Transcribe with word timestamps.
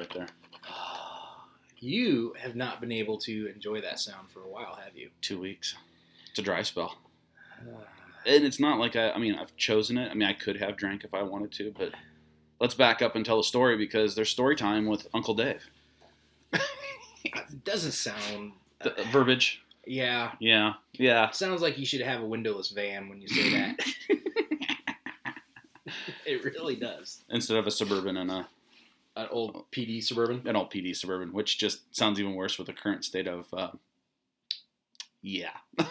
an 0.00 0.06
awesome 0.06 0.20
sound 0.20 0.26
right 0.26 0.28
there. 0.62 0.62
You 1.80 2.34
have 2.40 2.56
not 2.56 2.80
been 2.80 2.90
able 2.90 3.18
to 3.18 3.46
enjoy 3.54 3.80
that 3.82 4.00
sound 4.00 4.32
for 4.32 4.42
a 4.42 4.48
while, 4.48 4.74
have 4.84 4.96
you? 4.96 5.10
Two 5.20 5.38
weeks. 5.38 5.76
It's 6.30 6.38
a 6.40 6.42
dry 6.42 6.62
spell. 6.62 6.98
Uh, 7.60 7.70
And 8.26 8.44
it's 8.44 8.58
not 8.58 8.80
like 8.80 8.96
I, 8.96 9.12
I 9.12 9.18
mean, 9.18 9.36
I've 9.36 9.56
chosen 9.56 9.96
it. 9.96 10.10
I 10.10 10.14
mean, 10.14 10.28
I 10.28 10.32
could 10.32 10.56
have 10.56 10.76
drank 10.76 11.04
if 11.04 11.14
I 11.14 11.22
wanted 11.22 11.52
to, 11.52 11.72
but 11.78 11.92
let's 12.60 12.74
back 12.74 13.00
up 13.00 13.14
and 13.14 13.24
tell 13.24 13.38
a 13.38 13.44
story 13.44 13.76
because 13.76 14.16
there's 14.16 14.28
story 14.28 14.56
time 14.56 14.86
with 14.86 15.06
Uncle 15.14 15.34
Dave. 15.34 15.70
it 17.24 17.64
doesn't 17.64 17.92
sound. 17.92 18.52
The, 18.82 18.94
verbiage. 19.12 19.62
Yeah, 19.86 20.32
Yeah. 20.40 20.74
Yeah. 20.92 21.30
sounds 21.30 21.62
like 21.62 21.78
you 21.78 21.86
should 21.86 22.00
have 22.00 22.22
a 22.22 22.26
windowless 22.26 22.70
van 22.70 23.08
when 23.08 23.20
you 23.20 23.28
say 23.28 23.50
that. 23.50 23.78
it 26.26 26.44
really 26.44 26.76
does. 26.76 27.22
Instead 27.30 27.56
of 27.56 27.66
a 27.66 27.70
suburban 27.70 28.16
and 28.16 28.30
a 28.30 28.48
An 29.18 29.26
old 29.32 29.64
PD 29.72 30.02
suburban. 30.02 30.42
an 30.46 30.54
old 30.56 30.70
PD 30.72 30.94
suburban, 30.94 31.32
which 31.32 31.58
just 31.58 31.94
sounds 31.94 32.20
even 32.20 32.34
worse 32.34 32.56
with 32.56 32.68
the 32.68 32.72
current 32.72 33.04
state 33.04 33.26
of. 33.26 33.46
Uh, 33.52 33.70
yeah. 35.22 35.50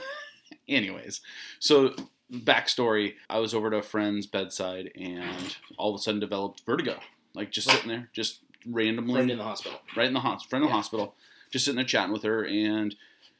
Anyways, 0.69 1.21
so 1.59 1.93
backstory: 2.31 3.15
I 3.29 3.39
was 3.39 3.53
over 3.53 3.69
to 3.69 3.77
a 3.77 3.81
friend's 3.81 4.25
bedside 4.27 4.91
and 4.95 5.55
all 5.77 5.93
of 5.93 5.99
a 5.99 6.01
sudden 6.03 6.19
developed 6.21 6.63
vertigo, 6.65 6.99
like 7.35 7.51
just 7.51 7.69
sitting 7.69 7.89
there, 7.89 8.09
just 8.13 8.39
randomly, 8.65 9.13
Friend 9.13 9.31
in 9.31 9.37
the 9.37 9.43
hospital. 9.43 9.79
right 9.95 10.07
in 10.07 10.13
the 10.13 10.19
hospital, 10.21 10.49
friend 10.49 10.63
in 10.63 10.69
the 10.69 10.73
Yeah. 10.73 10.77
hospital, 10.77 11.15
just 11.51 11.65
sitting 11.65 11.75
there 11.77 11.85
chatting 11.85 12.13
with 12.13 12.23
her, 12.23 12.45
and 12.45 12.95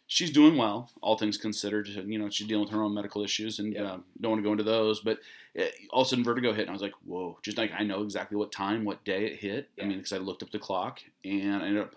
she's 0.08 0.32
doing 0.32 0.58
well, 0.58 0.90
all 1.02 1.18
things 1.18 1.38
considered. 1.38 1.88
You 1.88 2.18
know, 2.18 2.30
she's 2.30 2.48
dealing 2.48 2.64
with 2.64 2.72
her 2.74 2.82
own 2.82 2.94
medical 2.94 3.24
issues, 3.24 3.60
and 3.60 3.74
Yeah. 3.74 3.84
uh, 3.84 4.00
don't 4.20 4.32
want 4.32 4.40
to 4.40 4.48
go 4.48 4.52
into 4.54 4.64
those. 4.64 5.02
But 5.02 5.20
it, 5.54 5.74
all 5.92 6.02
of 6.02 6.08
a 6.08 6.10
sudden, 6.10 6.24
vertigo 6.24 6.54
hit, 6.54 6.62
and 6.62 6.70
I 6.70 6.74
was 6.74 6.82
like, 6.82 6.94
"Whoa!" 7.06 7.38
Just 7.44 7.58
like 7.58 7.72
I 7.78 7.84
know 7.84 8.02
exactly 8.04 8.38
what 8.38 8.52
time, 8.52 8.86
what 8.86 9.04
day 9.04 9.26
it 9.28 9.40
hit. 9.40 9.70
I 9.82 9.86
mean, 9.86 9.98
because 9.98 10.14
I 10.14 10.18
looked 10.18 10.42
up 10.44 10.52
the 10.52 10.60
clock, 10.60 11.02
and 11.24 11.62
I 11.62 11.68
ended 11.68 11.84
up. 11.84 11.96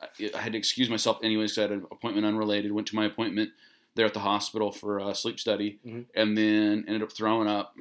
I- 0.00 0.38
had 0.38 0.52
to 0.52 0.58
excuse 0.58 0.90
myself 0.90 1.18
anyways 1.22 1.52
because 1.52 1.58
I 1.58 1.62
had 1.62 1.70
an 1.82 1.86
appointment 1.90 2.26
unrelated. 2.26 2.70
Went 2.70 2.86
to 2.88 2.96
my 2.96 3.06
appointment 3.06 3.52
there 3.94 4.04
at 4.06 4.12
the 4.12 4.20
hospital 4.20 4.70
for 4.70 4.98
a 4.98 5.14
sleep 5.14 5.40
study, 5.40 5.78
Mhm. 5.86 6.04
and 6.14 6.36
then 6.36 6.84
ended 6.86 7.02
up 7.02 7.12
throwing 7.12 7.48
up. 7.48 7.74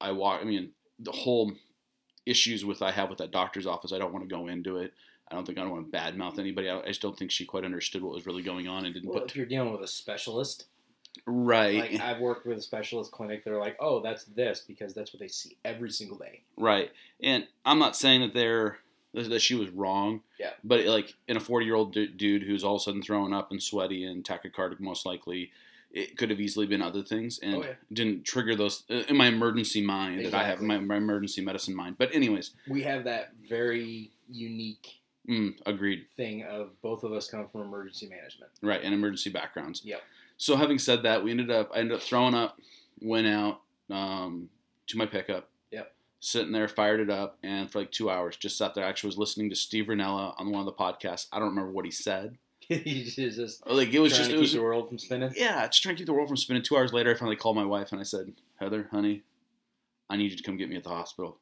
I 0.00 0.10
walk. 0.12 0.40
I 0.40 0.44
mean, 0.44 0.72
the 0.98 1.12
whole 1.12 1.52
issues 2.26 2.64
with 2.64 2.82
I 2.82 2.90
have 2.90 3.08
with 3.08 3.18
that 3.18 3.30
doctor's 3.30 3.66
office. 3.66 3.92
I 3.92 3.98
don't 3.98 4.12
want 4.12 4.28
to 4.28 4.28
go 4.28 4.46
into 4.48 4.76
it. 4.78 4.92
I 5.32 5.34
don't 5.34 5.46
think 5.46 5.58
I 5.58 5.62
don't 5.62 5.70
want 5.72 5.90
to 5.90 5.98
badmouth 5.98 6.38
anybody. 6.38 6.68
I 6.68 6.80
I 6.80 6.86
just 6.88 7.00
don't 7.02 7.18
think 7.18 7.30
she 7.30 7.44
quite 7.44 7.64
understood 7.64 8.02
what 8.02 8.14
was 8.14 8.26
really 8.26 8.42
going 8.42 8.68
on 8.68 8.84
and 8.84 8.92
didn't 8.94 9.08
Well, 9.10 9.20
put 9.20 9.30
if 9.30 9.36
you're 9.36 9.46
dealing 9.46 9.72
with 9.72 9.82
a 9.82 9.88
specialist, 9.88 10.66
right, 11.26 11.78
like 11.92 12.00
I've 12.00 12.20
worked 12.20 12.46
with 12.46 12.58
a 12.58 12.62
specialist 12.62 13.10
clinic, 13.12 13.44
they're 13.44 13.58
like, 13.58 13.76
"Oh, 13.80 14.00
that's 14.00 14.24
this," 14.24 14.60
because 14.60 14.94
that's 14.94 15.12
what 15.12 15.20
they 15.20 15.28
see 15.28 15.56
every 15.64 15.90
single 15.90 16.18
day. 16.18 16.42
right. 16.56 16.90
And 17.22 17.46
I'm 17.64 17.78
not 17.78 17.96
saying 17.96 18.20
that 18.22 18.34
they're 18.34 18.78
that 19.14 19.42
she 19.42 19.54
was 19.54 19.68
wrong. 19.70 20.22
Yeah. 20.40 20.52
But 20.64 20.84
like 20.86 21.14
in 21.28 21.36
a 21.36 21.40
40 21.40 21.66
year 21.66 21.74
old 21.74 21.92
dude 21.92 22.42
who's 22.44 22.64
all 22.64 22.76
of 22.76 22.80
a 22.80 22.84
sudden 22.84 23.02
throwing 23.02 23.32
up 23.34 23.50
and 23.50 23.62
sweaty 23.62 24.04
and 24.04 24.24
tachycardic, 24.24 24.80
most 24.80 25.04
likely. 25.06 25.50
It 25.94 26.16
could 26.16 26.30
have 26.30 26.40
easily 26.40 26.64
been 26.64 26.80
other 26.80 27.02
things, 27.02 27.38
and 27.42 27.56
Oh, 27.56 27.62
yeah. 27.64 27.74
didn't 27.92 28.24
trigger 28.24 28.56
those 28.56 28.84
uh, 28.88 29.02
in 29.10 29.16
my 29.18 29.26
emergency 29.26 29.82
mind 29.84 30.24
that 30.24 30.32
I 30.32 30.38
have, 30.44 30.60
Exactly. 30.62 30.66
my, 30.66 30.78
my 30.78 30.96
emergency 30.96 31.42
medicine 31.42 31.76
mind. 31.76 31.96
But 31.98 32.14
anyways, 32.14 32.52
We 32.66 32.80
have 32.84 33.04
that 33.04 33.32
very 33.46 34.10
unique 34.30 35.00
mm, 35.28 35.54
agreed. 35.66 36.06
thing 36.16 36.42
of 36.44 36.70
both 36.82 37.04
of 37.04 37.12
us 37.12 37.28
come 37.28 37.46
from 37.48 37.62
emergency 37.62 38.08
management. 38.08 38.50
right 38.62 38.82
and 38.82 38.92
emergency 38.94 39.30
backgrounds 39.30 39.82
Yep. 39.84 40.02
so 40.36 40.56
having 40.56 40.78
said 40.78 41.02
that 41.04 41.22
we 41.22 41.30
ended 41.30 41.50
up 41.50 41.70
i 41.74 41.78
ended 41.78 41.96
up 41.96 42.02
throwing 42.02 42.34
up 42.34 42.58
went 43.00 43.26
out 43.26 43.60
um, 43.90 44.48
to 44.86 44.96
my 44.96 45.06
pickup 45.06 45.48
Yep. 45.70 45.92
sitting 46.20 46.52
there 46.52 46.68
fired 46.68 47.00
it 47.00 47.10
up 47.10 47.38
and 47.42 47.70
for 47.70 47.80
like 47.80 47.90
two 47.92 48.10
hours 48.10 48.36
just 48.36 48.56
sat 48.56 48.74
there 48.74 48.84
I 48.84 48.88
actually 48.88 49.08
was 49.08 49.18
listening 49.18 49.50
to 49.50 49.56
steve 49.56 49.86
Rinella 49.86 50.34
on 50.38 50.50
one 50.50 50.60
of 50.60 50.66
the 50.66 50.72
podcasts 50.72 51.26
i 51.32 51.38
don't 51.38 51.48
remember 51.50 51.70
what 51.72 51.84
he 51.84 51.90
said 51.90 52.38
He's 52.68 53.16
just 53.16 53.66
like 53.66 53.92
it 53.92 53.98
was 53.98 54.12
trying 54.12 54.18
just 54.20 54.30
to 54.30 54.36
it 54.36 54.38
keep 54.38 54.40
was 54.42 54.52
the 54.52 54.62
world 54.62 54.88
from 54.88 54.98
spinning. 54.98 55.32
yeah 55.36 55.66
just 55.66 55.82
trying 55.82 55.94
to 55.96 55.98
keep 55.98 56.06
the 56.06 56.12
world 56.12 56.28
from 56.28 56.36
spinning 56.36 56.62
two 56.62 56.76
hours 56.76 56.92
later 56.92 57.10
i 57.10 57.14
finally 57.14 57.36
called 57.36 57.56
my 57.56 57.64
wife 57.64 57.90
and 57.92 58.00
i 58.00 58.04
said 58.04 58.32
heather 58.60 58.88
honey 58.92 59.22
i 60.08 60.16
need 60.16 60.30
you 60.30 60.36
to 60.36 60.42
come 60.44 60.56
get 60.56 60.68
me 60.68 60.76
at 60.76 60.84
the 60.84 60.88
hospital 60.88 61.38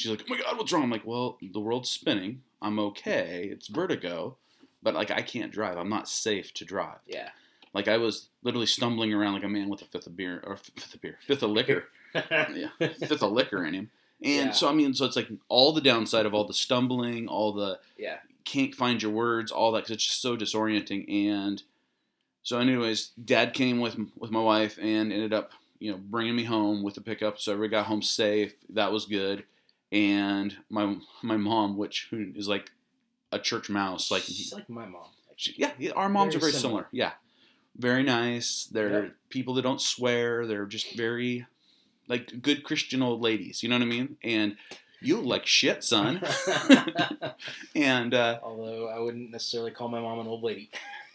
she's 0.00 0.10
like 0.10 0.22
oh 0.26 0.34
my 0.34 0.40
god 0.40 0.56
what's 0.56 0.72
wrong 0.72 0.82
i'm 0.82 0.90
like 0.90 1.06
well 1.06 1.38
the 1.52 1.60
world's 1.60 1.90
spinning 1.90 2.42
i'm 2.62 2.78
okay 2.78 3.48
it's 3.52 3.68
vertigo 3.68 4.36
but 4.82 4.94
like 4.94 5.10
i 5.10 5.20
can't 5.22 5.52
drive 5.52 5.76
i'm 5.76 5.88
not 5.88 6.08
safe 6.08 6.52
to 6.54 6.64
drive 6.64 6.98
Yeah. 7.06 7.30
like 7.74 7.86
I 7.88 7.96
was 7.98 8.28
literally 8.42 8.66
stumbling 8.66 9.12
around 9.12 9.34
like 9.34 9.44
a 9.44 9.48
man 9.48 9.68
with 9.68 9.82
a 9.82 9.84
fifth 9.84 10.06
of 10.06 10.16
beer 10.16 10.42
or 10.44 10.56
fifth 10.56 10.94
of 10.94 11.00
beer, 11.00 11.18
fifth 11.26 11.42
of 11.42 11.50
liquor, 11.50 11.84
yeah, 12.14 12.68
fifth 12.78 13.22
of 13.22 13.30
liquor 13.32 13.64
in 13.64 13.74
him. 13.74 13.90
And 14.22 14.46
Yeah. 14.46 14.52
so 14.52 14.68
I 14.68 14.72
mean, 14.72 14.92
so 14.94 15.04
it's 15.04 15.14
like 15.16 15.28
all 15.48 15.72
the 15.72 15.80
downside 15.80 16.26
of 16.26 16.34
all 16.34 16.44
the 16.44 16.52
stumbling, 16.54 17.28
all 17.28 17.52
the 17.52 17.78
yeah. 17.96 18.16
can't 18.44 18.74
find 18.74 19.00
your 19.02 19.12
words, 19.12 19.52
all 19.52 19.70
that 19.72 19.80
because 19.84 19.92
it's 19.96 20.06
just 20.06 20.20
so 20.22 20.36
disorienting. 20.36 21.02
And 21.30 21.62
so, 22.42 22.58
anyways, 22.58 23.10
Dad 23.22 23.52
came 23.54 23.78
with 23.80 23.96
with 24.18 24.30
my 24.30 24.42
wife 24.42 24.76
and 24.80 25.12
ended 25.12 25.32
up 25.32 25.52
you 25.78 25.92
know 25.92 25.98
bringing 26.02 26.34
me 26.36 26.44
home 26.44 26.82
with 26.82 26.94
the 26.94 27.00
pickup. 27.02 27.38
So 27.38 27.56
we 27.56 27.68
got 27.68 27.86
home 27.86 28.02
safe. 28.02 28.54
That 28.70 28.90
was 28.92 29.04
good. 29.06 29.44
And 29.92 30.56
my 30.68 30.96
my 31.22 31.36
mom, 31.36 31.76
which 31.76 32.08
who 32.10 32.32
is 32.34 32.46
like 32.48 32.70
a 33.32 33.38
church 33.38 33.68
mouse, 33.68 34.10
like 34.10 34.22
She's 34.22 34.52
like 34.52 34.68
my 34.68 34.86
mom. 34.86 35.04
she- 35.36 35.54
yeah, 35.56 35.72
yeah, 35.78 35.90
our 35.92 36.08
moms 36.08 36.34
Very 36.34 36.38
are 36.38 36.40
very 36.40 36.52
similar. 36.52 36.82
similar. 36.82 36.88
Yeah, 36.92 37.12
very 37.76 38.02
nice. 38.02 38.68
They're 38.70 39.12
people 39.30 39.54
that 39.54 39.62
don't 39.62 39.80
swear. 39.80 40.46
They're 40.46 40.66
just 40.66 40.94
very 40.96 41.46
like 42.08 42.40
good 42.42 42.62
Christian 42.64 43.02
old 43.02 43.20
ladies. 43.20 43.62
You 43.62 43.68
know 43.68 43.76
what 43.76 43.82
I 43.82 43.86
mean? 43.86 44.16
And 44.22 44.56
you 45.00 45.16
look 45.16 45.26
like 45.26 45.46
shit, 45.46 45.82
son. 45.82 46.20
and 47.74 48.14
uh, 48.14 48.38
Although 48.42 48.88
I 48.88 48.98
wouldn't 48.98 49.30
necessarily 49.30 49.70
call 49.70 49.88
my 49.88 50.00
mom 50.00 50.18
an 50.20 50.26
old 50.26 50.42
lady, 50.42 50.70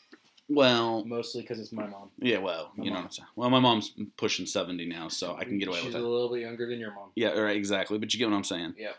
well, 0.47 1.03
mostly 1.05 1.41
because 1.41 1.59
it's 1.59 1.71
my 1.71 1.87
mom. 1.87 2.09
yeah, 2.17 2.37
well, 2.37 2.71
My 2.75 2.83
you 2.83 2.89
know, 2.91 2.95
mom. 2.95 3.03
what 3.03 3.07
I'm 3.07 3.11
saying. 3.11 3.27
well, 3.35 3.49
my 3.49 3.59
mom's 3.59 3.93
pushing 4.17 4.45
seventy 4.45 4.85
now, 4.85 5.07
so 5.07 5.35
I 5.35 5.43
can 5.43 5.57
get 5.57 5.67
away 5.67 5.77
She's 5.77 5.85
with 5.87 5.95
it. 5.95 5.97
She's 5.97 6.03
a 6.05 6.07
little 6.07 6.29
bit 6.31 6.41
younger 6.41 6.67
than 6.69 6.79
your 6.79 6.93
mom. 6.93 7.09
Yeah, 7.15 7.29
right, 7.29 7.55
exactly. 7.57 7.97
But 7.97 8.13
you 8.13 8.19
get 8.19 8.29
what 8.29 8.35
I'm 8.35 8.43
saying. 8.43 8.75
Yeah. 8.77 8.91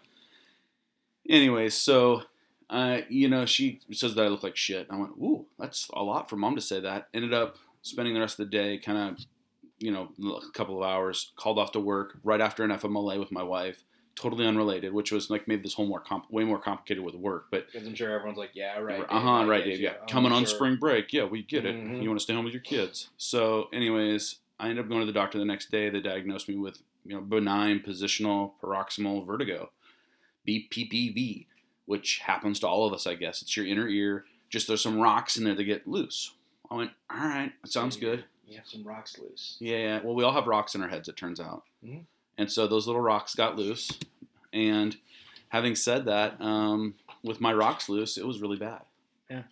Anyways, 1.29 1.75
so 1.75 2.23
uh, 2.71 3.01
you 3.09 3.29
know, 3.29 3.47
she 3.47 3.81
says 3.93 4.15
that 4.15 4.25
I 4.25 4.29
look 4.29 4.43
like 4.43 4.57
shit. 4.57 4.87
I 4.91 4.97
went, 4.97 5.13
ooh, 5.13 5.47
that's 5.59 5.89
a 5.95 6.03
lot 6.03 6.29
for 6.29 6.37
mom 6.37 6.57
to 6.57 6.63
say 6.63 6.81
that. 6.81 7.09
Ended 7.15 7.33
up 7.33 7.57
spending 7.83 8.15
the 8.15 8.21
rest 8.21 8.41
of 8.41 8.51
the 8.51 8.57
day, 8.57 8.79
kind 8.79 8.99
of, 8.99 9.25
you 9.79 9.93
know, 9.93 10.09
a 10.37 10.51
couple 10.53 10.83
of 10.83 10.89
hours. 10.89 11.33
Called 11.37 11.59
off 11.59 11.73
to 11.73 11.81
work 11.81 12.19
right 12.25 12.41
after 12.41 12.65
an 12.65 12.71
FMLA 12.71 13.21
with 13.21 13.31
my 13.31 13.43
wife, 13.43 13.85
totally 14.17 14.47
unrelated, 14.47 14.93
which 14.93 15.13
was 15.13 15.31
like 15.31 15.47
made 15.47 15.63
this 15.63 15.75
whole 15.75 15.87
more 15.87 16.01
comp- 16.01 16.31
way 16.31 16.43
more 16.43 16.59
complicated 16.59 17.05
with 17.05 17.15
work. 17.15 17.47
But 17.51 17.67
Because 17.71 17.87
I'm 17.87 17.95
sure 17.95 18.11
everyone's 18.11 18.39
like, 18.39 18.51
yeah, 18.55 18.79
right. 18.79 19.05
uh 19.09 19.21
huh, 19.21 19.45
right, 19.47 19.63
Dave. 19.65 19.79
Yeah, 19.81 19.95
I'm 20.01 20.09
coming 20.09 20.33
on 20.33 20.47
spring 20.47 20.77
break. 20.77 21.13
Yeah, 21.13 21.25
we 21.25 21.43
get 21.43 21.65
it. 21.67 21.77
Mhm. 21.77 22.03
You 22.03 22.09
want 22.09 22.19
to 22.19 22.25
stay 22.25 22.35
home 22.35 22.45
with 22.45 22.55
your 22.55 22.63
kids. 22.63 23.11
So, 23.19 23.69
anyways, 23.73 24.37
I 24.59 24.71
ended 24.71 24.85
up 24.85 24.89
going 24.89 25.01
to 25.03 25.07
the 25.07 25.13
doctor 25.13 25.39
the 25.39 25.45
next 25.45 25.71
day. 25.71 25.91
They 25.91 26.01
diagnosed 26.01 26.49
me 26.49 26.57
with 26.57 26.79
you 27.05 27.15
know 27.15 27.21
benign 27.21 27.81
positional 27.81 28.53
paroxysmal 28.61 29.25
vertigo, 29.25 29.71
BPPV, 30.47 31.47
which 31.85 32.19
happens 32.21 32.59
to 32.61 32.67
all 32.69 32.87
of 32.87 32.93
us, 32.93 33.07
I 33.07 33.15
guess. 33.15 33.43
It's 33.43 33.57
your 33.57 33.67
inner 33.67 33.89
ear. 33.89 34.25
Just 34.49 34.67
there's 34.69 34.83
some 34.83 34.99
rocks 35.01 35.37
in 35.37 35.45
there 35.45 35.55
that 35.55 35.65
get 35.65 35.87
loose. 35.87 36.33
I 36.71 36.75
went, 36.77 36.93
all 37.11 37.19
right, 37.19 37.53
that 37.63 37.71
sounds 37.73 37.97
good. 37.97 38.25
You 38.49 38.57
have 38.59 38.67
some 38.67 38.85
rocks 38.85 39.19
loose. 39.19 39.57
Yeah, 39.61 39.77
yeah. 39.77 40.01
Well, 40.03 40.15
we 40.15 40.23
all 40.25 40.33
have 40.33 40.47
rocks 40.47 40.75
in 40.75 40.83
our 40.83 40.89
heads, 40.89 41.09
it 41.09 41.17
turns 41.17 41.41
out. 41.41 41.65
Mhm. 41.85 42.05
And 42.39 42.51
so 42.51 42.67
those 42.67 42.87
little 42.87 43.01
rocks 43.03 43.35
got 43.35 43.57
loose. 43.57 43.91
And 44.53 44.97
having 45.49 45.75
said 45.75 46.05
that, 46.07 46.41
um, 46.41 46.95
with 47.23 47.41
my 47.41 47.53
rocks 47.53 47.89
loose, 47.89 48.17
it 48.19 48.27
was 48.27 48.41
really 48.41 48.57
bad. 48.59 48.83
Yeah. 49.31 49.43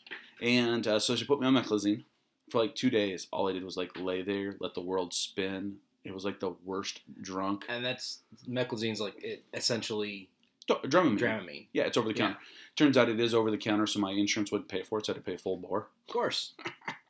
And 0.42 0.86
uh, 0.86 0.98
so 0.98 1.16
she 1.16 1.24
put 1.24 1.40
me 1.40 1.46
on 1.46 1.54
meclizine 1.54 2.04
for 2.50 2.60
like 2.60 2.74
two 2.74 2.90
days. 2.90 3.26
All 3.32 3.48
I 3.48 3.52
did 3.52 3.64
was 3.64 3.76
like 3.76 3.98
lay 3.98 4.22
there, 4.22 4.56
let 4.60 4.74
the 4.74 4.80
world 4.80 5.14
spin. 5.14 5.76
It 6.04 6.12
was 6.12 6.24
like 6.24 6.40
the 6.40 6.54
worst 6.64 7.00
drunk. 7.22 7.64
And 7.68 7.84
that's 7.84 8.20
meclizine's 8.48 9.00
like 9.00 9.22
it 9.24 9.44
essentially 9.54 10.28
Dramamine. 10.68 11.18
Dramamine. 11.18 11.66
Yeah, 11.72 11.84
it's 11.84 11.96
over 11.96 12.08
the 12.08 12.14
Yeah. 12.18 12.26
counter. 12.28 12.38
Turns 12.76 12.96
out 12.96 13.08
it 13.08 13.20
is 13.20 13.34
over 13.34 13.50
the 13.50 13.58
counter, 13.58 13.86
so 13.86 14.00
my 14.00 14.10
insurance 14.12 14.50
wouldn't 14.50 14.68
pay 14.68 14.82
for 14.82 14.98
it, 14.98 15.06
so 15.06 15.12
I 15.12 15.16
had 15.16 15.24
to 15.24 15.30
pay 15.30 15.36
full 15.36 15.56
bore. 15.58 15.88
Of 16.08 16.12
course. 16.12 16.52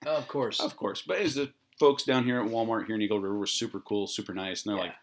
of 0.06 0.26
course. 0.28 0.60
Of 0.60 0.76
course. 0.76 1.02
But 1.02 1.18
as 1.18 1.34
the 1.36 1.52
folks 1.78 2.02
down 2.04 2.24
here 2.24 2.40
at 2.40 2.48
Walmart 2.50 2.86
here 2.86 2.96
in 2.96 3.02
Eagle 3.02 3.20
River 3.20 3.36
were 3.38 3.46
super 3.46 3.80
cool, 3.80 4.06
super 4.06 4.34
nice, 4.34 4.64
and 4.64 4.70
they're 4.72 4.84
Yeah. 4.84 4.90
like, 4.90 4.96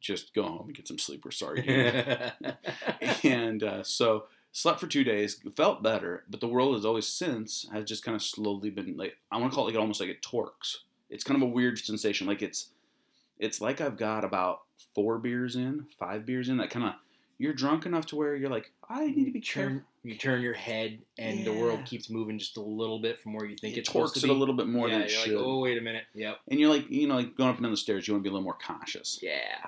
just 0.00 0.34
go 0.34 0.42
home 0.44 0.66
and 0.66 0.74
get 0.76 0.88
some 0.88 0.98
sleep. 0.98 1.24
We're 1.24 1.30
sorry. 1.30 1.62
dude." 1.62 2.54
and 3.24 3.62
uh, 3.62 3.82
so 3.82 4.24
slept 4.52 4.80
for 4.80 4.86
two 4.86 5.04
days, 5.04 5.40
felt 5.56 5.82
better, 5.82 6.24
but 6.30 6.40
the 6.40 6.48
world 6.48 6.74
has 6.74 6.84
always 6.84 7.06
since 7.06 7.66
has 7.72 7.84
just 7.84 8.04
kind 8.04 8.14
of 8.14 8.22
slowly 8.22 8.70
been 8.70 8.96
like 8.96 9.16
I 9.30 9.38
want 9.38 9.52
to 9.52 9.54
call 9.54 9.66
it 9.68 9.72
like 9.72 9.80
almost 9.80 10.00
like 10.00 10.10
it 10.10 10.22
torques. 10.22 10.80
It's 11.10 11.24
kind 11.24 11.40
of 11.40 11.48
a 11.48 11.50
weird 11.52 11.78
sensation, 11.78 12.26
like 12.26 12.42
it's 12.42 12.70
it's 13.38 13.60
like 13.60 13.80
I've 13.80 13.96
got 13.96 14.24
about 14.24 14.62
four 14.94 15.18
beers 15.18 15.56
in, 15.56 15.86
five 15.98 16.24
beers 16.26 16.48
in, 16.48 16.56
that 16.58 16.70
kind 16.70 16.86
of 16.86 16.94
you're 17.38 17.52
drunk 17.52 17.84
enough 17.84 18.06
to 18.06 18.16
where 18.16 18.34
you're 18.34 18.48
like 18.50 18.72
I 18.88 19.06
need 19.06 19.26
to 19.26 19.30
be 19.30 19.40
careful. 19.40 19.74
turn 19.74 19.84
you 20.04 20.16
turn 20.16 20.40
your 20.40 20.54
head 20.54 20.98
and 21.18 21.44
the 21.44 21.52
world 21.52 21.84
keeps 21.84 22.08
moving 22.08 22.38
just 22.38 22.56
a 22.56 22.62
little 22.62 22.98
bit 22.98 23.20
from 23.20 23.34
where 23.34 23.44
you 23.44 23.56
think 23.56 23.76
It 23.76 23.80
it's 23.80 23.88
supposed 23.88 24.14
torques 24.14 24.20
to 24.20 24.26
it 24.26 24.30
be. 24.30 24.34
a 24.34 24.38
little 24.38 24.54
bit 24.54 24.68
more 24.68 24.88
yeah, 24.88 24.94
than 24.98 25.02
it 25.06 25.12
you're 25.12 25.20
should, 25.20 25.34
like, 25.36 25.44
oh 25.44 25.58
wait 25.58 25.76
a 25.76 25.80
minute. 25.82 26.04
Yep. 26.14 26.38
and 26.48 26.58
you're 26.60 26.70
like 26.70 26.88
you 26.88 27.06
know 27.06 27.16
like 27.16 27.36
going 27.36 27.50
up 27.50 27.56
and 27.56 27.64
down 27.64 27.72
the 27.72 27.76
stairs, 27.76 28.08
you 28.08 28.14
want 28.14 28.22
to 28.24 28.28
be 28.28 28.30
a 28.30 28.32
little 28.32 28.44
more 28.44 28.56
cautious. 28.64 29.18
Yeah. 29.22 29.66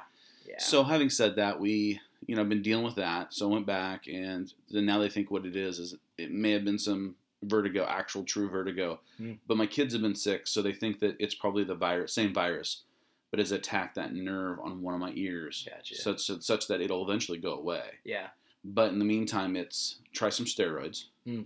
Yeah. 0.49 0.59
So 0.59 0.83
having 0.85 1.11
said 1.11 1.37
that, 1.37 1.61
we 1.61 2.01
you 2.27 2.35
know, 2.37 2.43
I've 2.43 2.49
been 2.49 2.63
dealing 2.63 2.85
with 2.85 2.97
that. 2.97 3.33
So 3.33 3.49
I 3.49 3.53
went 3.53 3.67
back, 3.67 4.07
and 4.07 4.53
then 4.71 4.87
now 4.87 4.99
they 4.99 5.09
think 5.09 5.31
what 5.31 5.47
it 5.47 5.57
is 5.57 5.79
is 5.79 5.95
it 6.19 6.31
may 6.33 6.51
have 6.53 6.65
been 6.65 6.79
some 6.79 7.15
vertigo, 7.43 7.87
actual 7.89 8.25
true 8.25 8.49
vertigo. 8.51 9.01
Hmm. 9.17 9.33
But 9.47 9.57
my 9.57 9.67
kids 9.67 9.93
have 9.95 10.03
been 10.03 10.15
sick, 10.17 10.47
so 10.47 10.61
they 10.61 10.73
think 10.73 11.01
that 11.01 11.17
it's 11.19 11.35
probably 11.35 11.65
the 11.65 11.75
virus, 11.75 12.13
same 12.13 12.35
virus, 12.35 12.83
but 13.31 13.39
has 13.39 13.53
attacked 13.53 13.95
that 13.95 14.13
nerve 14.15 14.59
on 14.61 14.83
one 14.83 14.95
of 14.95 15.01
my 15.01 15.13
ears, 15.15 15.67
Gotcha. 15.71 15.95
such 15.95 16.31
such 16.43 16.67
that 16.69 16.81
it'll 16.81 17.05
eventually 17.05 17.39
go 17.39 17.55
away. 17.55 17.83
yeah. 18.05 18.29
But 18.65 18.93
in 18.93 18.99
the 18.99 19.05
meantime, 19.05 19.55
it's 19.55 20.01
try 20.13 20.31
some 20.31 20.45
steroids. 20.45 21.05
Hmm. 21.25 21.43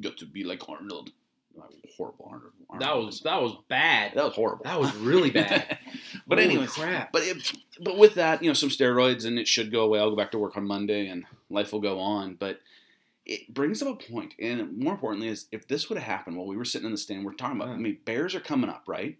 Got 0.00 0.16
to 0.18 0.26
be 0.26 0.44
like 0.44 0.68
Arnold. 0.68 1.10
Horrible 1.96 2.26
Arnold. 2.30 2.52
That 2.82 2.96
was 2.96 3.20
that 3.20 3.40
was 3.40 3.56
bad. 3.68 4.12
that 4.14 4.24
was 4.24 4.34
horrible. 4.34 4.64
That 4.64 4.80
was 4.80 4.94
really 4.96 5.30
bad. 5.30 5.78
but 6.26 6.38
anyway, 6.38 6.66
crap. 6.66 7.12
but 7.12 7.22
it, 7.22 7.52
but 7.80 7.96
with 7.98 8.14
that, 8.14 8.42
you 8.42 8.50
know, 8.50 8.54
some 8.54 8.68
steroids 8.68 9.24
and 9.24 9.38
it 9.38 9.46
should 9.46 9.70
go 9.70 9.82
away. 9.82 9.98
I'll 10.00 10.10
go 10.10 10.16
back 10.16 10.32
to 10.32 10.38
work 10.38 10.56
on 10.56 10.66
Monday 10.66 11.06
and 11.06 11.24
life 11.50 11.72
will 11.72 11.80
go 11.80 12.00
on. 12.00 12.34
But 12.34 12.60
it 13.26 13.52
brings 13.54 13.80
up 13.82 13.88
a 13.88 14.12
point, 14.12 14.34
and 14.40 14.76
more 14.78 14.92
importantly, 14.94 15.28
is 15.28 15.46
if 15.52 15.66
this 15.68 15.88
would 15.88 15.98
have 15.98 16.06
happened 16.06 16.36
while 16.36 16.46
we 16.46 16.56
were 16.56 16.64
sitting 16.64 16.86
in 16.86 16.92
the 16.92 16.98
stand, 16.98 17.24
we're 17.24 17.32
talking 17.34 17.56
about. 17.56 17.68
I 17.68 17.72
Huh. 17.72 17.78
mean, 17.78 17.98
bears 18.04 18.34
are 18.34 18.40
coming 18.40 18.68
up, 18.68 18.84
right? 18.86 19.16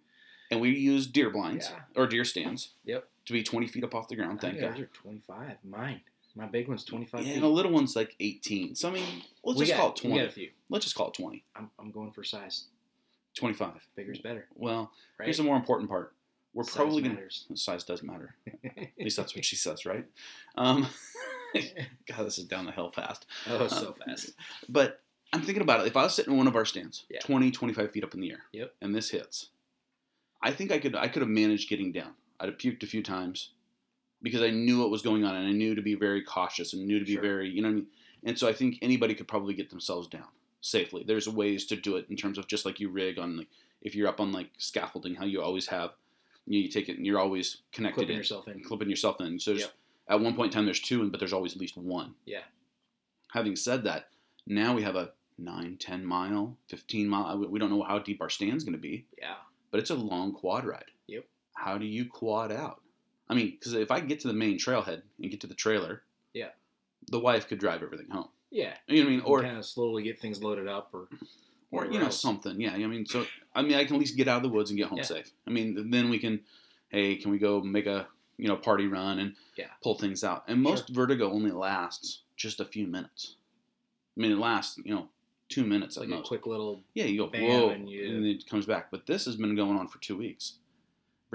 And 0.50 0.60
we 0.60 0.70
use 0.70 1.06
deer 1.06 1.31
blinds 1.31 1.70
Yeah. 1.70 2.02
or 2.02 2.06
deer 2.06 2.25
stands. 2.25 2.70
Yep. 2.84 3.08
To 3.26 3.32
be 3.32 3.42
twenty 3.42 3.66
feet 3.66 3.84
up 3.84 3.94
off 3.94 4.08
the 4.08 4.16
ground. 4.16 4.40
Thank 4.40 4.60
Yours 4.60 4.75
God. 4.75 4.82
are 4.82 4.86
25. 4.86 5.56
Mine. 5.64 6.00
My 6.36 6.46
big 6.46 6.66
one's 6.69 6.84
25 6.84 7.20
Yeah, 7.20 7.26
feet. 7.26 7.34
and 7.34 7.42
the 7.44 7.48
little 7.48 7.70
one's 7.72 7.94
like 7.94 8.16
eighteen. 8.20 8.75
So 8.75 8.88
I 8.88 8.92
mean, 8.92 9.04
let's 9.44 9.58
we 9.58 9.66
just 9.66 9.76
got, 9.76 9.81
call 9.81 9.88
it 9.90 9.94
We 10.02 10.08
twenty. 10.10 10.19
got 10.25 10.28
a 10.28 10.32
few. 10.32 10.50
Let's 10.69 10.84
just 10.84 10.96
call 10.96 11.08
it 11.08 11.14
twenty. 11.14 11.44
I'm, 11.54 11.70
I'm 11.78 11.90
going 11.92 12.10
for 12.12 12.25
size. 12.25 12.64
Twenty-five. 13.36 13.86
Bigger's 13.96 14.19
better, 14.19 14.46
Well, 14.54 14.90
right? 15.19 15.26
here's 15.26 15.36
the 15.38 15.42
more 15.44 15.56
important 15.56 15.88
part. 15.88 16.12
We're 16.52 16.62
Size 16.64 16.75
probably 16.76 17.02
gonna 17.02 17.14
matters. 17.14 17.46
size 17.54 17.82
doesn't 17.84 18.06
matter. 18.06 18.34
At 18.76 18.88
least 18.98 19.16
that's 19.16 19.34
what 19.34 19.44
she 19.44 19.56
says, 19.56 19.84
right? 19.84 20.06
Um, 20.56 20.86
God, 21.54 22.26
this 22.26 22.38
is 22.38 22.44
down 22.44 22.66
the 22.66 22.72
hill 22.72 22.90
fast. 22.90 23.26
oh, 23.48 23.66
so 23.69 23.92
fast. 24.06 24.32
But 24.69 25.00
I'm 25.32 25.42
thinking 25.42 25.62
about 25.62 25.81
it. 25.81 25.86
If 25.88 25.96
I 25.96 26.04
was 26.04 26.14
sitting 26.14 26.32
in 26.32 26.38
one 26.38 26.46
of 26.46 26.54
our 26.56 26.64
stands, 26.64 27.04
Yeah. 27.10 27.20
20, 27.20 27.50
25 27.50 27.90
feet 27.90 28.04
up 28.04 28.14
in 28.14 28.20
the 28.20 28.31
air, 28.31 28.44
Yep. 28.52 28.72
and 28.81 28.94
this 28.94 29.10
hits, 29.10 29.48
I 30.42 30.52
think 30.52 30.70
I 30.70 30.78
could 30.78 30.94
I 30.94 31.08
could 31.08 31.22
have 31.22 31.28
managed 31.28 31.69
getting 31.69 31.90
down. 31.92 32.14
I'd 32.38 32.48
have 32.50 32.58
puked 32.58 32.82
a 32.84 32.86
few 32.86 33.02
times 33.02 33.50
because 34.24 34.42
I 34.42 34.50
knew 34.50 34.80
what 34.80 34.90
was 34.90 35.02
going 35.02 35.24
on 35.24 35.36
and 35.36 35.46
I 35.46 35.52
knew 35.52 35.74
to 35.76 35.82
be 35.82 35.94
very 35.94 36.22
cautious 36.22 36.72
and 36.72 36.84
knew 36.86 36.98
to 36.98 37.04
be 37.04 37.12
Sure. 37.12 37.22
very, 37.22 37.48
you 37.50 37.62
know 37.62 37.68
what 37.68 37.72
I 37.72 37.76
mean? 37.76 37.86
And 38.24 38.38
so 38.38 38.48
I 38.48 38.52
think 38.52 38.78
anybody 38.82 39.14
could 39.14 39.28
probably 39.28 39.54
get 39.54 39.70
themselves 39.70 40.08
down 40.08 40.28
safely. 40.60 41.04
There's 41.06 41.28
ways 41.28 41.66
to 41.66 41.76
do 41.76 41.96
it 41.96 42.06
in 42.10 42.16
terms 42.16 42.38
of 42.38 42.48
just 42.48 42.64
like 42.66 42.80
you 42.80 42.88
rig 42.88 43.18
on 43.18 43.36
like 43.36 43.48
if 43.82 43.94
you're 43.94 44.08
up 44.08 44.18
on 44.20 44.32
like 44.32 44.50
scaffolding, 44.58 45.14
how 45.14 45.26
you 45.26 45.40
always 45.42 45.66
have 45.68 45.90
you, 46.46 46.60
you 46.60 46.68
take 46.68 46.88
it 46.88 46.96
and 46.96 47.06
you're 47.06 47.20
always 47.20 47.58
connected 47.72 47.96
Clipping 48.00 48.14
in 48.14 48.18
yourself 48.18 48.48
in. 48.48 48.62
clipping 48.64 48.90
yourself 48.90 49.20
in. 49.20 49.38
So 49.38 49.50
there's, 49.52 49.62
Yep. 49.62 49.72
at 50.08 50.20
one 50.20 50.34
point 50.34 50.52
in 50.52 50.56
time, 50.56 50.64
there's 50.64 50.80
two, 50.80 51.08
but 51.10 51.20
there's 51.20 51.32
always 51.32 51.52
at 51.54 51.60
least 51.60 51.76
one. 51.76 52.14
Yeah. 52.26 52.42
Having 53.32 53.56
said 53.56 53.84
that, 53.84 54.08
now 54.46 54.74
we 54.74 54.82
have 54.82 54.96
a 54.96 55.12
9, 55.38 55.76
10 55.78 56.04
mile, 56.04 56.56
15 56.68 57.08
mile. 57.08 57.38
We 57.48 57.58
don't 57.58 57.70
know 57.70 57.82
how 57.82 57.98
deep 57.98 58.20
our 58.22 58.30
stand's 58.30 58.62
going 58.64 58.74
to 58.74 58.78
be, 58.78 59.06
Yeah. 59.18 59.34
but 59.70 59.80
it's 59.80 59.90
a 59.90 59.94
long 59.96 60.32
quad 60.32 60.64
ride. 60.64 60.90
Yep. 61.08 61.26
How 61.54 61.76
do 61.78 61.84
you 61.86 62.06
quad 62.06 62.52
out? 62.52 62.80
I 63.28 63.34
mean, 63.34 63.50
because 63.52 63.72
if 63.74 63.90
I 63.90 64.00
get 64.00 64.20
to 64.20 64.28
the 64.28 64.34
main 64.34 64.58
trailhead 64.58 65.02
and 65.20 65.30
get 65.30 65.40
to 65.40 65.46
the 65.46 65.54
trailer, 65.54 66.02
Yeah. 66.34 66.50
the 67.10 67.18
wife 67.20 67.48
could 67.48 67.58
drive 67.58 67.82
everything 67.82 68.10
home. 68.10 68.28
Yeah. 68.50 68.76
You 68.86 68.96
know 68.98 69.04
what 69.04 69.06
I 69.06 69.10
mean? 69.16 69.20
Or, 69.24 69.42
kind 69.42 69.58
of 69.58 69.64
slowly 69.66 70.02
get 70.02 70.20
things 70.20 70.42
loaded 70.42 70.68
up, 70.68 70.90
or 70.92 71.08
or 71.70 71.86
you 71.86 71.98
know 71.98 72.04
else. 72.06 72.20
something. 72.20 72.60
Yeah. 72.60 72.72
I 72.74 72.86
mean, 72.86 73.04
so 73.06 73.26
I 73.54 73.62
mean, 73.62 73.74
I 73.74 73.84
can 73.84 73.96
at 73.96 74.00
least 74.00 74.16
get 74.16 74.28
out 74.28 74.36
of 74.36 74.42
the 74.44 74.48
woods 74.48 74.70
and 74.70 74.78
get 74.78 74.88
home 74.88 74.98
Yeah. 74.98 75.04
safe. 75.04 75.30
I 75.46 75.50
mean, 75.50 75.90
then 75.90 76.08
we 76.10 76.18
can, 76.18 76.40
hey, 76.90 77.16
can 77.16 77.30
we 77.32 77.38
go 77.38 77.60
make 77.60 77.86
a 77.86 78.06
you 78.36 78.46
know 78.48 78.56
party 78.56 78.86
run 78.86 79.18
and 79.18 79.34
Yeah. 79.56 79.70
pull 79.82 79.94
things 79.96 80.22
out? 80.22 80.44
And 80.46 80.62
most 80.62 80.88
vertigo 80.90 81.30
only 81.32 81.50
lasts 81.50 82.22
just 82.36 82.60
a 82.60 82.64
few 82.64 82.86
minutes. 82.86 83.36
I 84.16 84.20
mean, 84.20 84.32
it 84.32 84.38
lasts 84.38 84.78
you 84.84 84.94
know 84.94 85.08
two 85.48 85.64
minutes 85.64 85.96
like 85.96 86.08
at 86.08 86.12
a 86.12 86.16
most. 86.18 86.28
quick 86.28 86.46
little. 86.46 86.84
yeah, 86.94 87.04
you 87.06 87.18
go 87.18 87.26
bam, 87.26 87.42
whoa, 87.42 87.68
and 87.70 87.88
you- 87.90 88.06
then 88.12 88.24
it 88.24 88.46
comes 88.46 88.66
back. 88.66 88.90
But 88.92 89.06
this 89.06 89.24
has 89.24 89.34
been 89.36 89.56
going 89.56 89.76
on 89.78 89.88
for 89.88 89.98
two 89.98 90.16
weeks. 90.16 90.58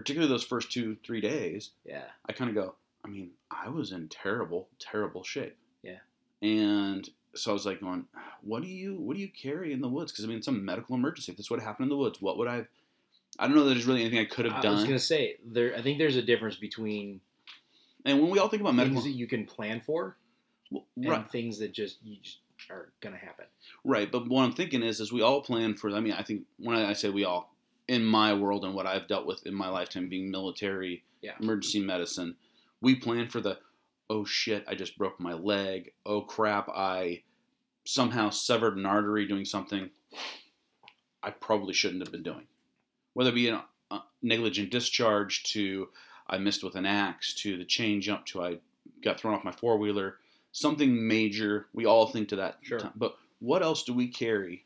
Particularly 0.02 0.32
those 0.32 0.44
first 0.44 0.72
two 0.72 0.98
three 1.04 1.22
days, 1.22 1.72
Yeah. 1.86 2.06
I 2.28 2.34
kind 2.34 2.50
of 2.50 2.56
go. 2.56 2.76
I 3.04 3.08
mean, 3.10 3.32
I 3.52 3.70
was 3.70 3.92
in 3.92 4.08
terrible, 4.08 4.70
terrible 4.80 5.24
shape. 5.24 5.58
Yeah. 5.84 6.00
And 6.42 7.10
so 7.36 7.52
I 7.52 7.54
was 7.54 7.66
like, 7.66 7.80
going, 7.82 8.06
what 8.42 8.62
do 8.64 8.70
you, 8.70 8.96
what 9.00 9.16
do 9.16 9.22
you 9.22 9.30
carry 9.30 9.72
in 9.74 9.82
the 9.82 9.88
woods? 9.90 10.12
Because 10.12 10.26
I 10.26 10.28
mean, 10.28 10.42
some 10.42 10.64
medical 10.64 10.96
emergency. 10.96 11.32
If 11.32 11.38
this 11.38 11.50
would 11.50 11.62
happen 11.62 11.84
in 11.84 11.90
the 11.90 11.98
woods, 11.98 12.22
what 12.22 12.38
would 12.38 12.48
I? 12.48 12.56
have 12.56 12.68
I 13.38 13.48
don't 13.48 13.56
know 13.56 13.64
that 13.66 13.74
there's 13.74 13.86
really 13.86 14.02
anything 14.02 14.20
I 14.20 14.26
could 14.26 14.46
have 14.46 14.62
done. 14.62 14.74
I 14.74 14.76
was 14.76 14.84
gonna 14.84 15.00
say 15.00 15.38
there. 15.46 15.76
I 15.76 15.82
think 15.82 15.98
there's 15.98 16.16
a 16.16 16.22
difference 16.22 16.56
between 16.56 17.22
And 18.06 18.22
when 18.22 18.32
we 18.32 18.40
all 18.40 18.50
think 18.50 18.62
about 18.62 18.76
medical, 18.76 19.02
things 19.02 19.14
that 19.14 19.18
you 19.18 19.28
can 19.28 19.46
plan 19.46 19.82
for 19.86 20.18
well, 20.72 20.86
and 20.96 21.08
right, 21.08 21.32
things 21.32 21.60
that 21.60 21.72
just 21.74 21.98
you 22.04 22.18
just 22.22 22.40
are 22.70 22.92
gonna 23.02 23.18
happen. 23.18 23.46
right. 23.84 24.12
But 24.12 24.28
what 24.28 24.44
I'm 24.44 24.52
thinking 24.54 24.82
is, 24.84 25.00
is 25.00 25.12
we 25.14 25.22
all 25.22 25.42
plan 25.42 25.76
for. 25.76 25.92
I 25.92 26.00
mean, 26.00 26.14
I 26.14 26.24
think 26.24 26.44
when 26.58 26.76
I 26.76 26.94
say 26.94 27.10
we 27.10 27.24
all, 27.24 27.54
in 27.90 28.06
my 28.06 28.32
world 28.34 28.64
and 28.64 28.76
what 28.76 28.86
I've 28.86 29.08
dealt 29.08 29.26
with 29.26 29.46
in 29.48 29.54
my 29.56 29.68
lifetime, 29.68 30.08
being 30.10 30.30
military, 30.30 31.04
Yeah. 31.22 31.36
emergency 31.42 31.80
medicine, 31.82 32.38
we 32.82 32.96
plan 32.96 33.28
for 33.28 33.42
the, 33.42 33.60
oh 34.10 34.24
shit, 34.26 34.64
I 34.68 34.76
just 34.76 34.98
broke 34.98 35.20
my 35.20 35.34
leg. 35.34 35.92
Oh 36.06 36.22
crap, 36.22 36.70
I 36.70 37.24
somehow 37.86 38.30
severed 38.30 38.78
an 38.78 38.86
artery 38.86 39.26
doing 39.28 39.44
something 39.44 39.90
I 41.24 41.32
probably 41.32 41.74
shouldn't 41.74 42.04
have 42.04 42.12
been 42.12 42.24
doing. 42.24 42.48
Whether 43.14 43.32
it 43.32 43.36
be 43.36 43.50
a 43.50 43.66
negligent 44.22 44.70
discharge 44.70 45.44
to 45.54 45.90
I 46.28 46.38
missed 46.38 46.64
with 46.64 46.76
an 46.76 46.86
axe 46.86 47.34
to 47.42 47.58
the 47.58 47.66
chain 47.66 48.02
jump 48.02 48.26
to 48.28 48.44
I 48.44 48.60
got 49.02 49.20
thrown 49.20 49.34
off 49.34 49.44
my 49.44 49.52
four 49.52 49.78
wheeler, 49.80 50.18
something 50.52 51.08
major. 51.08 51.68
We 51.74 51.86
all 51.86 52.06
think 52.08 52.30
to 52.30 52.36
that 52.36 52.60
Sure. 52.62 52.80
time. 52.80 52.94
But 52.96 53.18
what 53.40 53.64
else 53.64 53.84
do 53.84 53.94
we 53.94 54.08
carry? 54.10 54.66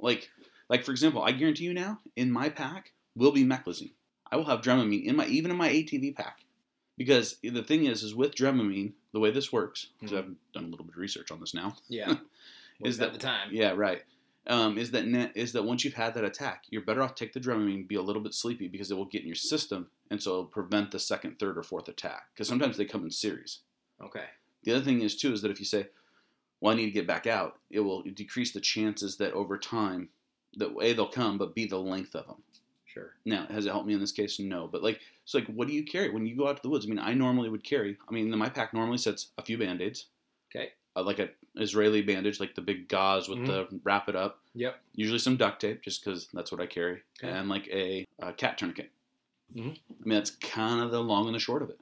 Like, 0.00 0.30
like 0.72 0.84
for 0.84 0.90
example, 0.90 1.22
I 1.22 1.32
guarantee 1.32 1.64
you 1.64 1.74
now, 1.74 2.00
in 2.16 2.32
my 2.32 2.48
pack 2.48 2.92
will 3.14 3.32
be 3.32 3.44
meclizine. 3.44 3.92
I 4.30 4.36
will 4.36 4.46
have 4.46 4.62
Dramamine 4.62 5.04
in 5.04 5.14
my 5.16 5.26
even 5.26 5.50
in 5.50 5.56
my 5.58 5.68
ATV 5.68 6.16
pack. 6.16 6.38
Because 6.96 7.36
the 7.42 7.62
thing 7.62 7.84
is, 7.86 8.02
is 8.02 8.14
with 8.14 8.34
Dramamine, 8.34 8.92
the 9.12 9.20
way 9.20 9.30
this 9.30 9.52
works, 9.52 9.88
because 9.98 10.12
Mhm. 10.14 10.18
I've 10.18 10.34
done 10.54 10.64
a 10.64 10.68
little 10.68 10.86
bit 10.86 10.94
of 10.94 11.00
research 11.00 11.30
on 11.30 11.40
this 11.40 11.54
now. 11.54 11.76
Yeah. 11.88 12.16
Is 12.80 12.98
that- 12.98 13.12
the 13.12 13.18
time? 13.18 13.48
Yeah, 13.52 13.72
right. 13.76 14.02
Um, 14.46 14.76
is 14.76 14.90
that 14.90 15.04
is 15.36 15.52
that 15.52 15.62
once 15.62 15.84
you've 15.84 15.94
had 15.94 16.14
that 16.14 16.24
attack, 16.24 16.64
you're 16.68 16.82
better 16.88 17.00
off 17.02 17.14
take 17.14 17.32
the 17.32 17.38
Dramamine, 17.40 17.86
be 17.86 17.94
a 17.94 18.02
little 18.02 18.20
bit 18.22 18.34
sleepy 18.34 18.66
because 18.66 18.90
it 18.90 18.96
will 18.96 19.04
get 19.04 19.20
in 19.22 19.28
your 19.28 19.36
system, 19.36 19.88
and 20.10 20.20
so 20.20 20.30
it'll 20.32 20.44
prevent 20.46 20.90
the 20.90 20.98
second, 20.98 21.38
third, 21.38 21.56
or 21.56 21.62
fourth 21.62 21.86
attack. 21.88 22.22
Because 22.34 22.48
sometimes 22.48 22.76
they 22.76 22.84
come 22.84 23.04
in 23.04 23.10
series. 23.12 23.60
Okay. 24.00 24.26
The 24.64 24.72
other 24.72 24.84
thing 24.84 25.00
is 25.00 25.14
too 25.16 25.32
is 25.32 25.42
that 25.42 25.52
if 25.52 25.60
you 25.60 25.64
say, 25.66 25.88
"Well, 26.60 26.72
I 26.72 26.76
need 26.76 26.86
to 26.86 26.90
get 27.00 27.06
back 27.06 27.24
out," 27.26 27.60
it 27.70 27.80
will 27.80 28.02
decrease 28.02 28.50
the 28.52 28.60
chances 28.60 29.16
that 29.18 29.32
over 29.32 29.56
time, 29.58 30.08
that 30.56 30.70
a 30.80 30.92
they'll 30.92 31.06
come, 31.08 31.38
but 31.38 31.54
b 31.54 31.66
the 31.66 31.78
length 31.78 32.14
of 32.14 32.26
them. 32.26 32.42
Sure. 32.86 33.14
Now, 33.24 33.46
has 33.50 33.64
it 33.66 33.70
helped 33.70 33.86
me 33.86 33.94
in 33.94 34.00
this 34.00 34.12
case? 34.12 34.38
No. 34.38 34.66
But 34.66 34.82
like, 34.82 35.00
it's 35.24 35.32
like, 35.32 35.46
what 35.46 35.66
do 35.66 35.72
you 35.74 35.82
carry 35.84 36.10
when 36.10 36.26
you 36.26 36.36
go 36.36 36.46
out 36.48 36.56
to 36.56 36.62
the 36.62 36.68
woods? 36.68 36.84
I 36.84 36.88
mean, 36.90 36.98
I 36.98 37.14
normally 37.14 37.48
would 37.48 37.64
carry. 37.64 37.96
I 38.06 38.12
mean, 38.12 38.30
my 38.36 38.50
pack 38.50 38.74
normally 38.74 38.98
sets 38.98 39.28
a 39.38 39.42
few 39.42 39.56
band 39.56 39.80
aids, 39.80 40.06
Okay. 40.54 40.72
uh, 40.94 41.02
like 41.02 41.18
a 41.18 41.30
Israeli 41.56 42.02
bandage, 42.02 42.38
like 42.38 42.54
the 42.54 42.60
big 42.60 42.88
gauze 42.88 43.28
with 43.28 43.46
the 43.46 43.66
wrap 43.84 44.08
it 44.10 44.16
up. 44.16 44.40
Yep. 44.54 44.78
Usually 44.94 45.18
some 45.18 45.36
duct 45.38 45.60
tape, 45.62 45.80
just 45.82 46.04
because 46.04 46.28
that's 46.34 46.52
what 46.52 46.60
I 46.60 46.66
carry, 46.66 47.02
Okay. 47.22 47.32
and 47.32 47.48
like 47.48 47.66
a, 47.68 48.06
uh 48.22 48.32
cat 48.32 48.58
tourniquet. 48.58 48.90
Mhm. 49.54 49.70
I 49.70 50.04
mean, 50.04 50.18
that's 50.18 50.30
kind 50.30 50.82
of 50.82 50.90
the 50.90 51.00
long 51.02 51.26
and 51.26 51.34
the 51.34 51.38
short 51.38 51.62
of 51.62 51.70
it. 51.70 51.78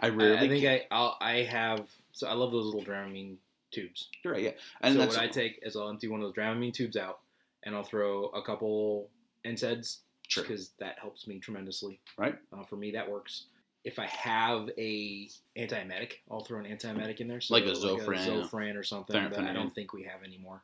I 0.00 0.08
rarely. 0.10 0.36
I 0.38 0.48
think 0.48 0.64
I 0.64 0.86
I'll, 0.90 1.16
I 1.20 1.42
have 1.42 1.88
so 2.12 2.26
I 2.28 2.34
love 2.34 2.52
those 2.52 2.66
little 2.66 2.82
Dramamine 2.82 3.36
tubes. 3.70 4.08
you're 4.22 4.34
right, 4.34 4.42
yeah. 4.42 4.50
And 4.80 4.94
so 4.94 4.98
that's 5.00 5.16
what 5.16 5.24
I 5.24 5.28
take 5.28 5.58
is 5.62 5.76
I'll 5.76 5.88
empty 5.88 6.08
one 6.08 6.20
of 6.20 6.26
those 6.26 6.34
Dramamine 6.34 6.72
tubes 6.72 6.96
out, 6.96 7.20
and 7.68 7.76
I'll 7.76 7.82
throw 7.84 8.24
a 8.28 8.40
couple 8.42 9.10
NSAIDs 9.44 9.98
Sure. 10.26 10.42
because 10.42 10.70
that 10.78 10.98
helps 10.98 11.26
me 11.26 11.38
tremendously. 11.38 12.00
Right. 12.16 12.34
Uh, 12.52 12.64
for 12.64 12.76
me, 12.76 12.90
that 12.92 13.08
works. 13.10 13.44
If 13.84 13.98
I 13.98 14.06
have 14.06 14.68
a 14.78 15.28
antiemetic, 15.56 16.14
I'll 16.30 16.42
throw 16.44 16.58
an 16.58 16.64
antiemetic 16.66 17.20
in 17.20 17.28
there. 17.28 17.40
So 17.40 17.54
Like 17.54 17.64
a 17.64 17.68
Zofran, 17.72 18.16
yeah. 18.16 18.26
Zofran 18.42 18.76
or 18.76 18.82
something 18.82 19.14
that 19.30 19.38
I 19.38 19.52
don't 19.52 19.74
think 19.74 19.92
we 19.92 20.02
have 20.04 20.22
anymore. 20.24 20.62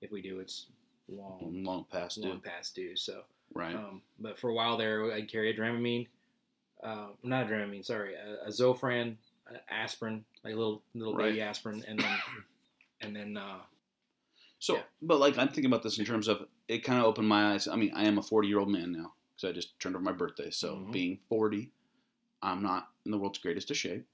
If 0.00 0.12
we 0.12 0.22
do, 0.22 0.38
it's 0.38 0.66
long, 1.08 1.62
long 1.64 1.86
past 1.90 2.20
due. 2.20 2.28
long 2.28 2.40
past 2.40 2.74
due. 2.74 2.94
So, 2.94 3.22
Right. 3.54 3.74
um, 3.74 4.02
but 4.18 4.38
for 4.38 4.50
a 4.50 4.54
while 4.54 4.76
there, 4.76 5.10
I'd 5.12 5.30
carry 5.30 5.50
a 5.50 5.54
Dramamine, 5.58 6.06
uh, 6.82 7.08
not 7.22 7.46
a 7.46 7.48
Dramamine, 7.50 7.84
sorry, 7.84 8.14
a, 8.14 8.44
a 8.44 8.48
Zofran, 8.48 9.16
an 9.48 9.58
aspirin, 9.70 10.24
like 10.44 10.52
a 10.54 10.56
little 10.56 10.82
little 10.94 11.16
baby 11.16 11.40
aspirin, 11.40 11.82
and 11.88 11.98
then 11.98 12.18
and 13.00 13.16
then 13.16 13.36
uh, 13.36 13.58
So, 14.58 14.74
Yeah. 14.76 14.82
but 15.02 15.18
like 15.20 15.38
I'm 15.38 15.48
thinking 15.48 15.66
about 15.66 15.82
this 15.82 15.98
in 15.98 16.04
terms 16.04 16.26
of 16.28 16.46
it 16.66 16.78
kind 16.84 16.98
of 16.98 17.04
opened 17.06 17.28
my 17.28 17.52
eyes. 17.52 17.68
I 17.68 17.76
mean, 17.76 17.92
I 17.94 18.04
am 18.04 18.18
a 18.18 18.22
40 18.22 18.48
year 18.48 18.58
old 18.58 18.68
man 18.70 18.92
now 18.92 19.14
because 19.34 19.48
I 19.48 19.52
just 19.52 19.78
turned 19.78 19.94
over 19.94 20.04
my 20.04 20.12
birthday. 20.12 20.50
So 20.50 20.76
Mhm. 20.76 20.92
being 20.92 21.16
40, 21.28 21.70
I'm 22.42 22.62
not 22.62 22.90
in 23.04 23.10
the 23.12 23.18
world's 23.18 23.38
greatest 23.38 23.70
of 23.70 23.76
shape. 23.76 24.06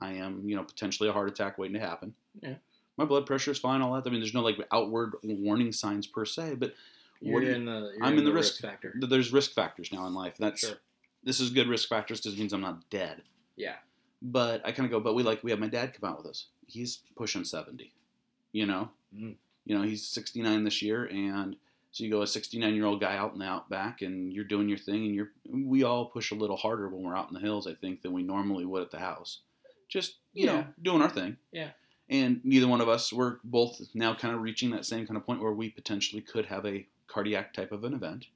I 0.00 0.14
am, 0.14 0.48
you 0.48 0.56
know, 0.56 0.64
potentially 0.64 1.08
a 1.08 1.12
heart 1.12 1.28
attack 1.28 1.58
waiting 1.58 1.74
to 1.74 1.80
happen. 1.86 2.14
Yeah. 2.42 2.56
My 2.96 3.04
blood 3.04 3.26
pressure 3.26 3.50
is 3.52 3.58
fine, 3.58 3.80
all 3.80 3.94
that. 3.94 4.06
I 4.06 4.10
mean, 4.10 4.20
there's 4.20 4.34
no 4.34 4.42
like 4.42 4.58
outward 4.72 5.14
warning 5.22 5.72
signs 5.72 6.06
per 6.06 6.24
se, 6.24 6.56
but 6.56 6.74
you're 7.20 7.34
what 7.34 7.40
do 7.40 7.46
you- 7.46 7.54
in 7.54 7.64
the 7.66 7.96
I'm 8.02 8.18
in 8.18 8.24
the 8.24 8.32
risk- 8.32 8.60
factor. 8.60 8.92
th- 8.92 9.08
there's 9.10 9.32
risk 9.32 9.52
factors 9.52 9.92
now 9.92 10.06
in 10.06 10.14
life. 10.14 10.36
That's 10.38 10.60
Sure. 10.60 10.80
this 11.22 11.38
is 11.38 11.50
good 11.50 11.68
risk 11.68 11.88
factors 11.88 12.20
because 12.20 12.34
it 12.34 12.38
means 12.40 12.52
I'm 12.52 12.60
not 12.60 12.88
dead. 12.90 13.22
Yeah. 13.56 13.78
But 14.22 14.66
I 14.66 14.72
kind 14.72 14.84
of 14.86 14.90
go, 14.90 15.00
but 15.00 15.14
we 15.14 15.22
like 15.22 15.42
we 15.44 15.50
have 15.50 15.60
my 15.60 15.68
dad 15.68 15.94
come 15.94 16.10
out 16.10 16.18
with 16.18 16.26
us. 16.26 16.48
He's 16.66 16.98
pushing 17.14 17.44
seventy, 17.44 17.92
you 18.52 18.66
know. 18.66 18.90
Mm. 19.14 19.36
You 19.70 19.78
know, 19.78 19.84
he's 19.84 20.04
sixty 20.04 20.42
nine 20.42 20.64
this 20.64 20.82
year, 20.82 21.04
and 21.04 21.54
so 21.92 22.02
you 22.02 22.10
go 22.10 22.22
a 22.22 22.26
sixty 22.26 22.58
nine 22.58 22.74
year 22.74 22.86
old 22.86 23.00
guy 23.00 23.16
out 23.16 23.34
in 23.34 23.38
the 23.38 23.44
outback, 23.44 24.02
and 24.02 24.32
you're 24.32 24.42
doing 24.42 24.68
your 24.68 24.78
thing, 24.78 25.04
and 25.06 25.14
you're 25.14 25.30
we 25.48 25.84
all 25.84 26.06
push 26.06 26.32
a 26.32 26.34
little 26.34 26.56
harder 26.56 26.88
when 26.88 27.04
we're 27.04 27.16
out 27.16 27.28
in 27.28 27.34
the 27.34 27.40
hills, 27.40 27.68
I 27.68 27.74
think, 27.74 28.02
than 28.02 28.12
we 28.12 28.24
normally 28.24 28.64
would 28.64 28.82
at 28.82 28.90
the 28.90 28.98
house. 28.98 29.42
Just 29.88 30.16
you 30.32 30.46
Yeah. 30.46 30.52
know, 30.52 30.66
doing 30.82 31.02
our 31.02 31.08
thing. 31.08 31.36
Yeah. 31.52 31.70
And 32.08 32.40
neither 32.44 32.66
one 32.66 32.80
of 32.80 32.88
us 32.88 33.12
we're 33.12 33.36
both 33.44 33.80
now 33.94 34.12
kind 34.12 34.34
of 34.34 34.42
reaching 34.42 34.70
that 34.72 34.86
same 34.86 35.06
kind 35.06 35.16
of 35.16 35.24
point 35.24 35.40
where 35.40 35.52
we 35.52 35.68
potentially 35.70 36.20
could 36.20 36.46
have 36.46 36.66
a 36.66 36.88
cardiac 37.06 37.52
type 37.54 37.70
of 37.70 37.84
an 37.84 37.94
event. 37.94 38.26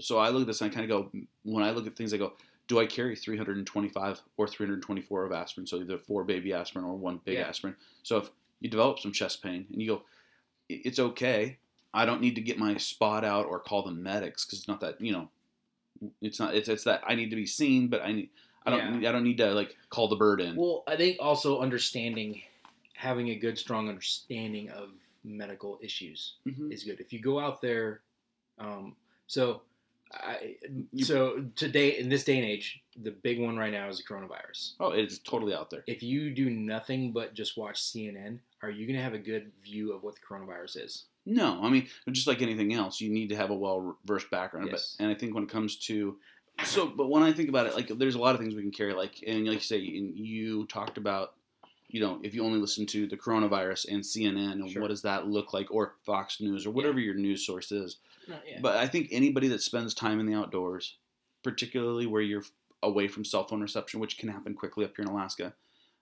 So 0.00 0.18
I 0.18 0.28
look 0.28 0.42
at 0.42 0.46
this 0.46 0.60
and 0.60 0.70
I 0.70 0.74
kind 0.74 0.88
of 0.88 1.10
go, 1.12 1.20
when 1.42 1.64
I 1.64 1.72
look 1.72 1.88
at 1.88 1.96
things, 1.96 2.14
I 2.14 2.18
go, 2.18 2.34
do 2.68 2.78
I 2.78 2.86
carry 2.86 3.16
325 3.16 4.22
or 4.36 4.46
324 4.46 5.24
of 5.26 5.32
aspirin? 5.32 5.66
So 5.66 5.78
either 5.78 5.98
four 5.98 6.22
baby 6.22 6.52
aspirin 6.52 6.84
or 6.84 6.94
one 6.96 7.18
big 7.24 7.34
Yeah. 7.38 7.48
aspirin. 7.48 7.74
So 8.04 8.18
if 8.18 8.30
you 8.60 8.70
develop 8.70 9.00
some 9.00 9.10
chest 9.12 9.42
pain 9.42 9.66
and 9.72 9.82
you 9.82 9.88
go, 9.88 9.96
"I- 9.96 10.00
it's 10.84 10.98
okay. 10.98 11.58
I 11.92 12.04
don't 12.06 12.20
need 12.20 12.34
to 12.34 12.40
get 12.40 12.58
my 12.58 12.76
spot 12.76 13.24
out 13.24 13.46
or 13.46 13.58
call 13.60 13.82
the 13.84 13.92
medics 13.92 14.44
because 14.44 14.58
it's 14.60 14.68
not 14.68 14.80
that 14.80 15.00
you 15.00 15.12
know, 15.12 15.28
it's 16.20 16.40
not. 16.40 16.54
It's 16.54 16.68
it's 16.68 16.84
that 16.84 17.02
I 17.06 17.14
need 17.14 17.30
to 17.30 17.36
be 17.36 17.46
seen, 17.46 17.88
but 17.88 18.02
I 18.02 18.12
need. 18.12 18.30
I 18.66 18.70
don't. 18.70 19.02
Yeah. 19.02 19.08
I 19.10 19.12
don't 19.12 19.24
need 19.24 19.38
to 19.38 19.52
like 19.54 19.76
call 19.90 20.08
the 20.08 20.16
bird 20.16 20.40
in. 20.40 20.56
Well, 20.56 20.82
I 20.86 20.96
think 20.96 21.18
also 21.20 21.60
understanding, 21.60 22.42
having 22.94 23.28
a 23.30 23.34
good, 23.36 23.58
strong 23.58 23.88
understanding 23.88 24.70
of 24.70 24.90
medical 25.22 25.78
issues 25.82 26.34
Mhm. 26.46 26.72
is 26.72 26.84
good. 26.84 27.00
If 27.00 27.12
you 27.12 27.18
go 27.20 27.38
out 27.38 27.60
there, 27.62 28.00
um, 28.58 28.94
so 29.26 29.62
I, 30.12 30.56
so 30.98 31.44
today 31.56 31.98
in 31.98 32.08
this 32.08 32.24
day 32.24 32.36
and 32.38 32.46
age, 32.46 32.82
the 33.02 33.10
big 33.10 33.40
one 33.40 33.56
right 33.56 33.72
now 33.72 33.88
is 33.88 33.98
the 33.98 34.04
coronavirus. 34.04 34.74
Oh, 34.80 34.90
it's 34.90 35.18
totally 35.18 35.54
out 35.54 35.70
there. 35.70 35.82
If 35.86 36.02
you 36.02 36.30
do 36.30 36.50
nothing 36.50 37.10
but 37.12 37.34
just 37.34 37.56
watch 37.56 37.80
CNN, 37.82 38.38
are 38.64 38.70
you 38.70 38.86
going 38.86 38.96
to 38.96 39.02
have 39.02 39.14
a 39.14 39.18
good 39.18 39.52
view 39.62 39.92
of 39.92 40.02
what 40.02 40.14
the 40.14 40.20
coronavirus 40.20 40.84
is? 40.84 41.04
No, 41.26 41.60
I 41.62 41.70
mean, 41.70 41.88
just 42.10 42.26
like 42.26 42.42
anything 42.42 42.74
else, 42.74 43.00
you 43.00 43.10
need 43.10 43.28
to 43.30 43.36
have 43.36 43.50
a 43.50 43.54
well 43.54 43.96
versed 44.04 44.30
background. 44.30 44.68
Yes. 44.70 44.96
But 44.98 45.04
and 45.04 45.14
I 45.14 45.18
think 45.18 45.34
when 45.34 45.44
it 45.44 45.50
comes 45.50 45.76
to 45.86 46.16
so, 46.62 46.86
but 46.86 47.08
when 47.10 47.22
I 47.22 47.32
think 47.32 47.48
about 47.48 47.66
it, 47.66 47.74
like 47.74 47.88
there's 47.88 48.14
a 48.14 48.20
lot 48.20 48.34
of 48.34 48.40
things 48.40 48.54
we 48.54 48.62
can 48.62 48.70
carry. 48.70 48.92
Like 48.92 49.22
and 49.26 49.46
like 49.46 49.54
you 49.54 49.60
say, 49.60 49.78
and 49.78 50.16
you 50.16 50.66
talked 50.66 50.98
about, 50.98 51.34
you 51.88 52.00
know, 52.00 52.20
if 52.22 52.34
you 52.34 52.44
only 52.44 52.58
listen 52.60 52.86
to 52.86 53.06
the 53.06 53.16
coronavirus 53.16 53.88
and 53.92 54.02
CNN, 54.02 54.52
and 54.52 54.70
Sure. 54.70 54.82
what 54.82 54.88
does 54.88 55.02
that 55.02 55.26
look 55.26 55.52
like, 55.52 55.70
or 55.70 55.94
Fox 56.04 56.40
News, 56.40 56.66
or 56.66 56.70
whatever 56.70 57.00
your 57.00 57.14
news 57.14 57.44
source 57.44 57.72
is. 57.72 57.96
Yeah. 58.28 58.58
But 58.60 58.76
I 58.76 58.86
think 58.86 59.08
anybody 59.10 59.48
that 59.48 59.62
spends 59.62 59.94
time 59.94 60.20
in 60.20 60.26
the 60.26 60.34
outdoors, 60.34 60.96
particularly 61.42 62.06
where 62.06 62.22
you're 62.22 62.44
away 62.82 63.08
from 63.08 63.24
cell 63.24 63.46
phone 63.46 63.60
reception, 63.60 63.98
which 63.98 64.18
can 64.18 64.28
happen 64.28 64.54
quickly 64.54 64.84
up 64.84 64.92
here 64.96 65.04
in 65.04 65.10
Alaska, 65.10 65.54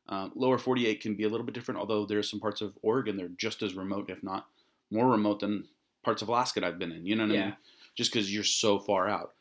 um, 0.09 0.33
lower 0.35 0.59
48 0.59 1.01
can 1.01 1.15
be 1.15 1.25
a 1.25 1.29
little 1.29 1.47
bit 1.47 1.55
different. 1.55 1.81
Although 1.81 2.07
there's 2.07 2.29
some 2.31 2.41
parts 2.41 2.61
of 2.61 2.77
Oregon 2.83 3.17
that 3.17 3.25
are 3.25 3.29
just 3.39 3.63
as 3.63 3.75
remote, 3.75 4.11
if 4.11 4.23
not 4.23 4.47
more 4.91 5.09
remote 5.11 5.41
than 5.41 5.65
parts 6.05 6.21
of 6.23 6.29
Alaska 6.29 6.61
that 6.61 6.67
I've 6.67 6.79
been 6.79 6.93
in. 6.93 7.07
You 7.07 7.15
know 7.17 7.25
what 7.27 7.33
I 7.33 7.37
mean? 7.47 7.57
Just 7.95 8.13
because 8.13 8.33
you're 8.35 8.43
so 8.45 8.79
far 8.79 9.09
out. 9.09 9.35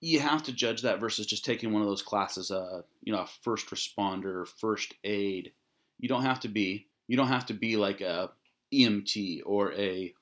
You 0.00 0.18
have 0.20 0.42
to 0.44 0.52
judge 0.52 0.82
that 0.82 0.98
versus 0.98 1.26
just 1.26 1.44
taking 1.44 1.72
one 1.72 1.80
of 1.82 1.88
those 1.88 2.02
classes, 2.02 2.50
uh, 2.50 2.82
you 3.04 3.12
know, 3.12 3.20
a 3.20 3.26
first 3.26 3.68
responder, 3.68 4.46
first 4.48 4.94
aid. 5.04 5.52
You 6.00 6.08
don't 6.08 6.24
have 6.24 6.40
to 6.40 6.48
be. 6.48 6.88
You 7.06 7.16
don't 7.16 7.28
have 7.28 7.46
to 7.46 7.54
be 7.54 7.76
like 7.76 8.00
a 8.00 8.30
EMT 8.72 9.42
or 9.46 9.72
a 9.74 10.12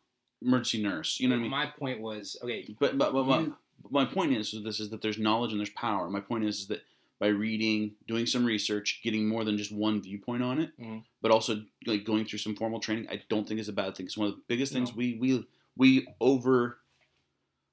emergency 0.43 0.83
nurse. 0.83 1.19
You 1.21 1.29
know 1.29 1.35
what 1.37 1.41
I 1.41 1.43
mean? 1.43 1.51
My 1.51 1.67
point 1.67 2.01
was 2.01 2.37
okay. 2.43 2.75
But 2.79 2.99
but, 2.99 3.13
but 3.13 3.27
my, 3.27 3.41
You- 3.41 3.57
my 3.91 4.05
point 4.05 4.33
is 4.33 4.55
this 4.63 4.79
is 4.81 4.91
that 4.91 5.01
there's 5.01 5.19
knowledge 5.19 5.53
and 5.53 5.61
there's 5.61 5.71
power. 5.71 6.11
My 6.11 6.21
point 6.21 6.45
is, 6.45 6.61
is 6.61 6.67
that 6.67 6.83
by 7.21 7.27
reading, 7.29 7.93
doing 8.09 8.25
some 8.27 8.45
research, 8.45 9.01
getting 9.05 9.29
more 9.29 9.45
than 9.45 9.59
just 9.59 9.71
one 9.71 10.01
viewpoint 10.03 10.43
on 10.43 10.59
it, 10.59 10.73
Mhm. 10.81 11.05
but 11.21 11.31
also 11.31 11.63
like 11.87 12.03
going 12.05 12.25
through 12.25 12.39
some 12.39 12.57
formal 12.57 12.81
training, 12.81 13.07
I 13.11 13.23
don't 13.29 13.47
think 13.47 13.61
is 13.61 13.69
a 13.69 13.75
bad 13.75 13.95
thing. 13.95 14.07
It's 14.07 14.17
one 14.17 14.29
of 14.29 14.37
the 14.37 14.43
biggest 14.49 14.73
things 14.73 14.89
No. 14.91 14.97
we 14.97 15.15
we 15.19 15.45
we 15.77 16.09
over 16.21 16.79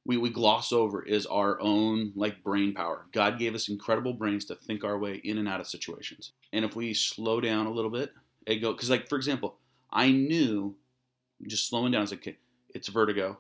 we, 0.06 0.16
we 0.16 0.30
gloss 0.30 0.72
over 0.72 1.04
is 1.04 1.26
our 1.26 1.60
own 1.60 2.14
like 2.16 2.42
brain 2.42 2.74
power. 2.74 3.08
God 3.12 3.38
gave 3.38 3.54
us 3.56 3.68
incredible 3.68 4.14
brains 4.14 4.46
to 4.46 4.56
think 4.56 4.86
our 4.86 4.98
way 4.98 5.16
in 5.18 5.38
and 5.38 5.50
out 5.50 5.60
of 5.60 5.68
situations. 5.68 6.32
And 6.54 6.64
if 6.64 6.78
we 6.78 6.94
slow 6.94 7.42
down 7.42 7.66
a 7.66 7.72
little 7.72 7.92
bit, 7.92 8.14
it 8.46 8.58
go 8.58 8.72
because 8.74 8.90
like 8.90 9.08
for 9.10 9.16
example, 9.18 9.60
I 9.92 10.12
knew 10.12 10.78
just 11.46 11.68
slowing 11.68 11.92
down. 11.94 12.00
I 12.00 12.04
was 12.04 12.12
like, 12.12 12.22
okay, 12.22 12.38
it's 12.70 12.88
vertigo. 12.90 13.40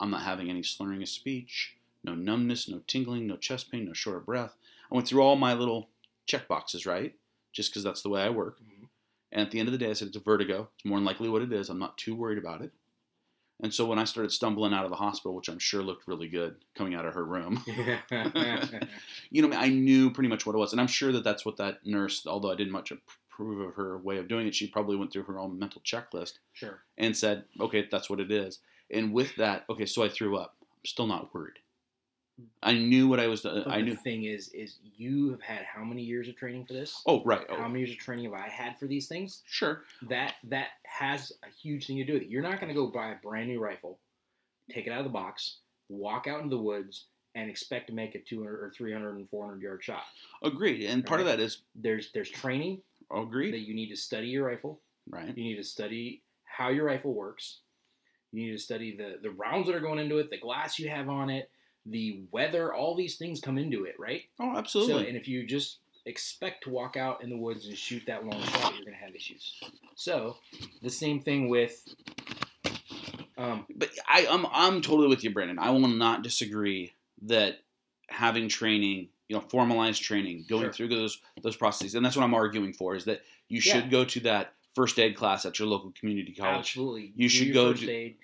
I'm 0.00 0.10
not 0.10 0.22
having 0.22 0.48
any 0.50 0.62
slurring 0.62 1.02
of 1.02 1.08
speech, 1.08 1.76
no 2.04 2.14
numbness, 2.14 2.68
no 2.68 2.80
tingling, 2.86 3.26
no 3.26 3.36
chest 3.36 3.70
pain, 3.70 3.84
no 3.86 3.92
short 3.94 4.18
of 4.18 4.26
breath. 4.26 4.56
I 4.90 4.94
went 4.94 5.06
through 5.06 5.22
all 5.22 5.36
my 5.36 5.54
little 5.54 5.90
check 6.26 6.48
boxes, 6.48 6.86
right? 6.86 7.14
Just 7.52 7.70
because 7.70 7.82
that's 7.84 8.02
the 8.02 8.08
way 8.08 8.22
I 8.22 8.30
work. 8.30 8.58
Mhm. 8.60 8.88
And 9.32 9.42
at 9.42 9.50
the 9.50 9.58
end 9.58 9.68
of 9.68 9.72
the 9.72 9.78
day, 9.78 9.90
I 9.90 9.92
said 9.92 10.08
it's 10.08 10.16
a 10.16 10.20
vertigo. 10.20 10.70
It's 10.76 10.84
more 10.84 10.98
than 10.98 11.04
likely 11.04 11.28
what 11.28 11.42
it 11.42 11.52
is. 11.52 11.68
I'm 11.68 11.78
not 11.78 11.98
too 11.98 12.14
worried 12.14 12.38
about 12.38 12.62
it. 12.62 12.72
And 13.60 13.74
so 13.74 13.86
when 13.86 13.98
I 13.98 14.04
started 14.04 14.30
stumbling 14.30 14.72
out 14.72 14.84
of 14.84 14.90
the 14.90 14.96
hospital, 14.96 15.34
which 15.34 15.48
I'm 15.48 15.58
sure 15.58 15.82
looked 15.82 16.06
really 16.06 16.28
good 16.28 16.56
coming 16.76 16.94
out 16.94 17.06
of 17.06 17.14
her 17.14 17.24
room, 17.24 17.62
you 19.30 19.42
know, 19.42 19.56
I 19.56 19.68
knew 19.68 20.10
pretty 20.10 20.28
much 20.28 20.46
what 20.46 20.54
it 20.54 20.58
was. 20.58 20.72
And 20.72 20.80
I'm 20.80 20.86
sure 20.86 21.10
that 21.12 21.24
that's 21.24 21.44
what 21.44 21.56
that 21.56 21.84
nurse, 21.84 22.24
although 22.26 22.52
I 22.52 22.54
didn't 22.54 22.72
much 22.72 22.92
approve 22.92 23.60
of 23.60 23.74
her 23.74 23.98
way 23.98 24.18
of 24.18 24.28
doing 24.28 24.46
it, 24.46 24.54
she 24.54 24.68
probably 24.68 24.96
went 24.96 25.12
through 25.12 25.24
her 25.24 25.38
own 25.38 25.58
mental 25.58 25.82
checklist 25.82 26.34
sure. 26.52 26.82
and 26.96 27.16
said, 27.16 27.44
okay, 27.60 27.88
that's 27.90 28.08
what 28.08 28.20
it 28.20 28.30
is. 28.30 28.60
And 28.90 29.12
with 29.12 29.34
that, 29.36 29.64
okay, 29.68 29.86
so 29.86 30.04
I 30.04 30.08
threw 30.08 30.36
up. 30.36 30.54
I'm 30.62 30.84
still 30.84 31.06
not 31.08 31.34
worried. 31.34 31.58
I 32.62 32.74
knew 32.74 33.08
what 33.08 33.18
I 33.20 33.26
was. 33.26 33.44
Uh, 33.44 33.64
I 33.66 33.78
the 33.78 33.84
knew. 33.84 33.96
thing 33.96 34.24
is, 34.24 34.48
is 34.48 34.76
you 34.96 35.30
have 35.30 35.40
had 35.40 35.64
how 35.64 35.82
many 35.84 36.02
years 36.02 36.28
of 36.28 36.36
training 36.36 36.66
for 36.66 36.72
this? 36.72 37.02
Oh, 37.06 37.22
right. 37.24 37.44
How 37.48 37.56
Oh, 37.64 37.68
many 37.68 37.80
years 37.80 37.90
of 37.92 37.98
training 37.98 38.24
have 38.26 38.34
I 38.34 38.48
had 38.48 38.78
for 38.78 38.86
these 38.86 39.06
things? 39.08 39.42
sure. 39.46 39.82
That 40.08 40.34
that 40.44 40.68
has 40.84 41.32
a 41.42 41.48
huge 41.62 41.86
thing 41.86 41.96
to 41.96 42.04
do 42.04 42.14
with 42.14 42.22
it. 42.22 42.28
You're 42.28 42.42
not 42.42 42.60
going 42.60 42.68
to 42.68 42.74
go 42.74 42.86
buy 42.88 43.10
a 43.10 43.16
brand 43.16 43.48
new 43.48 43.60
rifle, 43.60 43.98
take 44.70 44.86
it 44.86 44.90
out 44.90 44.98
of 44.98 45.04
the 45.04 45.10
box, 45.10 45.58
walk 45.88 46.26
out 46.28 46.42
into 46.42 46.54
the 46.56 46.62
woods, 46.62 47.06
and 47.34 47.48
expect 47.50 47.88
to 47.88 47.92
make 47.94 48.14
a 48.14 48.20
200 48.20 48.52
or 48.62 48.72
300 48.76 49.16
and 49.16 49.28
400 49.28 49.60
yard 49.62 49.82
shot. 49.84 50.02
Agreed. 50.42 50.84
And 50.84 51.04
part 51.04 51.20
of 51.20 51.26
that 51.26 51.40
is 51.40 51.58
There's 51.74 52.10
there's 52.12 52.30
training 52.30 52.82
agreed. 53.12 53.52
that 53.52 53.60
you 53.66 53.74
need 53.74 53.88
to 53.90 53.96
study 53.96 54.28
your 54.28 54.46
rifle. 54.46 54.80
Right. 55.10 55.36
You 55.36 55.44
need 55.44 55.56
to 55.56 55.64
study 55.64 56.22
how 56.44 56.68
your 56.68 56.84
rifle 56.84 57.14
works. 57.14 57.58
You 58.32 58.46
need 58.46 58.52
to 58.52 58.58
study 58.58 58.94
the 58.96 59.18
the 59.22 59.30
rounds 59.30 59.66
that 59.66 59.74
are 59.74 59.80
going 59.80 59.98
into 59.98 60.18
it, 60.18 60.28
the 60.30 60.38
glass 60.38 60.78
you 60.78 60.88
have 60.90 61.08
on 61.08 61.30
it, 61.30 61.50
the 61.88 62.20
weather. 62.30 62.72
All 62.74 62.94
these 62.94 63.16
things 63.16 63.40
come 63.40 63.58
into 63.58 63.84
it, 63.84 63.94
right? 63.98 64.22
Oh, 64.38 64.52
So, 64.52 64.58
absolutely. 64.58 65.08
and 65.08 65.16
if 65.16 65.26
you 65.28 65.46
just 65.46 65.78
expect 66.06 66.64
to 66.64 66.70
walk 66.70 66.96
out 66.96 67.22
in 67.22 67.30
the 67.30 67.36
woods 67.36 67.66
and 67.66 67.76
shoot 67.76 68.02
that 68.06 68.24
long 68.24 68.40
shot, 68.42 68.74
you're 68.74 68.84
going 68.84 68.96
to 68.98 69.04
have 69.04 69.14
issues. 69.14 69.60
So, 69.94 70.36
the 70.82 70.90
same 70.90 71.20
thing 71.20 71.48
with. 71.48 71.82
Um, 73.36 73.66
but 73.76 73.90
I, 74.08 74.26
I'm 74.28 74.46
I'm 74.50 74.80
totally 74.82 75.08
with 75.08 75.22
you, 75.22 75.30
Brandon. 75.32 75.58
I 75.58 75.70
will 75.70 75.86
not 75.86 76.22
disagree 76.22 76.92
that 77.22 77.60
having 78.08 78.48
training, 78.48 79.08
you 79.28 79.36
know, 79.36 79.40
formalized 79.42 80.02
training, 80.02 80.44
going 80.48 80.64
Sure. 80.64 80.72
through 80.72 80.88
those 80.88 81.20
those 81.42 81.56
processes, 81.56 81.94
and 81.94 82.04
that's 82.04 82.16
what 82.16 82.24
I'm 82.24 82.34
arguing 82.34 82.72
for, 82.72 82.96
is 82.96 83.04
that 83.04 83.22
you 83.48 83.60
should 83.60 83.84
Yeah. 83.84 83.90
go 83.90 84.04
to 84.06 84.20
that 84.20 84.54
first 84.74 84.98
aid 84.98 85.14
class 85.16 85.44
at 85.46 85.58
your 85.58 85.68
local 85.68 85.92
community 85.92 86.32
college. 86.32 86.58
absolutely, 86.58 87.12
You 87.16 87.28
do 87.28 87.28
should 87.28 87.46
your 87.48 87.54
go 87.54 87.70
first 87.72 87.84
to- 87.84 87.90
aid, 87.90 88.12
go, 88.14 88.18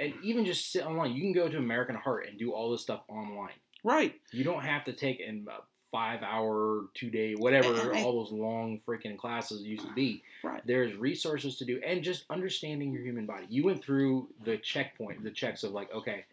and 0.00 0.14
even 0.22 0.44
just 0.44 0.72
sit 0.72 0.84
online. 0.86 1.12
You 1.12 1.22
can 1.22 1.32
go 1.32 1.48
to 1.48 1.56
American 1.58 1.96
Heart 1.96 2.26
and 2.28 2.38
do 2.38 2.52
all 2.52 2.70
this 2.70 2.82
stuff 2.82 3.02
online. 3.08 3.54
Right. 3.84 4.14
You 4.30 4.44
don't 4.44 4.62
have 4.62 4.84
to 4.84 4.92
take 4.92 5.20
in 5.20 5.46
a 5.50 5.62
five 5.90 6.22
hour, 6.22 6.86
two 6.94 7.10
day, 7.10 7.34
whatever 7.34 7.94
all 7.94 8.24
those 8.24 8.32
long 8.32 8.80
freaking 8.86 9.18
classes 9.18 9.62
used 9.62 9.86
to 9.86 9.92
be. 9.92 10.22
Right. 10.42 10.62
There's 10.66 10.94
resources 10.96 11.56
to 11.58 11.64
do, 11.64 11.80
and 11.84 12.02
just 12.02 12.24
understanding 12.30 12.92
your 12.92 13.02
human 13.02 13.26
body. 13.26 13.46
You 13.48 13.64
went 13.64 13.84
through 13.84 14.28
the 14.44 14.56
checkpoint, 14.56 15.22
the 15.22 15.30
checks 15.30 15.64
of 15.64 15.72
like, 15.72 15.92
okay, 15.92 16.24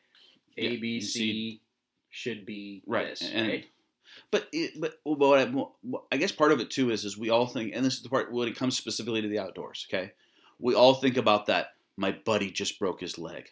Yeah, 0.55 0.69
A, 0.69 0.77
B, 0.77 0.87
you 0.87 1.01
C 1.01 1.61
should 2.09 2.45
be 2.45 2.81
Right, 2.87 3.07
this, 3.09 3.21
and- 3.21 3.47
right? 3.47 3.65
But 4.31 4.47
it, 4.51 4.79
but 4.81 4.99
oh, 5.05 5.15
well, 5.15 5.77
what 5.83 6.03
I, 6.11 6.15
I 6.15 6.17
guess 6.17 6.31
part 6.31 6.51
of 6.51 6.59
it 6.59 6.71
too 6.71 6.89
is 6.89 7.05
is 7.05 7.15
we 7.15 7.29
all 7.29 7.45
think, 7.45 7.73
and 7.75 7.85
this 7.85 7.93
is 7.95 8.01
the 8.01 8.09
part 8.09 8.31
when 8.31 8.47
it 8.47 8.55
comes 8.55 8.75
specifically 8.75 9.21
to 9.21 9.27
the 9.27 9.37
outdoors. 9.37 9.85
Okay, 9.87 10.13
we 10.57 10.73
all 10.73 10.95
think 10.95 11.15
about 11.17 11.45
that. 11.45 11.73
My 11.99 12.13
buddy 12.13 12.49
just 12.49 12.79
broke 12.79 13.01
his 13.01 13.17
leg. 13.17 13.49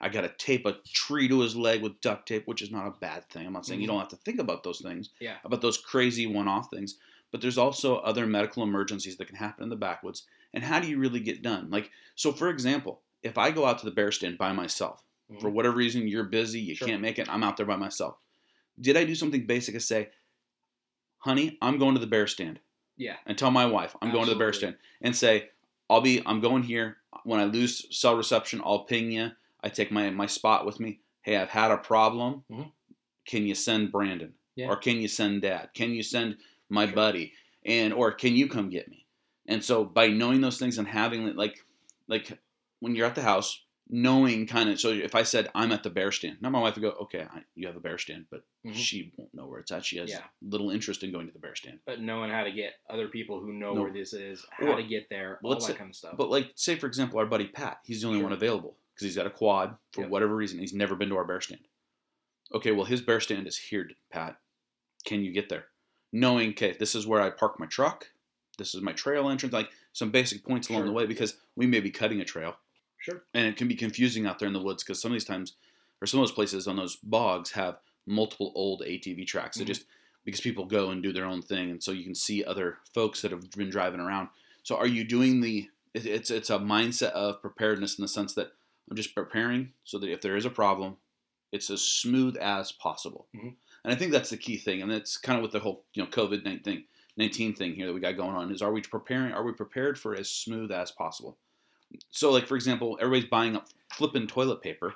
I 0.00 0.08
got 0.08 0.20
to 0.20 0.32
tape 0.38 0.64
a 0.64 0.76
tree 0.94 1.26
to 1.26 1.40
his 1.40 1.56
leg 1.56 1.82
with 1.82 2.00
duct 2.00 2.28
tape, 2.28 2.46
which 2.46 2.62
is 2.62 2.70
not 2.70 2.86
a 2.86 2.92
bad 2.92 3.28
thing. 3.28 3.44
I'm 3.46 3.52
not 3.52 3.66
saying 3.66 3.80
you 3.80 3.86
Mhm. 3.88 3.90
don't 3.90 3.98
have 4.00 4.08
to 4.10 4.16
think 4.16 4.38
about 4.38 4.62
those 4.62 4.80
things, 4.80 5.10
Yeah. 5.18 5.38
about 5.44 5.60
those 5.60 5.76
crazy 5.76 6.24
one-off 6.26 6.70
things. 6.70 6.98
But 7.32 7.40
there's 7.40 7.58
also 7.58 7.96
other 7.96 8.26
medical 8.26 8.62
emergencies 8.62 9.16
that 9.16 9.26
can 9.26 9.36
happen 9.36 9.64
in 9.64 9.70
the 9.70 9.76
backwoods. 9.76 10.26
And 10.54 10.62
how 10.64 10.78
do 10.78 10.88
you 10.88 10.98
really 10.98 11.18
get 11.20 11.42
done? 11.42 11.68
Like, 11.68 11.90
so 12.14 12.30
for 12.32 12.48
example, 12.48 13.02
if 13.24 13.36
I 13.36 13.50
go 13.50 13.66
out 13.66 13.80
to 13.80 13.84
the 13.84 13.90
bear 13.90 14.12
stand 14.12 14.38
by 14.38 14.52
myself, 14.52 15.02
for 15.40 15.50
Mhm. 15.50 15.52
whatever 15.52 15.76
reason 15.76 16.06
you're 16.08 16.24
busy, 16.24 16.60
you 16.60 16.74
Sure. 16.76 16.86
can't 16.88 17.02
make 17.02 17.18
it, 17.18 17.28
I'm 17.28 17.42
out 17.42 17.56
there 17.56 17.66
by 17.66 17.76
myself. 17.76 18.18
Did 18.80 18.96
I 18.96 19.04
do 19.04 19.14
something 19.16 19.46
basic 19.46 19.74
as 19.74 19.84
say, 19.86 20.10
honey, 21.18 21.58
I'm 21.60 21.78
going 21.78 21.94
to 21.94 22.00
the 22.00 22.06
bear 22.06 22.26
stand 22.28 22.60
Yeah. 22.96 23.18
and 23.26 23.36
tell 23.36 23.50
my 23.50 23.66
wife 23.66 23.96
I'm 24.00 24.12
going 24.12 24.26
to 24.26 24.32
the 24.32 24.38
bear 24.38 24.52
stand 24.52 24.78
and 25.00 25.14
say, 25.14 25.50
I'll 25.90 26.00
be, 26.00 26.22
I'm 26.24 26.40
going 26.40 26.62
here. 26.62 26.98
When 27.24 27.40
I 27.40 27.44
lose 27.44 27.86
cell 27.90 28.16
reception, 28.16 28.62
I'll 28.64 28.84
ping 28.84 29.10
you. 29.10 29.32
I 29.62 29.68
take 29.68 29.90
my, 29.90 30.08
my 30.10 30.26
spot 30.26 30.64
with 30.64 30.80
me. 30.80 31.00
Hey, 31.22 31.36
I've 31.36 31.50
had 31.50 31.70
a 31.70 31.76
problem. 31.76 32.44
Mhm. 32.50 32.70
Can 33.26 33.46
you 33.46 33.54
send 33.54 33.92
Brandon? 33.92 34.32
Yeah. 34.56 34.68
Or 34.68 34.76
can 34.76 34.96
you 34.98 35.08
send 35.08 35.42
dad? 35.42 35.70
Can 35.74 35.90
you 35.92 36.02
send 36.02 36.38
my 36.68 36.86
Sure. 36.86 36.94
buddy? 36.94 37.32
and 37.66 37.92
or 37.92 38.10
can 38.10 38.34
you 38.34 38.48
come 38.48 38.70
get 38.70 38.88
me? 38.88 39.04
And 39.46 39.62
so 39.62 39.84
by 39.84 40.08
knowing 40.08 40.40
those 40.40 40.58
things 40.58 40.78
and 40.78 40.88
having 40.88 41.36
like 41.36 41.66
like 42.08 42.38
when 42.78 42.94
you're 42.94 43.06
at 43.06 43.14
the 43.14 43.20
house, 43.22 43.62
knowing 43.92 44.46
kind 44.46 44.70
of 44.70 44.78
so 44.80 44.90
if 44.90 45.14
I 45.16 45.24
said 45.24 45.50
I'm 45.54 45.72
at 45.72 45.82
the 45.82 45.90
bear 45.90 46.12
stand, 46.12 46.38
now 46.40 46.48
my 46.50 46.60
wife 46.60 46.76
would 46.76 46.82
go, 46.82 46.90
okay, 47.02 47.26
I, 47.30 47.42
you 47.56 47.66
have 47.66 47.76
a 47.76 47.80
bear 47.80 47.98
stand, 47.98 48.26
but 48.30 48.44
Mhm. 48.64 48.74
she 48.74 49.12
won't 49.16 49.34
know 49.34 49.46
where 49.46 49.58
it's 49.58 49.72
at. 49.72 49.84
She 49.84 49.96
has 49.98 50.10
Yeah. 50.10 50.22
little 50.42 50.70
interest 50.70 51.02
in 51.02 51.10
going 51.10 51.26
to 51.26 51.32
the 51.32 51.38
bear 51.40 51.56
stand. 51.56 51.80
But 51.86 52.00
knowing 52.00 52.30
how 52.30 52.44
to 52.44 52.52
get 52.52 52.74
other 52.88 53.08
people 53.08 53.40
who 53.40 53.52
know 53.52 53.74
No. 53.74 53.82
where 53.82 53.90
this 53.92 54.12
is, 54.12 54.44
how 54.50 54.66
Or- 54.68 54.76
to 54.76 54.82
get 54.84 55.08
there, 55.08 55.40
all 55.42 55.50
that 55.50 55.62
say- 55.62 55.74
kind 55.74 55.90
of 55.90 55.96
stuff. 55.96 56.16
But 56.16 56.30
like 56.30 56.52
say 56.54 56.76
for 56.76 56.86
example, 56.86 57.18
our 57.18 57.26
buddy 57.26 57.48
Pat, 57.48 57.80
he's 57.84 58.02
the 58.02 58.06
only 58.06 58.20
Sure. 58.20 58.24
one 58.28 58.32
available 58.32 58.78
because 58.94 59.06
he's 59.06 59.16
got 59.16 59.26
a 59.26 59.30
quad 59.30 59.76
for 59.92 60.02
Yep. 60.02 60.10
whatever 60.10 60.36
reason. 60.36 60.60
He's 60.60 60.72
never 60.74 60.94
been 60.94 61.08
to 61.08 61.16
our 61.16 61.24
bear 61.24 61.40
stand. 61.40 61.66
Okay, 62.54 62.70
well 62.72 62.84
his 62.86 63.00
bear 63.02 63.20
stand 63.20 63.46
is 63.48 63.58
here, 63.58 63.90
Pat. 64.10 64.40
Can 65.04 65.24
you 65.24 65.32
get 65.32 65.48
there? 65.48 65.68
Knowing, 66.12 66.50
okay, 66.50 66.72
this 66.78 66.94
is 66.94 67.06
where 67.06 67.20
I 67.20 67.30
park 67.30 67.58
my 67.58 67.66
truck. 67.66 68.12
This 68.58 68.74
is 68.74 68.82
my 68.82 68.92
trail 68.92 69.28
entrance, 69.30 69.52
like 69.52 69.70
some 69.92 70.10
basic 70.10 70.44
points 70.44 70.68
along 70.68 70.82
Sure. 70.82 70.86
the 70.88 70.92
way 70.92 71.06
because 71.06 71.40
we 71.56 71.66
may 71.66 71.80
be 71.80 71.90
cutting 71.90 72.20
a 72.20 72.24
trail. 72.24 72.56
Sure. 73.00 73.22
and 73.34 73.46
it 73.46 73.56
can 73.56 73.66
be 73.68 73.74
confusing 73.74 74.26
out 74.26 74.38
there 74.38 74.46
in 74.48 74.54
the 74.54 74.62
woods 74.62 74.82
because 74.84 75.00
some 75.00 75.10
of 75.10 75.14
these 75.14 75.24
times 75.24 75.54
or 76.00 76.06
some 76.06 76.20
of 76.20 76.26
those 76.26 76.34
places 76.34 76.66
on 76.68 76.76
those 76.76 76.96
bogs 76.96 77.50
have 77.52 77.78
multiple 78.06 78.52
old 78.54 78.80
ATV 78.82 79.26
tracks. 79.26 79.56
They 79.58 79.64
Mhm. 79.64 79.68
just 79.68 79.84
because 80.24 80.40
people 80.40 80.64
go 80.66 80.90
and 80.90 81.02
do 81.02 81.12
their 81.12 81.24
own 81.26 81.42
thing, 81.42 81.70
and 81.70 81.82
so 81.82 81.92
you 81.92 82.04
can 82.04 82.14
see 82.14 82.44
other 82.44 82.78
folks 82.94 83.20
that 83.22 83.30
have 83.32 83.50
been 83.52 83.70
driving 83.70 84.00
around. 84.00 84.28
So 84.62 84.76
are 84.76 84.86
you 84.86 85.04
doing 85.04 85.40
the? 85.40 85.68
it- 85.94 86.06
It's 86.06 86.30
it's 86.30 86.50
a 86.50 86.58
mindset 86.58 87.10
of 87.10 87.40
preparedness 87.42 87.98
in 87.98 88.02
the 88.02 88.08
sense 88.08 88.34
that 88.34 88.52
I'm 88.88 88.96
just 88.96 89.14
preparing 89.14 89.72
so 89.84 89.98
that 89.98 90.08
if 90.10 90.20
there 90.20 90.36
is 90.36 90.44
a 90.44 90.50
problem, 90.50 90.96
it's 91.52 91.68
as 91.70 91.82
smooth 91.82 92.36
as 92.36 92.70
possible. 92.72 93.26
Mhm. 93.34 93.56
And 93.84 93.92
I 93.92 93.96
think 93.96 94.12
that's 94.12 94.30
the 94.30 94.36
key 94.36 94.56
thing, 94.56 94.82
and 94.82 94.90
that's 94.90 95.16
kind 95.16 95.36
of 95.36 95.42
what 95.42 95.52
the 95.52 95.60
whole 95.60 95.84
you 95.94 96.02
know 96.02 96.08
COVID 96.08 96.44
nineteen 97.16 97.54
thing 97.54 97.74
here 97.74 97.86
that 97.86 97.92
we 97.92 98.00
got 98.00 98.16
going 98.16 98.36
on 98.36 98.52
is: 98.52 98.62
are 98.62 98.72
we 98.72 98.80
preparing? 98.82 99.32
Are 99.32 99.42
we 99.44 99.52
prepared 99.52 99.98
for 99.98 100.14
as 100.14 100.30
smooth 100.30 100.70
as 100.70 100.90
possible? 100.92 101.38
So, 102.10 102.30
like 102.30 102.46
for 102.46 102.56
example, 102.56 102.98
everybody's 103.00 103.28
buying 103.30 103.56
up 103.56 103.68
flipping 103.92 104.26
toilet 104.26 104.62
paper, 104.62 104.94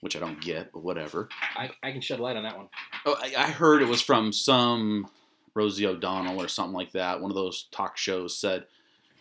which 0.00 0.16
I 0.16 0.20
don't 0.20 0.40
get, 0.40 0.72
but 0.72 0.82
whatever. 0.82 1.28
I, 1.56 1.70
I 1.82 1.92
can 1.92 2.00
shed 2.00 2.20
light 2.20 2.36
on 2.36 2.42
that 2.44 2.56
one. 2.56 2.68
Oh, 3.06 3.16
I, 3.20 3.34
I 3.36 3.46
heard 3.50 3.82
it 3.82 3.88
was 3.88 4.00
from 4.02 4.32
some 4.32 5.08
Rosie 5.54 5.86
O'Donnell 5.86 6.40
or 6.42 6.48
something 6.48 6.74
like 6.74 6.92
that. 6.92 7.20
One 7.20 7.30
of 7.30 7.34
those 7.36 7.68
talk 7.72 7.96
shows 7.96 8.36
said 8.36 8.64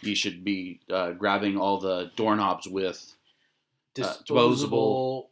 you 0.02 0.16
should 0.16 0.44
be 0.44 0.80
uh, 0.92 1.12
grabbing 1.12 1.58
all 1.58 1.80
the 1.80 2.12
doorknobs 2.16 2.68
with. 2.68 3.14
Uh, 4.00 4.04
Disposable, 4.04 5.30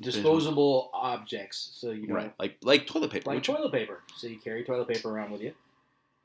disposable 0.00 0.90
objects. 0.94 1.72
So 1.74 1.90
you 1.90 2.06
know, 2.06 2.14
Right, 2.14 2.32
like 2.38 2.56
like 2.62 2.86
toilet 2.86 3.10
paper. 3.10 3.30
like 3.30 3.42
toilet 3.42 3.72
paper. 3.72 4.00
So 4.16 4.26
you 4.28 4.38
carry 4.38 4.64
toilet 4.64 4.88
paper 4.88 5.10
around 5.10 5.32
with 5.32 5.42
you, 5.42 5.52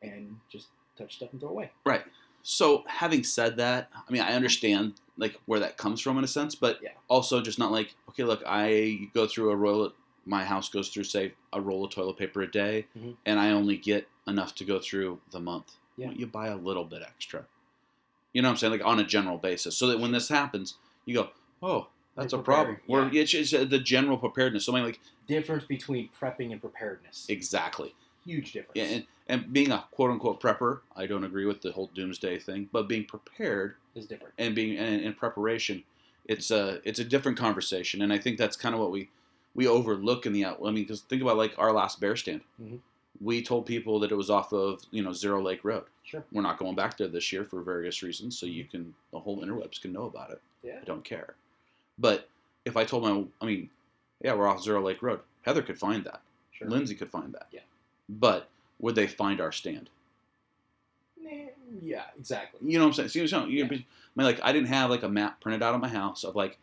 and 0.02 0.38
just 0.52 0.68
touch 0.98 1.16
stuff 1.16 1.30
and 1.32 1.42
throw 1.42 1.50
away. 1.50 1.72
Right. 1.86 2.04
So 2.48 2.84
having 2.88 3.24
said 3.24 3.58
that, 3.58 3.90
I 4.08 4.12
mean 4.12 4.22
I 4.22 4.34
understand 4.34 4.94
like 5.18 5.40
where 5.48 5.60
that 5.62 5.78
comes 5.78 6.00
from 6.00 6.20
in 6.20 6.24
a 6.24 6.28
sense, 6.28 6.54
but 6.54 6.80
Yeah. 6.84 6.92
also 7.08 7.42
just 7.42 7.58
not 7.58 7.72
like 7.72 7.96
okay, 8.10 8.24
look, 8.24 8.44
I 8.46 9.10
go 9.16 9.26
through 9.26 9.50
a 9.50 9.56
roll. 9.56 9.92
My 10.28 10.46
house 10.46 10.70
goes 10.70 10.90
through 10.90 11.06
say 11.06 11.34
a 11.52 11.60
roll 11.60 11.86
of 11.86 11.92
toilet 11.92 12.18
paper 12.18 12.42
a 12.44 12.50
day, 12.52 12.86
Mhm. 12.96 13.18
and 13.26 13.40
I 13.40 13.50
only 13.50 13.78
get 13.78 14.08
enough 14.28 14.54
to 14.56 14.64
go 14.64 14.78
through 14.80 15.22
the 15.32 15.40
month. 15.40 15.74
Yeah. 15.98 16.12
You 16.12 16.28
buy 16.28 16.48
a 16.50 16.56
little 16.56 16.86
bit 16.86 17.02
extra. 17.02 17.48
You 18.32 18.44
know 18.44 18.50
what 18.50 18.54
I'm 18.54 18.58
saying? 18.58 18.74
Like 18.74 18.86
on 18.86 19.00
a 19.00 19.04
general 19.04 19.40
basis, 19.40 19.76
so 19.76 19.88
that 19.88 20.00
when 20.00 20.12
this 20.12 20.30
happens, 20.30 20.76
you 21.06 21.16
go, 21.16 21.30
oh, 21.64 21.88
that's 22.16 22.34
a 22.34 22.38
problem. 22.38 22.76
prepared, 22.76 23.12
Or 23.14 23.18
it's 23.18 23.32
just 23.32 23.54
uh, 23.56 23.64
the 23.66 23.80
general 23.80 24.18
preparedness. 24.20 24.66
Something 24.66 24.84
like 24.84 25.00
Difference 25.26 25.66
between 25.66 26.10
prepping 26.22 26.52
and 26.52 26.62
preparedness. 26.62 27.26
exactly. 27.28 27.96
Huge 28.26 28.52
difference. 28.54 28.76
Yeah, 28.76 28.84
and, 28.86 29.06
and 29.28 29.54
being 29.54 29.72
a 29.72 29.86
quote 29.92 30.12
unquote 30.12 30.42
prepper, 30.42 30.80
I 30.96 31.06
don't 31.06 31.24
agree 31.24 31.46
with 31.46 31.62
the 31.62 31.72
whole 31.72 31.92
doomsday 31.94 32.40
thing, 32.40 32.70
but 32.72 32.88
being 32.88 33.06
prepared 33.06 33.76
is 33.96 34.08
different. 34.08 34.34
and 34.38 34.56
being 34.56 34.78
and 34.78 35.02
in 35.02 35.14
preparation, 35.14 35.84
it's 36.26 36.50
a 36.52 36.82
it's 36.84 37.00
a 37.00 37.04
different 37.06 37.38
conversation, 37.38 38.02
and 38.02 38.12
I 38.12 38.18
think 38.18 38.38
that's 38.38 38.56
kind 38.58 38.74
of 38.74 38.82
what 38.82 38.92
we 38.92 39.10
we 39.54 39.68
overlook 39.68 40.26
in 40.26 40.34
the 40.34 40.44
out. 40.46 40.60
I 40.66 40.72
mean, 40.72 40.84
because 40.86 41.02
think 41.02 41.22
about 41.22 41.38
like 41.38 41.54
our 41.58 41.72
last 41.72 42.00
bear 42.02 42.16
stand, 42.16 42.42
Mhm. 42.62 42.80
we 43.22 43.42
told 43.44 43.66
people 43.66 44.00
that 44.00 44.12
it 44.12 44.16
was 44.16 44.30
off 44.30 44.52
of 44.54 44.82
you 44.92 45.04
know 45.04 45.14
Zero 45.14 45.42
Lake 45.42 45.64
Road. 45.64 45.86
Sure. 46.04 46.24
We're 46.32 46.42
not 46.42 46.58
going 46.58 46.76
back 46.76 46.98
there 46.98 47.08
this 47.08 47.32
year 47.32 47.44
for 47.46 47.62
various 47.62 48.02
reasons, 48.04 48.38
so 48.40 48.46
you 48.48 48.66
can 48.66 48.96
the 49.12 49.20
whole 49.20 49.42
interwebs 49.44 49.80
can 49.82 49.94
know 49.94 50.06
about 50.06 50.32
it. 50.32 50.42
Yeah. 50.64 50.80
I 50.82 50.84
don't 50.86 51.04
care, 51.04 51.36
but 52.00 52.28
if 52.66 52.76
I 52.76 52.84
told 52.86 53.04
my, 53.04 53.24
I 53.42 53.46
mean, 53.46 53.70
yeah, 54.24 54.34
we're 54.34 54.48
off 54.48 54.64
Zero 54.64 54.82
Lake 54.82 55.04
Road. 55.04 55.20
Heather 55.44 55.62
could 55.62 55.78
find 55.78 56.04
that. 56.06 56.22
Sure. 56.52 56.68
Lindsay 56.68 56.96
could 56.96 57.12
find 57.12 57.32
that. 57.34 57.48
Yeah. 57.52 57.60
But 58.08 58.50
would 58.80 58.96
they 58.96 59.08
find 59.08 59.42
our 59.42 59.52
stand? 59.52 59.90
Eh, 61.28 61.48
Yeah, 61.82 62.04
exactly. 62.18 62.60
You 62.64 62.78
know 62.80 62.86
what 62.86 63.00
I'm 63.00 63.10
saying? 63.10 63.28
See, 63.28 63.36
Yeah. 63.36 63.66
I 63.66 63.68
mean, 63.68 63.86
like 64.16 64.40
I 64.44 64.52
didn't 64.52 64.68
have 64.70 64.90
like 64.90 65.04
a 65.04 65.10
map 65.10 65.42
printed 65.42 65.64
out 65.64 65.76
of 65.76 65.82
my 65.82 65.88
house 65.90 66.24
of 66.24 66.36
like, 66.36 66.58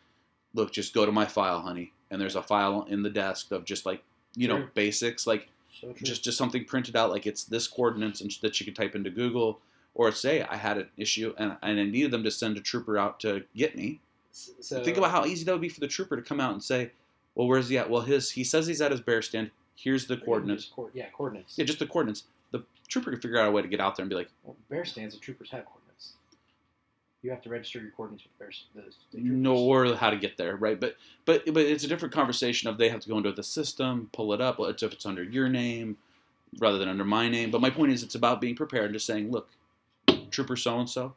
look, 0.55 0.73
just 0.73 0.95
go 0.95 1.05
to 1.07 1.13
my 1.13 1.27
file, 1.27 1.61
honey, 1.61 1.93
and 2.11 2.21
there's 2.21 2.37
a 2.37 2.43
file 2.43 2.85
in 2.89 3.03
the 3.03 3.11
desk 3.11 3.51
of 3.53 3.65
just 3.65 3.85
like 3.87 4.03
you 4.37 4.49
know 4.49 4.59
Sure. 4.59 4.71
basics, 4.75 5.27
like 5.27 5.49
So 5.81 5.93
just 6.03 6.25
just 6.25 6.39
something 6.39 6.65
printed 6.65 6.97
out, 6.97 7.11
like 7.11 7.27
it's 7.27 7.45
this 7.45 7.67
coordinates 7.67 8.21
and 8.21 8.31
that 8.43 8.59
you 8.61 8.65
could 8.65 8.77
type 8.77 8.95
into 8.95 9.11
Google, 9.11 9.61
or 9.95 10.11
say 10.13 10.43
I 10.43 10.57
had 10.57 10.79
an 10.79 10.89
issue 10.97 11.35
and 11.37 11.57
and 11.63 11.79
I 11.81 11.85
needed 11.85 12.11
them 12.13 12.25
to 12.25 12.31
send 12.31 12.57
a 12.57 12.61
trooper 12.61 12.97
out 12.97 13.21
to 13.21 13.45
get 13.55 13.77
me. 13.77 14.01
so 14.31 14.83
Think 14.83 14.97
about 14.97 15.11
how 15.11 15.27
easy 15.27 15.45
that 15.45 15.53
would 15.53 15.61
be 15.61 15.69
for 15.69 15.81
the 15.81 15.89
trooper 15.89 16.17
to 16.17 16.23
come 16.23 16.41
out 16.41 16.53
and 16.53 16.63
say, 16.63 16.93
well, 17.35 17.47
where's 17.49 17.69
he 17.69 17.77
at? 17.77 17.91
Well, 17.91 18.03
his 18.03 18.31
he 18.31 18.45
says 18.45 18.67
he's 18.67 18.81
at 18.81 18.93
his 18.93 19.01
bear 19.03 19.21
stand. 19.21 19.51
Here's 19.77 20.07
the 20.07 20.17
coordinates. 20.17 20.71
Co- 20.75 20.91
yeah, 20.95 21.07
coordinates. 21.13 21.59
Yeah, 21.59 21.65
just 21.65 21.79
the 21.79 21.87
coordinates. 21.87 22.25
The 22.51 22.65
trooper 22.89 23.11
could 23.11 23.23
figure 23.23 23.39
out 23.39 23.49
a 23.49 23.51
way 23.51 23.63
to 23.63 23.69
get 23.69 23.81
out 23.81 23.97
there 23.97 24.03
and 24.05 24.11
be 24.11 24.17
like, 24.17 24.31
Well, 24.45 24.57
bear 24.69 24.85
stands, 24.85 25.15
the 25.15 25.21
troopers 25.21 25.51
have 25.51 25.65
coordinates. 25.65 26.13
You 27.23 27.31
have 27.31 27.41
to 27.43 27.49
register 27.51 27.79
your 27.81 27.91
coordinates 27.93 28.25
with 28.25 28.39
bears. 28.39 28.65
The, 28.75 28.83
the 28.83 29.19
troopers. 29.21 29.31
no, 29.31 29.57
or 29.57 29.95
how 29.95 30.11
to 30.11 30.17
get 30.17 30.37
there, 30.37 30.57
right? 30.57 30.79
But 30.79 30.97
but 31.25 31.45
but 31.47 31.63
it's 31.65 31.85
a 31.85 31.89
different 31.89 32.13
conversation 32.13 32.69
of 32.69 32.79
they 32.79 32.89
have 32.89 33.01
to 33.01 33.09
go 33.09 33.17
into 33.17 33.33
the 33.33 33.43
system, 33.45 34.11
pull 34.13 34.33
it 34.33 34.41
up. 34.41 34.57
It's 34.59 34.83
if 34.83 34.93
it's 34.93 35.07
under 35.07 35.23
your 35.23 35.49
name 35.49 35.97
rather 36.59 36.79
than 36.79 36.89
under 36.89 37.05
my 37.05 37.29
name. 37.29 37.51
But 37.51 37.61
my 37.61 37.71
point 37.71 37.93
is, 37.93 38.03
it's 38.03 38.15
about 38.15 38.41
being 38.41 38.55
prepared 38.57 38.87
and 38.87 38.95
just 38.95 39.07
saying, 39.07 39.31
look, 39.31 39.49
trooper 40.33 40.57
so 40.57 40.79
and 40.79 40.89
so, 40.89 41.15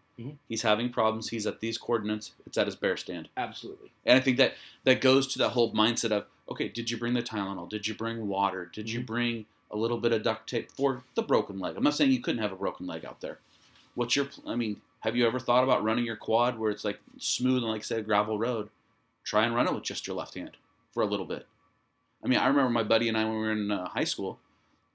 he's 0.48 0.62
having 0.62 0.90
problems. 0.92 1.30
He's 1.30 1.48
at 1.48 1.60
these 1.62 1.78
coordinates. 1.78 2.34
It's 2.46 2.58
at 2.58 2.68
his 2.68 2.76
bear 2.76 2.98
stand. 2.98 3.30
Absolutely. 3.36 3.92
And 4.06 4.18
I 4.18 4.22
think 4.22 4.38
that 4.38 4.54
that 4.84 5.02
goes 5.02 5.28
to 5.34 5.38
that 5.40 5.50
whole 5.50 5.74
mindset 5.74 6.12
of, 6.12 6.26
okay, 6.50 6.68
did 6.68 6.90
you 6.92 6.98
bring 6.98 7.14
the 7.14 7.24
Tylenol? 7.24 7.70
Did 7.70 7.88
you 7.88 7.96
bring 7.96 8.28
water? 8.28 8.66
Did 8.72 8.90
you 8.90 9.02
Mhm. 9.02 9.06
bring 9.06 9.46
a 9.72 9.76
little 9.78 9.98
bit 9.98 10.12
of 10.14 10.24
duct 10.24 10.48
tape 10.50 10.72
for 10.72 11.04
the 11.16 11.24
broken 11.24 11.60
leg? 11.60 11.76
I'm 11.76 11.84
not 11.84 11.96
saying 11.96 12.12
you 12.12 12.22
couldn't 12.22 12.42
have 12.42 12.52
a 12.52 12.56
broken 12.58 12.86
leg 12.86 13.04
out 13.04 13.22
there. 13.22 13.40
What's 13.96 14.16
your, 14.16 14.28
I 14.46 14.56
mean, 14.56 14.82
have 15.02 15.16
you 15.16 15.26
ever 15.26 15.40
thought 15.40 15.64
about 15.64 15.84
running 15.84 16.06
your 16.06 16.16
quad 16.16 16.58
where 16.60 16.72
it's 16.72 16.84
like 16.86 17.00
smooth 17.18 17.64
and 17.64 17.72
like 17.72 17.84
say 17.84 17.98
a 17.98 18.02
gravel 18.02 18.38
road? 18.38 18.70
Try 19.24 19.46
and 19.46 19.56
run 19.56 19.68
it 19.68 19.74
with 19.74 19.84
just 19.84 20.06
your 20.08 20.16
left 20.16 20.36
hand 20.36 20.58
for 20.94 21.02
a 21.02 21.08
little 21.08 21.26
bit. 21.26 21.48
I 22.24 22.28
mean, 22.28 22.40
I 22.40 22.48
remember 22.48 22.70
my 22.70 22.84
buddy 22.84 23.08
and 23.10 23.18
I 23.18 23.24
when 23.26 23.34
we 23.34 23.40
were 23.40 23.52
in 23.52 23.72
uh, 23.72 23.90
high 23.90 24.04
school, 24.04 24.40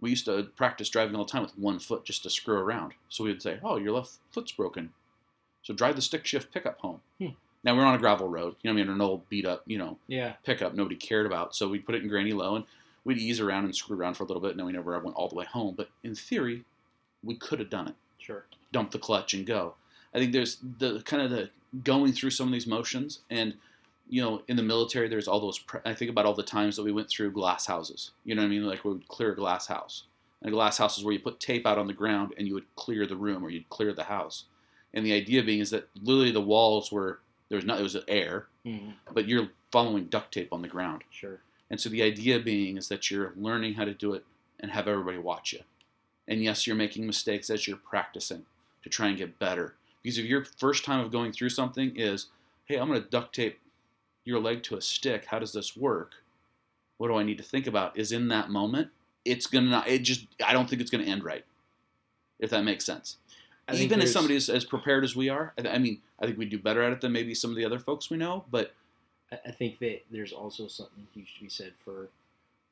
we 0.00 0.10
used 0.10 0.24
to 0.26 0.44
practice 0.56 0.88
driving 0.88 1.14
all 1.16 1.24
the 1.24 1.30
time 1.30 1.42
with 1.42 1.56
one 1.58 1.78
foot 1.78 2.04
just 2.04 2.22
to 2.24 2.30
screw 2.30 2.56
around. 2.56 2.92
So 3.08 3.24
we 3.24 3.30
would 3.30 3.42
say, 3.42 3.58
"Oh, 3.62 3.76
your 3.76 3.92
left 3.92 4.12
foot's 4.32 4.52
broken, 4.52 4.92
so 5.62 5.74
drive 5.74 5.96
the 5.96 6.02
stick 6.02 6.26
shift 6.26 6.52
pickup 6.52 6.78
home." 6.80 7.00
Hmm. 7.18 7.28
Now 7.62 7.76
we're 7.76 7.84
on 7.84 7.94
a 7.94 7.98
gravel 7.98 8.28
road, 8.28 8.56
you 8.62 8.70
know, 8.70 8.74
what 8.74 8.80
I 8.80 8.84
mean, 8.84 8.94
an 8.94 9.00
old 9.02 9.28
beat 9.28 9.44
up, 9.44 9.62
you 9.66 9.76
know, 9.76 9.98
Yeah. 10.06 10.36
pickup 10.44 10.74
nobody 10.74 10.96
cared 10.96 11.26
about. 11.26 11.54
So 11.54 11.68
we'd 11.68 11.84
put 11.84 11.94
it 11.94 12.02
in 12.02 12.08
granny 12.08 12.32
low 12.32 12.56
and 12.56 12.64
we'd 13.04 13.18
ease 13.18 13.38
around 13.38 13.64
and 13.64 13.76
screw 13.76 13.96
around 13.98 14.14
for 14.14 14.24
a 14.24 14.26
little 14.26 14.40
bit. 14.40 14.52
And 14.52 14.58
then 14.60 14.66
we 14.66 14.72
never 14.72 14.98
went 14.98 15.14
all 15.16 15.28
the 15.28 15.34
way 15.34 15.44
home. 15.44 15.74
But 15.76 15.90
in 16.02 16.14
theory, 16.14 16.64
we 17.22 17.34
could 17.34 17.58
have 17.58 17.68
done 17.68 17.88
it. 17.88 17.94
Sure. 18.18 18.46
Dump 18.72 18.92
the 18.92 18.98
clutch 18.98 19.34
and 19.34 19.44
go. 19.46 19.74
I 20.14 20.18
think 20.18 20.32
there's 20.32 20.56
the 20.78 21.02
kind 21.02 21.22
of 21.22 21.30
the 21.30 21.50
going 21.84 22.12
through 22.14 22.30
some 22.30 22.48
of 22.48 22.52
these 22.54 22.66
motions 22.66 23.20
and 23.28 23.58
you 24.10 24.20
know 24.20 24.42
in 24.48 24.56
the 24.56 24.62
military 24.62 25.08
there's 25.08 25.28
all 25.28 25.40
those 25.40 25.58
pre- 25.58 25.80
I 25.86 25.94
think 25.94 26.10
about 26.10 26.26
all 26.26 26.34
the 26.34 26.42
times 26.42 26.76
that 26.76 26.82
we 26.82 26.92
went 26.92 27.08
through 27.08 27.30
glass 27.32 27.64
houses. 27.66 28.10
You 28.24 28.34
know 28.34 28.42
what 28.42 28.46
I 28.48 28.50
mean? 28.50 28.64
Like 28.66 28.84
we 28.84 28.92
would 28.92 29.08
clear 29.08 29.32
a 29.32 29.36
glass 29.36 29.66
house. 29.66 30.04
And 30.42 30.48
a 30.48 30.52
glass 30.52 30.78
house 30.78 30.98
is 30.98 31.04
where 31.04 31.12
you 31.14 31.20
put 31.20 31.38
tape 31.38 31.66
out 31.66 31.78
on 31.78 31.86
the 31.86 31.92
ground 31.92 32.32
and 32.36 32.46
you 32.48 32.54
would 32.54 32.74
clear 32.74 33.06
the 33.06 33.16
room 33.16 33.44
or 33.44 33.50
you'd 33.50 33.68
clear 33.68 33.92
the 33.92 34.04
house. 34.04 34.44
And 34.94 35.04
the 35.06 35.12
idea 35.12 35.42
being 35.42 35.60
is 35.60 35.70
that 35.70 35.88
literally 36.02 36.32
the 36.32 36.40
walls 36.40 36.90
were 36.90 37.20
there 37.48 37.56
was 37.56 37.64
not 37.64 37.78
it 37.80 37.82
was 37.82 37.96
air, 38.08 38.46
Mhm. 38.66 38.94
but 39.12 39.26
you're 39.28 39.50
following 39.70 40.06
duct 40.06 40.32
tape 40.34 40.52
on 40.52 40.62
the 40.62 40.68
ground. 40.68 41.02
Sure. 41.10 41.40
And 41.70 41.80
so 41.80 41.88
the 41.88 42.02
idea 42.02 42.40
being 42.40 42.76
is 42.76 42.88
that 42.88 43.10
you're 43.10 43.32
learning 43.36 43.74
how 43.74 43.84
to 43.84 43.94
do 43.94 44.14
it 44.14 44.24
and 44.58 44.70
have 44.72 44.88
everybody 44.88 45.18
watch 45.18 45.52
you. 45.52 45.60
And 46.26 46.42
yes, 46.42 46.66
you're 46.66 46.76
making 46.76 47.06
mistakes 47.06 47.48
as 47.50 47.66
you're 47.68 47.76
practicing 47.76 48.46
to 48.82 48.88
try 48.88 49.08
and 49.08 49.16
get 49.18 49.38
better. 49.38 49.74
Because 50.02 50.18
if 50.18 50.24
your 50.26 50.44
first 50.44 50.84
time 50.84 51.00
of 51.00 51.12
going 51.12 51.32
through 51.32 51.50
something 51.50 51.94
is, 51.96 52.26
hey, 52.64 52.76
I'm 52.76 52.88
going 52.88 53.02
to 53.02 53.08
duct 53.08 53.34
tape 53.34 53.58
your 54.24 54.40
leg 54.40 54.62
to 54.64 54.76
a 54.76 54.80
stick, 54.82 55.26
how 55.26 55.38
does 55.38 55.52
this 55.52 55.76
work? 55.76 56.16
What 56.98 57.08
do 57.08 57.16
I 57.16 57.22
need 57.22 57.38
to 57.38 57.44
think 57.44 57.66
about? 57.66 57.96
Is 57.98 58.12
in 58.12 58.28
that 58.28 58.50
moment, 58.50 58.88
it's 59.24 59.46
going 59.46 59.64
to 59.64 59.70
not, 59.70 59.88
it 59.88 60.00
just, 60.00 60.26
I 60.44 60.52
don't 60.52 60.68
think 60.68 60.80
it's 60.82 60.90
going 60.90 61.04
to 61.04 61.10
end 61.10 61.24
right. 61.24 61.44
If 62.38 62.50
that 62.50 62.64
makes 62.64 62.84
sense. 62.84 63.16
I 63.68 63.74
Even 63.74 64.00
as 64.00 64.12
somebody 64.12 64.36
as, 64.36 64.48
as 64.48 64.64
prepared 64.64 65.04
as 65.04 65.14
we 65.14 65.28
are, 65.28 65.52
I, 65.58 65.68
I 65.68 65.78
mean, 65.78 66.00
I 66.18 66.26
think 66.26 66.38
we 66.38 66.46
do 66.46 66.58
better 66.58 66.82
at 66.82 66.92
it 66.92 67.00
than 67.00 67.12
maybe 67.12 67.34
some 67.34 67.50
of 67.50 67.56
the 67.56 67.64
other 67.64 67.78
folks 67.78 68.10
we 68.10 68.16
know, 68.16 68.44
but 68.50 68.74
I- 69.30 69.40
I 69.46 69.50
think 69.50 69.78
that 69.78 70.04
there's 70.10 70.32
also 70.32 70.66
something 70.68 71.06
huge 71.14 71.34
to 71.34 71.40
be 71.44 71.48
said 71.48 71.72
for. 71.84 72.08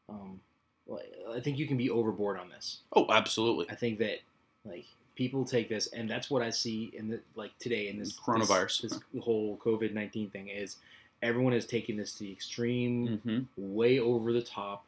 Um, 0.08 0.40
well, 0.86 1.02
I 1.32 1.40
think 1.40 1.58
you 1.58 1.66
can 1.66 1.76
be 1.76 1.90
overboard 1.90 2.38
on 2.38 2.48
this. 2.48 2.78
oh, 2.94 3.06
absolutely. 3.10 3.66
I 3.70 3.74
think 3.74 3.98
that 3.98 4.20
like 4.64 4.86
people 5.14 5.44
take 5.44 5.68
this, 5.68 5.86
and 5.88 6.08
that's 6.08 6.30
what 6.30 6.42
I 6.42 6.50
see 6.50 6.90
in 6.94 7.08
the 7.08 7.20
like 7.36 7.56
today 7.58 7.88
in 7.88 7.98
this 7.98 8.18
Coronavirus. 8.18 8.82
This, 8.82 8.92
this 9.12 9.22
whole 9.22 9.58
COVID 9.58 9.92
nineteen 9.92 10.30
thing 10.30 10.48
is 10.48 10.76
everyone 11.22 11.52
is 11.52 11.66
taking 11.66 11.96
this 11.96 12.12
to 12.14 12.24
the 12.24 12.32
extreme, 12.32 13.20
Mm-hmm. 13.26 13.40
way 13.56 13.98
over 13.98 14.32
the 14.32 14.42
top. 14.42 14.84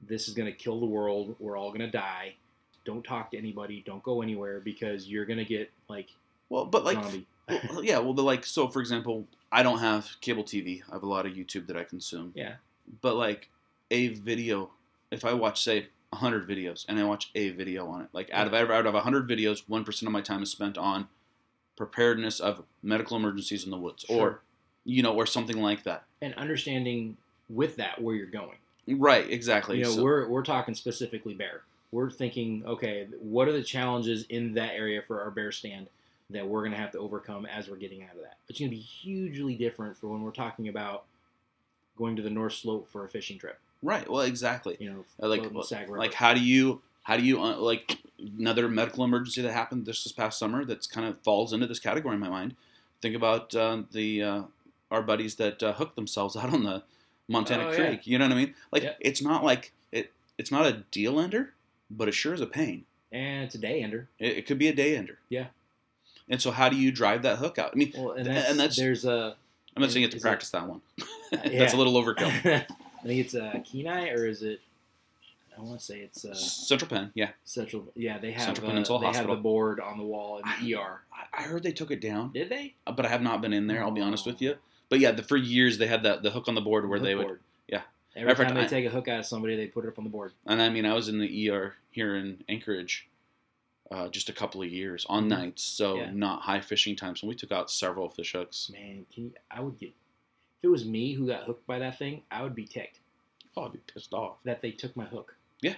This 0.00 0.28
is 0.28 0.34
going 0.34 0.46
to 0.46 0.52
kill 0.56 0.78
the 0.80 0.86
world. 0.86 1.34
We're 1.38 1.56
all 1.58 1.68
going 1.70 1.80
to 1.80 1.90
die. 1.90 2.34
Don't 2.84 3.04
talk 3.04 3.32
to 3.32 3.38
anybody. 3.38 3.82
Don't 3.84 4.02
go 4.02 4.22
anywhere 4.22 4.60
because 4.60 5.08
you're 5.08 5.24
going 5.26 5.38
to 5.38 5.44
get 5.44 5.70
like 5.88 6.08
Well, 6.48 6.64
but 6.64 6.84
like, 6.84 7.02
zombie. 7.02 7.26
well, 7.68 7.82
yeah, 7.84 7.98
well, 7.98 8.14
but 8.14 8.22
like, 8.22 8.46
so 8.46 8.68
for 8.68 8.80
example, 8.80 9.26
I 9.50 9.62
don't 9.62 9.80
have 9.80 10.08
cable 10.20 10.44
TV. 10.44 10.82
I 10.90 10.94
have 10.94 11.02
a 11.02 11.06
lot 11.08 11.26
of 11.26 11.32
YouTube 11.32 11.66
that 11.66 11.76
I 11.76 11.84
consume. 11.84 12.32
Yeah. 12.34 12.54
But 13.00 13.16
like, 13.16 13.48
a 13.90 14.08
video, 14.08 14.70
if 15.10 15.24
I 15.24 15.32
watch 15.34 15.62
say 15.62 15.88
hundred 16.14 16.48
videos 16.48 16.86
and 16.88 16.98
I 16.98 17.04
watch 17.04 17.30
a 17.34 17.50
video 17.50 17.86
on 17.88 18.02
it, 18.02 18.08
like 18.12 18.30
out 18.32 18.46
of 18.46 18.54
out 18.54 18.86
of 18.86 18.94
hundred 18.94 19.28
videos, 19.28 19.62
one 19.66 19.84
percent 19.84 20.06
of 20.06 20.12
my 20.12 20.20
time 20.22 20.42
is 20.42 20.50
spent 20.50 20.78
on 20.78 21.08
preparedness 21.76 22.40
of 22.40 22.62
medical 22.82 23.16
emergencies 23.16 23.64
in 23.64 23.70
the 23.70 23.76
woods, 23.78 24.04
or 24.08 24.16
Sure. 24.16 24.40
You 24.84 25.02
know, 25.02 25.14
or 25.14 25.26
something 25.26 25.60
like 25.60 25.82
that. 25.84 26.04
and 26.20 26.34
understanding 26.34 27.16
with 27.48 27.76
that 27.76 28.00
where 28.02 28.14
you're 28.14 28.26
going. 28.26 28.56
Right. 28.88 29.28
Exactly. 29.30 29.78
you 29.78 29.84
know, 29.84 29.90
So- 29.90 30.02
we're 30.02 30.28
we're 30.28 30.42
talking 30.42 30.74
specifically 30.74 31.34
bear. 31.34 31.62
We're 31.92 32.10
thinking, 32.10 32.64
okay, 32.66 33.06
what 33.20 33.48
are 33.48 33.52
the 33.52 33.62
challenges 33.62 34.24
in 34.28 34.54
that 34.54 34.74
area 34.74 35.00
for 35.00 35.22
our 35.22 35.30
bear 35.30 35.52
stand 35.52 35.86
that 36.30 36.46
we're 36.46 36.60
going 36.60 36.72
to 36.72 36.78
have 36.78 36.90
to 36.92 36.98
overcome 36.98 37.46
as 37.46 37.68
we're 37.68 37.76
getting 37.76 38.02
out 38.02 38.14
of 38.14 38.20
that? 38.22 38.36
It's 38.48 38.58
going 38.58 38.70
to 38.70 38.76
be 38.76 38.82
hugely 38.82 39.54
different 39.54 39.96
for 39.96 40.08
when 40.08 40.20
we're 40.22 40.30
talking 40.32 40.68
about 40.68 41.04
going 41.96 42.14
to 42.16 42.22
the 42.22 42.28
North 42.30 42.52
Slope 42.54 42.88
for 42.92 43.04
a 43.04 43.08
fishing 43.08 43.38
trip. 43.38 43.58
right. 43.82 44.08
Well, 44.10 44.22
exactly. 44.22 44.76
You 44.80 44.90
know, 44.90 45.04
like 45.28 45.42
like 45.88 46.14
how 46.14 46.34
do 46.34 46.40
you 46.40 46.82
how 47.04 47.16
do 47.16 47.22
you 47.22 47.40
uh, 47.42 47.56
like 47.56 47.98
another 48.18 48.68
medical 48.68 49.04
emergency 49.04 49.40
that 49.42 49.52
happened 49.52 49.86
this 49.86 50.02
this 50.04 50.12
past 50.12 50.38
summer 50.38 50.64
that's 50.64 50.86
kind 50.86 51.06
of 51.06 51.18
falls 51.20 51.52
into 51.52 51.66
this 51.66 51.78
category 51.78 52.14
in 52.14 52.20
my 52.20 52.28
mind 52.28 52.54
think 53.00 53.14
about 53.14 53.54
uh, 53.54 53.82
the 53.92 54.22
uh, 54.22 54.42
our 54.90 55.02
buddies 55.02 55.36
that 55.36 55.62
uh, 55.62 55.72
hooked 55.74 55.96
themselves 55.96 56.36
out 56.36 56.52
on 56.52 56.62
the 56.64 56.82
montana 57.28 57.64
Oh, 57.66 57.70
yeah. 57.70 57.76
creek 57.88 58.06
you 58.06 58.18
know 58.18 58.24
what 58.26 58.32
i 58.32 58.36
mean 58.36 58.54
like 58.72 58.82
Yeah. 58.82 58.94
it's 59.00 59.20
not 59.22 59.44
like 59.44 59.72
it 59.92 60.12
it's 60.38 60.50
not 60.50 60.66
a 60.66 60.84
deal 60.90 61.20
ender 61.20 61.52
but 61.90 62.08
it 62.08 62.12
sure 62.12 62.32
is 62.34 62.40
a 62.40 62.46
pain 62.46 62.84
and 63.12 63.44
it's 63.44 63.54
a 63.54 63.58
day 63.58 63.82
ender. 63.82 64.08
it, 64.18 64.38
it 64.38 64.46
could 64.46 64.58
be 64.58 64.68
a 64.68 64.74
day 64.74 64.96
ender 64.96 65.18
Yeah. 65.28 65.46
and 66.28 66.40
so 66.40 66.50
how 66.50 66.68
do 66.68 66.76
you 66.76 66.90
drive 66.90 67.22
that 67.22 67.38
hook 67.38 67.58
out 67.58 67.72
i 67.74 67.76
mean 67.76 67.92
Well, 67.96 68.12
and 68.12 68.26
that's, 68.26 68.48
and 68.50 68.58
that's- 68.58 68.76
there's 68.76 69.04
a 69.04 69.36
i'm 69.76 69.82
not 69.82 69.90
saying 69.90 70.02
you 70.02 70.06
have 70.06 70.10
to 70.12 70.16
Is 70.16 70.22
it- 70.22 70.26
practice 70.26 70.50
that 70.50 70.66
one 70.66 70.80
that's 71.32 71.74
a 71.74 71.76
little 71.76 71.94
overkill 72.02 72.32
I 73.00 73.06
think 73.06 73.20
it's 73.20 73.34
a 73.34 73.62
Kenai 73.70 74.08
or 74.08 74.26
is 74.26 74.42
it? 74.42 74.60
I 75.56 75.60
want 75.60 75.78
to 75.78 75.84
say 75.84 76.00
it's 76.00 76.24
uh, 76.24 76.34
central 76.34 76.88
penn 76.88 77.12
yeah 77.14 77.30
Central. 77.44 77.84
Yeah, 77.94 78.18
they 78.18 78.32
have 78.32 78.42
Central 78.42 78.66
uh, 78.66 78.70
Peninsula 78.70 78.98
they 78.98 79.06
have 79.06 79.14
Hospital. 79.14 79.36
the 79.36 79.40
board 79.42 79.78
on 79.78 79.98
the 79.98 80.04
wall 80.04 80.38
in 80.38 80.66
the 80.66 80.74
ER. 80.74 81.00
I, 81.12 81.40
I 81.40 81.42
heard 81.42 81.62
they 81.62 81.70
took 81.70 81.92
it 81.92 82.00
down 82.00 82.32
Did 82.32 82.48
they? 82.48 82.74
but 82.86 83.06
I 83.06 83.08
have 83.08 83.22
not 83.22 83.40
been 83.40 83.52
in 83.52 83.68
there. 83.68 83.82
I'll 83.84 83.92
be 83.92 84.00
honest 84.00 84.26
Oh. 84.26 84.30
with 84.32 84.42
you. 84.42 84.56
But 84.90 85.00
yeah, 85.00 85.12
the, 85.12 85.22
for 85.22 85.36
years 85.36 85.78
they 85.78 85.86
had 85.86 86.02
that 86.04 86.22
the 86.22 86.30
hook 86.30 86.48
on 86.48 86.54
the 86.54 86.60
board 86.60 86.88
where 86.88 86.98
Hook 86.98 87.04
they 87.06 87.14
would, 87.14 87.26
board. 87.26 87.40
yeah. 87.68 87.82
Every 88.16 88.34
time 88.34 88.54
they 88.54 88.62
I- 88.62 88.66
take 88.66 88.86
a 88.86 88.90
hook 88.90 89.08
out 89.08 89.20
of 89.20 89.26
somebody, 89.26 89.54
they 89.56 89.66
put 89.66 89.84
it 89.84 89.88
up 89.88 89.98
on 89.98 90.04
the 90.04 90.10
board. 90.10 90.32
and 90.46 90.60
I 90.62 90.68
mean 90.68 90.84
I 90.86 90.94
was 90.94 91.08
in 91.08 91.18
the 91.18 91.50
ER 91.50 91.74
here 91.90 92.16
in 92.16 92.42
Anchorage, 92.48 93.08
uh, 93.90 94.08
just 94.08 94.28
a 94.28 94.32
couple 94.32 94.62
of 94.62 94.68
years 94.70 95.04
on 95.08 95.24
Mhm. 95.24 95.28
nights, 95.28 95.62
so 95.62 95.96
Yeah. 95.96 96.10
not 96.12 96.42
high 96.42 96.60
fishing 96.60 96.96
times. 96.96 97.22
And 97.22 97.28
we 97.28 97.34
took 97.34 97.52
out 97.52 97.70
several 97.70 98.08
fish 98.08 98.32
hooks. 98.32 98.70
Man, 98.72 99.06
can 99.12 99.24
you, 99.24 99.32
I 99.50 99.60
would 99.60 99.78
get 99.78 99.90
if 99.90 100.64
it 100.64 100.68
was 100.68 100.84
me 100.84 101.12
who 101.12 101.26
got 101.28 101.44
hooked 101.44 101.66
by 101.66 101.78
that 101.78 101.98
thing, 101.98 102.22
I 102.30 102.42
would 102.42 102.54
be 102.54 102.66
ticked 102.66 103.00
Oh, 103.56 103.64
I'd 103.66 103.72
be 103.72 103.78
pissed 103.92 104.12
off. 104.14 104.36
that 104.44 104.60
they 104.62 104.70
took 104.72 104.94
my 104.96 105.04
hook. 105.04 105.36
Yeah. 105.60 105.74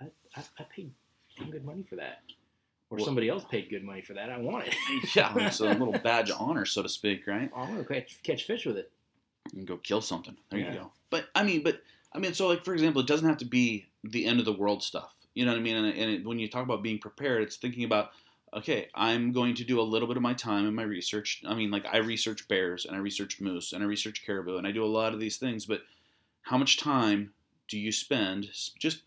I, 0.00 0.06
I, 0.36 0.42
I 0.58 0.62
paid 0.64 0.92
damn 1.36 1.50
good 1.50 1.64
money 1.64 1.82
for 1.82 1.96
that, 1.96 2.22
or 2.92 2.96
Well- 2.96 3.04
somebody 3.06 3.30
else 3.30 3.44
paid 3.50 3.70
good 3.70 3.82
money 3.84 4.02
for 4.02 4.12
that. 4.12 4.28
I 4.28 4.36
want 4.36 4.68
it. 4.68 4.74
yeah, 5.16 5.32
it's 5.38 5.60
a 5.60 5.64
little 5.64 5.92
badge 5.92 6.28
of 6.30 6.36
honor, 6.38 6.66
so 6.66 6.82
to 6.82 6.88
speak, 6.90 7.26
right? 7.26 7.50
I 7.56 7.58
want 7.60 7.78
to 7.78 7.84
catch, 7.94 8.22
catch 8.22 8.44
fish 8.44 8.66
with 8.66 8.76
it. 8.76 8.92
And 9.54 9.66
go 9.66 9.78
kill 9.78 10.02
something. 10.02 10.36
There 10.50 10.60
Yeah. 10.60 10.72
you 10.74 10.78
go. 10.78 10.92
But 11.08 11.28
I 11.34 11.42
mean, 11.42 11.62
but 11.62 11.80
I 12.12 12.18
mean, 12.18 12.34
so 12.34 12.48
like 12.48 12.64
for 12.64 12.74
example, 12.74 13.00
it 13.00 13.08
doesn't 13.08 13.26
have 13.26 13.38
to 13.38 13.46
be 13.46 13.86
the 14.04 14.26
end 14.26 14.40
of 14.40 14.44
the 14.44 14.52
world 14.52 14.82
stuff. 14.82 15.14
You 15.34 15.46
know 15.46 15.52
what 15.52 15.58
I 15.58 15.62
mean? 15.62 15.76
And, 15.76 15.86
and 15.86 16.10
it, 16.10 16.24
when 16.26 16.38
you 16.38 16.48
talk 16.48 16.64
about 16.64 16.82
being 16.82 16.98
prepared, 16.98 17.42
it's 17.42 17.56
thinking 17.56 17.84
about 17.84 18.10
okay, 18.54 18.88
I'm 18.94 19.32
going 19.32 19.54
to 19.54 19.64
do 19.64 19.80
a 19.80 19.82
little 19.82 20.06
bit 20.06 20.18
of 20.18 20.22
my 20.22 20.34
time 20.34 20.66
in 20.66 20.74
my 20.74 20.82
research. 20.82 21.42
I 21.46 21.54
mean, 21.54 21.70
like 21.70 21.86
I 21.90 21.96
research 21.96 22.46
bears 22.48 22.84
and 22.84 22.94
I 22.94 22.98
research 22.98 23.40
moose 23.40 23.72
and 23.72 23.82
I 23.82 23.86
research 23.86 24.22
caribou 24.26 24.58
and 24.58 24.66
I 24.66 24.72
do 24.72 24.84
a 24.84 24.86
lot 24.86 25.14
of 25.14 25.20
these 25.20 25.38
things. 25.38 25.64
But 25.64 25.80
how 26.42 26.58
much 26.58 26.76
time 26.76 27.32
do 27.68 27.78
you 27.78 27.90
spend 27.90 28.50
just? 28.78 29.00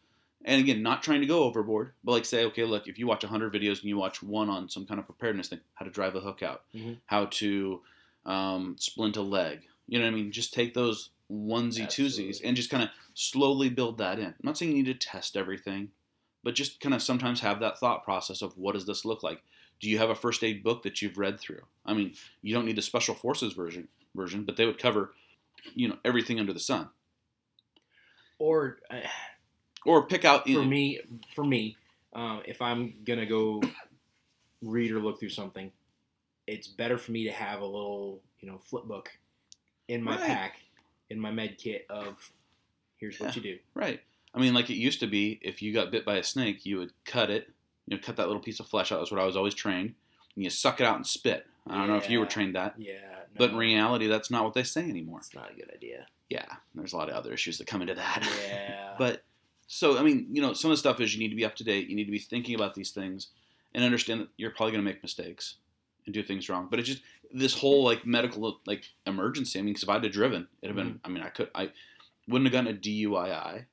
And 0.47 0.61
again, 0.61 0.83
not 0.83 1.01
trying 1.01 1.21
to 1.21 1.27
go 1.27 1.43
overboard, 1.43 1.93
but 2.03 2.11
like 2.11 2.23
say, 2.25 2.45
okay, 2.45 2.63
look, 2.65 2.87
if 2.87 2.99
you 2.99 3.07
watch 3.07 3.23
100 3.23 3.51
videos 3.51 3.79
and 3.79 3.85
you 3.85 3.97
watch 3.97 4.21
one 4.21 4.47
on 4.49 4.69
some 4.69 4.85
kind 4.85 4.99
of 4.99 5.07
preparedness 5.07 5.47
thing, 5.49 5.59
how 5.73 5.85
to 5.85 5.91
drive 5.91 6.15
a 6.15 6.19
hook 6.21 6.43
out, 6.43 6.63
Mhm. 6.73 6.97
how 7.07 7.25
to 7.25 7.81
um, 8.27 8.75
splint 8.79 9.17
a 9.17 9.21
leg, 9.21 9.67
you 9.87 9.99
know 9.99 10.05
what 10.05 10.11
I 10.11 10.15
mean? 10.15 10.31
Just 10.31 10.53
take 10.53 10.73
those 10.73 11.09
onesie 11.31 11.83
Absolutely. 11.83 12.29
twosies 12.29 12.41
and 12.43 12.55
just 12.55 12.69
kind 12.69 12.83
of 12.83 12.89
slowly 13.15 13.69
build 13.69 13.97
that 13.97 14.19
in. 14.19 14.25
I'm 14.27 14.35
not 14.43 14.57
saying 14.57 14.71
you 14.71 14.83
need 14.83 14.99
to 14.99 15.07
test 15.07 15.35
everything, 15.35 15.91
but 16.43 16.53
just 16.55 16.79
kind 16.79 16.93
of 16.95 17.01
sometimes 17.01 17.39
have 17.41 17.59
that 17.59 17.79
thought 17.79 18.03
process 18.03 18.41
of 18.43 18.55
what 18.57 18.73
does 18.73 18.85
this 18.85 19.03
look 19.05 19.23
like? 19.23 19.41
Do 19.79 19.89
you 19.89 19.97
have 19.97 20.09
a 20.11 20.15
first 20.15 20.43
aid 20.43 20.63
book 20.63 20.83
that 20.83 21.01
you've 21.01 21.17
read 21.17 21.39
through? 21.39 21.61
I 21.85 21.93
mean, 21.93 22.13
you 22.43 22.53
don't 22.53 22.65
need 22.65 22.77
the 22.77 22.81
special 22.83 23.15
forces 23.15 23.53
version 23.53 23.87
version, 24.15 24.43
but 24.43 24.57
they 24.57 24.65
would 24.65 24.79
cover, 24.79 25.13
you 25.73 25.87
know, 25.87 25.97
everything 26.05 26.39
under 26.39 26.53
the 26.53 26.59
sun. 26.59 26.89
Or 28.37 28.79
uh, 28.89 29.01
Or 29.85 30.05
pick 30.07 30.25
out 30.25 30.47
for 30.49 30.63
me, 30.63 30.99
for 31.35 31.43
me, 31.43 31.77
um, 32.13 32.41
if 32.45 32.61
I'm 32.61 32.93
gonna 33.05 33.25
go 33.25 33.61
read 34.61 34.91
or 34.91 34.99
look 34.99 35.19
through 35.19 35.29
something, 35.29 35.71
it's 36.47 36.67
better 36.67 36.97
for 36.97 37.11
me 37.11 37.23
to 37.25 37.31
have 37.31 37.61
a 37.61 37.65
little, 37.65 38.21
you 38.39 38.49
know, 38.49 38.59
flip 38.65 38.85
book 38.85 39.11
in 39.87 40.01
my 40.03 40.15
Right. 40.17 40.25
pack, 40.27 40.61
in 41.09 41.19
my 41.19 41.31
med 41.31 41.57
kit 41.57 41.85
of 41.89 42.31
here's 42.97 43.19
what 43.19 43.35
you 43.35 43.41
do. 43.41 43.59
Right. 43.73 44.01
I 44.33 44.39
mean, 44.39 44.53
like 44.53 44.69
it 44.69 44.75
used 44.75 44.99
to 45.01 45.07
be, 45.07 45.39
if 45.41 45.61
you 45.61 45.73
got 45.73 45.91
bit 45.91 46.05
by 46.05 46.15
a 46.17 46.23
snake, 46.23 46.65
you 46.65 46.77
would 46.79 46.91
cut 47.05 47.29
it, 47.29 47.49
you 47.87 47.95
know, 47.95 48.01
cut 48.03 48.15
that 48.17 48.27
little 48.27 48.41
piece 48.41 48.59
of 48.59 48.67
flesh 48.67 48.91
out. 48.91 48.99
That's 48.99 49.11
what 49.11 49.19
I 49.21 49.25
was 49.25 49.37
always 49.37 49.53
trained. 49.53 49.93
And 50.35 50.43
you 50.43 50.49
suck 50.49 50.81
it 50.81 50.85
out 50.85 50.95
and 50.97 51.05
spit. 51.07 51.45
I 51.67 51.77
don't 51.77 51.87
know 51.87 51.97
if 51.97 52.09
you 52.09 52.19
were 52.19 52.25
trained 52.25 52.55
that, 52.55 52.75
Yeah, 52.77 52.99
but 53.37 53.51
in 53.51 53.55
reality, 53.57 54.07
that's 54.07 54.29
not 54.29 54.43
what 54.43 54.53
they 54.53 54.63
say 54.63 54.87
anymore. 54.87 55.19
it's 55.19 55.33
not 55.33 55.51
a 55.51 55.55
good 55.55 55.71
idea. 55.73 56.05
Yeah, 56.29 56.45
there's 56.75 56.93
a 56.93 56.97
lot 56.97 57.09
of 57.09 57.15
other 57.15 57.33
issues 57.33 57.57
that 57.59 57.67
come 57.67 57.81
into 57.81 57.95
that. 57.95 58.27
Yeah, 58.49 58.95
but 58.99 59.23
so 59.67 59.97
I 59.97 60.03
mean, 60.03 60.27
you 60.31 60.41
know, 60.41 60.53
some 60.53 60.71
of 60.71 60.75
the 60.75 60.79
stuff 60.79 60.99
is 60.99 61.13
you 61.13 61.19
need 61.19 61.29
to 61.29 61.35
be 61.35 61.45
up 61.45 61.55
to 61.55 61.63
date. 61.63 61.89
You 61.89 61.95
need 61.95 62.05
to 62.05 62.11
be 62.11 62.19
thinking 62.19 62.55
about 62.55 62.73
these 62.75 62.91
things 62.91 63.27
and 63.73 63.83
understand 63.83 64.21
that 64.21 64.29
you're 64.37 64.51
probably 64.51 64.71
going 64.73 64.83
to 64.85 64.89
make 64.91 65.01
mistakes 65.03 65.55
and 66.05 66.13
do 66.13 66.23
things 66.23 66.47
wrong. 66.49 66.67
But 66.69 66.79
it 66.79 66.83
just 66.83 67.01
this 67.33 67.57
whole 67.59 67.83
like 67.83 68.05
medical 68.05 68.59
like 68.65 68.85
emergency. 69.05 69.59
I 69.59 69.61
mean, 69.63 69.73
because 69.73 69.83
if 69.83 69.89
I'd 69.89 70.03
have 70.03 70.13
driven, 70.13 70.47
it'd 70.61 70.75
have 70.75 70.85
been. 70.85 70.99
I 71.03 71.09
mean, 71.09 71.23
I 71.23 71.29
could 71.29 71.49
I 71.55 71.71
wouldn't 72.27 72.51
have 72.51 72.63
gotten 72.63 72.75
a 72.75 72.79
DUI 72.79 73.65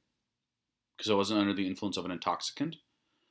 because 0.96 1.10
I 1.10 1.14
wasn't 1.14 1.40
under 1.40 1.52
the 1.54 1.66
influence 1.66 1.96
of 1.96 2.04
an 2.04 2.10
intoxicant. 2.10 2.76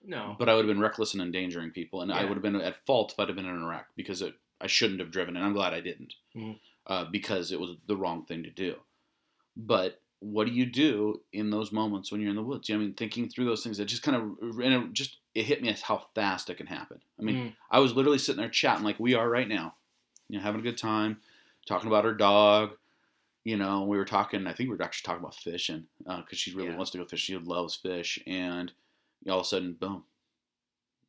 no, 0.04 0.36
But 0.38 0.50
I 0.50 0.56
would 0.56 0.66
have 0.66 0.74
been 0.74 0.82
reckless 0.82 1.14
and 1.14 1.22
endangering 1.22 1.72
people, 1.72 2.02
and 2.02 2.12
I 2.12 2.24
would 2.26 2.34
have 2.34 2.42
been 2.42 2.56
at 2.56 2.86
fault 2.86 3.12
if 3.14 3.20
I'd 3.20 3.28
have 3.30 3.36
been 3.38 3.46
in 3.46 3.62
Iraq 3.64 3.86
because 3.96 4.22
it, 4.22 4.34
I 4.60 4.68
shouldn't 4.68 5.00
have 5.00 5.12
driven, 5.12 5.36
and 5.38 5.46
I'm 5.46 5.54
glad 5.54 5.74
I 5.74 5.80
didn't 5.80 6.16
Mhm. 6.36 6.60
uh, 6.88 7.06
because 7.06 7.52
it 7.52 7.60
was 7.60 7.78
the 7.86 7.96
wrong 7.96 8.26
thing 8.26 8.44
to 8.44 8.50
do. 8.50 8.78
But 9.56 10.01
what 10.22 10.46
do 10.48 10.54
you 10.54 10.66
do 10.68 11.22
in 11.34 11.50
those 11.50 11.72
moments 11.72 12.12
when 12.12 12.22
you're 12.22 12.30
in 12.30 12.36
the 12.36 12.44
woods? 12.44 12.70
You 12.70 12.76
know, 12.78 12.82
I 12.84 12.86
mean, 12.86 12.94
thinking 12.94 13.28
through 13.28 13.46
those 13.46 13.64
things, 13.64 13.80
it 13.80 13.86
just 13.86 14.04
kind 14.04 14.16
of, 14.16 14.60
and 14.60 14.74
it 14.74 14.94
just 14.94 15.18
it 15.34 15.46
hit 15.46 15.62
me 15.62 15.70
as 15.70 15.82
how 15.82 16.06
fast 16.16 16.50
it 16.50 16.58
can 16.58 16.68
happen. 16.68 17.02
I 17.20 17.24
mean, 17.24 17.36
Mm. 17.36 17.56
I 17.70 17.80
was 17.80 17.96
literally 17.96 18.18
sitting 18.20 18.40
there 18.40 18.50
chatting 18.50 18.84
like 18.86 19.00
we 19.00 19.16
are 19.16 19.30
right 19.30 19.48
now, 19.48 19.76
you 20.30 20.38
know, 20.38 20.44
having 20.44 20.62
a 20.62 20.64
good 20.64 20.78
time, 20.78 21.22
talking 21.66 21.88
about 21.88 22.06
our 22.06 22.14
dog. 22.14 22.78
You 23.44 23.58
know, 23.58 23.86
we 23.86 23.98
were 23.98 24.06
talking. 24.06 24.46
I 24.46 24.54
think 24.54 24.70
we 24.70 24.76
were 24.78 24.84
actually 24.84 25.08
talking 25.08 25.24
about 25.24 25.34
fishing 25.36 25.88
because 26.06 26.38
she 26.38 26.54
really 26.54 26.70
Yeah. 26.70 26.76
wants 26.78 26.92
to 26.92 27.00
go 27.00 27.06
fish. 27.06 27.22
She 27.22 27.36
loves 27.38 27.76
fish, 27.76 28.20
and 28.28 28.72
all 29.28 29.40
of 29.40 29.46
a 29.46 29.48
sudden, 29.50 29.74
boom. 29.74 30.06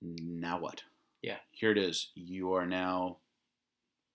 Now 0.00 0.58
what? 0.58 0.84
Yeah. 1.20 1.38
Here 1.50 1.70
it 1.70 1.78
is. 1.78 2.10
You 2.14 2.54
are 2.54 2.66
now 2.66 3.18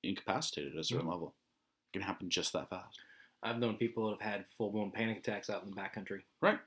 incapacitated 0.03 0.73
at 0.73 0.79
a 0.79 0.83
certain 0.83 1.05
Mhm. 1.05 1.11
level. 1.11 1.35
It 1.89 1.93
can 1.93 2.01
happen 2.01 2.29
just 2.29 2.53
that 2.53 2.69
fast. 2.69 2.99
I've 3.43 3.59
known 3.59 3.75
people 3.75 4.09
that 4.09 4.21
have 4.21 4.31
had 4.33 4.45
full 4.57 4.71
blown 4.71 4.91
panic 4.91 5.17
attacks 5.19 5.49
out 5.49 5.63
in 5.63 5.69
the 5.69 5.75
backcountry. 5.75 6.21
Right. 6.41 6.59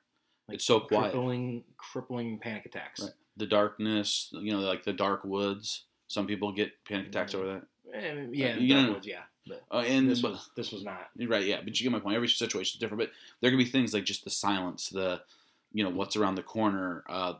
Like 0.49 0.57
It's 0.57 0.65
so 0.65 0.81
quiet. 0.81 1.13
crippling, 1.13 1.65
crippling 1.77 2.39
panic 2.39 2.67
attacks. 2.67 3.01
Right. 3.01 3.13
The 3.37 3.47
darkness, 3.47 4.29
you 4.33 4.53
know, 4.53 4.61
like 4.61 4.85
the 4.85 4.93
dark 4.93 5.25
woods. 5.25 5.85
Some 6.09 6.27
people 6.27 6.53
get 6.53 6.73
panic 6.85 7.09
attacks 7.09 7.35
over 7.35 7.47
that. 7.55 7.95
Eh, 7.95 8.27
yeah, 8.33 8.57
you 8.57 8.75
dark 8.75 8.87
know- 8.87 8.93
woods, 8.95 9.07
yeah. 9.07 9.23
But 9.47 9.65
Uh, 9.71 9.79
and 9.79 10.09
this 10.09 10.23
was 10.23 10.51
this 10.55 10.71
was 10.71 10.85
not. 10.85 11.09
Right, 11.19 11.47
yeah, 11.47 11.61
but 11.65 11.79
you 11.81 11.85
get 11.85 11.93
my 11.93 11.99
point. 11.99 12.15
Every 12.15 12.29
situation 12.29 12.77
is 12.77 12.81
different, 12.81 13.01
but 13.01 13.11
there 13.41 13.51
can 13.51 13.59
be 13.59 13.65
things 13.65 13.95
like 13.95 14.05
just 14.05 14.23
the 14.23 14.31
silence, 14.31 14.91
the, 14.91 15.23
you 15.73 15.83
know, 15.83 15.91
what's 15.91 16.15
around 16.15 16.35
the 16.35 16.43
corner. 16.43 17.05
Uh, 17.09 17.35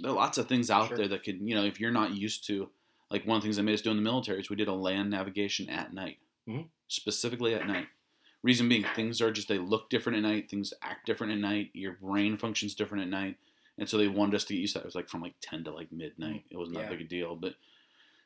there 0.00 0.10
are 0.12 0.14
lots 0.14 0.38
of 0.38 0.48
things 0.48 0.70
out 0.70 0.88
Sure. 0.88 0.96
there 0.96 1.08
that 1.08 1.24
could, 1.24 1.40
you 1.40 1.54
know, 1.54 1.64
if 1.64 1.80
you're 1.80 1.90
not 1.90 2.12
used 2.14 2.46
to, 2.46 2.70
like 3.10 3.26
one 3.26 3.36
of 3.36 3.42
the 3.42 3.46
things 3.46 3.56
that 3.56 3.64
made 3.64 3.74
us 3.74 3.82
do 3.82 3.90
in 3.90 3.96
the 3.96 4.02
military 4.02 4.40
is 4.40 4.48
we 4.48 4.56
did 4.56 4.68
a 4.68 4.72
land 4.72 5.10
navigation 5.10 5.68
at 5.68 5.92
night, 5.92 6.18
Mhm. 6.48 6.68
specifically 6.88 7.54
at 7.54 7.66
night. 7.66 7.88
Reason 8.44 8.68
being, 8.68 8.84
things 8.94 9.20
are 9.20 9.32
just 9.32 9.48
they 9.48 9.58
look 9.58 9.88
different 9.90 10.18
at 10.18 10.22
night, 10.22 10.48
things 10.50 10.72
act 10.82 11.06
different 11.06 11.32
at 11.32 11.38
night, 11.38 11.70
your 11.72 11.94
brain 11.94 12.36
functions 12.36 12.74
different 12.74 13.02
at 13.02 13.08
night, 13.10 13.38
and 13.78 13.88
so 13.88 13.96
they 13.98 14.06
wanted 14.06 14.34
us 14.36 14.44
to 14.44 14.52
get 14.54 14.60
used 14.60 14.74
to 14.74 14.78
that. 14.78 14.84
It 14.84 14.86
was 14.88 14.94
like 14.94 15.08
from 15.08 15.22
like 15.22 15.34
ten 15.40 15.64
to 15.64 15.72
like 15.72 15.90
midnight. 15.90 16.44
Mm, 16.48 16.52
it 16.52 16.56
wasn't 16.58 16.76
that 16.76 16.84
Yeah. 16.84 16.90
big 16.90 17.00
a 17.00 17.04
deal, 17.04 17.34
but 17.36 17.54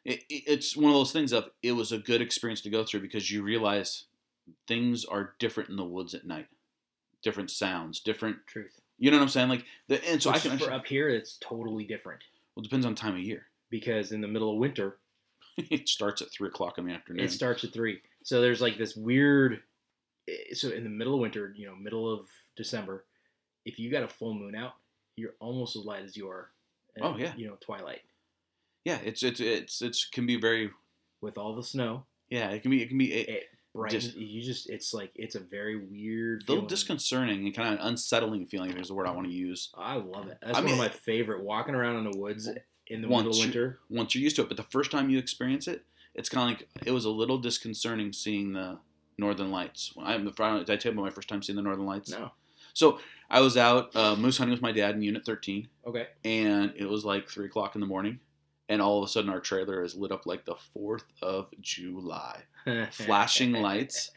it, 0.05 0.25
it, 0.29 0.43
it's 0.47 0.77
one 0.77 0.91
of 0.91 0.95
those 0.97 1.13
things 1.13 1.33
of 1.33 1.49
it 1.63 1.73
was 1.73 1.93
a 1.93 1.99
good 1.99 2.21
experience 2.21 2.61
to 2.63 2.71
go 2.71 2.85
through 2.85 3.01
because 3.01 3.31
you 3.31 3.43
realize 3.43 4.05
things 4.67 5.05
are 5.05 5.35
different 5.39 5.71
in 5.71 5.77
the 5.77 5.85
woods 5.85 6.15
at 6.15 6.27
night, 6.27 6.49
different 7.23 7.51
sounds, 7.51 8.01
different. 8.01 8.39
Truth. 8.47 8.81
You 8.99 9.13
know 9.13 9.19
what 9.19 9.23
I'm 9.23 9.29
saying? 9.29 9.49
Like 9.49 9.65
the 9.87 10.05
and 10.09 10.21
so 10.21 10.31
I 10.31 10.35
Which 10.35 10.43
can 10.43 10.59
for 10.59 10.73
up 10.73 10.87
here, 10.87 11.09
it's 11.09 11.39
totally 11.41 11.85
different 11.85 12.23
well, 12.57 12.63
it 12.63 12.69
depends 12.69 12.85
on 12.85 12.97
time 12.97 13.15
of 13.15 13.21
year. 13.21 13.47
because 13.71 14.11
in 14.11 14.21
the 14.21 14.27
middle 14.29 14.51
of 14.53 14.59
winter, 14.59 14.99
it 15.57 15.89
starts 15.89 16.21
at 16.23 16.33
three 16.33 16.49
o'clock 16.49 16.77
in 16.79 16.87
the 16.87 16.93
afternoon. 16.93 17.25
it 17.25 17.31
starts 17.31 17.63
at 17.63 17.73
three. 17.73 18.01
So 18.25 18.41
there's 18.41 18.61
like 18.61 18.79
this 18.79 18.97
weird. 18.97 19.61
Eh, 20.29 20.55
So 20.55 20.69
in 20.71 20.85
the 20.85 20.91
middle 20.91 21.15
of 21.15 21.21
winter, 21.21 21.53
you 21.57 21.67
know, 21.67 21.75
middle 21.75 22.13
of 22.13 22.27
December, 22.57 23.05
if 23.65 23.79
you 23.79 23.91
got 23.91 24.03
a 24.03 24.09
full 24.09 24.35
moon 24.35 24.55
out, 24.55 24.75
you're 25.17 25.35
almost 25.41 25.77
as 25.77 25.85
light 25.85 26.05
as 26.05 26.17
you 26.17 26.29
are. 26.29 26.51
at, 26.97 27.03
Oh, 27.05 27.17
yeah. 27.17 27.33
You 27.37 27.47
know, 27.49 27.57
twilight 27.61 28.03
yeah, 28.85 28.99
it's 29.05 29.23
it's 29.23 29.41
it's 29.41 29.83
it's 29.83 30.07
can 30.07 30.25
be 30.25 30.37
very 30.41 30.71
with 31.21 31.37
all 31.37 31.55
the 31.55 31.63
snow. 31.63 32.05
yeah. 32.31 32.49
It 32.51 32.63
can 32.63 32.71
be 32.71 32.81
it 32.83 32.89
can 32.89 32.97
be 32.99 33.13
it, 33.13 33.29
It. 33.29 33.45
Just- 33.91 34.17
you 34.17 34.43
just 34.43 34.69
it's 34.71 34.95
like 34.95 35.13
it's 35.15 35.35
a 35.35 35.41
very 35.41 35.77
weird. 35.77 36.43
a 36.43 36.45
little 36.45 36.55
feeling. 36.63 36.67
disconcerting 36.69 37.45
and 37.47 37.55
kind 37.55 37.75
of 37.79 37.85
unsettling 37.87 38.47
feeling. 38.47 38.71
There's 38.73 38.91
a 38.91 38.95
word 38.95 39.07
I 39.07 39.11
want 39.13 39.27
to 39.29 39.33
use. 39.33 39.71
I 39.77 39.97
love 39.97 40.29
it. 40.29 40.39
That's 40.41 40.57
I 40.57 40.61
one 40.61 40.65
mean- 40.65 40.75
of 40.75 40.79
my 40.79 40.89
favorite. 40.89 41.43
Walking 41.45 41.75
around 41.75 41.97
in 41.97 42.11
the 42.11 42.19
woods 42.19 42.49
in 42.87 43.03
the 43.03 43.09
middle 43.09 43.29
of 43.31 43.37
you- 43.37 43.43
winter. 43.43 43.79
once 43.91 44.15
you're 44.15 44.23
used 44.25 44.37
to 44.37 44.43
it. 44.43 44.49
But 44.49 44.57
the 44.57 44.63
first 44.65 44.91
time 44.91 45.11
you 45.11 45.19
experience 45.19 45.69
it, 45.69 45.85
it's 46.15 46.29
kind 46.31 46.55
of 46.55 46.59
like 46.61 46.69
it 46.87 46.93
was 46.93 47.05
a 47.05 47.11
little 47.11 47.39
disconcerting 47.39 48.13
seeing 48.13 48.53
the 48.55 48.79
Northern 49.19 49.51
Lights. 49.51 49.93
When 49.95 50.07
I, 50.07 50.17
did 50.17 50.29
I 50.71 50.77
tell 50.77 50.93
you 50.93 50.99
about 50.99 51.03
my 51.05 51.11
first 51.11 51.29
time 51.29 51.43
seeing 51.43 51.57
the 51.57 51.63
Northern 51.63 51.87
Lights? 51.87 52.11
No. 52.11 52.31
So 52.73 53.01
I 53.29 53.41
was 53.41 53.57
out 53.57 53.95
uh, 53.97 54.15
moose 54.17 54.39
hunting 54.39 54.53
with 54.53 54.63
my 54.63 54.73
dad 54.73 54.95
in 54.95 55.03
Unit 55.03 55.25
13, 55.27 55.69
Okay. 55.87 56.07
and 56.25 56.73
it 56.77 56.89
was 56.89 57.05
like 57.05 57.29
three 57.29 57.47
o'clock 57.47 57.75
in 57.75 57.81
the 57.81 57.87
morning, 57.87 58.21
and 58.69 58.81
all 58.81 58.99
of 59.03 59.05
a 59.05 59.11
sudden 59.11 59.31
our 59.31 59.41
trailer 59.41 59.83
is 59.83 59.97
lit 59.97 60.13
up 60.13 60.27
like 60.27 60.45
the 60.45 60.55
Fourth 60.73 61.05
of 61.21 61.51
July, 61.61 62.43
flashing 62.91 63.53
lights. 63.53 64.13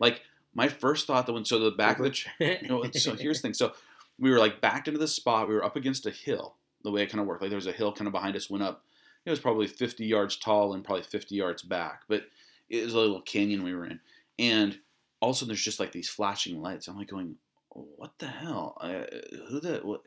Like 0.00 0.22
my 0.54 0.66
first 0.68 1.06
thought 1.06 1.26
that 1.26 1.32
when 1.32 1.44
so 1.44 1.58
the 1.60 1.70
back 1.70 1.98
of 1.98 2.04
the 2.04 2.10
tra- 2.10 2.32
you 2.62 2.68
know, 2.68 2.84
so 2.92 3.14
here's 3.14 3.38
the 3.38 3.42
thing. 3.42 3.54
So 3.54 3.72
we 4.18 4.30
were 4.30 4.38
like 4.38 4.60
backed 4.60 4.88
into 4.88 4.98
this 4.98 5.14
spot. 5.14 5.48
We 5.48 5.54
were 5.54 5.64
up 5.64 5.76
against 5.76 6.06
a 6.06 6.10
hill. 6.10 6.56
The 6.82 6.90
way 6.90 7.02
it 7.02 7.10
kind 7.10 7.20
of 7.20 7.26
worked, 7.26 7.42
like 7.42 7.50
there 7.50 7.56
was 7.56 7.66
a 7.66 7.72
hill 7.72 7.92
kind 7.92 8.06
of 8.08 8.12
behind 8.12 8.34
us, 8.36 8.50
went 8.50 8.64
up. 8.64 8.84
It 9.26 9.30
was 9.30 9.38
probably 9.38 9.66
50 9.66 10.04
yards 10.06 10.36
tall 10.36 10.72
and 10.72 10.82
probably 10.82 11.02
50 11.04 11.34
yards 11.34 11.62
back, 11.62 12.02
but 12.08 12.24
it 12.70 12.84
was 12.84 12.94
a 12.94 12.98
little 12.98 13.20
canyon 13.20 13.62
we 13.62 13.74
were 13.74 13.84
in. 13.84 14.00
And 14.40 14.78
all 15.20 15.30
of 15.30 15.36
a 15.36 15.38
sudden, 15.38 15.48
there's 15.48 15.62
just 15.62 15.78
like 15.80 15.92
these 15.92 16.08
flashing 16.08 16.60
lights. 16.60 16.88
I'm 16.88 16.96
like 16.96 17.08
going, 17.08 17.36
"What 17.70 18.12
the 18.18 18.26
hell? 18.26 18.76
Uh, 18.80 19.04
who 19.48 19.60
the 19.60 19.80
what? 19.84 20.02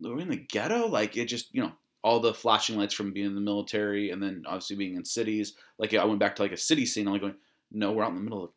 We're 0.00 0.20
in 0.20 0.28
the 0.30 0.36
ghetto? 0.36 0.86
Like 0.88 1.16
it 1.16 1.26
just 1.26 1.54
you 1.54 1.62
know." 1.62 1.72
All 2.04 2.18
the 2.18 2.34
flashing 2.34 2.76
lights 2.76 2.94
from 2.94 3.12
being 3.12 3.26
in 3.26 3.36
the 3.36 3.40
military, 3.40 4.10
and 4.10 4.20
then 4.20 4.42
obviously 4.44 4.74
being 4.74 4.96
in 4.96 5.04
cities. 5.04 5.54
Like 5.78 5.94
I 5.94 6.04
went 6.04 6.18
back 6.18 6.34
to 6.34 6.42
like 6.42 6.50
a 6.50 6.56
city 6.56 6.84
scene. 6.84 7.06
I'm 7.06 7.12
like 7.12 7.22
going, 7.22 7.36
no, 7.70 7.92
we're 7.92 8.02
out 8.02 8.08
in 8.10 8.16
the 8.16 8.22
middle 8.22 8.42
of 8.42 8.50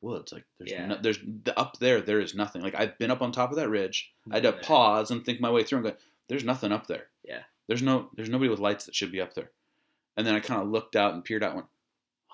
woods. 0.00 0.32
Like 0.32 0.44
there's 0.58 0.70
Yeah. 0.70 0.86
no, 0.86 0.98
there's 1.02 1.18
the, 1.18 1.58
up 1.58 1.80
there. 1.80 2.00
There 2.00 2.20
is 2.20 2.36
nothing. 2.36 2.62
Like 2.62 2.76
I've 2.78 2.96
been 2.98 3.10
up 3.10 3.20
on 3.20 3.32
top 3.32 3.50
of 3.50 3.56
that 3.56 3.68
ridge. 3.70 4.12
I 4.30 4.36
had 4.36 4.44
to 4.44 4.52
pause 4.52 5.10
and 5.10 5.24
think 5.24 5.40
my 5.40 5.50
way 5.50 5.64
through 5.64 5.78
and 5.78 5.86
go, 5.88 5.96
there's 6.28 6.44
nothing 6.44 6.70
up 6.70 6.86
there. 6.86 7.08
Yeah. 7.24 7.40
There's 7.66 7.82
no 7.82 8.08
there's 8.14 8.28
nobody 8.28 8.48
with 8.48 8.60
lights 8.60 8.84
that 8.84 8.94
should 8.94 9.10
be 9.10 9.20
up 9.20 9.34
there. 9.34 9.50
And 10.16 10.24
then 10.24 10.36
I 10.36 10.38
kind 10.40 10.62
of 10.62 10.68
looked 10.68 10.94
out 10.94 11.12
and 11.12 11.24
peered 11.24 11.42
out 11.42 11.50
and 11.50 11.56
went, 11.56 11.68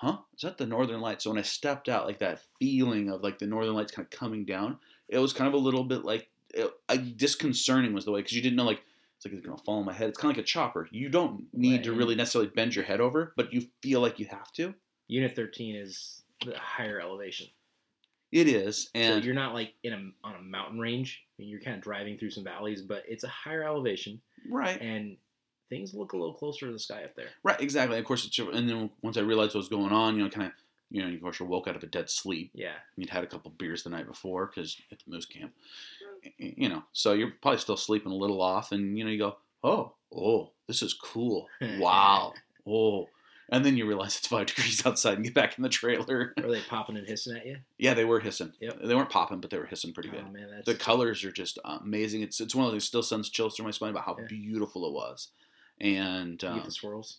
huh? 0.01 0.19
Is 0.37 0.43
that 0.43 0.59
the 0.59 0.67
northern 0.67 1.01
lights? 1.01 1.25
So 1.25 1.31
when 1.31 1.39
I 1.39 1.43
stepped 1.43 1.89
out, 1.89 2.07
like 2.07 2.21
that 2.21 2.43
feeling 2.59 3.11
of 3.11 3.23
like 3.23 3.39
the 3.39 3.47
northern 3.47 3.75
lights 3.75 3.91
kind 3.91 4.07
of 4.07 4.17
coming 4.17 4.45
down, 4.45 4.79
it 5.09 5.19
was 5.19 5.33
kind 5.33 5.49
of 5.49 5.55
a 5.55 5.59
little 5.59 5.83
bit 5.83 6.05
like 6.05 6.29
it, 6.55 6.71
I, 6.89 6.97
disconcerting 6.97 7.93
was 7.93 8.05
the 8.05 8.13
way 8.13 8.21
because 8.21 8.35
you 8.35 8.43
didn't 8.43 8.57
know 8.57 8.65
like 8.65 8.83
it's 9.17 9.27
like 9.27 9.35
it's 9.35 9.45
gonna 9.45 9.59
fall 9.59 9.81
on 9.81 9.85
my 9.85 9.93
head. 9.93 10.09
It's 10.09 10.19
kind 10.19 10.31
of 10.31 10.37
like 10.37 10.45
a 10.45 10.47
chopper. 10.47 10.89
You 10.93 11.09
don't 11.09 11.47
need 11.53 11.83
to 11.85 11.93
really 11.93 12.15
necessarily 12.15 12.51
bend 12.55 12.77
your 12.77 12.85
head 12.85 13.01
over, 13.01 13.33
but 13.37 13.53
you 13.53 13.67
feel 13.83 14.01
like 14.01 14.21
you 14.21 14.27
have 14.27 14.53
to. 14.53 14.75
Unit 15.09 15.35
13 15.35 15.75
is 15.75 16.23
the 16.45 16.57
higher 16.57 17.01
elevation. 17.01 17.49
It 18.31 18.47
is, 18.47 18.91
and 18.95 19.21
so 19.21 19.27
you're 19.27 19.35
not 19.35 19.55
like 19.55 19.75
in 19.83 19.93
a 19.93 19.97
on 20.23 20.35
a 20.37 20.43
mountain 20.43 20.79
range. 20.79 21.25
I 21.37 21.43
mean, 21.43 21.49
you're 21.49 21.61
kind 21.61 21.77
of 21.77 21.83
driving 21.83 22.19
through 22.19 22.31
some 22.31 22.45
valleys, 22.45 22.83
but 22.83 23.03
it's 23.09 23.25
a 23.25 23.29
higher 23.29 23.65
elevation, 23.65 24.21
right, 24.49 24.81
and 24.81 25.17
things 25.69 25.95
look 25.95 26.13
a 26.13 26.17
little 26.17 26.35
closer 26.35 26.67
to 26.67 26.73
the 26.73 26.79
sky 26.79 27.05
up 27.05 27.15
there. 27.15 27.29
Right, 27.43 27.61
exactly. 27.61 27.99
Of 27.99 28.05
course, 28.05 28.27
it's, 28.27 28.39
and 28.39 28.69
then 28.69 28.91
once 29.03 29.17
I 29.17 29.21
realized 29.21 29.55
what 29.55 29.61
was 29.61 29.69
going 29.69 29.93
on, 29.93 30.17
you 30.17 30.25
know, 30.25 30.31
kind 30.31 30.47
of, 30.47 30.53
you 30.91 31.03
know, 31.05 31.13
of 31.15 31.21
course, 31.21 31.39
you 31.41 31.47
woke 31.47 31.69
out 31.69 31.77
of 31.77 31.83
a 31.83 31.87
dead 31.87 32.09
sleep. 32.11 32.51
Yeah, 32.55 32.73
You'd 32.97 33.11
had 33.11 33.25
a 33.25 33.27
couple 33.27 33.51
beers 33.51 33.83
the 33.83 33.91
night 33.91 34.07
before 34.07 34.47
because 34.47 34.81
at 34.91 34.99
the 35.05 35.11
moose 35.11 35.27
camp, 35.27 35.53
you 36.39 36.69
know, 36.69 36.83
so 36.93 37.13
you're 37.13 37.33
probably 37.43 37.59
still 37.59 37.77
sleeping 37.77 38.13
a 38.13 38.17
little 38.17 38.41
off, 38.43 38.73
and 38.73 38.97
you 38.99 39.05
know, 39.05 39.11
you 39.11 39.19
go, 39.19 39.37
oh, 39.63 39.93
oh, 40.15 40.51
this 40.67 40.83
is 40.83 40.95
cool, 40.95 41.47
wow, 41.79 42.33
oh, 42.67 43.09
and 43.51 43.65
then 43.65 43.77
you 43.77 43.87
realize 43.87 44.17
it's 44.17 44.27
five 44.27 44.47
degrees 44.55 44.85
outside 44.87 45.15
and 45.15 45.25
get 45.25 45.35
back 45.35 45.57
in 45.59 45.63
the 45.63 45.69
trailer. 45.69 46.35
Are 46.43 46.51
they 46.51 46.61
popping 46.63 46.97
and 46.97 47.07
hissing 47.07 47.37
at 47.37 47.47
you? 47.47 47.59
yeah, 47.79 47.95
they 47.95 48.05
were 48.05 48.21
hissing. 48.21 48.53
Yep. 48.61 48.81
They 48.85 48.95
weren't 48.95 49.09
popping, 49.11 49.41
but 49.41 49.49
they 49.51 49.59
were 49.59 49.67
hissing 49.67 49.93
pretty 49.93 50.09
good. 50.11 50.25
Oh 50.27 50.31
man, 50.33 50.49
that's 50.51 50.67
The 50.67 50.75
colors 50.75 51.25
are 51.25 51.33
just 51.33 51.59
amazing. 51.65 52.23
It's 52.23 52.41
it's 52.41 52.55
one 52.55 52.67
of 52.67 52.73
those 52.73 52.85
still 52.85 53.03
sends 53.03 53.29
chills 53.31 53.57
through 53.57 53.65
my 53.67 53.71
spine 53.71 53.91
about 53.91 54.05
how 54.05 54.17
Yeah. 54.19 54.27
beautiful 54.29 54.87
it 54.87 54.93
was, 54.93 55.29
and 55.81 56.43
um, 56.45 56.61
a 56.61 56.65
the 56.65 56.71
swirls. 56.71 57.19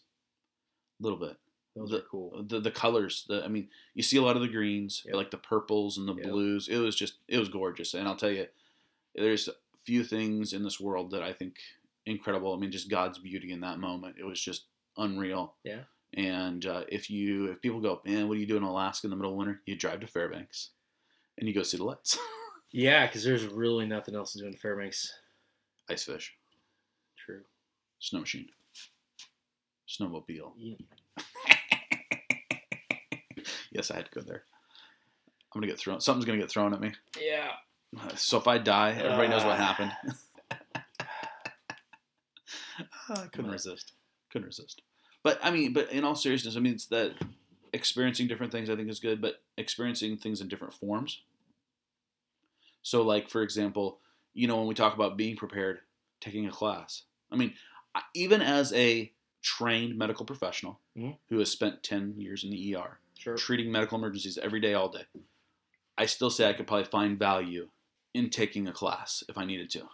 little 1.00 1.18
bit. 1.20 1.38
Those 1.76 1.90
the- 1.92 1.98
are 2.00 2.02
cool. 2.10 2.44
the 2.48 2.60
the 2.60 2.72
colors 2.72 3.26
the 3.30 3.46
i 3.46 3.48
mean 3.48 3.70
you 3.94 4.04
see 4.04 4.18
a 4.18 4.22
lot 4.22 4.36
of 4.36 4.42
the 4.42 4.48
greens 4.50 5.04
Yep. 5.06 5.16
like 5.16 5.32
the 5.32 5.38
purples 5.38 5.98
and 5.98 6.08
the 6.10 6.16
Yep. 6.16 6.24
blues 6.30 6.68
it 6.68 6.78
was 6.78 6.96
just 6.96 7.14
it 7.28 7.38
was 7.38 7.48
gorgeous 7.48 7.94
and 7.94 8.08
i'll 8.08 8.16
tell 8.18 8.32
you 8.32 8.48
there's 9.16 9.48
a 9.48 9.54
few 9.86 10.04
things 10.04 10.52
in 10.52 10.64
this 10.64 10.80
world 10.80 11.12
that 11.12 11.22
i 11.22 11.32
think 11.32 11.58
incredible 12.06 12.54
i 12.54 12.58
mean 12.58 12.72
just 12.72 12.90
god's 12.90 13.20
beauty 13.20 13.52
in 13.54 13.62
that 13.62 13.78
moment 13.80 14.16
it 14.20 14.26
was 14.26 14.42
just 14.42 14.66
unreal 14.98 15.54
Yeah. 15.64 15.82
and 16.16 16.66
uh, 16.66 16.84
if 16.90 17.10
you 17.10 17.46
if 17.52 17.62
people 17.62 17.80
go 17.80 18.02
man 18.04 18.28
what 18.28 18.34
do 18.34 18.42
you 18.42 18.48
do 18.48 18.58
in 18.58 18.64
alaska 18.64 19.06
in 19.08 19.12
the 19.12 19.16
middle 19.16 19.32
of 19.32 19.38
winter 19.38 19.62
you 19.66 19.76
drive 19.78 20.00
to 20.02 20.08
fairbanks 20.08 20.72
and 21.38 21.48
you 21.48 21.54
go 21.54 21.64
see 21.64 21.78
the 21.78 21.86
lights 21.86 22.18
Yeah, 22.72 23.08
because 23.08 23.24
there's 23.24 23.46
really 23.46 23.86
nothing 23.88 24.16
else 24.16 24.34
to 24.34 24.40
do 24.40 24.46
in 24.48 24.54
Fairbanks. 24.54 25.12
ice 25.90 26.04
fish 26.04 26.34
True. 27.26 27.42
Snow 28.00 28.22
machine 28.22 28.48
snowmobile 29.88 30.52
You- 30.58 30.78
yes 33.72 33.92
i 33.92 33.96
had 33.96 34.06
to 34.06 34.12
go 34.12 34.22
there 34.22 34.44
i'm 35.54 35.62
gonna 35.62 35.68
get 35.68 35.80
thrown 35.80 36.02
something's 36.02 36.26
gonna 36.26 36.38
get 36.40 36.50
thrown 36.50 36.74
at 36.74 36.82
me 36.82 36.92
Yeah. 37.22 37.52
So 38.16 38.38
if 38.38 38.48
I 38.48 38.60
die, 38.60 38.92
everybody 38.92 39.30
knows 39.30 39.44
what 39.44 39.54
Ah. 39.60 39.66
happened. 39.66 39.92
I 43.10 43.26
couldn't 43.32 43.50
resist. 43.50 43.94
Couldn't 44.32 44.46
resist. 44.46 44.84
But 45.24 45.40
I 45.42 45.50
mean, 45.50 45.74
but 45.74 45.92
in 45.92 46.04
all 46.04 46.14
seriousness, 46.14 46.56
I 46.56 46.60
mean, 46.60 46.74
it's 46.74 46.86
that 46.88 47.16
experiencing 47.74 48.28
different 48.28 48.52
things 48.52 48.70
I 48.70 48.76
think 48.76 48.90
is 48.90 49.00
good, 49.00 49.22
but 49.22 49.42
experiencing 49.58 50.18
things 50.18 50.40
in 50.40 50.48
different 50.48 50.76
forms. 50.76 51.22
So, 52.84 53.02
like 53.02 53.28
for 53.30 53.42
example, 53.42 53.98
you 54.36 54.48
know, 54.48 54.58
when 54.58 54.68
we 54.68 54.76
talk 54.76 54.94
about 54.94 55.18
being 55.18 55.36
prepared, 55.36 55.80
taking 56.22 56.46
a 56.46 56.52
class. 56.52 57.04
I 57.32 57.38
mean, 57.38 57.50
I- 57.50 57.54
even 58.14 58.42
as 58.42 58.72
a 58.74 59.12
trained 59.42 59.98
medical 59.98 60.26
professional 60.26 60.80
Mhm. 60.98 61.18
who 61.30 61.40
has 61.40 61.52
spent 61.52 61.82
ten 61.84 62.20
years 62.20 62.44
in 62.44 62.50
the 62.50 62.58
ER, 62.76 63.00
Sure. 63.18 63.38
treating 63.38 63.72
medical 63.72 63.98
emergencies 63.98 64.38
every 64.38 64.60
day, 64.60 64.74
all 64.74 64.90
day, 64.90 65.06
I 65.98 66.06
still 66.06 66.30
say 66.30 66.50
I 66.50 66.54
could 66.54 66.68
probably 66.68 66.86
find 66.86 67.18
value 67.18 67.70
in 68.14 68.30
taking 68.30 68.68
a 68.68 68.74
class 68.74 69.24
if 69.30 69.38
I 69.38 69.46
needed 69.46 69.70
to. 69.72 69.90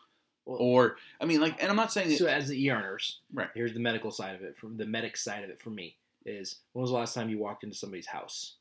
Well- 0.45 0.57
or 0.61 0.97
I 1.19 1.25
mean, 1.25 1.41
like, 1.41 1.59
and 1.61 1.69
I'm 1.69 1.75
not 1.75 1.91
saying 1.91 2.09
that, 2.09 2.17
So 2.17 2.27
as 2.27 2.47
the 2.47 2.69
ER 2.69 2.79
nurse, 2.81 3.19
Right. 3.33 3.49
Here's 3.53 3.73
the 3.73 3.79
medical 3.79 4.11
side 4.11 4.35
of 4.35 4.43
it. 4.43 4.55
From 4.57 4.77
the 4.77 4.85
medic 4.85 5.17
side 5.17 5.43
of 5.43 5.49
it, 5.49 5.59
for 5.59 5.69
me, 5.71 5.97
is 6.25 6.61
when 6.73 6.81
was 6.81 6.91
the 6.91 6.97
last 6.97 7.13
time 7.13 7.29
you 7.29 7.37
walked 7.39 7.63
into 7.63 7.75
somebody's 7.75 8.07
house? 8.07 8.55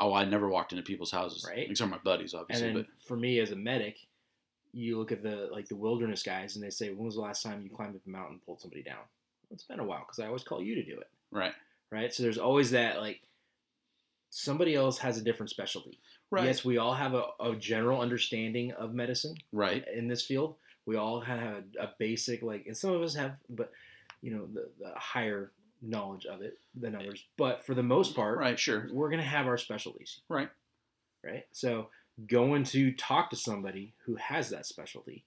oh, 0.00 0.12
I 0.12 0.24
never 0.24 0.48
walked 0.48 0.72
into 0.72 0.82
people's 0.82 1.12
houses, 1.12 1.44
Right. 1.44 1.70
Except 1.70 1.88
my 1.90 1.98
buddies, 1.98 2.32
And 2.34 2.40
obviously. 2.42 2.72
but. 2.72 2.86
for 3.02 3.16
me 3.16 3.38
as 3.38 3.52
a 3.52 3.56
medic, 3.56 4.06
you 4.74 4.98
look 4.98 5.12
at 5.12 5.22
the 5.22 5.48
like 5.52 5.68
the 5.68 5.76
wilderness 5.76 6.22
guys, 6.22 6.56
and 6.56 6.64
they 6.64 6.70
say, 6.70 6.90
when 6.90 7.06
was 7.06 7.14
the 7.14 7.20
last 7.20 7.42
time 7.42 7.62
you 7.62 7.70
climbed 7.70 7.96
up 7.96 8.02
a 8.06 8.10
mountain 8.10 8.34
and 8.34 8.44
pulled 8.44 8.60
somebody 8.60 8.82
down? 8.82 9.04
It's 9.50 9.64
been 9.64 9.80
a 9.80 9.84
while 9.84 10.00
because 10.00 10.18
I 10.18 10.26
always 10.26 10.42
call 10.42 10.62
you 10.62 10.74
to 10.74 10.82
do 10.82 10.98
it. 10.98 11.08
right, 11.30 11.52
right? 11.90 12.12
So 12.12 12.22
there's 12.22 12.38
always 12.38 12.72
that 12.72 13.00
like 13.00 13.20
somebody 14.30 14.74
else 14.74 14.98
has 14.98 15.16
a 15.16 15.22
different 15.22 15.50
specialty. 15.50 15.98
right, 16.30 16.44
Yes, 16.46 16.64
we 16.64 16.78
all 16.78 16.94
have 16.94 17.14
a, 17.14 17.26
a 17.40 17.54
general 17.54 18.00
understanding 18.00 18.72
of 18.72 18.92
medicine 18.92 19.36
right, 19.52 19.84
in 19.94 20.08
this 20.08 20.22
field. 20.22 20.56
We 20.86 20.96
all 20.96 21.20
have 21.20 21.40
a, 21.78 21.84
a 21.84 21.90
basic 21.98 22.42
like, 22.42 22.66
and 22.66 22.76
some 22.76 22.90
of 22.90 23.00
us 23.02 23.14
have, 23.14 23.36
but 23.48 23.70
you 24.22 24.34
know, 24.34 24.46
the, 24.52 24.68
the 24.80 24.92
higher 24.96 25.52
knowledge 25.80 26.26
of 26.26 26.42
it 26.42 26.58
than 26.74 26.94
others. 26.96 27.24
But 27.36 27.64
for 27.64 27.74
the 27.74 27.82
most 27.82 28.16
part, 28.16 28.38
right, 28.38 28.58
sure, 28.58 28.88
we're 28.92 29.10
gonna 29.10 29.22
have 29.22 29.46
our 29.46 29.58
specialties, 29.58 30.20
right, 30.28 30.50
right? 31.22 31.44
So 31.52 31.88
going 32.26 32.64
to 32.64 32.92
talk 32.92 33.30
to 33.30 33.36
somebody 33.36 33.94
who 34.04 34.16
has 34.16 34.50
that 34.50 34.66
specialty, 34.66 35.24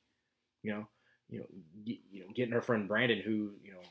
you 0.63 0.71
know, 0.71 0.87
you 1.29 1.39
know, 1.39 1.45
y- 1.85 1.99
you 2.11 2.21
know, 2.21 2.27
getting 2.33 2.53
our 2.53 2.61
friend 2.61 2.87
Brandon 2.87 3.19
who 3.21 3.55
you 3.63 3.73
know 3.73 3.81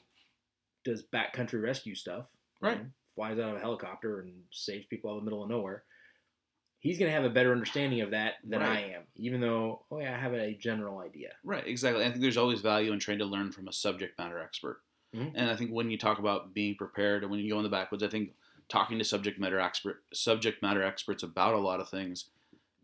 does 0.84 1.02
backcountry 1.02 1.60
rescue 1.62 1.94
stuff, 1.94 2.28
you 2.62 2.68
Right. 2.68 2.78
know, 2.82 2.90
flies 3.14 3.38
out 3.38 3.50
of 3.50 3.56
a 3.56 3.60
helicopter 3.60 4.20
and 4.20 4.44
saves 4.50 4.86
people 4.86 5.10
out 5.10 5.14
of 5.16 5.20
the 5.20 5.24
middle 5.24 5.42
of 5.42 5.50
nowhere. 5.50 5.84
he's 6.78 6.98
going 6.98 7.08
to 7.10 7.14
have 7.14 7.24
a 7.24 7.30
better 7.30 7.50
understanding 7.52 8.00
of 8.02 8.10
that 8.12 8.34
than 8.44 8.62
I 8.62 8.92
am, 8.92 9.02
even 9.16 9.40
though 9.40 9.84
oh 9.90 9.98
yeah, 9.98 10.14
I 10.14 10.18
have 10.20 10.34
a 10.34 10.54
general 10.54 10.98
idea. 11.00 11.32
Right, 11.42 11.66
exactly. 11.66 12.04
I 12.04 12.08
think 12.10 12.20
there's 12.20 12.36
always 12.36 12.60
value 12.60 12.92
in 12.92 13.00
trying 13.00 13.18
to 13.18 13.24
learn 13.24 13.50
from 13.50 13.66
a 13.66 13.72
subject 13.72 14.16
matter 14.18 14.38
expert. 14.38 14.82
Mhm. 15.14 15.32
And 15.34 15.50
I 15.50 15.56
think 15.56 15.72
when 15.72 15.90
you 15.90 15.98
talk 15.98 16.18
about 16.20 16.54
being 16.54 16.76
prepared 16.76 17.22
and 17.22 17.30
when 17.30 17.40
you 17.40 17.50
go 17.50 17.56
in 17.58 17.64
the 17.64 17.68
backwoods, 17.70 18.04
I 18.04 18.08
think 18.08 18.34
talking 18.68 18.98
to 18.98 19.04
subject 19.04 19.40
matter 19.40 19.58
expert 19.58 20.04
subject 20.12 20.62
matter 20.62 20.82
experts 20.82 21.22
about 21.24 21.54
a 21.54 21.58
lot 21.58 21.80
of 21.80 21.88
things, 21.88 22.30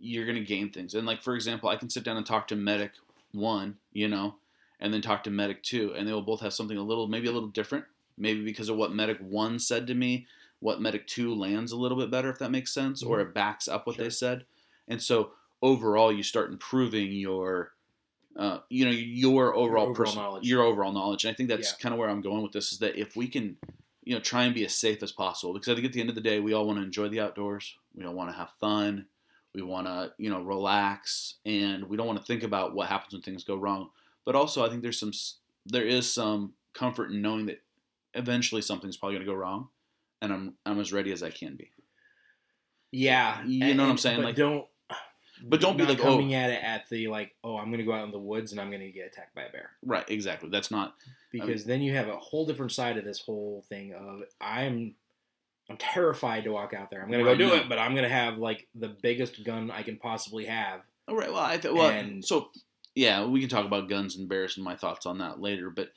you're 0.03 0.27
going 0.27 0.37
to 0.39 0.45
gain 0.45 0.71
things. 0.71 0.95
And 0.95 1.07
like 1.07 1.23
for 1.23 1.35
example, 1.35 1.69
I 1.69 1.77
can 1.77 1.89
sit 1.89 2.03
down 2.05 2.17
and 2.17 2.27
talk 2.27 2.49
to 2.49 2.57
medic 2.57 2.93
1, 3.33 3.77
you 3.93 4.09
know, 4.09 4.35
and 4.81 4.93
then 4.93 5.01
talk 5.01 5.23
to 5.25 5.31
medic 5.31 5.63
2 5.63 5.95
and 5.95 6.07
they 6.09 6.13
will 6.13 6.23
both 6.23 6.41
have 6.41 6.53
something 6.53 6.77
a 6.77 6.83
little 6.83 7.07
maybe 7.07 7.29
a 7.29 7.33
little 7.33 7.49
different, 7.49 7.85
maybe 8.19 8.43
because 8.45 8.69
of 8.69 8.77
what 8.77 8.93
medic 8.93 9.19
1 9.21 9.59
said 9.59 9.87
to 9.87 9.95
me, 9.95 10.27
what 10.61 10.81
medic 10.81 11.07
2 11.07 11.35
lands 11.35 11.71
a 11.73 11.77
little 11.77 11.97
bit 11.97 12.11
better 12.11 12.31
if 12.31 12.39
that 12.41 12.51
makes 12.51 12.75
sense 12.75 13.03
or 13.03 13.21
it 13.21 13.33
backs 13.33 13.69
up 13.69 13.87
what 13.87 13.97
Sure. 13.97 14.05
they 14.05 14.11
said. 14.11 14.45
And 14.89 15.01
so 15.01 15.31
overall 15.63 16.13
you 16.13 16.23
start 16.25 16.51
improving 16.51 17.13
your 17.13 17.73
uh, 18.35 18.59
you 18.71 18.85
know 18.87 18.91
your 18.91 19.55
overall, 19.55 19.85
overall 19.85 19.95
person- 19.95 20.17
knowledge. 20.19 20.45
your 20.49 20.63
overall 20.63 20.93
knowledge. 20.93 21.25
And 21.25 21.33
I 21.33 21.37
think 21.37 21.49
that's 21.51 21.73
Yeah. 21.73 21.79
kind 21.83 21.93
of 21.93 21.99
where 21.99 22.09
I'm 22.09 22.23
going 22.23 22.43
with 22.43 22.53
this 22.53 22.73
is 22.73 22.79
that 22.79 22.97
if 22.97 23.15
we 23.15 23.29
can, 23.29 23.59
you 24.05 24.15
know, 24.15 24.21
try 24.21 24.45
and 24.45 24.55
be 24.55 24.65
as 24.65 24.75
safe 24.75 25.03
as 25.03 25.13
possible, 25.13 25.53
because 25.53 25.69
I 25.69 25.75
think 25.75 25.85
at 25.87 25.93
the 25.93 26.01
end 26.01 26.09
of 26.09 26.15
the 26.15 26.23
day, 26.23 26.41
we 26.41 26.55
all 26.55 26.67
want 26.67 26.79
to 26.79 26.83
enjoy 26.83 27.09
the 27.09 27.21
outdoors. 27.21 27.77
We 27.95 28.05
all 28.07 28.15
want 28.15 28.31
to 28.31 28.37
have 28.37 28.49
fun. 28.59 29.05
We 29.55 29.63
want 29.63 29.87
to, 29.87 30.13
you 30.19 30.31
know, 30.31 30.41
relax, 30.43 31.35
and 31.45 31.85
we 31.85 31.97
don't 31.97 32.07
want 32.07 32.19
to 32.19 32.25
think 32.25 32.43
about 32.43 32.75
what 32.75 32.89
happens 32.89 33.13
when 33.13 33.23
things 33.23 33.45
go 33.45 33.57
wrong. 33.57 33.91
But 34.25 34.35
also, 34.35 34.65
I 34.65 34.69
think 34.71 34.83
there's 34.83 34.99
some, 34.99 35.13
there 35.67 35.85
is 35.85 36.11
some 36.13 36.55
comfort 36.75 37.11
in 37.11 37.21
knowing 37.21 37.47
that 37.47 37.61
eventually 38.15 38.63
something's 38.63 38.97
probably 38.97 39.17
going 39.17 39.27
to 39.27 39.33
go 39.33 39.37
wrong, 39.37 39.69
and 40.23 40.33
I'm 40.33 40.55
I'm 40.65 40.81
as 40.81 40.93
ready 40.93 41.13
as 41.13 41.23
I 41.23 41.31
can 41.31 41.57
be. 41.57 41.71
Yeah, 42.91 43.43
You 43.45 43.65
and- 43.65 43.77
know 43.77 43.85
what 43.85 43.91
I'm 43.91 43.99
saying? 43.99 44.19
But 44.19 44.25
Like- 44.27 44.37
don't. 44.37 44.67
But 45.45 45.61
don't 45.61 45.77
be 45.77 45.85
like, 45.85 45.99
oh- 45.99 46.03
coming 46.05 46.35
at 46.35 46.51
it 46.51 46.63
at 46.63 46.89
the 46.89 47.09
like, 47.09 47.35
oh, 47.43 47.57
I'm 47.57 47.67
going 47.67 47.79
to 47.79 47.85
go 47.85 47.93
out 47.93 48.05
in 48.05 48.13
the 48.13 48.19
woods 48.19 48.53
and 48.53 48.61
I'm 48.61 48.69
going 48.71 48.83
to 48.83 48.93
get 48.93 49.09
attacked 49.09 49.35
by 49.35 49.43
a 49.43 49.51
bear. 49.51 49.71
Right, 49.85 50.09
exactly. 50.09 50.49
That's 50.51 50.71
not 50.71 50.95
because 51.33 51.65
then 51.65 51.81
you 51.83 51.97
have 51.97 52.07
a 52.07 52.17
whole 52.17 52.47
different 52.47 52.71
side 52.71 52.97
of 52.97 53.05
this 53.05 53.19
whole 53.21 53.65
thing 53.69 53.93
of 53.93 54.21
I'm 54.41 54.95
I'm 55.71 55.77
terrified 55.77 56.45
to 56.45 56.51
walk 56.53 56.75
out 56.75 56.91
there. 56.91 57.03
I'm 57.03 57.11
gonna 57.11 57.25
Right, 57.25 57.39
go 57.39 57.45
do 57.47 57.49
no. 57.49 57.55
it, 57.63 57.69
but 57.69 57.79
I'm 57.79 57.95
gonna 57.95 58.09
have 58.09 58.39
like 58.39 58.69
the 58.75 58.89
biggest 58.89 59.43
gun 59.45 59.71
I 59.71 59.83
can 59.83 59.97
possibly 59.97 60.45
have. 60.47 60.81
all 61.09 61.17
right. 61.17 61.33
Well, 61.33 61.43
I 61.43 61.57
th- 61.57 61.73
well, 61.75 61.89
And- 61.91 62.25
so 62.25 62.51
yeah, 62.95 63.25
we 63.25 63.41
can 63.41 63.49
talk 63.49 63.65
about 63.65 63.89
guns 63.89 64.17
and 64.17 64.29
bears 64.29 64.57
and 64.57 64.65
my 64.65 64.77
thoughts 64.77 65.07
on 65.07 65.19
that 65.19 65.41
later. 65.41 65.71
But 65.71 65.93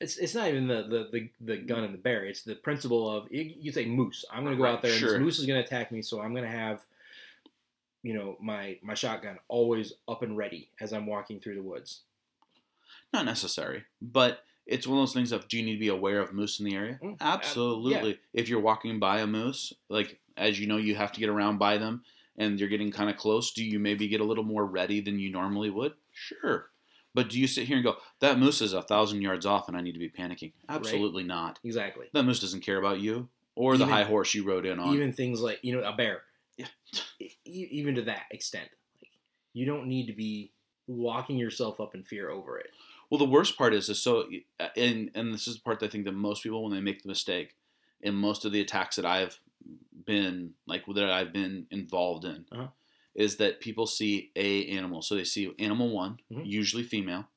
It's 0.00 0.16
it's 0.16 0.34
not 0.34 0.48
even 0.48 0.66
the 0.66 0.82
the, 0.82 1.08
the, 1.12 1.30
the 1.40 1.56
gun 1.58 1.84
and 1.84 1.92
the 1.94 1.98
bear. 1.98 2.24
It's 2.24 2.42
the 2.42 2.54
principle 2.56 3.08
of 3.14 3.30
you, 3.30 3.52
you 3.60 3.70
say 3.72 3.84
moose. 3.86 4.24
I'm 4.32 4.42
gonna 4.44 4.56
go 4.56 4.64
Right, 4.64 4.72
out 4.74 4.82
there 4.82 4.90
and 4.92 4.98
sure. 5.00 5.12
this 5.12 5.20
moose 5.20 5.38
is 5.38 5.46
gonna 5.46 5.60
attack 5.60 5.92
me, 5.92 6.00
so 6.02 6.20
I'm 6.20 6.34
gonna 6.34 6.48
have 6.48 6.80
you 8.02 8.14
know 8.14 8.36
my 8.40 8.78
my 8.82 8.94
shotgun 8.94 9.38
always 9.48 9.92
up 10.08 10.22
and 10.22 10.36
ready 10.36 10.70
as 10.80 10.92
I'm 10.94 11.06
walking 11.06 11.38
through 11.38 11.56
the 11.56 11.62
woods. 11.62 12.00
not 13.12 13.26
necessary, 13.26 13.84
but 14.00 14.42
it's 14.70 14.86
one 14.86 14.98
of 14.98 15.02
those 15.02 15.12
things 15.14 15.32
of 15.32 15.48
do 15.48 15.56
you 15.58 15.64
need 15.64 15.74
to 15.74 15.78
be 15.80 15.88
aware 15.88 16.20
of 16.20 16.32
moose 16.32 16.58
in 16.60 16.64
the 16.64 16.74
area? 16.74 16.98
Mm, 17.02 17.16
ab- 17.20 17.40
Absolutely. 17.40 18.18
If 18.32 18.48
you're 18.48 18.60
walking 18.60 18.98
by 18.98 19.20
a 19.20 19.26
moose, 19.26 19.72
like 19.88 20.18
as 20.36 20.58
you 20.58 20.66
know, 20.66 20.76
you 20.78 20.94
have 20.94 21.12
to 21.12 21.20
get 21.20 21.28
around 21.28 21.58
by 21.58 21.76
them, 21.76 22.02
and 22.38 22.58
you're 22.58 22.68
getting 22.68 22.90
kind 22.90 23.10
of 23.10 23.16
close. 23.16 23.52
Do 23.52 23.62
you 23.64 23.78
maybe 23.78 24.08
get 24.08 24.20
a 24.20 24.24
little 24.24 24.44
more 24.44 24.64
ready 24.64 25.00
than 25.00 25.18
you 25.18 25.30
normally 25.30 25.68
would? 25.70 25.92
Sure. 26.12 26.70
But 27.12 27.28
do 27.28 27.40
you 27.40 27.48
sit 27.48 27.66
here 27.66 27.76
and 27.76 27.84
go, 27.84 27.96
that 28.20 28.38
moose 28.38 28.60
is 28.62 28.72
a 28.72 28.82
thousand 28.82 29.20
yards 29.20 29.44
off 29.44 29.66
and 29.66 29.76
I 29.76 29.80
need 29.80 29.92
to 29.92 29.98
be 29.98 30.08
panicking? 30.08 30.52
Absolutely 30.68 31.24
not. 31.24 31.58
Exactly. 31.64 32.06
That 32.14 32.22
moose 32.22 32.40
doesn't 32.40 32.60
care 32.60 32.78
about 32.78 33.00
you 33.00 33.28
or 33.56 33.76
the 33.76 33.86
high 33.86 34.04
horse 34.04 34.32
you 34.32 34.44
rode 34.46 34.64
in 34.64 34.78
on. 34.78 34.94
even 34.94 35.12
things 35.12 35.40
like 35.40 35.58
you 35.62 35.74
know 35.76 35.82
a 35.82 35.92
bear 35.92 36.22
Yeah. 36.56 36.66
Even 37.44 37.96
to 37.96 38.02
that 38.02 38.22
extent 38.30 38.68
like 39.02 39.10
you 39.52 39.66
don't 39.66 39.86
need 39.88 40.06
to 40.06 40.12
be 40.12 40.52
locking 40.86 41.36
yourself 41.36 41.80
up 41.80 41.94
in 41.96 42.04
fear 42.04 42.30
over 42.30 42.58
it 42.58 42.68
Well, 43.10 43.18
the 43.18 43.24
worst 43.24 43.58
part 43.58 43.74
is, 43.74 43.88
is 43.88 44.00
so, 44.02 44.28
and 44.76 45.10
and 45.14 45.34
this 45.34 45.48
is 45.48 45.56
the 45.56 45.62
part 45.62 45.80
that 45.80 45.86
I 45.86 45.88
think 45.90 46.04
that 46.04 46.12
most 46.12 46.42
people, 46.42 46.62
when 46.62 46.72
they 46.72 46.80
make 46.80 47.02
the 47.02 47.08
mistake, 47.08 47.56
in 48.00 48.14
most 48.14 48.44
of 48.44 48.52
the 48.52 48.60
attacks 48.60 48.96
that 48.96 49.04
I've 49.04 49.40
been 50.06 50.54
like 50.66 50.84
that 50.86 51.10
I've 51.10 51.32
been 51.32 51.66
involved 51.70 52.24
in, 52.24 52.46
Uh-huh. 52.52 52.68
is 53.14 53.36
that 53.36 53.60
people 53.60 53.86
see 53.86 54.30
a 54.36 54.66
animal. 54.68 55.02
So 55.02 55.14
they 55.16 55.24
see 55.24 55.52
animal 55.58 55.90
one, 55.90 56.20
Mhm. 56.30 56.46
usually 56.46 56.82
female, 56.84 57.28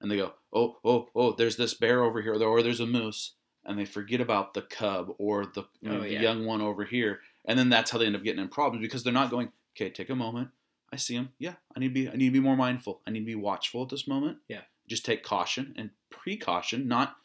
and 0.00 0.10
they 0.10 0.16
go, 0.16 0.34
oh, 0.52 0.78
oh, 0.84 1.08
oh, 1.14 1.32
there's 1.32 1.56
this 1.56 1.74
bear 1.74 2.02
over 2.02 2.22
here, 2.22 2.34
or 2.42 2.62
there's 2.62 2.80
a 2.80 2.86
moose, 2.86 3.34
and 3.64 3.78
they 3.78 3.84
forget 3.84 4.20
about 4.20 4.54
the 4.54 4.62
cub 4.62 5.14
or 5.18 5.46
the, 5.46 5.64
you 5.80 5.90
know, 5.90 5.98
Oh, 5.98 6.02
the 6.02 6.08
young 6.22 6.44
one 6.46 6.60
over 6.60 6.84
here, 6.84 7.20
and 7.44 7.58
then 7.58 7.68
that's 7.68 7.90
how 7.90 7.98
they 7.98 8.06
end 8.06 8.16
up 8.16 8.24
getting 8.24 8.42
in 8.42 8.48
problems 8.48 8.82
because 8.82 9.04
they're 9.04 9.12
not 9.12 9.30
going, 9.30 9.52
okay, 9.76 9.90
take 9.90 10.10
a 10.10 10.16
moment. 10.16 10.50
I 10.90 10.96
see 10.96 11.14
him. 11.14 11.32
Yeah, 11.38 11.54
I 11.74 11.80
need 11.80 11.88
to 11.88 11.94
be. 11.94 12.08
I 12.08 12.16
need 12.16 12.26
to 12.26 12.32
be 12.32 12.40
more 12.40 12.56
mindful. 12.56 13.00
I 13.06 13.10
need 13.10 13.20
to 13.20 13.24
be 13.26 13.34
watchful 13.34 13.82
at 13.84 13.88
this 13.90 14.06
moment. 14.08 14.38
Yeah. 14.48 14.62
Just 14.92 15.06
take 15.06 15.22
caution 15.22 15.74
and 15.76 15.88
precaution, 16.10 16.86
not 16.86 17.16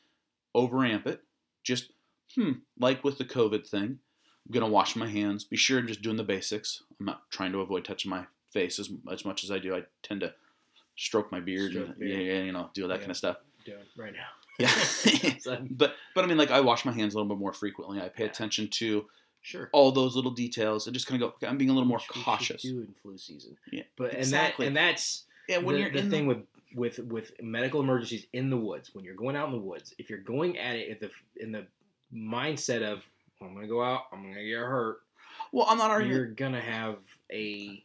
overamp 0.56 1.06
it. 1.06 1.21
Just 1.63 1.91
hmm, 2.36 2.51
like 2.80 3.03
with 3.03 3.17
the 3.17 3.25
COVID 3.25 3.67
thing, 3.67 3.99
I'm 4.45 4.51
gonna 4.53 4.67
wash 4.69 4.95
my 4.95 5.10
hands. 5.10 5.43
Be 5.43 5.58
sure 5.58 5.77
I'm 5.80 5.88
just 5.88 6.01
doing 6.01 6.15
the 6.17 6.23
basics. 6.23 6.84
I'm 6.99 7.06
not 7.06 7.30
trying 7.30 7.51
to 7.51 7.60
avoid 7.60 7.84
touching 7.84 8.10
my 8.10 8.25
face 8.53 8.80
as, 8.80 8.89
as 9.12 9.25
much 9.25 9.43
as 9.43 9.51
I 9.51 9.60
do. 9.60 9.75
I 9.75 9.84
tend 10.01 10.21
to 10.21 10.34
stroke 10.95 11.30
my 11.32 11.41
beard 11.41 11.71
Stroke 11.71 11.89
and 11.89 11.99
beard. 11.99 12.12
yeah, 12.21 12.34
yeah, 12.36 12.41
you 12.43 12.51
know, 12.53 12.69
do 12.73 12.88
that 12.88 12.93
Yeah. 12.95 12.99
kind 12.99 13.12
of 13.12 13.17
stuff. 13.17 13.38
doing 13.65 13.84
right 13.97 14.13
now 14.13 14.30
Yeah. 14.60 14.71
But 15.69 15.95
but 16.15 16.23
I 16.23 16.27
mean, 16.27 16.38
like 16.38 16.51
I 16.51 16.62
wash 16.62 16.86
my 16.86 16.93
hands 16.93 17.13
a 17.13 17.17
little 17.17 17.30
bit 17.36 17.39
more 17.39 17.53
frequently. 17.53 17.99
I 18.01 18.08
pay 18.08 18.23
Yeah. 18.23 18.30
attention 18.30 18.69
to 18.80 19.06
sure 19.41 19.69
all 19.73 19.91
those 19.91 20.15
little 20.15 20.32
details 20.32 20.88
and 20.88 20.93
just 20.93 21.06
kind 21.08 21.21
of 21.21 21.30
go. 21.30 21.36
Okay, 21.36 21.47
I'm 21.47 21.58
being 21.58 21.69
a 21.69 21.73
little 21.73 21.88
more 21.88 21.99
Which 21.99 22.23
cautious. 22.23 22.62
do 22.62 22.80
in 22.80 22.93
flu 23.01 23.17
season 23.17 23.58
Yeah, 23.71 23.84
but 23.97 24.13
exactly. 24.13 24.67
and 24.67 24.75
that 24.77 24.80
and 24.86 24.95
that's 24.95 25.25
Yeah, 25.49 25.58
when 25.60 25.75
the, 25.75 25.82
you're 25.82 25.91
the 25.91 25.99
in 25.99 26.10
thing 26.10 26.25
with 26.27 26.39
with 26.75 26.99
with 26.99 27.32
medical 27.41 27.80
emergencies 27.80 28.25
in 28.34 28.49
the 28.49 28.58
woods 28.58 28.93
when 28.93 29.06
you're 29.06 29.15
going 29.15 29.36
out 29.36 29.47
in 29.47 29.53
the 29.53 29.60
woods 29.60 29.93
if 29.97 30.10
you're 30.10 30.19
going 30.19 30.58
at 30.58 30.75
it 30.75 30.89
at 30.89 30.99
the 30.99 31.10
in 31.38 31.51
the 31.51 31.65
mindset 32.13 32.84
of 32.84 33.03
i'm 33.41 33.53
gonna 33.53 33.67
go 33.67 33.82
out 33.82 34.03
i'm 34.12 34.21
gonna 34.23 34.43
get 34.43 34.58
hurt 34.58 34.97
well, 35.51 35.65
I'm 35.69 35.77
not 35.77 35.91
arguing. 35.91 36.15
you're 36.15 36.27
gonna 36.27 36.62
have 36.62 36.97
a 37.32 37.84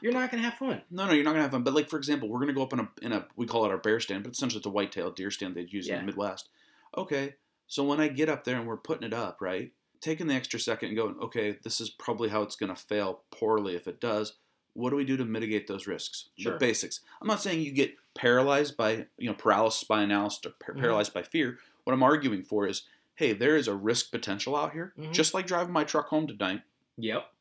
you're 0.00 0.12
not 0.12 0.30
gonna 0.30 0.42
have 0.42 0.54
fun 0.54 0.82
No, 0.90 1.06
no, 1.06 1.12
you're 1.12 1.24
not 1.24 1.32
gonna 1.32 1.42
have 1.42 1.52
fun. 1.52 1.62
But 1.62 1.74
like 1.74 1.88
for 1.88 1.96
example, 1.96 2.28
we're 2.28 2.40
gonna 2.40 2.52
go 2.52 2.62
up 2.62 2.72
in 2.72 2.80
a 2.80 2.88
in 3.02 3.12
a 3.12 3.26
we 3.36 3.46
call 3.46 3.64
it 3.64 3.70
our 3.70 3.78
bear 3.78 4.00
stand, 4.00 4.24
but 4.24 4.32
essentially 4.32 4.58
it's 4.58 4.66
a 4.66 4.70
white-tailed 4.70 5.16
deer 5.16 5.30
stand 5.30 5.54
they'd 5.54 5.72
use 5.72 5.88
in 5.88 5.98
the 5.98 6.02
Midwest. 6.02 6.48
Okay, 6.96 7.34
so 7.66 7.84
when 7.84 8.00
I 8.00 8.08
get 8.08 8.28
up 8.28 8.44
there 8.44 8.56
and 8.56 8.66
we're 8.66 8.76
putting 8.76 9.06
it 9.06 9.14
up, 9.14 9.40
right, 9.40 9.72
taking 10.00 10.26
the 10.26 10.34
extra 10.34 10.58
second 10.60 10.88
and 10.88 10.96
going, 10.96 11.16
okay, 11.20 11.58
this 11.62 11.80
is 11.80 11.90
probably 11.90 12.28
how 12.28 12.42
it's 12.42 12.56
gonna 12.56 12.76
fail 12.76 13.22
poorly 13.30 13.76
if 13.76 13.86
it 13.86 14.00
does. 14.00 14.34
What 14.76 14.90
do 14.90 14.96
we 14.96 15.04
do 15.04 15.16
to 15.16 15.24
mitigate 15.24 15.66
those 15.66 15.86
risks? 15.86 16.28
Sure. 16.36 16.52
The 16.52 16.58
basics. 16.58 17.00
I'm 17.20 17.26
not 17.28 17.40
saying 17.40 17.60
you 17.62 17.72
get 17.72 17.94
paralyzed 18.14 18.76
by 18.76 19.06
you 19.18 19.28
know 19.28 19.34
paralysis 19.34 19.84
by 19.84 20.02
analysis 20.02 20.40
or 20.46 20.50
par- 20.50 20.74
Mhm. 20.74 20.80
paralyzed 20.80 21.14
by 21.14 21.22
fear. 21.22 21.58
What 21.84 21.92
I'm 21.92 22.02
arguing 22.02 22.42
for 22.42 22.66
is, 22.66 22.82
hey, 23.14 23.32
there 23.32 23.56
is 23.56 23.68
a 23.68 23.74
risk 23.74 24.10
potential 24.10 24.54
out 24.56 24.72
here. 24.72 24.92
Mhm. 24.98 25.12
Just 25.12 25.34
like 25.34 25.46
driving 25.46 25.72
my 25.72 25.84
truck 25.84 26.08
home 26.08 26.26
tonight, 26.26 26.62
yep 26.96 27.32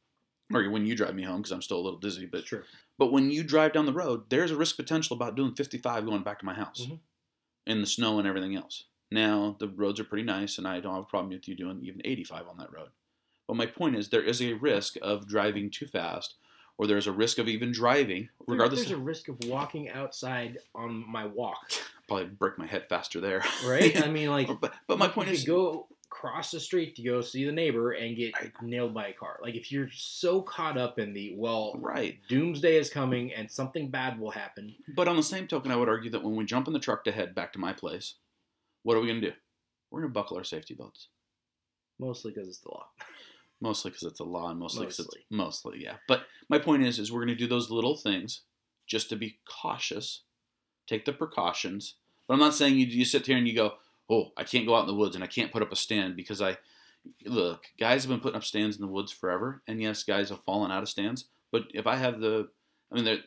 or 0.54 0.69
when 0.69 0.86
you 0.86 0.95
drive 0.95 1.15
me 1.15 1.24
home 1.24 1.38
because 1.41 1.52
I'm 1.52 1.62
still 1.63 1.80
a 1.80 1.82
little 1.82 1.98
dizzy, 2.00 2.28
but 2.28 2.45
true 2.45 2.63
but 3.00 3.12
when 3.12 3.30
you 3.32 3.43
drive 3.43 3.74
down 3.74 3.86
the 3.88 3.91
road, 3.93 4.30
there's 4.30 4.52
a 4.52 4.56
risk 4.56 4.76
potential 4.78 5.15
about 5.17 5.36
doing 5.36 5.54
55 5.56 6.06
going 6.06 6.21
back 6.24 6.39
to 6.39 6.45
my 6.45 6.54
house 6.54 6.86
Mhm. 6.86 7.00
in 7.65 7.82
the 7.82 7.88
snow 7.88 8.19
and 8.19 8.28
everything 8.28 8.56
else. 8.56 8.86
Now, 9.12 9.58
the 9.60 9.67
roads 9.67 10.00
are 10.00 10.06
pretty 10.06 10.24
nice, 10.24 10.58
and 10.58 10.65
I 10.67 10.80
don't 10.80 10.93
have 10.93 11.04
a 11.04 11.08
problem 11.08 11.34
with 11.34 11.48
you 11.48 11.56
doing 11.56 11.84
even 11.84 12.00
85 12.06 12.48
on 12.48 12.58
that 12.60 12.71
road. 12.71 12.91
But 13.48 13.56
my 13.58 13.65
point 13.65 13.95
is, 13.98 14.10
there 14.10 14.24
is 14.24 14.41
a 14.41 14.54
risk 14.54 14.95
of 15.02 15.28
driving 15.28 15.69
too 15.71 15.88
fast, 15.88 16.36
or 16.78 16.88
there's 16.88 17.08
a 17.08 17.12
risk 17.12 17.38
of 17.38 17.48
even 17.48 17.72
driving, 17.72 18.30
regardless. 18.48 18.82
there's 18.82 18.92
a 18.92 18.98
risk 18.98 19.28
of 19.30 19.38
walking 19.46 19.90
outside 19.90 20.58
on 20.73 21.04
my 21.10 21.26
walk 21.26 21.71
probably 22.08 22.26
break 22.26 22.58
my 22.58 22.67
head 22.67 22.86
faster 22.90 23.19
there. 23.21 23.44
right 23.65 24.02
i 24.04 24.08
mean 24.12 24.30
like 24.30 24.48
but, 24.62 24.73
but 24.88 24.98
my 25.00 25.06
you 25.08 25.12
point 25.12 25.30
is, 25.30 25.44
go 25.44 25.88
cross 26.10 26.52
the 26.52 26.60
street 26.60 26.96
to 26.96 27.02
go 27.04 27.19
see 27.21 27.46
the 27.46 27.52
neighbor 27.52 27.92
and 27.92 28.15
get 28.15 28.34
Right. 28.40 28.52
nailed 28.62 28.94
by 28.94 29.08
a 29.08 29.13
car 29.13 29.40
like 29.42 29.56
if 29.56 29.71
you're 29.71 29.90
so 29.92 30.42
caught 30.42 30.78
up 30.78 30.98
in 31.00 31.13
the 31.13 31.34
well 31.38 31.73
right. 31.80 32.19
doomsday 32.30 32.76
is 32.78 32.90
coming 32.90 33.34
and 33.34 33.50
something 33.52 33.90
bad 33.90 34.19
will 34.19 34.32
happen 34.32 34.76
But 34.96 35.08
on 35.08 35.15
the 35.17 35.23
same 35.23 35.48
token, 35.48 35.71
I 35.71 35.76
would 35.76 35.90
argue 35.90 36.12
that 36.12 36.23
when 36.23 36.36
we 36.36 36.46
jump 36.46 36.67
in 36.67 36.73
the 36.73 36.80
truck 36.80 37.04
to 37.06 37.12
head 37.12 37.36
back 37.36 37.52
to 37.54 37.60
my 37.60 37.73
place, 37.73 38.15
what 38.84 38.96
are 38.96 39.02
we 39.02 39.08
going 39.08 39.19
to 39.21 39.30
do? 39.32 39.36
We're 39.92 40.02
going 40.02 40.12
to 40.12 40.13
buckle 40.13 40.38
our 40.38 40.44
safety 40.44 40.73
belts. 40.73 41.08
mostly 42.00 42.32
because 42.32 42.48
it's 42.48 42.60
the 42.60 42.69
law 42.69 42.86
Mostly 43.62 43.91
because 43.91 44.03
it's 44.03 44.19
a 44.19 44.23
law, 44.25 44.49
and 44.49 44.60
mostly 44.60 44.81
because 44.85 44.99
it's 44.99 45.15
Mostly. 45.29 45.81
yeah. 45.81 45.95
But 46.08 46.25
my 46.49 46.60
point 46.60 46.83
is, 46.83 46.99
is 46.99 47.12
we're 47.12 47.21
going 47.25 47.29
to 47.29 47.43
do 47.43 47.47
those 47.47 47.71
little 47.71 47.95
things 47.95 48.41
just 48.85 49.10
to 49.10 49.15
be 49.15 49.39
cautious, 49.49 50.21
take 50.87 51.06
the 51.06 51.13
precautions. 51.13 51.95
But 52.27 52.33
I'm 52.35 52.39
not 52.39 52.53
saying 52.53 52.75
you 52.77 52.85
you 52.85 53.06
sit 53.06 53.25
here 53.25 53.37
and 53.37 53.47
you 53.47 53.56
go, 53.56 53.75
oh, 54.10 54.31
I 54.37 54.43
can't 54.43 54.65
go 54.67 54.75
out 54.75 54.81
in 54.81 54.87
the 54.87 54.93
woods 54.95 55.15
and 55.15 55.23
I 55.23 55.27
can't 55.27 55.51
put 55.51 55.62
up 55.62 55.71
a 55.71 55.75
stand 55.75 56.15
because 56.15 56.41
I 56.41 56.58
look. 57.25 57.65
Guys 57.79 58.03
have 58.03 58.10
been 58.10 58.19
putting 58.19 58.35
up 58.37 58.43
stands 58.43 58.75
in 58.75 58.81
the 58.81 58.91
woods 58.91 59.12
forever, 59.12 59.62
and 59.67 59.81
yes, 59.81 60.03
guys 60.03 60.29
have 60.29 60.43
fallen 60.43 60.71
out 60.71 60.83
of 60.83 60.89
stands. 60.89 61.25
But 61.51 61.63
if 61.73 61.87
I 61.87 61.95
have 61.95 62.19
the, 62.19 62.49
I 62.91 62.95
mean, 62.95 63.06
there, 63.06 63.17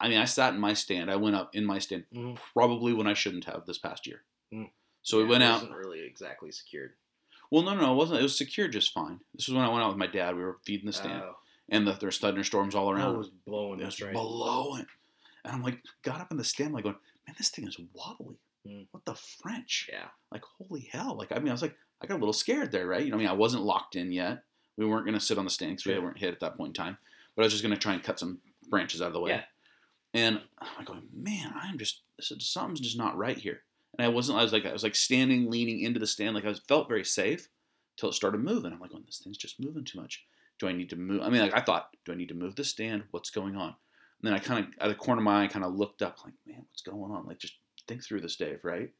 I 0.00 0.08
mean, 0.08 0.18
I 0.18 0.24
sat 0.24 0.54
in 0.54 0.60
my 0.60 0.74
stand. 0.74 1.10
I 1.10 1.16
went 1.16 1.36
up 1.36 1.54
in 1.54 1.64
my 1.64 1.78
stand 1.78 2.04
Mhm. 2.14 2.38
probably 2.52 2.92
when 2.92 3.06
I 3.06 3.14
shouldn't 3.14 3.44
have 3.46 3.66
this 3.66 3.78
past 3.78 4.06
year. 4.06 4.22
Mm. 4.52 4.70
So 5.02 5.18
we 5.18 5.24
went 5.24 5.42
it 5.42 5.46
out. 5.46 5.68
really 5.70 6.00
exactly 6.04 6.50
secured 6.52 6.94
Well, 7.50 7.62
no, 7.62 7.74
no, 7.74 7.92
it 7.92 7.96
wasn't. 7.96 8.20
It 8.20 8.22
was 8.24 8.36
secure 8.36 8.68
just 8.68 8.92
fine. 8.92 9.20
This 9.34 9.48
was 9.48 9.54
when 9.54 9.64
I 9.64 9.68
went 9.68 9.82
out 9.84 9.88
with 9.88 9.96
my 9.98 10.06
dad. 10.06 10.36
We 10.36 10.42
were 10.42 10.58
feeding 10.64 10.86
the 10.86 10.92
stand, 10.92 11.22
Oh, 11.24 11.36
and 11.68 11.86
the, 11.86 11.92
there's 11.92 12.18
thunderstorms 12.18 12.74
all 12.74 12.90
around. 12.90 13.14
it 13.14 13.18
was 13.18 13.30
blowing. 13.46 13.80
It 13.80 13.84
That's 13.84 14.00
was 14.00 14.06
right. 14.06 14.14
blowing. 14.14 14.86
And 15.44 15.52
I'm 15.54 15.62
like, 15.62 15.78
got 16.02 16.20
up 16.20 16.30
in 16.30 16.36
the 16.36 16.44
stand, 16.44 16.72
like 16.74 16.84
going, 16.84 16.96
man, 17.26 17.34
this 17.38 17.50
thing 17.50 17.66
is 17.68 17.78
wobbly. 17.92 18.36
Mm. 18.66 18.86
What 18.92 19.04
the 19.04 19.14
French? 19.14 19.88
Yeah. 19.92 20.06
Like, 20.32 20.42
holy 20.58 20.88
hell. 20.90 21.16
Like, 21.16 21.32
I 21.32 21.38
mean, 21.38 21.48
I 21.48 21.52
was 21.52 21.62
like, 21.62 21.76
I 22.02 22.06
got 22.06 22.14
a 22.16 22.18
little 22.18 22.32
scared 22.32 22.72
there, 22.72 22.86
right? 22.86 23.04
You 23.04 23.10
know, 23.10 23.16
I 23.16 23.18
mean, 23.18 23.28
I 23.28 23.32
wasn't 23.34 23.62
locked 23.62 23.94
in 23.94 24.10
yet. 24.10 24.42
We 24.76 24.86
weren't 24.86 25.04
going 25.04 25.18
to 25.18 25.24
sit 25.24 25.38
on 25.38 25.44
the 25.44 25.50
stand 25.50 25.72
because 25.72 25.82
Sure. 25.82 25.94
we 25.94 26.00
weren't 26.00 26.18
hit 26.18 26.32
at 26.34 26.40
that 26.40 26.56
point 26.56 26.70
in 26.70 26.84
time. 26.84 26.96
But 27.36 27.42
I 27.42 27.46
was 27.46 27.52
just 27.52 27.62
going 27.62 27.74
to 27.74 27.80
try 27.80 27.92
and 27.92 28.02
cut 28.02 28.18
some 28.18 28.40
branches 28.68 29.00
out 29.02 29.08
of 29.08 29.12
the 29.12 29.20
way. 29.20 29.30
Yeah. 29.32 29.42
And 30.14 30.40
I'm 30.78 30.84
going, 30.84 31.02
man, 31.12 31.52
I'm 31.54 31.76
just, 31.78 32.00
this 32.16 32.30
is- 32.30 32.46
something's 32.48 32.80
just 32.80 32.96
not 32.98 33.16
right 33.16 33.36
here. 33.38 33.62
And 33.98 34.04
I 34.06 34.08
wasn't, 34.08 34.38
I 34.38 34.42
was 34.42 34.52
like, 34.52 34.66
I 34.66 34.72
was 34.72 34.82
like 34.82 34.94
standing, 34.96 35.50
leaning 35.50 35.80
into 35.80 36.00
the 36.00 36.06
stand. 36.06 36.34
Like, 36.34 36.44
I 36.44 36.48
was, 36.48 36.60
felt 36.60 36.88
very 36.88 37.04
safe 37.04 37.48
till 37.96 38.08
it 38.08 38.14
started 38.14 38.40
moving. 38.40 38.72
I'm 38.72 38.80
like, 38.80 38.90
going, 38.90 39.04
this 39.06 39.18
thing's 39.18 39.36
just 39.36 39.60
moving 39.60 39.84
too 39.84 40.00
much. 40.00 40.24
Do 40.58 40.68
I 40.68 40.72
need 40.72 40.90
to 40.90 40.96
move? 40.96 41.22
I 41.22 41.30
mean, 41.30 41.42
like, 41.42 41.54
I 41.56 41.60
thought, 41.60 41.88
do 42.04 42.12
I 42.12 42.16
need 42.16 42.28
to 42.28 42.34
move 42.34 42.56
the 42.56 42.64
stand? 42.64 43.04
What's 43.10 43.30
going 43.30 43.56
on? 43.56 43.74
And 44.20 44.22
then 44.22 44.34
I 44.34 44.38
kind 44.38 44.60
of, 44.64 44.72
out 44.80 44.88
of 44.90 44.96
the 44.96 45.04
corner 45.04 45.20
of 45.20 45.24
my 45.24 45.44
eye, 45.44 45.48
kind 45.48 45.64
of 45.64 45.74
looked 45.74 46.02
up, 46.02 46.18
like, 46.24 46.34
man, 46.46 46.64
what's 46.70 46.82
going 46.82 47.12
on? 47.12 47.26
Like, 47.26 47.38
just 47.38 47.54
think 47.86 48.02
through 48.04 48.20
this, 48.20 48.36
Dave, 48.36 48.60
right? 48.64 48.90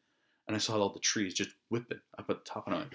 And 0.46 0.54
I 0.54 0.58
saw 0.58 0.78
all 0.78 0.90
the 0.92 1.00
trees 1.00 1.32
just 1.32 1.50
whipping 1.70 2.00
up 2.18 2.28
at 2.28 2.44
the 2.44 2.44
top, 2.44 2.66
and 2.66 2.76
I'm 2.76 2.90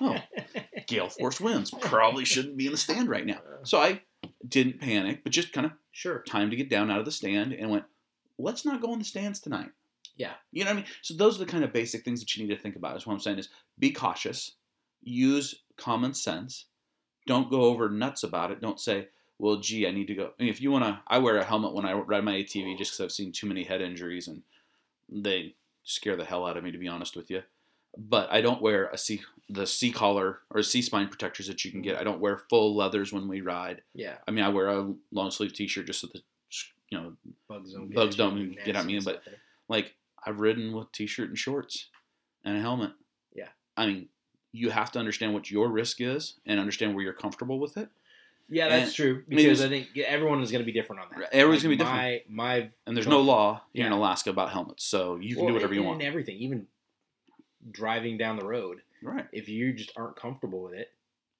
like, 0.00 0.26
oh, 0.54 0.62
gale 0.86 1.08
force 1.08 1.40
winds. 1.40 1.72
Probably 1.80 2.24
shouldn't 2.24 2.56
be 2.56 2.66
in 2.66 2.72
the 2.72 2.78
stand 2.78 3.08
right 3.08 3.26
now. 3.26 3.38
Uh. 3.38 3.64
So 3.64 3.78
I 3.78 4.02
didn't 4.46 4.80
panic, 4.80 5.24
but 5.24 5.32
just 5.32 5.52
kind 5.52 5.66
of 5.66 5.72
Sure. 5.90 6.22
time 6.22 6.50
to 6.50 6.56
get 6.56 6.70
down 6.70 6.90
out 6.90 7.00
of 7.00 7.04
the 7.04 7.10
stand 7.10 7.52
and 7.52 7.70
went, 7.70 7.84
let's 8.38 8.64
not 8.64 8.80
go 8.80 8.92
in 8.92 8.98
the 8.98 9.04
stands 9.04 9.40
tonight. 9.40 9.70
Yeah. 10.16 10.32
You 10.52 10.64
know 10.64 10.70
what 10.70 10.76
I 10.78 10.80
mean? 10.82 10.90
So 11.02 11.14
those 11.14 11.36
are 11.36 11.44
the 11.44 11.50
kind 11.50 11.64
of 11.64 11.72
basic 11.72 12.04
things 12.04 12.20
that 12.20 12.36
you 12.36 12.46
need 12.46 12.54
to 12.54 12.60
think 12.60 12.76
about. 12.76 12.96
Is 12.96 13.06
what 13.06 13.14
I'm 13.14 13.20
saying 13.20 13.38
is 13.38 13.48
be 13.78 13.90
cautious, 13.90 14.52
use 15.02 15.54
common 15.76 16.14
sense, 16.14 16.66
don't 17.26 17.50
go 17.50 17.62
over 17.62 17.88
nuts 17.88 18.22
about 18.22 18.50
it. 18.50 18.60
Don't 18.60 18.80
say, 18.80 19.08
well, 19.38 19.56
gee, 19.56 19.86
I 19.86 19.90
need 19.90 20.06
to 20.08 20.14
go. 20.14 20.30
I 20.38 20.42
mean, 20.42 20.50
if 20.52 20.60
you 20.60 20.70
want 20.70 20.84
to, 20.84 21.00
I 21.06 21.18
wear 21.18 21.36
a 21.38 21.44
helmet 21.44 21.74
when 21.74 21.86
I 21.86 21.92
ride 21.94 22.24
my 22.24 22.34
ATV 22.34 22.76
just 22.78 22.92
because 22.92 23.00
I've 23.04 23.12
seen 23.12 23.32
too 23.32 23.46
many 23.46 23.64
head 23.64 23.80
injuries 23.80 24.28
and 24.28 24.42
they 25.08 25.54
scare 25.84 26.16
the 26.16 26.24
hell 26.24 26.46
out 26.46 26.56
of 26.56 26.64
me, 26.64 26.70
to 26.72 26.78
be 26.78 26.88
honest 26.88 27.16
with 27.16 27.30
you. 27.30 27.42
But 27.96 28.30
I 28.32 28.40
don't 28.40 28.62
wear 28.62 28.86
a 28.88 28.96
C, 28.98 29.20
the 29.48 29.66
C 29.66 29.90
collar 29.92 30.40
or 30.50 30.62
C 30.62 30.80
spine 30.82 31.08
protectors 31.08 31.46
that 31.48 31.64
you 31.64 31.70
can 31.70 31.82
get. 31.82 31.98
I 31.98 32.04
don't 32.04 32.20
wear 32.20 32.42
full 32.48 32.74
leathers 32.74 33.12
when 33.12 33.28
we 33.28 33.40
ride. 33.40 33.82
Yeah. 33.94 34.16
I 34.26 34.30
mean, 34.30 34.44
I 34.44 34.48
wear 34.48 34.68
a 34.68 34.92
long 35.10 35.30
sleeve 35.30 35.52
T-shirt 35.52 35.86
just 35.86 36.00
so 36.00 36.06
the, 36.12 36.20
you 36.90 36.98
know, 36.98 37.12
Bugs 37.48 37.72
don't. 37.72 37.92
Bugs 37.92 38.14
at 38.14 38.18
don't 38.18 38.56
get 38.64 38.76
at 38.76 38.86
me, 38.86 39.00
but- 39.00 39.22
like 39.68 39.94
I've 40.24 40.40
ridden 40.40 40.72
with 40.72 40.92
T-shirt 40.92 41.28
and 41.28 41.38
shorts 41.38 41.88
and 42.44 42.56
a 42.56 42.60
helmet. 42.60 42.92
Yeah. 43.34 43.48
I 43.76 43.86
mean, 43.86 44.08
you 44.52 44.70
have 44.70 44.92
to 44.92 44.98
understand 44.98 45.34
what 45.34 45.50
your 45.50 45.68
risk 45.70 46.00
is 46.00 46.38
and 46.46 46.60
understand 46.60 46.94
where 46.94 47.02
you're 47.04 47.12
comfortable 47.12 47.58
with 47.58 47.76
it. 47.76 47.88
Yeah, 48.48 48.68
that's 48.68 48.86
And- 48.88 48.94
true. 48.94 49.24
Because 49.28 49.62
I, 49.62 49.66
it's- 49.66 49.86
think 49.86 49.98
everyone 50.06 50.42
is 50.42 50.50
going 50.50 50.60
to 50.62 50.66
be 50.66 50.72
different 50.72 51.02
on 51.02 51.08
that. 51.20 51.32
Everyone's 51.32 51.64
Like, 51.64 51.78
gonna 51.78 51.92
be 51.94 52.00
different. 52.00 52.30
My 52.30 52.56
my 52.60 52.70
And 52.86 52.96
there's 52.96 53.06
no 53.06 53.20
law 53.22 53.62
here 53.72 53.86
in. 53.86 53.92
Alaska 53.92 54.30
about 54.30 54.50
helmets, 54.50 54.84
so 54.84 55.16
you 55.16 55.34
can 55.36 55.44
well, 55.44 55.48
do 55.48 55.54
whatever 55.54 55.74
you 55.74 55.82
want. 55.82 56.00
And 56.00 56.08
everything, 56.08 56.36
even 56.36 56.66
driving 57.70 58.18
down 58.18 58.36
the 58.36 58.44
road, 58.44 58.82
Right. 59.02 59.26
if 59.32 59.48
you 59.48 59.72
just 59.72 59.92
aren't 59.96 60.16
comfortable 60.16 60.62
with 60.62 60.74
it, 60.74 60.92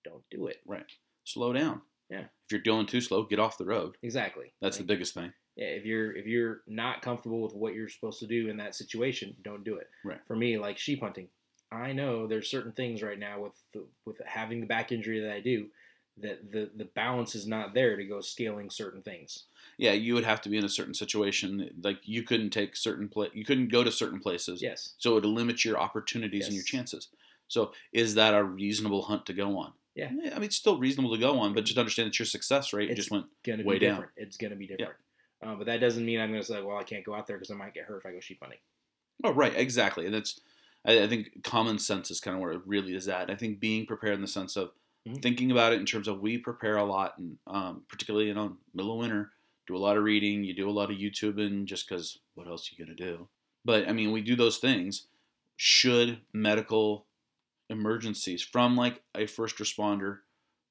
don't 0.05 0.23
do 0.31 0.47
it. 0.47 0.61
Right. 0.65 0.87
Slow 1.25 1.53
down. 1.53 1.83
Yeah. 2.09 2.21
If 2.45 2.53
you're 2.53 2.61
doing 2.61 2.87
too 2.87 3.01
slow, 3.01 3.25
get 3.25 3.39
off 3.39 3.59
the 3.59 3.65
road. 3.67 3.97
Exactly. 4.03 4.53
That's 4.61 4.79
the 4.79 4.85
biggest 4.85 5.13
thing. 5.15 5.33
Yeah, 5.57 5.67
if 5.67 5.85
you're 5.85 6.15
if 6.17 6.27
you're 6.27 6.63
not 6.67 7.03
comfortable 7.03 7.43
with 7.43 7.55
what 7.55 7.75
you're 7.75 7.89
supposed 7.89 8.21
to 8.21 8.27
do 8.27 8.49
in 8.49 8.57
that 8.59 8.75
situation, 8.75 9.37
don't 9.43 9.65
do 9.65 9.77
it. 9.77 9.89
Right. 10.05 10.21
For 10.27 10.37
me, 10.37 10.59
like 10.59 10.79
sheep 10.79 11.01
hunting, 11.01 11.29
I 11.71 11.93
know 11.93 12.27
there's 12.27 12.51
certain 12.51 12.73
things 12.73 13.03
right 13.03 13.19
now 13.19 13.41
with 13.43 13.53
the, 13.73 13.85
with 14.07 14.21
having 14.27 14.61
the 14.61 14.67
back 14.67 14.93
injury 14.93 15.21
that 15.21 15.33
I 15.33 15.41
do 15.41 15.67
that 16.19 16.53
the 16.53 16.71
the 16.77 16.85
balance 16.85 17.35
is 17.35 17.47
not 17.47 17.73
there 17.75 17.97
to 17.97 18.05
go 18.05 18.21
scaling 18.21 18.71
certain 18.71 19.03
things. 19.03 19.45
Yeah, 19.79 19.93
you 19.93 20.15
would 20.15 20.25
have 20.25 20.41
to 20.43 20.49
be 20.51 20.59
in 20.59 20.65
a 20.65 20.69
certain 20.69 20.95
situation. 20.95 21.71
Like 21.83 21.99
you 22.05 22.23
couldn't 22.23 22.51
take 22.51 22.77
certain 22.77 23.09
pla- 23.09 23.29
you 23.33 23.45
couldn't 23.45 23.69
go 23.69 23.83
to 23.83 23.91
certain 23.93 24.21
places. 24.21 24.61
Yes. 24.63 24.95
So 24.99 25.17
it 25.17 25.25
limits 25.25 25.65
your 25.65 25.79
opportunities 25.79 26.47
and 26.47 26.55
your 26.55 26.65
chances. 26.65 27.09
So 27.49 27.73
is 27.93 28.15
that 28.15 28.35
a 28.35 28.43
reasonable 28.45 29.03
hunt 29.03 29.27
to 29.27 29.33
go 29.33 29.59
on? 29.59 29.73
Yeah. 29.95 30.09
I 30.09 30.13
mean, 30.13 30.45
it's 30.45 30.57
still 30.57 30.79
reasonable 30.79 31.13
to 31.15 31.21
go 31.21 31.39
on, 31.39 31.53
but 31.53 31.65
just 31.65 31.79
understand 31.79 32.09
that 32.09 32.19
your 32.19 32.25
success 32.27 32.73
rate 32.73 32.85
It's- 32.91 32.97
just 32.97 33.11
went. 33.11 33.27
Way 33.47 33.79
down. 33.79 34.07
It's 34.17 34.37
gonna 34.39 34.57
be 34.57 34.67
different. 34.67 34.95
Uh, 35.43 35.55
but 35.57 35.67
that 35.67 35.79
doesn't 35.81 36.05
mean 36.05 36.21
I'm 36.21 36.31
gonna 36.31 36.43
say, 36.43 36.63
well, 36.63 36.77
I 36.77 36.85
can't 36.85 37.05
go 37.05 37.15
out 37.15 37.27
there 37.27 37.37
because 37.37 37.51
I 37.51 37.55
might 37.55 37.75
get 37.75 37.85
hurt 37.85 37.99
if 37.99 38.07
I 38.07 38.13
go 38.13 38.21
sheep 38.21 38.39
hunting. 38.41 38.61
Oh, 39.25 39.33
right, 39.33 39.55
exactly. 39.55 40.07
And 40.07 40.15
that's, 40.15 40.41
I, 40.85 41.03
I 41.03 41.09
think 41.09 41.43
common 41.45 41.79
sense 41.79 42.11
is 42.11 42.21
kind 42.21 42.35
of 42.37 42.41
where 42.41 42.53
it 42.53 42.63
really 42.67 42.95
is 42.95 43.09
at. 43.09 43.31
I 43.31 43.37
think 43.37 43.61
being 43.61 43.87
prepared 43.87 44.15
in 44.15 44.21
the 44.23 44.27
sense 44.29 44.57
of 44.57 44.73
Mhm. 45.07 45.21
thinking 45.21 45.51
about 45.51 45.73
it 45.73 45.81
in 45.81 45.87
terms 45.87 46.07
of 46.07 46.21
we 46.21 46.39
prepare 46.39 46.77
a 46.77 46.85
lot, 46.85 47.19
and 47.19 47.37
um, 47.49 47.85
particularly 47.89 48.29
you 48.29 48.35
know 48.35 48.57
middle 48.73 48.93
of 48.93 48.99
winter, 48.99 49.33
do 49.67 49.77
a 49.77 49.79
lot 49.79 49.97
of 49.97 50.05
reading, 50.05 50.45
you 50.45 50.55
do 50.55 50.69
a 50.69 50.71
lot 50.71 50.93
of 50.93 50.97
YouTubing, 50.97 51.65
just 51.65 51.89
because 51.89 52.21
what 52.35 52.47
else 52.47 52.71
are 52.71 52.75
you 52.77 52.85
gonna 52.85 52.95
do? 52.97 53.29
But 53.65 53.89
I 53.89 53.93
mean, 53.93 54.13
we 54.13 54.23
do 54.23 54.37
those 54.37 54.59
things. 54.59 55.09
Should 55.57 56.21
medical 56.33 57.09
emergencies 57.71 58.43
from 58.43 58.77
like 58.77 59.03
a 59.15 59.27
first 59.27 59.57
responder, 59.57 60.21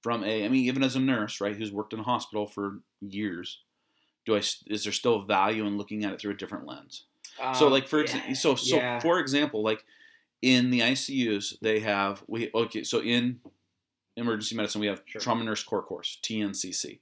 from 0.03 0.24
a 0.24 0.45
I 0.45 0.49
mean 0.49 0.65
even 0.65 0.84
as 0.84 0.95
a 0.95 0.99
nurse, 1.01 1.41
right, 1.41 1.55
who's 1.57 1.72
worked 1.72 1.93
in 1.93 1.99
a 1.99 2.03
hospital 2.03 2.47
for 2.47 2.82
years, 3.01 3.63
do 4.26 4.36
I 4.36 4.39
is 4.67 4.84
there 4.84 4.93
still 4.93 5.24
value 5.24 5.65
in 5.65 5.78
looking 5.78 6.03
at 6.05 6.13
it 6.13 6.19
through 6.22 6.32
a 6.32 6.38
different 6.38 6.65
lens? 6.67 7.05
so 7.55 7.65
Um, 7.67 7.72
like 7.72 7.88
for 7.88 8.05
yeah, 8.05 8.34
so 8.34 8.55
so 8.55 8.76
yeah. 8.78 8.99
for 8.99 9.19
example, 9.19 9.63
like 9.63 9.84
in 10.41 10.69
the 10.69 10.80
ICUs 10.82 11.59
they 11.61 11.80
have 11.80 12.24
we 12.28 12.49
okay 12.53 12.84
so 12.84 13.01
in 13.01 13.39
emergency 14.17 14.55
medicine 14.55 14.82
we 14.82 14.88
have 14.88 15.01
Sure. 15.05 15.22
trauma 15.22 15.43
nurse 15.43 15.63
core 15.63 15.82
course 15.84 16.17
TNCC, 16.22 16.99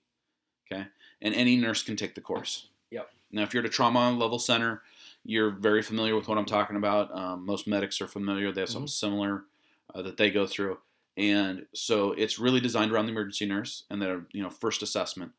okay, 0.71 0.87
and 1.21 1.33
any 1.33 1.55
nurse 1.55 1.83
can 1.83 1.95
take 1.95 2.15
the 2.15 2.21
course. 2.21 2.67
Yep. 2.91 3.09
Now 3.31 3.43
if 3.43 3.53
you're 3.53 3.63
at 3.63 3.69
a 3.69 3.73
trauma 3.73 4.11
level 4.11 4.39
center, 4.39 4.81
you're 5.23 5.51
very 5.51 5.81
familiar 5.81 6.15
with 6.15 6.27
what 6.27 6.37
I'm 6.37 6.45
talking 6.45 6.75
about. 6.77 7.13
Um, 7.15 7.45
most 7.45 7.67
medics 7.67 7.99
are 8.01 8.07
familiar. 8.07 8.51
They 8.51 8.61
have 8.61 8.69
something 8.69 8.87
Mm-hmm. 8.87 9.07
similar 9.07 9.43
uh, 9.93 10.01
that 10.03 10.17
they 10.17 10.29
go 10.31 10.45
through, 10.47 10.77
and 11.17 11.65
so 11.73 12.11
it's 12.13 12.37
really 12.39 12.59
designed 12.59 12.91
around 12.91 13.07
the 13.07 13.11
emergency 13.11 13.45
nurse 13.45 13.83
and 13.89 14.01
their 14.01 14.25
you 14.31 14.41
know 14.43 14.49
first 14.49 14.81
assessment. 14.83 15.31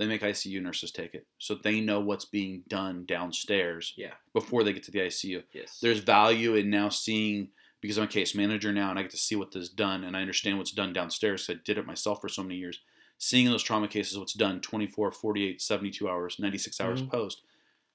They 0.00 0.06
make 0.06 0.22
ICU 0.22 0.62
nurses 0.62 0.90
take 0.92 1.14
it, 1.14 1.26
so 1.36 1.54
they 1.54 1.78
know 1.82 2.00
what's 2.00 2.24
being 2.24 2.62
done 2.68 3.04
downstairs 3.04 3.92
Yeah. 3.98 4.14
before 4.32 4.64
they 4.64 4.72
get 4.72 4.82
to 4.84 4.90
the 4.90 5.00
ICU. 5.00 5.42
Yes. 5.52 5.78
There's 5.78 5.98
value 5.98 6.54
in 6.54 6.70
now 6.70 6.88
seeing 6.88 7.50
because 7.82 7.98
I'm 7.98 8.04
a 8.04 8.08
case 8.08 8.34
manager 8.34 8.72
now 8.72 8.88
and 8.88 8.98
I 8.98 9.02
get 9.02 9.10
to 9.10 9.18
see 9.18 9.36
what 9.36 9.54
is 9.54 9.68
done 9.68 10.04
and 10.04 10.16
I 10.16 10.22
understand 10.22 10.56
what's 10.56 10.70
done 10.70 10.94
downstairs 10.94 11.50
I 11.50 11.54
did 11.62 11.76
it 11.76 11.84
myself 11.84 12.22
for 12.22 12.30
so 12.30 12.42
many 12.42 12.56
years. 12.56 12.80
Seeing 13.18 13.44
in 13.44 13.52
those 13.52 13.62
trauma 13.62 13.88
cases 13.88 14.16
what's 14.18 14.32
done 14.32 14.62
24, 14.62 15.12
48, 15.12 15.60
72 15.60 16.08
hours, 16.08 16.38
96 16.38 16.80
hours 16.80 17.02
Mhm. 17.02 17.10
post, 17.10 17.42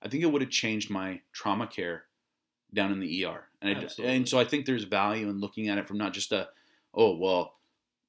I 0.03 0.07
think 0.07 0.21
it 0.21 0.27
would 0.27 0.43
have 0.43 0.51
changed 0.51 0.91
my 0.91 1.21
trauma 1.33 1.65
care 1.65 2.05
down 2.71 2.91
in 2.91 2.99
the 2.99 3.23
ER. 3.25 3.49
And, 3.63 3.79
I, 3.79 3.89
and 4.03 4.29
so 4.29 4.37
I 4.37 4.45
think 4.45 4.67
there's 4.67 4.83
value 4.83 5.27
in 5.27 5.39
looking 5.39 5.69
at 5.69 5.79
it 5.79 5.87
from 5.87 5.97
not 5.97 6.13
just 6.13 6.31
a, 6.31 6.49
oh, 6.93 7.15
well, 7.17 7.57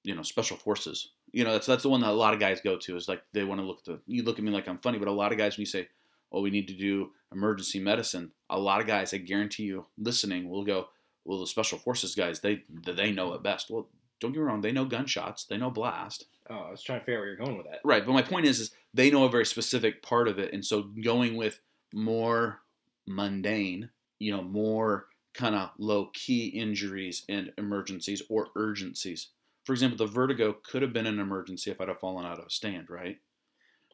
you 0.02 0.14
know, 0.14 0.22
special 0.22 0.58
forces. 0.58 1.12
You 1.32 1.44
know, 1.44 1.52
that's 1.52 1.66
that's 1.66 1.82
the 1.82 1.88
one 1.88 2.00
that 2.00 2.10
a 2.10 2.12
lot 2.12 2.34
of 2.34 2.40
guys 2.40 2.60
go 2.60 2.76
to 2.76 2.96
is 2.96 3.08
like 3.08 3.22
they 3.32 3.44
want 3.44 3.60
to 3.60 3.66
look 3.66 3.78
at 3.80 3.84
the, 3.84 4.00
you 4.06 4.22
look 4.22 4.38
at 4.38 4.44
me 4.44 4.50
like 4.50 4.68
I'm 4.68 4.78
funny, 4.78 4.98
but 4.98 5.08
a 5.08 5.12
lot 5.12 5.32
of 5.32 5.38
guys 5.38 5.56
when 5.56 5.62
you 5.62 5.66
say, 5.66 5.88
oh, 6.32 6.40
we 6.40 6.50
need 6.50 6.68
to 6.68 6.74
do 6.74 7.10
emergency 7.32 7.78
medicine, 7.78 8.32
a 8.48 8.58
lot 8.58 8.80
of 8.80 8.86
guys, 8.86 9.12
I 9.12 9.18
guarantee 9.18 9.64
you, 9.64 9.86
listening 9.98 10.48
will 10.48 10.64
go, 10.64 10.88
well, 11.24 11.40
the 11.40 11.46
special 11.46 11.78
forces 11.78 12.14
guys, 12.14 12.40
they 12.40 12.62
they 12.70 13.12
know 13.12 13.34
it 13.34 13.42
best. 13.42 13.70
Well, 13.70 13.88
don't 14.20 14.32
get 14.32 14.38
me 14.38 14.44
wrong, 14.44 14.60
they 14.60 14.72
know 14.72 14.86
gunshots, 14.86 15.44
they 15.44 15.58
know 15.58 15.70
blast, 15.70 16.26
oh, 16.48 16.54
I 16.54 16.70
was 16.70 16.82
trying 16.82 17.00
to 17.00 17.04
figure 17.04 17.18
out 17.18 17.20
where 17.20 17.28
you're 17.28 17.36
going 17.36 17.56
with 17.56 17.66
that. 17.66 17.80
right? 17.84 18.04
But 18.04 18.12
my 18.12 18.22
point 18.22 18.46
is, 18.46 18.60
is 18.60 18.70
they 18.94 19.10
know 19.10 19.24
a 19.24 19.30
very 19.30 19.46
specific 19.46 20.02
part 20.02 20.28
of 20.28 20.38
it, 20.38 20.52
and 20.52 20.64
so 20.64 20.82
going 20.82 21.36
with 21.36 21.60
more 21.92 22.60
mundane, 23.06 23.90
you 24.18 24.32
know, 24.32 24.42
more 24.42 25.06
kind 25.34 25.54
of 25.54 25.70
low 25.78 26.10
key 26.14 26.46
injuries 26.46 27.24
and 27.28 27.52
emergencies 27.58 28.22
or 28.28 28.48
urgencies. 28.56 29.28
For 29.66 29.74
example, 29.74 29.98
the 29.98 30.10
vertigo 30.10 30.54
could 30.64 30.82
have 30.82 30.94
been 30.94 31.06
an 31.06 31.18
emergency 31.20 31.70
if 31.70 31.80
I'd 31.80 31.88
have 31.88 32.00
fallen 32.00 32.24
out 32.24 32.38
of 32.38 32.46
a 32.46 32.50
stand, 32.50 32.88
right? 32.88 33.18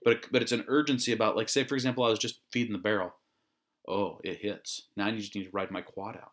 But 0.05 0.13
it, 0.15 0.27
but 0.31 0.43
it's 0.43 0.53
an 0.53 0.65
urgency 0.69 1.13
about 1.13 1.37
like 1.37 1.49
say 1.49 1.65
for 1.65 1.75
example 1.75 2.05
I 2.05 2.11
was 2.11 2.21
just 2.21 2.41
feeding 2.53 2.73
the 2.75 2.79
barrel. 2.79 3.13
Oh, 3.89 4.21
it 4.23 4.39
hits. 4.41 4.89
Now 4.97 5.07
I 5.07 5.13
just 5.13 5.35
need 5.35 5.45
to 5.45 5.51
ride 5.53 5.71
my 5.73 5.81
quad 5.81 6.17
out. 6.17 6.33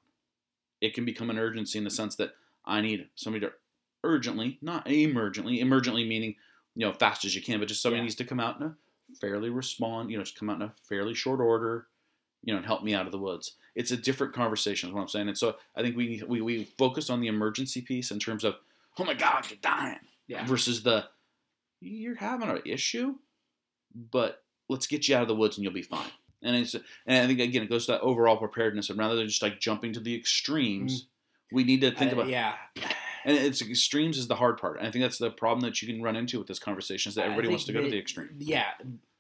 It 0.82 0.94
can 0.94 1.06
become 1.06 1.30
an 1.32 1.40
urgency 1.40 1.78
in 1.78 1.84
the 1.86 1.90
sense 1.90 2.16
that 2.18 2.34
I 2.66 2.82
need 2.82 3.08
somebody 3.16 3.46
to 3.46 3.54
urgently, 4.04 4.60
not 4.62 4.86
emergently, 4.86 5.62
emergently 5.62 6.08
meaning 6.08 6.36
you 6.76 6.86
know 6.86 6.94
fast 6.94 7.26
as 7.26 7.36
you 7.36 7.42
can, 7.42 7.60
but 7.60 7.68
just 7.70 7.82
somebody 7.82 8.00
Yeah. 8.00 8.04
needs 8.04 8.16
to 8.16 8.26
come 8.26 8.40
out 8.40 8.60
in 8.60 8.68
a 8.68 8.76
fairly 9.22 9.50
respond, 9.50 10.12
you 10.12 10.18
know, 10.18 10.24
just 10.24 10.38
come 10.38 10.50
out 10.50 10.58
in 10.58 10.64
a 10.64 10.74
fairly 10.88 11.14
short 11.16 11.40
order, 11.40 11.88
you 12.44 12.54
know, 12.54 12.58
and 12.58 12.66
help 12.66 12.84
me 12.84 12.94
out 12.94 13.06
of 13.06 13.12
the 13.12 13.18
woods. 13.20 13.56
It's 13.76 13.92
a 13.92 13.98
different 13.98 14.34
conversation, 14.34 14.90
is 14.90 14.94
what 14.96 15.02
I'm 15.02 15.08
saying. 15.08 15.28
And 15.30 15.38
so 15.38 15.58
I 15.76 15.82
think 15.82 15.96
we 15.96 16.24
we 16.28 16.42
we 16.42 16.66
focus 16.78 17.10
on 17.10 17.22
the 17.22 17.28
emergency 17.28 17.82
piece 17.82 18.12
in 18.12 18.20
terms 18.20 18.44
of, 18.44 18.56
oh 19.00 19.06
my 19.06 19.14
God, 19.14 19.50
you're 19.50 19.60
dying, 19.62 20.00
Yeah. 20.28 20.46
versus 20.46 20.84
the 20.84 21.06
you're 21.82 22.16
having 22.16 22.50
an 22.50 22.62
issue, 22.66 23.16
but 23.96 24.44
let's 24.68 24.86
get 24.88 25.08
you 25.08 25.16
out 25.16 25.22
of 25.22 25.28
the 25.28 25.36
woods 25.36 25.58
and 25.58 25.64
you'll 25.64 25.74
be 25.74 25.82
fine. 25.82 26.10
And 26.42 26.56
it's 26.56 26.74
and 26.74 27.24
I 27.24 27.28
think 27.28 27.40
again 27.40 27.64
it 27.64 27.70
goes 27.70 27.86
to 27.88 27.94
that 27.94 28.02
overall 28.02 28.38
preparedness, 28.38 28.90
and 28.90 28.98
rather 29.00 29.16
than 29.16 29.28
just 29.28 29.42
like 29.42 29.60
jumping 29.60 29.94
to 29.94 30.00
the 30.00 30.16
extremes, 30.16 31.08
we 31.52 31.64
need 31.64 31.82
to 31.82 31.92
think 31.92 32.12
Uh, 32.12 32.16
about 32.16 32.30
yeah. 32.30 32.56
And 33.26 33.36
it's 33.36 33.62
extremes 33.62 34.18
is 34.18 34.28
the 34.30 34.36
hard 34.36 34.58
part. 34.58 34.78
And 34.78 34.88
I 34.88 34.92
think 34.92 35.04
that's 35.04 35.18
the 35.18 35.30
problem 35.32 35.62
that 35.62 35.82
you 35.82 35.88
can 35.94 36.02
run 36.02 36.16
into 36.16 36.38
with 36.40 36.48
this 36.48 36.60
conversation 36.60 37.10
is 37.10 37.16
that 37.16 37.26
everybody 37.26 37.50
wants 37.50 37.66
to 37.66 37.74
go 37.74 37.82
to 37.82 37.90
the 37.90 37.98
extreme. 38.00 38.30
Yeah, 38.38 38.72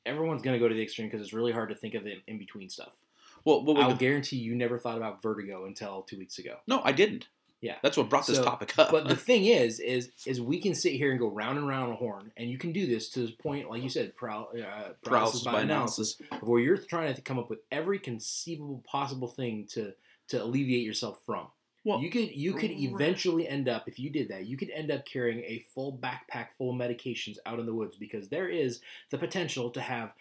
everyone's 0.05 0.41
gonna 0.41 0.59
go 0.59 0.69
to 0.69 0.73
the 0.75 0.81
extreme 0.81 1.07
because 1.09 1.21
it's 1.21 1.33
really 1.33 1.51
hard 1.51 1.67
to 1.69 1.75
think 1.75 1.95
of 1.95 2.03
the 2.05 2.15
in 2.27 2.37
between 2.37 2.69
stuff. 2.69 2.95
Well, 3.43 3.61
but 3.63 3.77
I'll 3.77 3.95
guarantee 3.95 4.37
you 4.37 4.55
never 4.55 4.77
thought 4.79 4.97
about 4.97 5.21
vertigo 5.21 5.65
until 5.65 6.03
two 6.03 6.17
weeks 6.17 6.39
ago. 6.39 6.57
no, 6.67 6.81
I 6.83 6.91
didn't. 6.93 7.27
Yeah. 7.61 7.75
That's 7.83 7.97
what 7.97 8.09
brought 8.09 8.25
this 8.25 8.39
topic 8.39 8.77
up. 8.79 8.91
But 8.91 9.07
the 9.07 9.15
thing 9.29 9.45
is, 9.45 9.79
is 9.79 10.11
is 10.25 10.39
we 10.39 10.61
can 10.61 10.73
sit 10.73 10.93
here 10.93 11.11
and 11.11 11.19
go 11.19 11.27
round 11.27 11.57
and 11.57 11.67
round 11.67 11.91
a 11.91 11.95
horn, 11.95 12.31
and 12.37 12.49
you 12.49 12.57
can 12.57 12.71
do 12.71 12.87
this 12.87 13.09
to 13.11 13.21
the 13.21 13.31
point, 13.33 13.69
like 13.69 13.83
you 13.83 13.89
said, 13.89 14.13
paral- 14.15 14.47
uh, 14.61 14.93
paralysis, 15.03 15.43
by, 15.43 15.61
analysis, 15.61 16.21
where 16.41 16.61
you're 16.61 16.77
trying 16.77 17.13
to 17.13 17.21
come 17.21 17.37
up 17.37 17.49
with 17.49 17.59
every 17.71 17.99
conceivable 17.99 18.83
possible 18.85 19.27
thing 19.27 19.67
to 19.71 19.93
to 20.29 20.41
alleviate 20.41 20.85
yourself 20.85 21.19
from. 21.25 21.47
Well, 21.85 22.01
you 22.01 22.09
could 22.09 22.35
you 22.35 22.53
could 22.53 22.71
eventually 22.71 23.47
end 23.47 23.67
up 23.67 23.87
if 23.87 23.99
you 23.99 24.09
did 24.09 24.29
that, 24.29 24.45
you 24.45 24.57
could 24.57 24.69
end 24.69 24.91
up 24.91 25.05
carrying 25.05 25.39
a 25.39 25.65
full 25.73 25.97
backpack 25.97 26.47
full 26.57 26.71
of 26.71 26.75
medications 26.75 27.37
out 27.45 27.59
in 27.59 27.65
the 27.65 27.73
woods 27.73 27.97
because 27.97 28.29
there 28.29 28.47
is 28.49 28.81
the 29.11 29.17
potential 29.17 29.69
to 29.71 29.81
have 29.81 30.11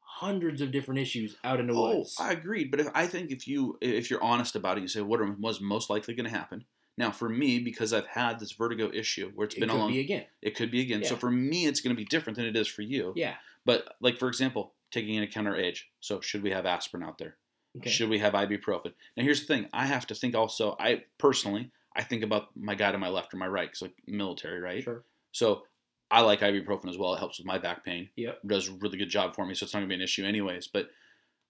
hundreds 0.00 0.60
of 0.60 0.70
different 0.70 1.00
issues 1.00 1.36
out 1.42 1.60
in 1.60 1.66
the 1.66 1.74
Oh, 1.74 1.98
woods. 1.98 2.16
I 2.20 2.32
agreed. 2.32 2.70
But 2.70 2.80
if 2.80 2.88
I 2.94 3.06
think 3.06 3.30
if 3.30 3.48
you 3.48 3.78
if 3.80 4.10
you're 4.10 4.22
honest 4.22 4.54
about 4.56 4.76
it, 4.76 4.82
you 4.82 4.88
say 4.88 5.00
what 5.02 5.20
was 5.40 5.60
most 5.60 5.88
likely 5.88 6.14
going 6.14 6.30
to 6.30 6.36
happen. 6.36 6.64
Now, 6.96 7.10
for 7.10 7.28
me, 7.28 7.58
because 7.58 7.92
I've 7.92 8.06
had 8.06 8.38
this 8.38 8.52
vertigo 8.52 8.90
issue 8.92 9.32
where 9.34 9.46
it's 9.46 9.56
it 9.56 9.60
been 9.60 9.70
a 9.70 9.76
long, 9.76 9.90
be 9.90 10.00
again. 10.00 10.26
it 10.40 10.54
could 10.54 10.70
be 10.70 10.80
again. 10.80 11.04
So 11.04 11.16
for 11.16 11.30
me, 11.30 11.66
it's 11.66 11.80
going 11.80 11.94
to 11.94 12.00
be 12.00 12.04
different 12.04 12.36
than 12.36 12.46
it 12.46 12.56
is 12.56 12.68
for 12.68 12.82
you. 12.82 13.12
Yeah. 13.16 13.34
But 13.64 13.94
like 14.00 14.18
for 14.18 14.28
example, 14.28 14.74
taking 14.92 15.14
into 15.14 15.28
account 15.28 15.48
our 15.48 15.56
age. 15.56 15.88
So 16.00 16.20
should 16.20 16.42
we 16.42 16.50
have 16.50 16.66
aspirin 16.66 17.02
out 17.02 17.18
there? 17.18 17.36
Okay. 17.76 17.90
Should 17.90 18.08
we 18.08 18.20
have 18.20 18.34
ibuprofen? 18.34 18.92
Now, 19.16 19.24
here's 19.24 19.40
the 19.40 19.46
thing. 19.46 19.68
I 19.72 19.86
have 19.86 20.06
to 20.06 20.14
think 20.14 20.36
also. 20.36 20.76
I 20.78 21.04
personally, 21.18 21.72
I 21.96 22.02
think 22.02 22.22
about 22.22 22.56
my 22.56 22.76
guy 22.76 22.92
to 22.92 22.98
my 22.98 23.08
left 23.08 23.34
or 23.34 23.36
my 23.36 23.48
right 23.48 23.68
because 23.68 23.82
like 23.82 23.94
military, 24.06 24.60
right? 24.60 24.82
Sure. 24.82 25.04
So 25.32 25.62
I 26.10 26.20
like 26.20 26.40
ibuprofen 26.40 26.88
as 26.88 26.96
well. 26.96 27.14
It 27.14 27.18
helps 27.18 27.38
with 27.38 27.46
my 27.46 27.58
back 27.58 27.84
pain. 27.84 28.10
Yeah. 28.14 28.32
Does 28.46 28.68
a 28.68 28.72
really 28.72 28.98
good 28.98 29.08
job 29.08 29.34
for 29.34 29.44
me, 29.44 29.54
so 29.54 29.64
it's 29.64 29.74
not 29.74 29.80
gonna 29.80 29.88
be 29.88 29.96
an 29.96 30.02
issue 30.02 30.24
anyways. 30.24 30.68
But 30.68 30.90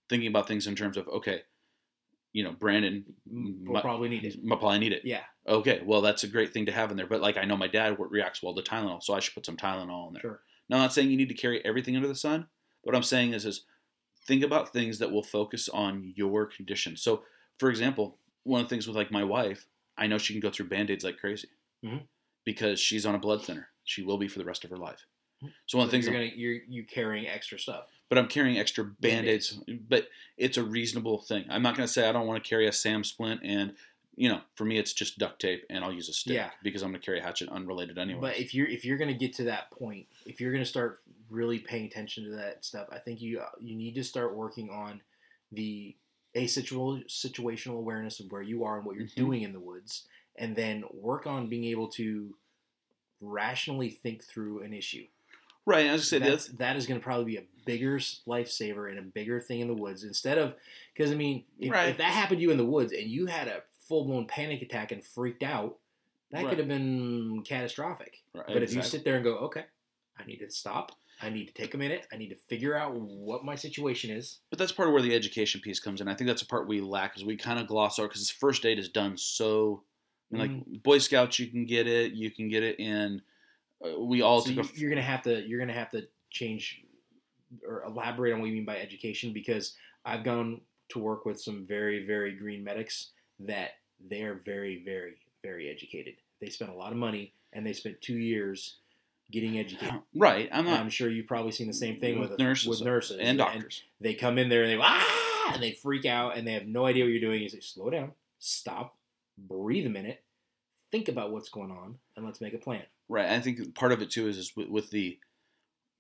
thinking 0.09 0.29
about 0.29 0.49
things 0.49 0.67
in 0.67 0.75
terms 0.75 0.97
of 0.97 1.07
okay, 1.09 1.43
you 2.35 2.45
know, 2.45 2.53
Brandon 2.53 3.05
We'll 3.27 3.73
my- 3.75 3.81
probably 3.81 4.11
need 4.11 4.25
it. 4.25 4.45
might 4.45 4.59
probably 4.59 4.81
need 4.81 4.93
it. 4.93 5.03
Yeah. 5.07 5.23
Okay, 5.49 5.81
well 5.85 6.03
that's 6.03 6.25
a 6.25 6.29
great 6.29 6.53
thing 6.53 6.67
to 6.67 6.73
have 6.73 6.91
in 6.91 6.97
there. 6.99 7.07
But 7.07 7.23
like 7.23 7.39
I 7.39 7.45
know 7.47 7.57
my 7.57 7.69
dad 7.69 7.97
reacts 7.99 8.43
well 8.43 8.55
to 8.55 8.63
Tylenol, 8.63 9.03
so 9.03 9.15
I 9.15 9.21
should 9.21 9.35
put 9.35 9.47
some 9.47 9.57
Tylenol 9.57 10.09
in 10.09 10.15
there. 10.15 10.21
Sure. 10.21 10.41
Now 10.69 10.77
I'm 10.77 10.83
not 10.83 10.93
saying 10.93 11.11
you 11.11 11.17
need 11.17 11.29
to 11.31 11.35
carry 11.35 11.65
everything 11.65 11.97
under 11.97 12.09
the 12.09 12.15
sun. 12.15 12.49
What 12.83 12.95
I'm 12.95 13.03
saying 13.03 13.33
is 13.33 13.47
is 13.47 13.65
think 14.27 14.43
about 14.43 14.73
things 14.73 14.99
that 14.99 15.11
will 15.13 15.23
focus 15.23 15.69
on 15.69 16.13
your 16.17 16.45
condition. 16.47 16.97
So 16.97 17.23
for 17.59 17.71
example, 17.71 18.19
one 18.43 18.61
of 18.61 18.67
the 18.67 18.71
things 18.71 18.87
with 18.87 18.97
like 18.97 19.11
my 19.13 19.25
wife, 19.25 19.67
I 19.97 20.07
know 20.09 20.19
she 20.19 20.35
can 20.35 20.41
go 20.41 20.51
through 20.51 20.69
band-aids 20.69 21.05
like 21.05 21.19
crazy. 21.19 21.49
Mhm. 21.85 22.03
Because 22.45 22.81
she's 22.81 23.07
on 23.07 23.15
a 23.15 23.19
blood 23.19 23.43
thinner. 23.45 23.69
She 23.85 24.03
will 24.03 24.19
be 24.19 24.29
for 24.29 24.39
the 24.39 24.45
rest 24.45 24.65
of 24.65 24.71
her 24.71 24.77
life. 24.77 25.07
Mhm. 25.43 25.53
So 25.67 25.79
one 25.79 25.85
of 25.87 25.91
the 25.91 25.95
things 25.97 26.07
you're 26.07 26.15
gonna 26.15 26.33
you're 26.35 26.61
you 26.69 26.85
carrying 26.85 27.29
extra 27.29 27.59
stuff. 27.61 27.87
But 28.09 28.19
I'm 28.19 28.29
carrying 28.29 28.59
extra 28.59 28.85
band-aids, 28.85 29.59
but 29.89 30.09
it's 30.37 30.57
a 30.57 30.65
reasonable 30.65 31.19
thing. 31.23 31.45
I'm 31.49 31.63
not 31.63 31.77
going 31.77 31.87
to 31.87 31.93
say 31.93 32.09
I 32.09 32.13
don't 32.13 32.27
want 32.27 32.43
to 32.43 32.49
carry 32.49 32.67
a 32.67 32.73
Sam 32.73 33.05
splint 33.05 33.41
and 33.45 33.75
you 34.17 34.29
know, 34.29 34.41
for 34.55 34.65
me 34.65 34.79
it's 34.79 34.93
just 34.93 35.19
duct 35.19 35.41
tape 35.41 35.65
and 35.69 35.85
I'll 35.85 35.93
use 35.93 36.09
a 36.09 36.13
stick 36.13 36.37
Yeah. 36.37 36.51
because 36.63 36.83
I'm 36.83 36.91
going 36.93 37.01
to 37.01 37.05
carry 37.05 37.19
a 37.19 37.23
hatchet 37.23 37.49
unrelated 37.49 37.99
anyway. 37.99 38.21
But 38.21 38.39
if 38.39 38.55
you're 38.55 38.69
if 38.69 38.85
you're 38.85 38.97
gonna 38.99 39.13
get 39.13 39.33
to 39.35 39.45
that 39.45 39.73
point, 39.73 40.07
if 40.25 40.41
you're 40.41 40.53
gonna 40.53 40.65
start 40.65 41.01
really 41.29 41.59
paying 41.59 41.87
attention 41.87 42.23
to 42.25 42.31
that 42.37 42.65
stuff, 42.65 42.87
I 42.93 42.99
think 42.99 43.21
you 43.21 43.43
you 43.61 43.75
need 43.75 43.97
to 43.97 44.05
start 44.05 44.37
working 44.37 44.71
on 44.71 45.01
the 45.51 45.97
asitual 46.37 47.01
situational 47.09 47.77
awareness 47.79 48.21
of 48.21 48.31
where 48.31 48.41
you 48.43 48.63
are 48.63 48.77
and 48.77 48.87
what 48.87 48.95
you're 48.95 49.07
Mhm. 49.09 49.15
doing 49.17 49.43
in 49.43 49.53
the 49.53 49.59
woods, 49.59 50.07
and 50.37 50.55
then 50.55 50.85
work 50.93 51.27
on 51.27 51.49
being 51.49 51.65
able 51.65 51.89
to 51.89 52.37
rationally 53.21 53.91
think 53.91 54.23
through 54.23 54.63
an 54.63 54.73
issue. 54.73 55.07
Right, 55.67 55.87
as 55.87 56.01
I 56.01 56.05
said, 56.05 56.23
That's, 56.23 56.47
that's, 56.47 56.59
that 56.59 56.77
is 56.77 56.87
going 56.87 57.01
to 57.01 57.05
probably 57.05 57.25
be 57.25 57.37
a 57.37 57.45
bigger 57.65 57.99
lifesaver 57.99 58.91
and 58.91 58.99
a 58.99 59.03
bigger 59.03 59.41
thing 59.41 59.61
in 59.61 59.69
the 59.69 59.75
woods 59.75 60.05
instead 60.05 60.37
of 60.39 60.55
because 60.95 61.11
I 61.11 61.15
mean 61.15 61.45
if, 61.59 61.73
Right. 61.73 61.89
if 61.89 61.97
that 61.99 62.11
happened 62.13 62.39
to 62.39 62.43
you 62.43 62.51
in 62.51 62.59
the 62.59 62.65
woods 62.65 62.93
and 62.93 63.09
you 63.09 63.27
had 63.27 63.49
a 63.49 63.63
full 63.89 64.05
blown 64.05 64.27
panic 64.27 64.61
attack 64.63 64.93
and 64.93 65.05
freaked 65.05 65.43
out, 65.43 65.79
that 66.31 66.43
Right. 66.43 66.49
could 66.51 66.59
have 66.59 66.69
been 66.69 67.43
catastrophic. 67.47 68.23
right, 68.35 68.47
But 68.47 68.63
if 68.63 68.75
you 68.75 68.83
sit 68.83 69.05
there 69.05 69.15
and 69.15 69.25
go, 69.25 69.37
okay, 69.39 69.65
I 70.19 70.25
need 70.25 70.39
to 70.39 70.51
stop. 70.51 70.93
I 71.23 71.31
need 71.31 71.47
to 71.47 71.55
take 71.55 71.75
a 71.75 71.79
minute. 71.79 72.07
I 72.13 72.17
need 72.17 72.29
to 72.31 72.37
figure 72.49 72.77
out 72.77 72.95
what 72.95 73.45
my 73.45 73.55
situation 73.55 74.11
is. 74.11 74.41
But 74.51 74.59
that's 74.59 74.73
part 74.73 74.89
of 74.89 74.93
where 74.93 75.03
the 75.03 75.15
education 75.15 75.61
piece 75.61 75.79
comes 75.81 76.01
in. 76.01 76.09
I 76.09 76.15
think 76.15 76.27
that's 76.29 76.43
a 76.43 76.47
part 76.47 76.67
we 76.67 76.81
lack 76.81 77.17
is 77.17 77.25
we 77.25 77.37
kind 77.37 77.59
of 77.61 77.67
gloss 77.69 77.99
over 77.99 78.09
because 78.09 78.29
first 78.31 78.67
aid 78.67 78.79
is 78.81 78.89
done 78.89 79.17
so. 79.17 79.85
I 80.33 80.37
mean, 80.37 80.49
Mm-hmm. 80.49 80.73
like 80.73 80.83
Boy 80.83 80.99
Scouts, 80.99 81.39
you 81.39 81.47
can 81.47 81.67
get 81.67 81.87
it. 81.87 82.13
You 82.15 82.31
can 82.31 82.49
get 82.49 82.63
it 82.65 82.81
in. 82.81 83.23
We 83.99 84.23
all 84.23 84.41
so 84.41 84.55
took 84.55 84.77
you're 84.79 84.91
gonna 84.91 85.03
have 85.03 85.23
to 85.23 85.47
you're 85.47 85.59
gonna 85.59 85.73
have 85.73 85.91
to 85.91 86.07
change 86.31 86.83
or 87.67 87.83
elaborate 87.85 88.33
on 88.33 88.41
what 88.41 88.47
you 88.47 88.55
mean 88.55 88.65
by 88.65 88.79
education 88.79 89.33
because 89.33 89.75
I've 90.05 90.25
gone 90.25 90.61
to 90.91 90.99
work 90.99 91.25
with 91.25 91.41
some 91.41 91.67
very 91.67 92.05
very 92.07 92.33
green 92.33 92.65
medics 92.65 93.11
that 93.41 93.73
they 94.09 94.23
are 94.23 94.41
very 94.45 94.83
very 94.85 95.17
very 95.43 95.69
educated. 95.71 96.15
They 96.41 96.49
spent 96.49 96.71
a 96.71 96.75
lot 96.75 96.93
of 96.93 96.99
money 96.99 97.33
and 97.53 97.67
they 97.67 97.73
spent 97.75 98.01
two 98.01 98.17
years 98.17 98.77
getting 99.31 99.59
educated. 99.59 100.01
Right, 100.15 100.49
I'm 100.51 100.61
And 100.61 100.69
not. 100.69 100.81
I'm 100.81 100.91
sure 100.91 101.09
you've 101.11 101.27
probably 101.27 101.53
seen 101.53 101.67
the 101.67 101.73
same 101.73 102.01
thing 102.01 102.19
with, 102.19 102.31
With 102.31 102.39
nurses 102.39 102.69
with 102.69 102.83
nurses 102.83 103.19
and 103.21 103.39
doctors. 103.39 103.83
they 104.01 104.15
come 104.15 104.39
in 104.39 104.49
there 104.49 104.63
and 104.63 104.73
they 104.73 104.79
ah 104.83 105.53
and 105.53 105.63
they 105.63 105.73
freak 105.73 106.07
out 106.07 106.37
and 106.37 106.47
they 106.47 106.53
have 106.53 106.67
no 106.67 106.87
idea 106.87 107.05
what 107.05 107.11
you're 107.13 107.21
doing. 107.21 107.43
You 107.43 107.49
say, 107.51 107.61
slow 107.61 107.91
down, 107.91 108.13
stop, 108.39 108.97
breathe 109.39 109.87
a 109.87 109.91
minute, 109.91 110.23
think 110.95 111.09
about 111.09 111.33
what's 111.33 111.49
going 111.49 111.73
on, 111.73 111.97
and 112.17 112.25
let's 112.25 112.41
make 112.41 112.55
a 112.55 112.59
plan. 112.59 112.85
Right. 113.09 113.29
I 113.29 113.41
think 113.41 113.75
part 113.75 113.91
of 113.91 114.01
it 114.01 114.11
too 114.11 114.29
is, 114.29 114.39
is 114.39 114.53
with, 114.57 114.69
with 114.69 114.91
the 114.91 115.19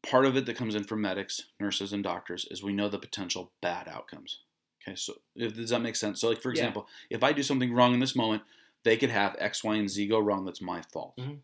part 0.08 0.24
of 0.24 0.36
it 0.36 0.46
that 0.46 0.56
comes 0.56 0.76
in 0.76 0.84
from 0.84 1.00
medics, 1.00 1.42
nurses, 1.58 1.92
and 1.92 2.04
doctors 2.04 2.46
is 2.48 2.62
we 2.62 2.72
know 2.72 2.88
the 2.88 2.98
potential 2.98 3.50
bad 3.60 3.88
outcomes. 3.88 4.38
Okay, 4.86 4.94
so 4.94 5.14
if, 5.34 5.56
does 5.56 5.70
that 5.70 5.80
make 5.82 5.96
sense? 5.96 6.20
So, 6.20 6.28
like 6.28 6.40
for 6.40 6.50
Yeah. 6.50 6.60
example, 6.60 6.86
if 7.10 7.24
I 7.24 7.32
do 7.32 7.42
something 7.42 7.72
wrong 7.72 7.92
in 7.92 7.98
this 8.00 8.14
moment, 8.14 8.44
they 8.84 8.96
could 8.96 9.10
have 9.10 9.34
X, 9.40 9.64
Y, 9.64 9.74
and 9.74 9.90
Z 9.90 10.06
go 10.06 10.20
wrong. 10.20 10.44
That's 10.44 10.62
my 10.62 10.80
fault. 10.92 11.14
Mhm. 11.18 11.38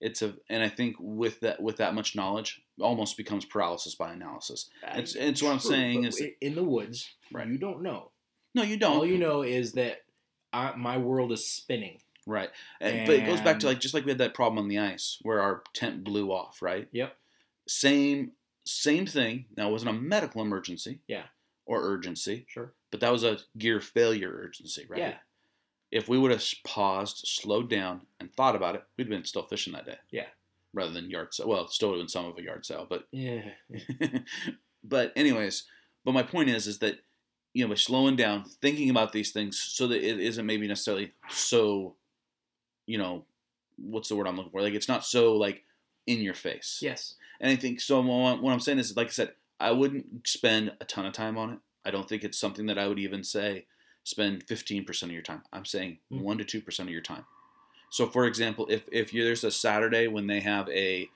It's 0.00 0.22
a, 0.22 0.36
and 0.48 0.62
I 0.62 0.68
think 0.68 0.94
with 1.00 1.40
that 1.40 1.60
with 1.60 1.78
that 1.78 1.94
much 1.94 2.14
knowledge, 2.14 2.62
almost 2.80 3.16
becomes 3.16 3.44
paralysis 3.44 3.96
by 3.96 4.12
analysis. 4.12 4.70
It's- 4.82 5.16
it's 5.16 5.42
what 5.42 5.52
I'm 5.52 5.58
saying 5.58 6.04
is- 6.04 6.22
in 6.40 6.54
the 6.54 6.62
woods, 6.64 7.14
Right. 7.32 7.48
you 7.48 7.58
don't 7.58 7.82
know. 7.82 8.12
No, 8.54 8.62
you 8.62 8.76
don't. 8.76 8.96
All 8.98 9.06
you 9.06 9.18
know 9.18 9.42
is 9.42 9.72
that 9.72 10.04
I, 10.52 10.76
my 10.76 10.98
world 10.98 11.32
is 11.32 11.50
spinning. 11.50 12.00
Right. 12.26 12.50
And, 12.80 13.06
but 13.06 13.16
it 13.16 13.26
goes 13.26 13.40
back 13.40 13.58
to 13.60 13.66
like 13.66 13.80
just 13.80 13.94
like 13.94 14.04
we 14.04 14.10
had 14.10 14.18
that 14.18 14.34
problem 14.34 14.58
on 14.58 14.68
the 14.68 14.78
ice 14.78 15.18
where 15.22 15.40
our 15.40 15.62
tent 15.74 16.04
blew 16.04 16.30
off, 16.32 16.62
right? 16.62 16.88
Yep. 16.92 17.14
Same 17.68 18.32
same 18.64 19.06
thing. 19.06 19.44
Now 19.56 19.68
it 19.68 19.72
wasn't 19.72 19.90
a 19.90 20.00
medical 20.00 20.40
emergency. 20.42 21.00
Yeah. 21.06 21.24
Or 21.66 21.82
urgency, 21.82 22.44
Sure. 22.48 22.72
but 22.90 23.00
that 23.00 23.10
was 23.12 23.24
a 23.24 23.38
gear 23.56 23.80
failure 23.80 24.30
urgency, 24.30 24.84
right? 24.88 24.98
Yeah. 24.98 25.14
If 25.90 26.08
we 26.08 26.18
would 26.18 26.30
have 26.30 26.44
paused, 26.64 27.22
slowed 27.26 27.70
down, 27.70 28.02
and 28.20 28.30
thought 28.34 28.54
about 28.56 28.74
it, 28.74 28.84
we'd 28.98 29.08
been 29.08 29.24
still 29.24 29.44
fishing 29.46 29.72
that 29.74 29.86
day. 29.86 29.96
Yeah. 30.10 30.26
Rather 30.74 30.92
than 30.92 31.08
yard 31.08 31.32
sale. 31.32 31.48
Well, 31.48 31.68
still 31.68 31.90
would 31.90 31.96
have 31.98 32.02
been 32.02 32.08
some 32.08 32.26
of 32.26 32.36
a 32.36 32.42
yard 32.42 32.66
sale, 32.66 32.86
but 32.88 33.06
Yeah. 33.12 33.42
but 34.84 35.12
anyways, 35.16 35.64
but 36.04 36.12
my 36.12 36.22
point 36.22 36.50
is 36.50 36.66
is 36.66 36.78
that 36.80 36.98
you 37.52 37.64
know 37.64 37.68
by 37.68 37.76
slowing 37.76 38.16
down, 38.16 38.44
thinking 38.60 38.90
about 38.90 39.12
these 39.12 39.30
things, 39.30 39.58
so 39.58 39.86
that 39.86 40.02
it 40.02 40.20
isn't 40.20 40.44
maybe 40.46 40.66
necessarily 40.66 41.12
so, 41.30 41.94
you 42.86 42.98
know, 42.98 43.24
what's 43.76 44.08
the 44.08 44.16
word 44.16 44.26
I'm 44.26 44.36
looking 44.36 44.52
for? 44.52 44.62
Like 44.62 44.74
it's 44.74 44.88
not 44.88 45.04
so 45.04 45.34
like 45.36 45.64
in 46.06 46.20
your 46.20 46.34
face. 46.34 46.78
Yes. 46.82 47.14
And 47.40 47.50
I 47.50 47.56
think 47.56 47.80
so. 47.80 48.00
What 48.00 48.52
I'm 48.52 48.60
saying 48.60 48.78
is, 48.78 48.96
like 48.96 49.08
I 49.08 49.10
said, 49.10 49.32
I 49.60 49.70
wouldn't 49.72 50.26
spend 50.26 50.72
a 50.80 50.84
ton 50.84 51.06
of 51.06 51.12
time 51.12 51.36
on 51.38 51.52
it. 51.54 51.58
I 51.84 51.90
don't 51.90 52.08
think 52.08 52.24
it's 52.24 52.38
something 52.38 52.66
that 52.66 52.78
I 52.78 52.88
would 52.88 52.98
even 52.98 53.24
say 53.24 53.66
spend 54.04 54.46
15% 54.46 55.02
of 55.04 55.10
your 55.12 55.22
time. 55.22 55.42
I'm 55.52 55.64
saying 55.64 55.98
Mm. 56.12 56.20
one 56.22 56.38
to 56.38 56.44
two 56.44 56.60
percent 56.60 56.88
of 56.88 56.92
your 56.92 57.02
time. 57.02 57.24
So, 57.90 58.06
for 58.06 58.26
example, 58.26 58.66
if 58.70 58.82
if 58.90 59.12
there's 59.12 59.44
a 59.44 59.50
Saturday 59.50 60.06
when 60.08 60.26
they 60.26 60.40
have 60.40 60.68
a 60.68 61.08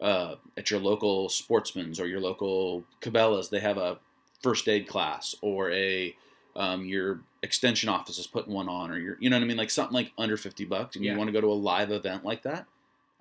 uh, 0.00 0.36
at 0.56 0.70
your 0.70 0.80
local 0.80 1.28
sportsman's 1.28 2.00
or 2.00 2.06
your 2.06 2.20
local 2.20 2.84
Cabela's, 3.02 3.50
they 3.50 3.60
have 3.60 3.76
a 3.76 3.98
first 4.42 4.66
aid 4.68 4.88
class 4.88 5.34
or 5.42 5.70
a 5.72 6.14
um, 6.56 6.84
your 6.84 7.20
extension 7.42 7.88
office 7.88 8.18
is 8.18 8.26
putting 8.26 8.52
one 8.52 8.68
on 8.68 8.90
or 8.90 8.98
your 8.98 9.16
you 9.20 9.30
know 9.30 9.36
what 9.36 9.42
I 9.44 9.46
mean 9.46 9.56
like 9.56 9.70
something 9.70 9.94
like 9.94 10.12
under 10.18 10.36
50 10.36 10.64
bucks 10.66 10.96
and 10.96 11.04
you 11.04 11.16
want 11.16 11.28
to 11.28 11.32
go 11.32 11.40
to 11.40 11.46
a 11.46 11.54
live 11.54 11.90
event 11.90 12.24
like 12.24 12.42
that 12.42 12.66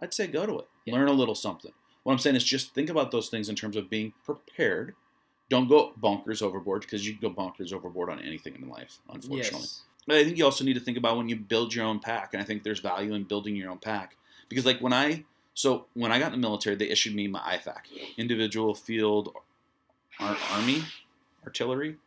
I'd 0.02 0.14
say 0.14 0.28
go 0.28 0.46
to 0.46 0.60
it 0.60 0.68
Yeah. 0.86 0.96
learn 0.96 1.08
a 1.08 1.14
little 1.14 1.36
something 1.36 1.72
what 2.04 2.14
I'm 2.14 2.20
saying 2.20 2.36
is 2.36 2.44
just 2.44 2.74
think 2.74 2.90
about 2.90 3.12
those 3.12 3.30
things 3.30 3.48
in 3.50 3.56
terms 3.56 3.76
of 3.76 3.90
being 3.90 4.14
prepared 4.26 4.96
don't 5.50 5.68
go 5.70 5.94
bonkers 6.00 6.42
overboard 6.42 6.82
because 6.82 7.08
you 7.08 7.16
can 7.18 7.22
go 7.30 7.34
bonkers 7.34 7.72
overboard 7.74 8.10
on 8.10 8.20
anything 8.20 8.56
in 8.56 8.68
life 8.70 9.00
unfortunately 9.10 9.60
Yes. 9.62 9.84
but 10.06 10.18
I 10.18 10.24
think 10.24 10.38
you 10.38 10.44
also 10.46 10.64
need 10.66 10.74
to 10.74 10.80
think 10.80 10.98
about 10.98 11.16
when 11.18 11.30
you 11.30 11.36
build 11.36 11.74
your 11.74 11.86
own 11.86 12.00
pack, 12.00 12.34
and 12.34 12.42
I 12.42 12.46
think 12.46 12.64
there's 12.64 12.80
value 12.80 13.14
in 13.14 13.24
building 13.26 13.56
your 13.56 13.70
own 13.70 13.78
pack 13.78 14.16
because, 14.50 14.66
like, 14.66 14.80
when 14.80 14.92
I 14.94 15.26
so 15.54 15.86
when 15.94 16.12
I 16.12 16.18
got 16.20 16.34
in 16.34 16.42
the 16.42 16.48
military, 16.48 16.76
they 16.76 16.90
issued 16.90 17.14
me 17.14 17.28
my 17.28 17.40
IFAK, 17.42 18.18
Individual 18.18 18.74
Field 18.74 19.34
Ar- 20.20 20.38
Army 20.54 20.84
Artillery. 21.46 21.98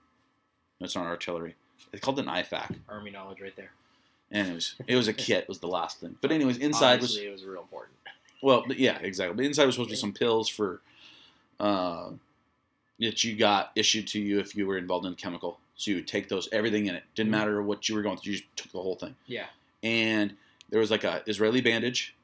No, 0.82 0.86
it's 0.86 0.96
not 0.96 1.06
artillery. 1.06 1.54
They 1.92 1.98
called 1.98 2.18
it 2.18 2.26
an 2.26 2.28
IFAK, 2.32 2.74
Army 2.88 3.12
knowledge 3.12 3.40
right 3.40 3.54
there. 3.54 3.70
Anyways, 4.32 4.74
it 4.88 4.96
was 4.96 5.06
a 5.06 5.12
kit 5.28 5.48
was 5.48 5.60
the 5.60 5.68
last 5.68 6.00
thing. 6.00 6.16
But 6.20 6.32
anyways, 6.32 6.58
inside 6.58 7.00
was 7.00 7.10
Obviously, 7.10 7.28
it 7.28 7.32
was 7.32 7.44
real 7.44 7.60
important. 7.62 7.94
well, 8.42 8.64
yeah, 8.76 8.98
exactly. 8.98 9.36
But 9.36 9.44
inside 9.44 9.66
was 9.66 9.76
supposed 9.76 9.90
to 9.90 9.92
be 9.92 9.96
some 10.00 10.12
pills 10.12 10.48
for 10.48 10.80
uh, 11.60 12.10
that 12.98 13.22
you 13.22 13.36
got 13.36 13.70
issued 13.76 14.08
to 14.08 14.20
you 14.20 14.40
if 14.40 14.56
you 14.56 14.66
were 14.66 14.76
involved 14.76 15.06
in 15.06 15.14
chemical. 15.14 15.60
So 15.76 15.92
you 15.92 15.98
would 15.98 16.08
take 16.08 16.28
those, 16.28 16.48
everything 16.50 16.86
in 16.86 16.96
it. 16.96 17.04
Didn't 17.14 17.28
Mhm. 17.28 17.38
matter 17.38 17.62
what 17.62 17.88
you 17.88 17.94
were 17.94 18.02
going 18.02 18.16
through. 18.16 18.32
You 18.32 18.38
just 18.40 18.56
took 18.56 18.72
the 18.72 18.82
whole 18.82 18.96
thing. 18.96 19.14
Yeah. 19.26 19.46
And 19.84 20.36
there 20.68 20.80
was 20.80 20.90
like 20.90 21.04
a 21.04 21.22
Israeli 21.26 21.60
bandage, 21.60 22.16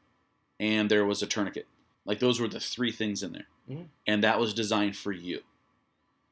and 0.58 0.90
there 0.90 1.04
was 1.06 1.22
a 1.22 1.26
tourniquet. 1.28 1.66
Like 2.04 2.18
those 2.18 2.40
were 2.40 2.48
the 2.48 2.58
three 2.60 2.90
things 2.90 3.22
in 3.22 3.32
there, 3.32 3.46
Mhm. 3.70 3.86
and 4.08 4.24
that 4.24 4.40
was 4.40 4.52
designed 4.52 4.96
for 4.96 5.12
you. 5.12 5.42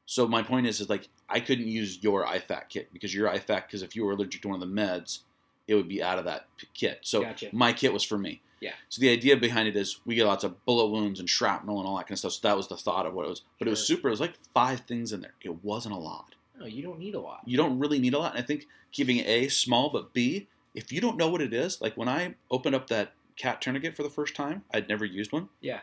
So 0.07 0.25
my 0.25 0.41
point 0.41 0.65
is, 0.65 0.79
is 0.79 0.89
like 0.89 1.09
I 1.29 1.41
couldn't 1.41 1.67
use 1.67 2.01
your 2.01 2.25
IFAK 2.25 2.69
kit 2.69 2.89
because 2.93 3.13
your 3.13 3.29
IFAK, 3.29 3.67
because 3.67 3.83
if 3.83 3.95
you 3.95 4.05
were 4.05 4.13
allergic 4.13 4.41
to 4.41 4.47
one 4.47 4.61
of 4.61 4.67
the 4.67 4.73
meds, 4.73 5.19
it 5.67 5.75
would 5.75 5.89
be 5.89 6.01
out 6.01 6.17
of 6.17 6.25
that 6.25 6.47
p- 6.57 6.67
kit. 6.73 6.99
So 7.01 7.21
Gotcha. 7.21 7.49
my 7.51 7.73
kit 7.73 7.91
was 7.91 8.03
for 8.03 8.17
me. 8.17 8.41
Yeah. 8.61 8.71
So 8.87 9.01
the 9.01 9.11
idea 9.11 9.35
behind 9.35 9.67
it 9.67 9.75
is 9.75 9.99
we 10.05 10.15
get 10.15 10.25
lots 10.25 10.45
of 10.45 10.65
bullet 10.65 10.87
wounds 10.87 11.19
and 11.19 11.29
shrapnel 11.29 11.79
and 11.79 11.87
all 11.87 11.97
that 11.97 12.03
kind 12.07 12.13
of 12.13 12.19
stuff. 12.19 12.31
So 12.31 12.47
that 12.47 12.55
was 12.57 12.69
the 12.69 12.77
thought 12.77 13.05
of 13.05 13.13
what 13.13 13.25
it 13.25 13.29
was. 13.29 13.41
But 13.59 13.67
it 13.67 13.71
was 13.71 13.85
super. 13.85 14.07
It 14.07 14.11
was 14.11 14.21
like 14.21 14.33
five 14.53 14.79
things 14.81 15.11
in 15.11 15.21
there. 15.21 15.33
It 15.41 15.63
wasn't 15.63 15.93
a 15.93 15.99
lot. 15.99 16.35
No, 16.57 16.65
you 16.65 16.81
don't 16.81 16.97
need 16.99 17.13
a 17.13 17.19
lot. 17.19 17.41
You 17.45 17.57
don't 17.57 17.77
really 17.77 17.99
need 17.99 18.13
a 18.13 18.19
lot. 18.19 18.33
And 18.33 18.41
I 18.41 18.47
think 18.47 18.65
keeping 18.91 19.19
A 19.19 19.49
small, 19.49 19.89
but 19.89 20.13
B, 20.13 20.47
if 20.73 20.91
you 20.91 21.01
don't 21.01 21.17
know 21.17 21.29
what 21.29 21.41
it 21.41 21.53
is, 21.53 21.81
like 21.81 21.97
when 21.97 22.07
I 22.07 22.35
opened 22.49 22.75
up 22.75 22.87
that 22.87 23.11
cat 23.35 23.61
tourniquet 23.61 23.95
for 23.95 24.03
the 24.03 24.09
first 24.09 24.35
time, 24.35 24.63
I'd 24.73 24.87
never 24.87 25.05
used 25.05 25.31
one. 25.33 25.49
Yeah. 25.59 25.81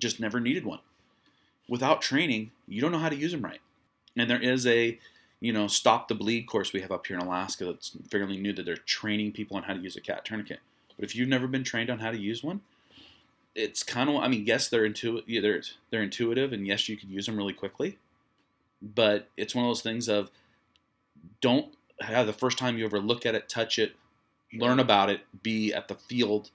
Just 0.00 0.18
never 0.18 0.40
needed 0.40 0.64
one. 0.64 0.80
Without 1.68 2.00
training, 2.00 2.52
you 2.68 2.80
don't 2.80 2.92
know 2.92 2.98
how 2.98 3.08
to 3.08 3.16
use 3.16 3.32
them 3.32 3.42
right. 3.42 3.60
And 4.16 4.30
there 4.30 4.40
is 4.40 4.66
a, 4.66 4.98
you 5.40 5.52
know, 5.52 5.66
stop 5.66 6.08
the 6.08 6.14
bleed 6.14 6.46
course 6.46 6.72
we 6.72 6.80
have 6.80 6.92
up 6.92 7.06
here 7.06 7.16
in 7.16 7.22
Alaska 7.22 7.64
that's 7.64 7.96
fairly 8.10 8.36
new 8.36 8.52
that 8.52 8.64
they're 8.64 8.76
training 8.76 9.32
people 9.32 9.56
on 9.56 9.64
how 9.64 9.74
to 9.74 9.80
use 9.80 9.96
a 9.96 10.00
cat 10.00 10.24
tourniquet. 10.24 10.60
But 10.96 11.04
if 11.04 11.14
you've 11.14 11.28
never 11.28 11.46
been 11.46 11.64
trained 11.64 11.90
on 11.90 11.98
how 11.98 12.10
to 12.10 12.18
use 12.18 12.42
one, 12.42 12.62
it's 13.54 13.82
kind 13.82 14.08
of 14.08 14.16
I 14.16 14.28
mean, 14.28 14.44
yes, 14.46 14.68
they're 14.68 14.84
intu- 14.84 15.22
yeah, 15.26 15.40
they're 15.40 15.62
they're 15.90 16.02
intuitive, 16.02 16.52
and 16.52 16.66
yes, 16.66 16.88
you 16.88 16.96
could 16.96 17.08
use 17.08 17.26
them 17.26 17.36
really 17.36 17.52
quickly. 17.52 17.98
But 18.82 19.28
it's 19.36 19.54
one 19.54 19.64
of 19.64 19.70
those 19.70 19.82
things 19.82 20.08
of 20.08 20.30
don't 21.40 21.74
have 22.00 22.26
the 22.26 22.32
first 22.32 22.58
time 22.58 22.76
you 22.76 22.84
ever 22.84 23.00
look 23.00 23.24
at 23.24 23.34
it, 23.34 23.48
touch 23.48 23.78
it, 23.78 23.96
learn 24.52 24.78
about 24.78 25.08
it, 25.10 25.22
be 25.42 25.72
at 25.72 25.88
the 25.88 25.94
field 25.94 26.50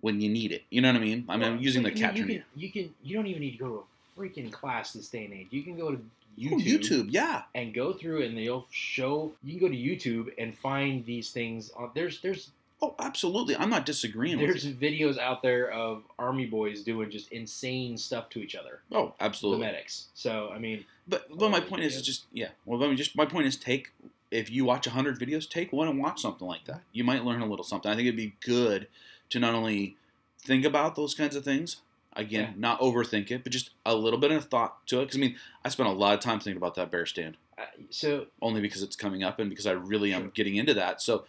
when 0.00 0.20
you 0.20 0.28
need 0.28 0.52
it. 0.52 0.62
You 0.70 0.82
know 0.82 0.88
what 0.88 1.00
I 1.00 1.04
mean? 1.04 1.24
I 1.28 1.36
mean, 1.36 1.52
I'm 1.52 1.58
using 1.58 1.82
the 1.82 1.90
cat 1.90 2.16
you 2.16 2.22
tourniquet. 2.22 2.44
can, 2.52 2.60
you 2.60 2.70
can 2.70 2.94
you 3.02 3.16
don't 3.16 3.26
even 3.26 3.40
need 3.40 3.52
to 3.52 3.58
go 3.58 3.68
to 3.68 3.78
a 3.78 3.91
freaking 4.16 4.50
class 4.52 4.92
this 4.92 5.08
day 5.08 5.24
and 5.24 5.34
age. 5.34 5.48
You 5.50 5.62
can 5.62 5.76
go 5.76 5.92
to 5.92 6.00
Oh, 6.34 6.40
YouTube, 6.40 6.64
YouTube, 6.64 7.06
yeah. 7.10 7.42
and 7.54 7.74
go 7.74 7.92
through 7.92 8.22
and 8.22 8.36
they'll 8.38 8.66
show 8.70 9.32
you 9.44 9.58
can 9.58 9.68
go 9.68 9.68
to 9.68 9.76
YouTube 9.78 10.32
and 10.38 10.56
find 10.56 11.04
these 11.04 11.30
things 11.30 11.70
on 11.76 11.90
there's 11.94 12.20
there's 12.22 12.50
Oh, 12.80 12.94
absolutely. 12.98 13.54
I'm 13.54 13.68
not 13.70 13.84
disagreeing 13.86 14.38
there's 14.38 14.64
videos 14.74 15.18
out 15.18 15.42
there 15.42 15.70
of 15.70 16.02
army 16.18 16.46
boys 16.46 16.82
doing 16.82 17.10
just 17.10 17.30
insane 17.32 17.96
stuff 17.98 18.28
to 18.30 18.40
each 18.40 18.56
other. 18.56 18.80
Oh, 18.90 19.12
The 19.18 19.24
absolutely. 19.24 19.66
medics. 19.66 20.06
So 20.14 20.50
I 20.54 20.58
mean 20.58 20.86
But 21.06 21.26
but 21.36 21.50
my 21.50 21.58
Oh, 21.58 21.60
point 21.60 21.82
is 21.84 21.96
yeah. 21.96 22.00
just 22.02 22.24
yeah. 22.32 22.48
Well, 22.64 22.78
let 22.78 22.88
me 22.88 22.96
just 22.96 23.14
my 23.14 23.26
point 23.26 23.46
is 23.46 23.56
take 23.58 23.92
if 24.30 24.50
you 24.50 24.64
watch 24.64 24.86
hundred 24.86 25.20
videos, 25.20 25.46
take 25.48 25.70
one 25.70 25.86
and 25.86 25.98
watch 26.00 26.22
something 26.22 26.46
like 26.48 26.64
that. 26.64 26.80
You 26.92 27.04
might 27.04 27.24
learn 27.26 27.42
a 27.42 27.46
little 27.46 27.62
something. 27.64 27.90
I 27.90 27.94
think 27.94 28.06
it'd 28.06 28.16
be 28.16 28.32
good 28.44 28.88
to 29.28 29.38
not 29.38 29.52
only 29.54 29.96
think 30.40 30.64
about 30.64 30.96
those 30.96 31.14
kinds 31.14 31.36
of 31.36 31.44
things. 31.44 31.76
Again, 32.14 32.50
Yeah. 32.54 32.60
not 32.60 32.80
overthink 32.80 33.30
it, 33.30 33.42
but 33.42 33.52
just 33.52 33.70
a 33.86 33.94
little 33.94 34.18
bit 34.18 34.30
of 34.30 34.44
thought 34.44 34.86
to 34.88 35.00
it. 35.00 35.04
Because 35.06 35.16
I 35.16 35.20
mean, 35.20 35.36
I 35.64 35.68
spent 35.70 35.88
a 35.88 35.92
lot 35.92 36.14
of 36.14 36.20
time 36.20 36.40
thinking 36.40 36.58
about 36.58 36.74
that 36.74 36.90
bear 36.90 37.06
stand, 37.06 37.36
uh, 37.56 37.64
so 37.90 38.26
only 38.42 38.60
because 38.60 38.82
it's 38.82 38.96
coming 38.96 39.22
up 39.22 39.38
and 39.38 39.48
because 39.48 39.66
I 39.66 39.72
really 39.72 40.12
am 40.12 40.22
Sure. 40.24 40.30
getting 40.32 40.56
into 40.56 40.74
that. 40.74 41.00
So 41.00 41.24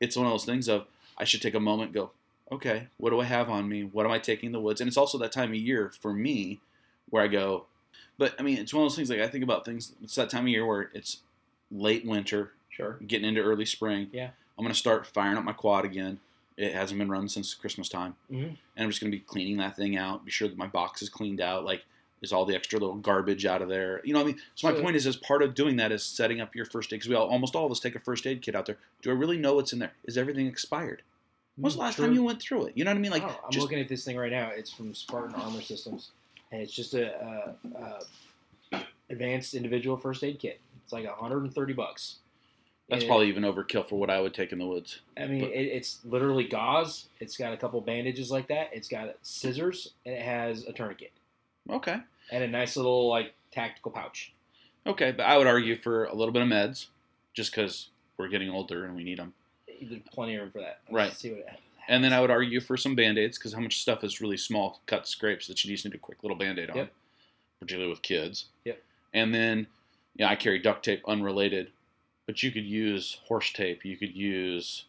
it's 0.00 0.16
one 0.16 0.26
of 0.26 0.32
those 0.32 0.44
things 0.44 0.68
of 0.68 0.86
I 1.16 1.22
should 1.24 1.40
take 1.40 1.54
a 1.54 1.60
moment, 1.60 1.88
and 1.88 1.94
go, 1.94 2.10
okay, 2.50 2.88
what 2.96 3.10
do 3.10 3.20
I 3.20 3.24
have 3.24 3.48
on 3.48 3.68
me? 3.68 3.84
What 3.84 4.04
am 4.06 4.10
I 4.12 4.18
taking 4.18 4.48
in 4.48 4.52
the 4.52 4.60
woods? 4.60 4.80
And 4.80 4.88
it's 4.88 4.96
also 4.96 5.16
that 5.18 5.30
time 5.32 5.50
of 5.50 5.56
year 5.56 5.92
for 6.00 6.12
me 6.12 6.58
where 7.08 7.22
I 7.22 7.28
go, 7.28 7.66
but 8.18 8.34
I 8.38 8.42
mean, 8.42 8.58
it's 8.58 8.74
one 8.74 8.82
of 8.84 8.90
those 8.90 8.96
things 8.96 9.10
like 9.10 9.20
I 9.20 9.28
think 9.28 9.44
about 9.44 9.64
things. 9.64 9.92
It's 10.02 10.16
that 10.16 10.30
time 10.30 10.42
of 10.44 10.48
year 10.48 10.66
where 10.66 10.90
it's 10.94 11.18
late 11.70 12.04
winter, 12.04 12.52
sure. 12.70 12.98
getting 13.06 13.28
into 13.28 13.40
early 13.40 13.66
spring. 13.66 14.08
Yeah. 14.12 14.30
I'm 14.58 14.64
gonna 14.64 14.74
start 14.74 15.06
firing 15.06 15.36
up 15.38 15.44
my 15.44 15.52
quad 15.52 15.84
again. 15.84 16.18
It 16.56 16.72
hasn't 16.72 16.98
been 16.98 17.08
run 17.10 17.28
since 17.28 17.52
Christmas 17.54 17.88
time, 17.88 18.14
Mhm. 18.30 18.44
and 18.46 18.58
I'm 18.76 18.88
just 18.88 19.00
gonna 19.00 19.10
be 19.10 19.18
cleaning 19.20 19.56
that 19.56 19.76
thing 19.76 19.96
out. 19.96 20.24
Be 20.24 20.30
sure 20.30 20.46
that 20.48 20.56
my 20.56 20.68
box 20.68 21.02
is 21.02 21.08
cleaned 21.08 21.40
out. 21.40 21.64
Like, 21.64 21.84
is 22.22 22.32
all 22.32 22.44
the 22.46 22.54
extra 22.54 22.78
little 22.78 22.94
garbage 22.94 23.44
out 23.44 23.60
of 23.60 23.68
there? 23.68 24.00
You 24.04 24.12
know 24.14 24.20
what 24.20 24.28
I 24.28 24.32
mean? 24.32 24.40
So 24.54 24.68
my 24.70 24.76
So- 24.76 24.82
point 24.82 24.96
is, 24.96 25.06
as 25.06 25.16
part 25.16 25.42
of 25.42 25.54
doing 25.54 25.76
that, 25.76 25.90
is 25.92 26.04
setting 26.04 26.40
up 26.40 26.54
your 26.54 26.64
first 26.64 26.92
aid 26.92 26.96
because 27.00 27.08
we 27.08 27.14
all, 27.16 27.26
almost 27.28 27.54
all 27.56 27.66
of 27.66 27.72
us 27.72 27.80
take 27.80 27.94
a 27.96 27.98
first 27.98 28.26
aid 28.26 28.40
kit 28.40 28.54
out 28.54 28.66
there. 28.66 28.78
Do 29.02 29.10
I 29.10 29.14
really 29.14 29.36
know 29.36 29.54
what's 29.56 29.72
in 29.72 29.78
there? 29.80 29.94
Is 30.04 30.16
everything 30.16 30.46
expired? 30.46 31.02
When 31.56 31.64
was 31.64 31.74
the 31.74 31.80
last 31.80 31.96
True. 31.96 32.06
time 32.06 32.14
you 32.14 32.22
went 32.22 32.40
through 32.40 32.66
it? 32.66 32.76
You 32.76 32.84
know 32.84 32.90
what 32.92 32.96
I 32.98 33.00
mean? 33.00 33.10
Like, 33.10 33.24
Oh, 33.24 33.40
I'm 33.44 33.50
just 33.50 33.62
looking 33.62 33.78
at 33.80 33.88
this 33.88 34.04
thing 34.04 34.16
right 34.16 34.30
now. 34.32 34.48
It's 34.50 34.70
from 34.72 34.94
Spartan 34.94 35.34
Armor 35.34 35.60
Systems, 35.60 36.12
and 36.50 36.62
it's 36.62 36.72
just 36.72 36.94
a, 36.94 37.14
uh 37.24 37.52
uh 38.72 38.80
advanced 39.10 39.54
individual 39.54 39.96
first 39.96 40.22
aid 40.24 40.38
kit. 40.38 40.60
It's 40.82 40.92
like 40.92 41.04
130 41.06 41.72
bucks. 41.74 42.16
That's 42.88 43.04
it- 43.04 43.06
probably 43.06 43.28
even 43.28 43.42
overkill 43.44 43.86
for 43.88 43.98
what 43.98 44.10
I 44.10 44.20
would 44.20 44.34
take 44.34 44.52
in 44.52 44.58
the 44.58 44.66
woods. 44.66 45.00
I 45.16 45.26
mean, 45.26 45.42
it, 45.44 45.48
it's 45.50 46.00
literally 46.04 46.44
gauze. 46.44 47.08
It's 47.20 47.36
got 47.36 47.52
a 47.52 47.56
couple 47.56 47.80
bandages 47.80 48.30
like 48.30 48.48
that. 48.48 48.70
It's 48.72 48.88
got 48.88 49.14
scissors, 49.22 49.92
and 50.04 50.14
it 50.14 50.22
has 50.22 50.64
a 50.66 50.72
tourniquet 50.72 51.12
Okay. 51.70 51.98
and 52.30 52.44
a 52.44 52.48
nice 52.48 52.76
little 52.76 53.08
like 53.08 53.34
tactical 53.52 53.90
pouch. 53.90 54.32
Okay, 54.86 55.12
but 55.12 55.24
I 55.24 55.38
would 55.38 55.46
argue 55.46 55.76
for 55.76 56.04
a 56.04 56.14
little 56.14 56.32
bit 56.32 56.42
of 56.42 56.48
meds, 56.48 56.86
just 57.32 57.50
because 57.52 57.88
we're 58.18 58.28
getting 58.28 58.50
older 58.50 58.84
and 58.84 58.94
we 58.94 59.02
need 59.04 59.18
them. 59.18 59.32
There's 59.82 60.02
plenty 60.12 60.34
of 60.36 60.42
room 60.42 60.50
for 60.50 60.60
that. 60.60 60.80
Let's 60.90 60.92
Right. 60.92 61.12
See 61.12 61.30
what 61.30 61.40
it 61.40 61.48
has. 61.48 61.58
And 61.88 62.02
then 62.04 62.12
I 62.14 62.20
would 62.20 62.30
argue 62.30 62.60
for 62.60 62.76
some 62.76 62.94
band 62.94 63.18
aids, 63.18 63.36
because 63.38 63.52
how 63.54 63.60
much 63.60 63.78
stuff 63.80 64.02
is 64.04 64.20
really 64.20 64.36
small 64.38 64.80
cuts, 64.86 65.10
scrapes 65.10 65.46
that 65.48 65.62
you 65.64 65.70
just 65.70 65.84
need 65.84 65.94
a 65.94 65.98
quick 65.98 66.22
little 66.22 66.36
band 66.36 66.58
aid 66.58 66.70
on, 66.70 66.76
Yep. 66.76 66.92
particularly 67.60 67.90
with 67.90 68.02
kids. 68.02 68.46
Yep. 68.64 68.82
And 69.12 69.34
then, 69.34 69.66
yeah, 70.16 70.28
I 70.30 70.36
carry 70.36 70.58
duct 70.58 70.84
tape 70.84 71.02
unrelated, 71.06 71.72
but 72.26 72.42
you 72.42 72.50
could 72.50 72.64
use 72.64 73.18
horse 73.26 73.52
tape. 73.52 73.84
You 73.84 73.96
could 73.96 74.14
use, 74.14 74.84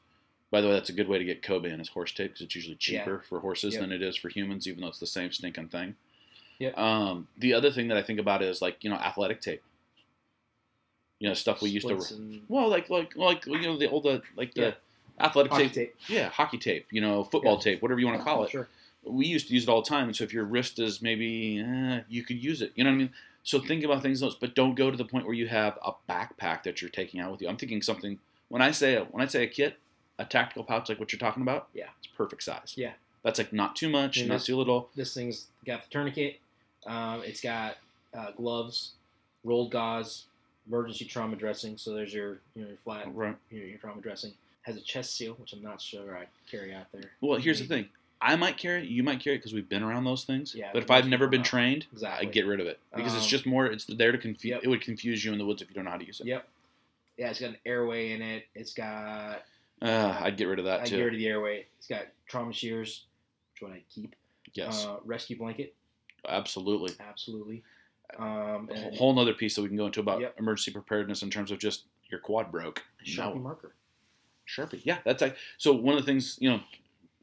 by 0.51 0.61
the 0.61 0.67
way, 0.67 0.73
that's 0.73 0.89
a 0.89 0.93
good 0.93 1.07
way 1.07 1.17
to 1.17 1.25
get 1.25 1.41
Coban 1.41 1.81
is 1.81 1.89
horse 1.89 2.11
tape 2.13 2.31
because 2.33 2.41
it's 2.45 2.55
usually 2.55 2.77
Yeah. 2.79 2.99
cheaper 3.03 3.23
for 3.27 3.39
horses 3.39 3.73
Yep. 3.73 3.81
than 3.81 3.91
it 3.91 4.01
is 4.01 4.15
for 4.15 4.29
humans, 4.29 4.67
even 4.67 4.81
though 4.81 4.87
it's 4.87 4.99
the 4.99 5.07
same 5.07 5.31
stinking 5.31 5.69
thing. 5.69 5.95
Yep. 6.59 6.77
Um, 6.77 7.27
the 7.37 7.53
other 7.53 7.71
thing 7.71 7.89
that 7.89 7.97
I 7.97 8.01
think 8.03 8.19
about 8.19 8.41
is 8.41 8.61
like 8.61 8.83
you 8.83 8.89
know 8.89 8.95
athletic 8.95 9.41
tape. 9.41 9.61
You 11.19 11.29
know 11.29 11.33
stuff 11.33 11.61
we 11.61 11.69
used 11.69 11.87
to. 11.87 12.15
And 12.15 12.43
Well, 12.47 12.69
like 12.69 12.89
like 12.89 13.15
like 13.15 13.45
you 13.45 13.61
know 13.61 13.77
the 13.77 13.89
old 13.89 14.05
uh, 14.05 14.19
like 14.35 14.53
the 14.53 14.61
Yeah. 14.61 14.73
athletic 15.19 15.51
tape, 15.53 15.73
tape. 15.73 15.95
yeah, 16.07 16.29
hockey 16.29 16.57
tape, 16.57 16.87
you 16.91 17.01
know, 17.01 17.23
football 17.23 17.55
Yeah. 17.57 17.63
tape, 17.63 17.81
whatever 17.81 17.99
you 17.99 18.05
want 18.07 18.19
to 18.19 18.23
call 18.23 18.43
it. 18.43 18.51
Sure. 18.51 18.67
We 19.03 19.25
used 19.27 19.47
to 19.49 19.53
use 19.53 19.63
it 19.63 19.69
all 19.69 19.81
the 19.81 19.87
time. 19.89 20.13
So 20.13 20.23
if 20.23 20.33
your 20.33 20.45
wrist 20.45 20.79
is 20.79 21.01
maybe, 21.01 21.59
eh, 21.59 22.01
you 22.09 22.23
could 22.23 22.43
use 22.43 22.61
it. 22.61 22.71
You 22.75 22.83
know 22.83 22.89
what 22.89 22.95
I 22.95 22.99
mean? 22.99 23.13
So 23.45 23.59
think 23.59 23.83
about 23.83 24.01
things 24.01 24.19
those, 24.19 24.35
but 24.35 24.55
don't 24.55 24.73
go 24.75 24.89
to 24.91 24.97
the 24.97 25.05
point 25.05 25.25
where 25.25 25.35
you 25.35 25.47
have 25.47 25.77
a 25.85 25.91
backpack 26.09 26.63
that 26.63 26.81
you're 26.81 26.89
taking 26.89 27.19
out 27.21 27.31
with 27.31 27.41
you. 27.41 27.47
I'm 27.47 27.57
thinking 27.57 27.81
something. 27.81 28.19
When 28.49 28.61
I 28.61 28.71
say 28.71 28.97
when 28.97 29.23
I 29.23 29.27
say 29.27 29.43
a 29.43 29.47
kit, 29.47 29.77
a 30.19 30.25
tactical 30.25 30.63
pouch 30.63 30.89
like 30.89 30.99
what 30.99 31.13
you're 31.13 31.19
talking 31.19 31.43
about, 31.43 31.67
Yeah. 31.73 31.89
it's 31.99 32.07
perfect 32.07 32.43
size. 32.43 32.73
Yeah. 32.75 32.93
that's 33.23 33.37
like 33.39 33.53
not 33.53 33.75
too 33.75 33.87
much, 33.89 34.21
not 34.23 34.35
this- 34.35 34.45
too 34.45 34.55
little. 34.57 34.89
This 34.95 35.13
thing's 35.13 35.47
got 35.65 35.83
the 35.85 35.89
tourniquet. 35.89 36.39
Um, 36.85 37.21
it's 37.23 37.41
got 37.41 37.77
uh, 38.13 38.31
gloves, 38.31 38.91
rolled 39.43 39.71
gauze, 39.71 40.25
emergency 40.67 41.05
trauma 41.05 41.35
dressing. 41.35 41.77
So 41.77 41.93
there's 41.93 42.13
your 42.13 42.39
you 42.55 42.61
know 42.63 42.67
your 42.69 42.77
flat 42.77 43.13
Right. 43.15 43.35
your, 43.51 43.65
your 43.65 43.77
trauma 43.77 44.01
dressing. 44.01 44.33
Has 44.63 44.75
a 44.77 44.81
chest 44.81 45.15
seal, 45.15 45.33
which 45.35 45.53
I'm 45.53 45.61
not 45.61 45.79
sure 45.81 46.17
I 46.17 46.25
carry 46.49 46.73
out 46.73 46.91
there. 46.91 47.11
Well, 47.21 47.39
here's 47.39 47.59
the 47.59 47.67
thing. 47.67 47.89
I 48.21 48.35
might 48.35 48.57
carry 48.57 48.83
it. 48.83 48.89
You 48.89 49.03
might 49.03 49.19
carry 49.19 49.35
it 49.35 49.39
because 49.39 49.53
we've 49.53 49.67
been 49.69 49.83
around 49.83 50.05
those 50.05 50.23
things. 50.23 50.55
Yeah, 50.55 50.69
but 50.73 50.81
if 50.83 50.89
I've 50.89 51.07
never 51.07 51.27
been 51.27 51.43
trained, 51.43 51.85
Exactly. 51.91 52.27
I 52.27 52.31
get 52.31 52.45
rid 52.47 52.59
of 52.59 52.67
it 52.67 52.79
because 52.95 53.13
it's 53.13 53.23
Um, 53.25 53.29
just 53.29 53.45
more. 53.45 53.65
It's 53.67 53.85
there 53.85 54.11
to 54.11 54.17
confuse. 54.17 54.51
Yep. 54.53 54.61
It 54.63 54.67
would 54.69 54.81
confuse 54.81 55.23
you 55.23 55.31
in 55.33 55.37
the 55.37 55.45
woods 55.45 55.61
if 55.61 55.69
you 55.69 55.75
don't 55.75 55.85
know 55.85 55.91
how 55.91 55.97
to 55.97 56.05
use 56.05 56.19
it. 56.21 56.27
Yep. 56.27 56.47
Yeah, 57.17 57.29
it's 57.29 57.39
got 57.39 57.49
an 57.51 57.57
airway 57.65 58.11
in 58.11 58.21
it. 58.21 58.47
It's 58.55 58.73
got 58.73 59.43
Uh, 59.81 60.17
I'd 60.21 60.37
get 60.37 60.45
rid 60.45 60.59
of 60.59 60.65
that 60.65 60.81
I 60.81 60.85
too. 60.85 60.95
get 60.97 61.03
rid 61.03 61.13
of 61.13 61.19
the 61.19 61.27
airway. 61.27 61.65
It's 61.77 61.87
got 61.87 62.07
trauma 62.27 62.53
shears, 62.53 63.03
which 63.53 63.61
one 63.61 63.73
I 63.73 63.83
keep. 63.89 64.15
yes, 64.53 64.85
Uh, 64.85 64.97
rescue 65.03 65.37
blanket, 65.37 65.75
absolutely. 66.27 66.93
absolutely. 66.99 67.63
Um, 68.17 68.69
A 68.71 68.95
whole 68.95 69.13
nother 69.13 69.33
piece 69.33 69.55
that 69.55 69.61
we 69.61 69.67
can 69.67 69.77
go 69.77 69.85
into 69.87 69.99
about 69.99 70.21
Yep. 70.21 70.39
emergency 70.39 70.71
preparedness 70.71 71.21
in 71.23 71.29
terms 71.29 71.51
of 71.51 71.59
just 71.59 71.83
your 72.09 72.19
quad 72.21 72.51
broke. 72.51 72.83
Sharpie 73.03 73.35
No. 73.35 73.39
marker. 73.41 73.73
Sharpie. 74.47 74.81
Yeah, 74.83 74.99
that's 75.03 75.21
like 75.21 75.35
so. 75.57 75.73
One 75.73 75.95
of 75.97 76.01
the 76.01 76.05
things 76.05 76.37
you 76.39 76.49
know 76.49 76.61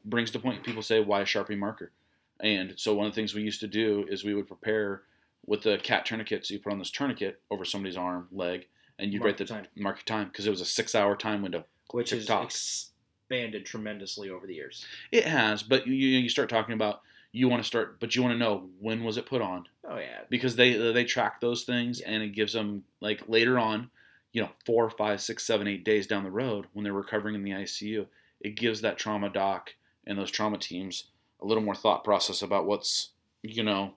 brings 0.05 0.31
to 0.31 0.39
point. 0.39 0.63
People 0.63 0.81
say 0.81 0.99
why 0.99 1.21
a 1.21 1.25
Sharpie 1.25 1.57
marker, 1.57 1.91
and 2.39 2.73
so 2.77 2.93
one 2.93 3.05
of 3.07 3.11
the 3.13 3.15
things 3.15 3.33
we 3.33 3.41
used 3.41 3.59
to 3.61 3.67
do 3.67 4.05
is 4.09 4.23
we 4.23 4.33
would 4.33 4.47
prepare 4.47 5.03
with 5.45 5.63
the 5.63 5.77
cat 5.77 6.05
tourniquet. 6.05 6.45
So 6.45 6.53
you 6.53 6.59
put 6.59 6.71
on 6.71 6.79
this 6.79 6.91
tourniquet 6.91 7.41
over 7.51 7.65
somebody's 7.65 7.97
arm, 7.97 8.27
leg, 8.31 8.67
and 8.99 9.11
you'd 9.11 9.19
Mark 9.19 9.27
write 9.27 9.37
the 9.37 9.43
the 9.45 9.53
time. 9.53 9.67
mark 9.75 9.97
your 9.97 10.03
time 10.17 10.27
because 10.27 10.47
it 10.47 10.49
was 10.49 10.61
a 10.61 10.65
six-hour 10.65 11.15
time 11.17 11.41
window. 11.41 11.65
which 11.91 12.09
has 12.11 12.21
TikTok. 12.21 12.45
expanded 12.45 13.65
tremendously 13.65 14.29
over 14.29 14.47
the 14.47 14.55
years. 14.55 14.85
It 15.11 15.25
has, 15.25 15.63
but 15.63 15.87
you 15.87 15.93
you 15.93 16.29
start 16.29 16.49
talking 16.49 16.73
about 16.73 17.01
you 17.31 17.49
want 17.49 17.63
to 17.63 17.67
start, 17.67 17.99
but 17.99 18.15
you 18.15 18.21
want 18.21 18.33
to 18.33 18.37
know 18.37 18.69
when 18.79 19.03
was 19.03 19.17
it 19.17 19.25
put 19.25 19.41
on 19.41 19.65
Oh 19.89 19.97
yeah, 19.97 20.19
because 20.29 20.55
they 20.55 20.73
they 20.91 21.03
track 21.03 21.41
those 21.41 21.63
things 21.63 21.99
Yeah. 21.99 22.11
and 22.11 22.23
it 22.23 22.29
gives 22.29 22.53
them 22.53 22.83
like 23.01 23.23
later 23.27 23.57
on 23.59 23.89
you 24.31 24.41
know, 24.41 24.49
four, 24.65 24.89
five, 24.89 25.21
six, 25.21 25.45
seven, 25.45 25.67
eight 25.67 25.83
days 25.83 26.07
down 26.07 26.23
the 26.23 26.31
road 26.31 26.65
when 26.73 26.83
they're 26.83 26.91
recovering 26.91 27.35
in 27.35 27.43
the 27.43 27.51
ICU, 27.51 28.07
it 28.41 28.55
gives 28.55 28.81
that 28.81 28.97
trauma 28.97 29.29
doc 29.29 29.75
and 30.05 30.17
those 30.17 30.31
trauma 30.31 30.57
teams 30.57 31.05
a 31.41 31.45
little 31.45 31.63
more 31.63 31.75
thought 31.75 32.03
process 32.03 32.41
about 32.41 32.65
what's, 32.65 33.09
you 33.41 33.63
know, 33.63 33.93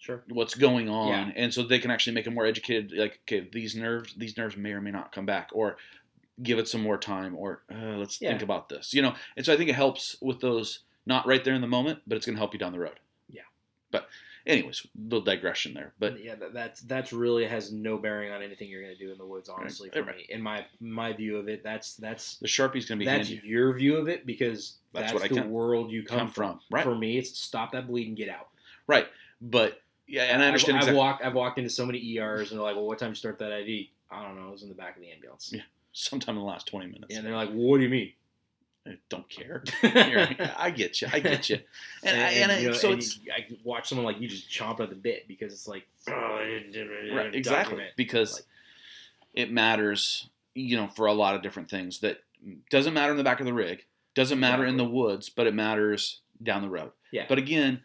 Sure. 0.00 0.22
what's 0.28 0.54
going 0.54 0.90
on 0.90 1.08
Yeah. 1.08 1.32
and 1.34 1.54
so 1.54 1.62
they 1.62 1.78
can 1.78 1.90
actually 1.90 2.12
make 2.12 2.26
a 2.26 2.30
more 2.30 2.44
educated 2.44 2.92
like 2.92 3.20
okay 3.22 3.48
these 3.50 3.74
nerves 3.74 4.12
these 4.14 4.36
nerves 4.36 4.54
may 4.54 4.72
or 4.72 4.82
may 4.82 4.90
not 4.90 5.12
come 5.12 5.24
back 5.24 5.48
or 5.54 5.78
give 6.42 6.58
it 6.58 6.68
some 6.68 6.82
more 6.82 6.98
time 6.98 7.34
or 7.34 7.62
uh, 7.72 7.96
let's 7.96 8.20
Yeah. 8.20 8.28
think 8.28 8.42
about 8.42 8.68
this 8.68 8.92
you 8.92 9.00
know 9.00 9.14
and 9.34 9.46
so 9.46 9.54
i 9.54 9.56
think 9.56 9.70
it 9.70 9.76
helps 9.76 10.16
with 10.20 10.40
those 10.40 10.80
not 11.06 11.26
right 11.26 11.42
there 11.42 11.54
in 11.54 11.62
the 11.62 11.66
moment 11.66 12.00
but 12.06 12.16
it's 12.16 12.26
going 12.26 12.34
to 12.36 12.38
help 12.38 12.52
you 12.52 12.58
down 12.58 12.72
the 12.72 12.80
road 12.80 13.00
Yeah. 13.30 13.44
but 13.90 14.10
anyways 14.46 14.86
little 15.08 15.24
digression 15.24 15.72
there 15.72 15.94
but 15.98 16.22
yeah, 16.22 16.34
that, 16.34 16.52
that's 16.52 16.80
that's 16.82 17.12
really 17.12 17.46
has 17.46 17.72
no 17.72 17.96
bearing 17.96 18.30
on 18.30 18.42
anything 18.42 18.68
you're 18.68 18.82
going 18.82 18.94
to 18.96 19.04
do 19.06 19.10
in 19.10 19.18
the 19.18 19.26
woods. 19.26 19.48
Honestly, 19.48 19.88
for 19.90 20.02
Right. 20.02 20.16
me, 20.16 20.26
in 20.28 20.42
my 20.42 20.66
my 20.80 21.12
view 21.12 21.36
of 21.38 21.48
it, 21.48 21.62
that's 21.64 21.94
that's 21.96 22.36
the 22.38 22.48
sharpie's 22.48 22.84
going 22.86 22.98
to 22.98 23.04
be 23.04 23.06
that's 23.10 23.28
handy 23.28 23.46
your 23.46 23.72
view 23.74 23.96
of 23.96 24.08
it 24.08 24.26
because 24.26 24.76
That's 24.92 25.12
that's, 25.12 25.30
what 25.30 25.38
I 25.38 25.42
the 25.42 25.48
world 25.48 25.90
you 25.90 26.02
come, 26.02 26.18
come 26.18 26.30
from. 26.30 26.50
from 26.52 26.60
right 26.70 26.84
For 26.84 26.94
me, 26.94 27.16
it's 27.18 27.38
stop 27.38 27.72
that 27.72 27.86
bleed 27.86 28.08
and 28.08 28.16
get 28.16 28.28
out. 28.28 28.48
right 28.86 29.06
but 29.40 29.80
yeah 30.06 30.24
and 30.24 30.42
i 30.42 30.46
understand 30.46 30.76
I've, 30.76 30.82
exactly 30.82 31.00
I've 31.00 31.06
walked 31.06 31.24
I've 31.24 31.34
walked 31.34 31.58
into 31.58 31.70
so 31.70 31.86
many 31.86 31.98
ERs 32.18 32.50
and 32.50 32.58
they're 32.60 32.64
like, 32.66 32.76
"Well, 32.76 32.86
what 32.86 32.98
time 32.98 33.10
you 33.10 33.14
start 33.14 33.38
that 33.38 33.52
IV?" 33.52 33.86
I 34.10 34.22
don't 34.22 34.36
know. 34.38 34.48
It 34.48 34.52
was 34.52 34.62
in 34.62 34.68
the 34.68 34.74
back 34.74 34.96
of 34.96 35.02
the 35.02 35.10
ambulance. 35.10 35.50
Yeah. 35.54 35.62
sometime 35.92 36.34
in 36.36 36.40
the 36.42 36.46
last 36.46 36.66
20 36.66 36.86
minutes 36.86 37.16
And 37.16 37.24
they're 37.26 37.34
like, 37.36 37.48
well, 37.48 37.58
"What 37.58 37.78
do 37.78 37.84
you 37.84 37.88
mean?" 37.88 38.12
I 38.86 38.98
don't 39.08 39.28
care. 39.30 39.62
I 39.82 40.70
get 40.74 41.00
you 41.00 41.08
i 41.12 41.18
get 41.20 41.48
you. 41.48 41.58
And, 42.04 42.20
I, 42.20 42.30
and, 42.32 42.52
I, 42.52 42.58
you 42.58 42.68
know, 42.68 42.74
so 42.74 42.90
and 42.92 42.98
it's 42.98 43.18
you- 43.18 43.32
I 43.32 43.46
watch 43.64 43.88
someone 43.88 44.04
like 44.04 44.20
you 44.20 44.28
just 44.28 44.48
chomp 44.50 44.80
at 44.80 44.90
the 44.90 44.96
bit 44.96 45.26
because 45.26 45.52
it's 45.54 45.66
like, 45.66 45.86
oh, 46.08 46.12
I 46.40 46.44
didn't- 46.44 46.72
didn't 46.72 47.16
right 47.16 47.34
exactly 47.34 47.62
document. 47.76 47.90
because 47.96 48.34
Like- 48.34 48.42
it 49.34 49.50
matters 49.52 50.28
you 50.54 50.76
know 50.76 50.86
for 50.88 51.06
a 51.06 51.12
lot 51.14 51.34
of 51.34 51.42
different 51.42 51.70
things 51.70 52.00
that 52.00 52.18
doesn't 52.70 52.92
matter 52.94 53.10
in 53.12 53.16
the 53.16 53.24
back 53.24 53.40
of 53.40 53.46
the 53.46 53.54
rig 53.54 53.86
doesn't 54.14 54.38
matter 54.38 54.64
in 54.66 54.76
the 54.76 54.84
woods 54.84 55.28
but 55.30 55.46
it 55.46 55.54
matters 55.54 56.20
down 56.42 56.62
the 56.62 56.68
road. 56.68 56.92
Yeah. 57.10 57.24
but 57.28 57.38
again 57.38 57.80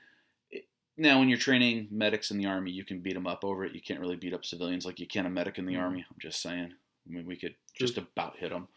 now 0.97 1.17
when 1.19 1.29
you're 1.29 1.37
training 1.37 1.87
medics 1.91 2.29
in 2.29 2.37
the 2.37 2.45
army 2.45 2.71
you 2.71 2.83
can 2.83 2.99
beat 2.99 3.13
them 3.13 3.25
up 3.25 3.43
over 3.45 3.63
it. 3.63 3.73
You 3.73 3.81
can't 3.81 3.99
really 4.01 4.17
beat 4.17 4.33
up 4.33 4.43
civilians 4.45 4.85
like 4.85 4.99
you 4.99 5.07
can 5.07 5.25
a 5.25 5.29
medic 5.29 5.57
in 5.57 5.65
the 5.65 5.75
Mhm. 5.75 5.79
army. 5.81 6.05
I'm 6.09 6.17
just 6.19 6.41
saying. 6.41 6.73
I 7.07 7.09
mean 7.11 7.25
we 7.25 7.37
could 7.37 7.55
just 7.73 7.97
about 7.97 8.37
hit 8.37 8.49
them 8.51 8.67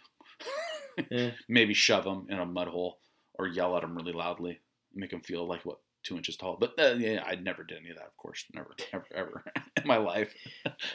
Eh. 1.11 1.31
maybe 1.49 1.75
shove 1.75 2.05
them 2.05 2.27
in 2.29 2.39
a 2.39 2.47
mud 2.47 2.69
hole 2.69 2.99
or 3.35 3.47
yell 3.47 3.77
at 3.77 3.83
them 3.83 3.97
really 3.97 4.13
loudly 4.13 4.61
make 4.95 5.11
them 5.11 5.21
feel 5.23 5.47
like 5.47 5.65
what 5.65 5.79
two 6.03 6.17
inches 6.17 6.37
tall 6.37 6.57
but 6.59 6.75
uh, 6.81 6.95
yeah 6.99 7.23
i 7.25 7.35
never 7.37 7.63
did 7.63 7.79
any 7.79 7.91
of 7.91 7.97
that 7.97 8.07
of 8.07 8.17
course 8.17 8.45
never 8.55 8.75
ever 8.93 9.07
ever 9.15 9.45
in 9.77 9.87
my 9.87 9.97
life 9.97 10.35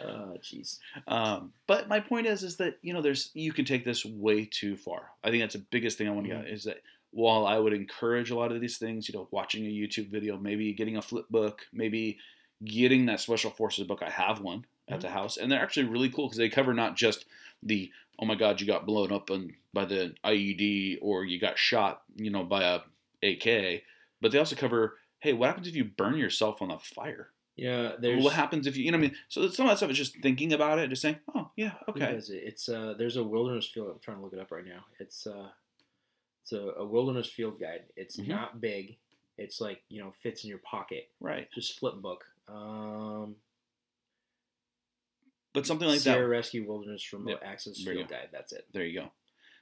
Oh, 0.04 0.36
jeez. 0.42 0.80
um, 1.08 1.54
but 1.66 1.88
my 1.88 2.00
point 2.00 2.28
is, 2.28 2.44
is 2.44 2.58
that 2.58 2.78
you 2.82 2.94
know, 2.94 3.02
there's 3.02 3.32
you 3.34 3.52
can 3.54 3.66
take 3.66 3.84
this 3.86 4.06
way 4.06 4.46
too 4.46 4.76
far. 4.78 5.10
I 5.24 5.30
think 5.30 5.42
that's 5.42 5.56
the 5.56 5.66
biggest 5.72 5.98
thing 5.98 6.08
I 6.08 6.12
want 6.12 6.28
to 6.28 6.34
Mhm. 6.34 6.44
get 6.44 6.52
is 6.54 6.64
that 6.66 6.82
while 7.12 7.46
I 7.48 7.58
would 7.58 7.74
encourage 7.74 8.30
a 8.32 8.36
lot 8.36 8.52
of 8.52 8.60
these 8.62 8.78
things, 8.78 9.08
you 9.08 9.16
know, 9.16 9.28
watching 9.32 9.66
a 9.66 9.70
YouTube 9.70 10.10
video, 10.10 10.38
maybe 10.38 10.74
getting 10.74 10.98
a 10.98 11.02
flip 11.02 11.26
book, 11.30 11.66
maybe 11.74 12.20
getting 12.64 13.06
that 13.08 13.20
Special 13.22 13.50
Forces 13.52 13.88
book. 13.88 14.04
I 14.04 14.10
have 14.10 14.42
one 14.42 14.66
at 14.90 15.02
the 15.02 15.10
house, 15.10 15.38
and 15.38 15.52
they're 15.52 15.62
actually 15.62 15.88
really 15.88 16.10
cool 16.10 16.28
because 16.28 16.38
they 16.38 16.50
cover 16.50 16.74
not 16.74 16.96
just 16.96 17.26
the 17.64 17.92
oh 18.20 18.26
my 18.26 18.36
god, 18.36 18.60
you 18.60 18.68
got 18.68 18.86
blown 18.86 19.12
up 19.12 19.30
on, 19.32 19.54
by 19.74 19.86
the 19.86 20.16
IED 20.26 20.98
or 21.02 21.24
you 21.26 21.40
got 21.40 21.58
shot, 21.58 22.02
you 22.16 22.30
know, 22.32 22.44
by 22.44 22.64
a 22.64 22.80
AK, 23.24 23.84
but 24.22 24.32
they 24.32 24.40
also 24.40 24.56
cover 24.56 24.98
hey, 25.20 25.34
what 25.34 25.48
happens 25.48 25.68
if 25.68 25.76
you 25.76 25.84
burn 25.84 26.16
yourself 26.18 26.62
on 26.62 26.68
the 26.70 26.78
fire? 26.78 27.30
Yeah, 27.56 27.94
there's 28.00 28.24
what 28.24 28.34
happens 28.34 28.68
if 28.68 28.78
you, 28.78 28.84
you 28.86 28.92
know, 28.92 29.00
what 29.00 29.06
I 29.06 29.08
mean, 29.10 29.16
so 29.30 29.48
some 29.50 29.66
of 29.66 29.72
that 29.72 29.78
stuff 29.78 29.90
is 29.90 29.98
just 29.98 30.16
thinking 30.22 30.54
about 30.54 30.78
it, 30.78 30.90
just 30.92 31.02
saying, 31.02 31.18
oh 31.36 31.50
yeah, 31.56 31.74
okay, 31.90 32.12
it? 32.14 32.24
It's 32.30 32.70
uh, 32.70 32.94
there's 32.98 33.18
a 33.18 33.24
wilderness 33.24 33.68
field. 33.68 33.90
I'm 33.92 34.00
trying 34.00 34.18
to 34.18 34.24
look 34.24 34.34
it 34.34 34.40
up 34.40 34.52
right 34.52 34.66
now. 34.66 34.86
It's 35.00 35.26
uh, 35.26 35.48
it's 36.44 36.52
a, 36.52 36.74
a 36.78 36.86
wilderness 36.86 37.28
field 37.28 37.60
guide. 37.60 37.86
It's 37.96 38.18
Mhm. 38.18 38.28
not 38.28 38.62
big. 38.62 38.98
It's 39.40 39.60
like 39.60 39.82
you 39.90 40.00
know 40.02 40.14
fits 40.22 40.44
in 40.44 40.50
your 40.50 40.60
pocket. 40.60 41.10
right. 41.20 41.48
Just 41.54 41.80
flip 41.80 41.96
book. 41.96 42.26
Um, 42.48 43.36
But 45.58 45.66
something 45.66 45.88
like 45.88 46.00
Sierra 46.02 46.22
that, 46.22 46.28
Rescue 46.30 46.68
Wilderness 46.68 47.12
Remote 47.12 47.30
Yep, 47.32 47.42
Access 47.44 47.82
Field 47.82 48.08
Guide. 48.08 48.30
That's 48.32 48.54
it. 48.54 48.66
there 48.74 48.86
you 48.86 49.00
go. 49.00 49.12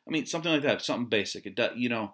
I 0.08 0.12
mean, 0.12 0.26
something 0.26 0.52
like 0.52 0.62
that, 0.64 0.82
something 0.82 1.08
basic. 1.08 1.46
It 1.46 1.56
does, 1.56 1.72
you 1.78 1.88
know, 1.90 2.14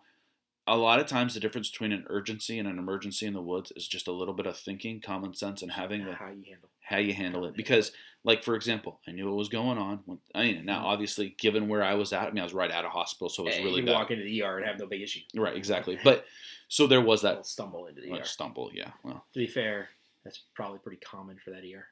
a 0.67 0.77
lot 0.77 0.99
of 0.99 1.07
times 1.07 1.33
the 1.33 1.39
difference 1.39 1.69
between 1.71 1.91
an 1.91 2.05
urgency 2.07 2.59
and 2.59 2.67
an 2.67 2.77
emergency 2.77 3.25
in 3.25 3.33
the 3.33 3.41
woods 3.41 3.71
is 3.75 3.87
just 3.87 4.07
a 4.07 4.11
little 4.11 4.35
bit 4.35 4.45
of 4.45 4.55
thinking, 4.55 5.01
common 5.01 5.33
sense, 5.33 5.63
and 5.63 5.71
having 5.71 6.05
the 6.05 6.13
How 6.13 6.27
you 6.27 6.43
handle. 6.47 6.69
how 6.81 6.97
you 6.97 7.13
handle 7.15 7.45
it. 7.45 7.55
Because, 7.55 7.91
like 8.23 8.43
for 8.43 8.53
example, 8.55 8.99
I 9.07 9.11
knew 9.11 9.25
what 9.27 9.35
was 9.35 9.49
going 9.49 9.79
on. 9.79 10.01
When, 10.05 10.19
I 10.35 10.43
mean, 10.43 10.63
now 10.65 10.81
Mhm. 10.83 10.85
obviously, 10.85 11.29
given 11.39 11.67
where 11.67 11.83
I 11.83 11.95
was 11.95 12.13
at, 12.13 12.27
I 12.27 12.31
mean, 12.31 12.39
I 12.41 12.43
was 12.43 12.53
right 12.53 12.69
out 12.71 12.85
of 12.85 12.91
hospital, 12.91 13.29
so 13.29 13.41
it 13.43 13.45
was 13.47 13.55
Hey, 13.55 13.63
really 13.63 13.79
you 13.81 13.87
bad. 13.87 13.93
walk 13.95 14.11
into 14.11 14.23
the 14.23 14.43
ER 14.43 14.57
and 14.57 14.65
have 14.67 14.77
no 14.79 14.85
big 14.85 15.01
issue. 15.01 15.21
Right, 15.33 15.57
exactly. 15.57 15.97
But 16.03 16.25
so 16.67 16.85
there 16.85 17.01
was 17.01 17.23
that 17.23 17.45
stumble 17.47 17.87
into 17.87 18.01
the 18.01 18.11
like, 18.11 18.21
ER. 18.21 18.25
stumble. 18.25 18.69
Yeah, 18.73 18.91
well, 19.03 19.25
To 19.33 19.39
be 19.39 19.47
fair, 19.47 19.89
that's 20.23 20.37
probably 20.53 20.77
pretty 20.79 20.99
common 21.03 21.39
for 21.43 21.49
that 21.49 21.63
ER. 21.65 21.87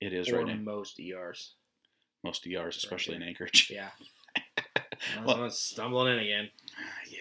It 0.00 0.12
is 0.12 0.30
right 0.32 0.46
now. 0.46 0.54
most 0.56 0.98
ERs. 1.00 1.54
Most 2.24 2.46
ERs, 2.46 2.76
especially 2.76 3.16
in 3.16 3.22
Anchorage. 3.22 3.70
Yeah. 3.70 3.90
Well- 5.24 5.50
stumbling 5.50 6.12
in 6.14 6.18
again. 6.20 6.50
yeah. 7.10 7.18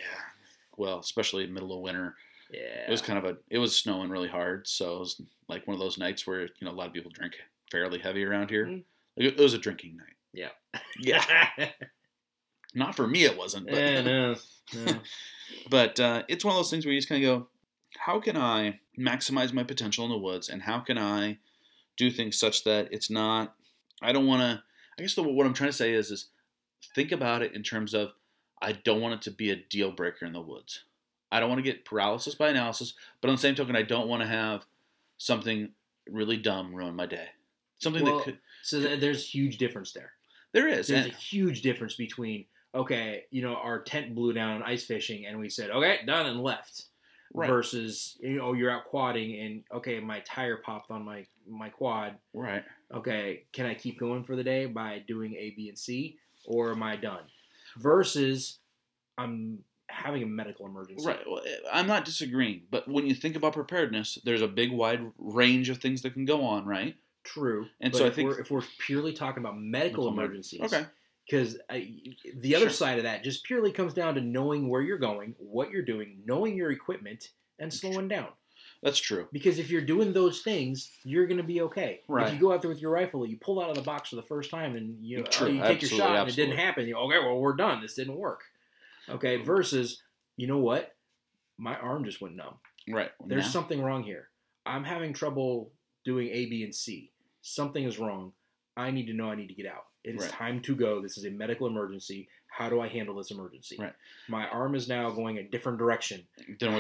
Well, 0.77 0.99
especially 0.99 1.43
in 1.43 1.49
the 1.49 1.53
middle 1.53 1.73
of 1.75 1.82
winter. 1.82 2.15
Yeah. 2.51 2.86
It 2.88 2.91
was 2.91 3.01
kind 3.01 3.17
of 3.17 3.25
a. 3.25 3.38
It 3.49 3.57
was 3.59 3.75
snowing 3.80 4.09
really 4.09 4.27
hard, 4.27 4.67
so 4.67 4.95
it 4.95 4.99
was 4.99 5.21
like 5.47 5.65
one 5.67 5.75
of 5.75 5.80
those 5.80 5.97
nights 5.97 6.25
where 6.27 6.41
you 6.41 6.49
know 6.63 6.71
a 6.71 6.73
lot 6.73 6.88
of 6.88 6.93
people 6.93 7.11
drink 7.13 7.36
fairly 7.71 7.99
heavy 7.99 8.23
around 8.25 8.49
here. 8.49 8.65
Mhm. 8.65 8.84
Like, 9.15 9.27
it 9.34 9.38
was 9.38 9.53
a 9.53 9.57
drinking 9.57 9.97
night. 9.97 10.15
Yeah. 10.34 10.49
Yeah. 10.99 11.23
Not 12.75 12.95
for 12.95 13.07
me, 13.07 13.23
it 13.23 13.38
wasn't. 13.38 13.65
But, 13.67 13.75
yeah, 13.75 14.01
no, 14.01 14.36
no. 14.86 14.93
but 15.69 15.99
uh, 15.99 16.23
it's 16.27 16.43
one 16.45 16.53
of 16.53 16.57
those 16.59 16.69
things 16.69 16.86
where 16.86 16.93
you 16.93 16.99
just 16.99 17.09
kind 17.09 17.23
of 17.23 17.27
go, 17.41 17.47
how 17.97 18.19
can 18.19 18.38
I 18.38 18.80
maximize 18.99 19.53
my 19.53 19.63
potential 19.63 20.05
in 20.05 20.11
the 20.11 20.17
woods, 20.17 20.49
and 20.49 20.61
how 20.63 20.80
can 20.80 20.97
I 20.97 21.39
do 21.99 22.09
things 22.09 22.39
such 22.39 22.63
that 22.63 22.87
it's 22.91 23.09
not. 23.11 23.53
I 24.01 24.11
don't 24.13 24.25
want 24.25 24.41
to. 24.41 24.63
I 24.97 25.01
guess 25.01 25.13
the, 25.13 25.21
what 25.21 25.45
I'm 25.45 25.53
trying 25.53 25.69
to 25.69 25.75
say 25.75 25.93
is, 25.93 26.09
is 26.09 26.29
think 26.95 27.11
about 27.11 27.41
it 27.41 27.53
in 27.53 27.61
terms 27.61 27.93
of 27.93 28.13
I 28.61 28.71
don't 28.71 29.01
want 29.01 29.15
it 29.15 29.21
to 29.23 29.31
be 29.31 29.51
a 29.51 29.55
deal 29.55 29.91
breaker 29.91 30.25
in 30.25 30.33
the 30.33 30.41
woods. 30.41 30.85
I 31.31 31.39
don't 31.39 31.49
want 31.49 31.59
to 31.59 31.69
get 31.69 31.85
paralysis 31.85 32.33
by 32.35 32.49
analysis, 32.49 32.93
but 33.21 33.27
on 33.27 33.35
the 33.35 33.41
same 33.41 33.53
token, 33.53 33.75
I 33.75 33.83
don't 33.83 34.07
want 34.07 34.23
to 34.23 34.27
have 34.27 34.65
something 35.17 35.69
really 36.09 36.37
dumb 36.37 36.73
ruin 36.73 36.95
my 36.95 37.05
day. 37.05 37.27
Something 37.77 38.03
Well, 38.03 38.17
that 38.17 38.23
could. 38.23 38.39
So 38.63 38.79
th- 38.79 38.99
there's 38.99 39.33
huge 39.33 39.57
difference 39.57 39.91
there. 39.91 40.13
There 40.53 40.67
is. 40.67 40.87
There's 40.87 41.05
and- 41.05 41.13
a 41.13 41.17
huge 41.17 41.61
difference 41.61 41.95
between 41.95 42.45
okay, 42.73 43.23
you 43.31 43.41
know, 43.41 43.55
our 43.55 43.81
tent 43.81 44.15
blew 44.15 44.31
down 44.31 44.57
on 44.57 44.63
ice 44.63 44.85
fishing 44.85 45.25
and 45.25 45.39
we 45.39 45.49
said 45.49 45.69
okay, 45.69 45.99
done 46.05 46.25
and 46.25 46.41
left, 46.41 46.85
right. 47.33 47.47
versus 47.47 48.17
you 48.19 48.37
know 48.37 48.53
you're 48.53 48.71
out 48.71 48.85
quadding 48.85 49.39
and 49.39 49.63
okay, 49.73 49.99
my 49.99 50.19
tire 50.21 50.57
popped 50.57 50.91
on 50.91 51.03
my 51.03 51.25
my 51.49 51.69
quad. 51.69 52.15
right. 52.33 52.63
Okay, 52.93 53.43
can 53.53 53.65
I 53.65 53.75
keep 53.75 53.99
going 53.99 54.23
for 54.23 54.35
the 54.35 54.43
day 54.43 54.65
by 54.65 55.03
doing 55.07 55.35
A, 55.35 55.51
B, 55.55 55.69
and 55.69 55.77
C, 55.77 56.17
or 56.45 56.71
am 56.71 56.81
I 56.81 56.95
done? 56.95 57.21
Versus 57.77 58.59
I'm 59.17 59.59
having 59.89 60.23
a 60.23 60.25
medical 60.25 60.65
emergency. 60.65 61.05
Right. 61.05 61.19
Well, 61.29 61.41
I'm 61.71 61.87
not 61.87 62.05
disagreeing, 62.05 62.63
but 62.71 62.87
when 62.87 63.05
you 63.07 63.13
think 63.15 63.35
about 63.35 63.53
preparedness, 63.53 64.17
there's 64.23 64.41
a 64.41 64.47
big 64.47 64.71
wide 64.71 65.01
range 65.17 65.69
of 65.69 65.77
things 65.79 66.01
that 66.03 66.13
can 66.13 66.25
go 66.25 66.43
on, 66.45 66.65
right? 66.65 66.95
True. 67.23 67.67
And 67.81 67.95
so 67.95 68.05
I 68.05 68.07
if 68.07 68.15
think- 68.15 68.29
we're, 68.29 68.39
if 68.39 68.49
we're 68.51 68.63
purely 68.79 69.13
talking 69.13 69.43
about 69.43 69.57
medical 69.59 70.05
Medical 70.05 70.07
emergencies, 70.09 70.61
Okay. 70.61 70.85
because 71.27 71.57
the 72.35 72.55
other 72.55 72.65
Sure. 72.65 72.69
side 72.71 72.97
of 72.97 73.03
that 73.03 73.23
just 73.23 73.43
purely 73.43 73.71
comes 73.71 73.93
down 73.93 74.15
to 74.15 74.21
knowing 74.21 74.67
where 74.69 74.81
you're 74.81 74.97
going, 74.97 75.35
what 75.37 75.69
you're 75.71 75.83
doing, 75.85 76.21
knowing 76.25 76.55
your 76.55 76.71
equipment, 76.71 77.29
and 77.59 77.73
slowing 77.73 78.07
down. 78.07 78.29
That's 78.82 78.99
true. 78.99 79.27
Because 79.34 79.59
if 79.59 79.69
you're 79.69 79.82
doing 79.82 80.13
those 80.13 80.41
things, 80.41 80.89
you're 81.03 81.27
going 81.27 81.38
to 81.38 81.43
be 81.43 81.61
okay. 81.61 81.99
Right. 82.07 82.27
If 82.27 82.34
you 82.34 82.39
go 82.39 82.53
out 82.53 82.61
there 82.61 82.69
with 82.69 82.82
your 82.82 82.91
rifle, 82.91 83.25
you 83.25 83.38
pull 83.38 83.61
out 83.61 83.69
of 83.69 83.75
the 83.75 83.82
box 83.82 84.09
for 84.09 84.15
the 84.15 84.21
first 84.23 84.49
time, 84.49 84.75
and 84.75 84.95
you, 85.01 85.19
uh, 85.19 85.27
True, 85.30 85.47
oh, 85.47 85.51
you 85.51 85.61
take 85.61 85.82
your 85.82 85.91
absolutely, 85.91 85.97
shot, 85.97 86.15
and 86.15 86.30
it 86.30 86.36
didn't 86.36 86.57
happen. 86.57 86.88
You 86.88 86.95
okay? 86.97 87.19
Well, 87.19 87.39
we're 87.39 87.55
done. 87.55 87.82
This 87.82 87.95
didn't 87.95 88.15
work. 88.15 88.41
Okay. 89.09 89.38
Versus, 89.38 90.01
you 90.38 90.47
know 90.47 90.59
what? 90.59 90.95
My 91.57 91.75
arm 91.77 92.05
just 92.05 92.21
went 92.21 92.36
numb. 92.38 92.55
Right. 92.88 93.11
There's 93.25 93.45
Now- 93.45 93.49
something 93.51 93.82
wrong 93.82 94.03
here. 94.03 94.30
I'm 94.65 94.86
having 94.86 95.13
trouble 95.13 95.73
doing 96.05 96.30
A, 96.30 96.45
B, 96.45 96.63
and 96.63 96.73
C. 96.73 97.11
Something 97.41 97.84
is 97.84 97.99
wrong. 97.99 98.34
I 98.77 98.91
need 98.91 99.07
to 99.07 99.13
know 99.13 99.30
I 99.30 99.36
need 99.36 99.47
to 99.47 99.53
get 99.55 99.65
out. 99.65 99.86
It 100.03 100.15
is 100.15 100.21
Right. 100.23 100.31
time 100.31 100.61
to 100.61 100.75
go. 100.75 101.01
This 101.01 101.17
is 101.17 101.25
a 101.25 101.29
medical 101.31 101.67
emergency. 101.67 102.29
How 102.47 102.69
do 102.69 102.79
I 102.81 102.87
handle 102.87 103.15
this 103.15 103.31
emergency? 103.31 103.77
Right. 103.79 103.93
My 104.27 104.47
arm 104.47 104.75
is 104.75 104.87
now 104.87 105.09
going 105.11 105.37
a 105.37 105.43
different 105.43 105.77
direction. 105.77 106.27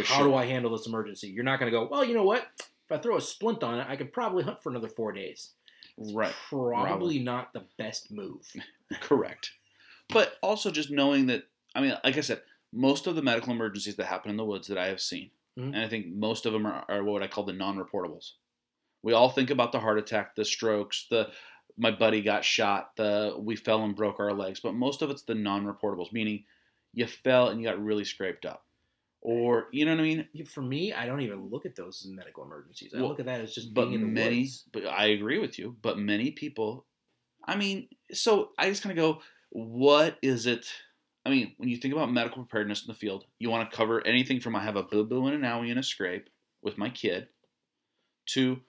How 0.05 0.23
do 0.23 0.33
I 0.35 0.45
handle 0.45 0.71
this 0.75 0.87
emergency? 0.87 1.27
You're 1.29 1.43
not 1.43 1.59
going 1.59 1.71
to 1.71 1.77
go, 1.77 1.87
well, 1.87 2.03
you 2.03 2.13
know 2.13 2.23
what? 2.23 2.47
If 2.59 2.91
I 2.91 2.97
throw 2.97 3.17
a 3.17 3.21
splint 3.21 3.61
on 3.63 3.79
it, 3.79 3.85
I 3.87 3.95
could 3.95 4.13
probably 4.13 4.43
hunt 4.43 4.63
for 4.63 4.69
another 4.69 4.87
four 4.87 5.11
days. 5.11 5.51
Right. 5.97 6.33
Probably 6.49 7.19
not 7.19 7.53
the 7.53 7.65
best 7.77 8.09
move. 8.11 8.51
Correct. 9.01 9.51
But 10.09 10.37
also 10.41 10.71
just 10.71 10.89
knowing 10.89 11.27
that, 11.27 11.43
I 11.75 11.81
mean, 11.81 11.93
like 12.03 12.17
I 12.17 12.21
said, 12.21 12.41
most 12.71 13.05
of 13.05 13.15
the 13.15 13.21
medical 13.21 13.51
emergencies 13.51 13.95
that 13.97 14.05
happen 14.07 14.31
in 14.31 14.37
the 14.37 14.45
woods 14.45 14.67
that 14.67 14.77
I 14.77 14.87
have 14.87 15.01
seen, 15.01 15.31
Mhm. 15.57 15.73
and 15.73 15.77
I 15.77 15.87
think 15.87 16.07
most 16.07 16.45
of 16.45 16.53
them 16.53 16.65
are, 16.65 16.85
are 16.89 17.03
what 17.03 17.21
I 17.21 17.27
call 17.27 17.43
the 17.43 17.53
non-reportables. 17.53 18.31
We 19.03 19.13
all 19.13 19.29
think 19.29 19.49
about 19.49 19.71
the 19.71 19.79
heart 19.81 19.97
attack, 19.99 20.35
the 20.35 20.45
strokes, 20.45 21.05
the 21.09 21.31
my 21.79 21.91
buddy 21.91 22.21
got 22.21 22.43
shot. 22.45 22.95
The 22.97 23.35
we 23.39 23.55
fell 23.55 23.83
and 23.83 23.95
broke 23.95 24.19
our 24.19 24.33
legs, 24.33 24.59
but 24.59 24.75
most 24.75 25.01
of 25.01 25.09
it's 25.09 25.23
the 25.23 25.33
non-reportables, 25.35 26.11
meaning 26.13 26.45
you 26.93 27.07
fell 27.07 27.47
and 27.49 27.59
you 27.61 27.67
got 27.67 27.83
really 27.83 28.03
scraped 28.03 28.45
up, 28.45 28.65
or 29.21 29.67
you 29.71 29.85
know 29.85 29.91
what 29.91 30.01
I 30.01 30.03
mean. 30.03 30.27
For 30.45 30.61
me, 30.61 30.93
I 30.93 31.05
don't 31.05 31.21
even 31.21 31.49
look 31.49 31.65
at 31.65 31.75
those 31.75 32.03
as 32.05 32.11
medical 32.11 32.43
emergencies. 32.43 32.93
I 32.93 32.99
Well, 32.99 33.09
look 33.09 33.19
at 33.19 33.25
that 33.25 33.41
as 33.41 33.55
just 33.55 33.73
But 33.73 33.85
being 33.85 33.95
in 33.95 34.01
the 34.01 34.07
many, 34.07 34.41
woods. 34.41 34.65
but 34.71 34.85
I 34.85 35.07
agree 35.07 35.39
with 35.39 35.57
you. 35.57 35.77
But 35.81 35.97
many 35.97 36.31
people, 36.31 36.85
I 37.45 37.55
mean, 37.55 37.87
so 38.11 38.51
I 38.57 38.69
just 38.69 38.83
kind 38.83 38.91
of 38.97 39.01
go, 39.01 39.21
what 39.51 40.17
is 40.21 40.45
it? 40.45 40.67
I 41.25 41.29
mean, 41.29 41.53
when 41.57 41.69
you 41.69 41.77
think 41.77 41.93
about 41.93 42.11
medical 42.11 42.43
preparedness 42.43 42.81
in 42.81 42.87
the 42.87 42.97
field, 42.97 43.25
you 43.39 43.49
want 43.49 43.69
to 43.69 43.75
cover 43.75 44.05
anything 44.05 44.39
from 44.39 44.55
I 44.55 44.63
have 44.63 44.75
a 44.75 44.83
boo 44.83 45.05
boo 45.05 45.27
and 45.27 45.35
an 45.35 45.49
owie 45.49 45.69
and 45.69 45.79
a 45.79 45.83
scrape 45.83 46.29
with 46.61 46.77
my 46.77 46.89
kid, 46.89 47.27
to 48.27 48.61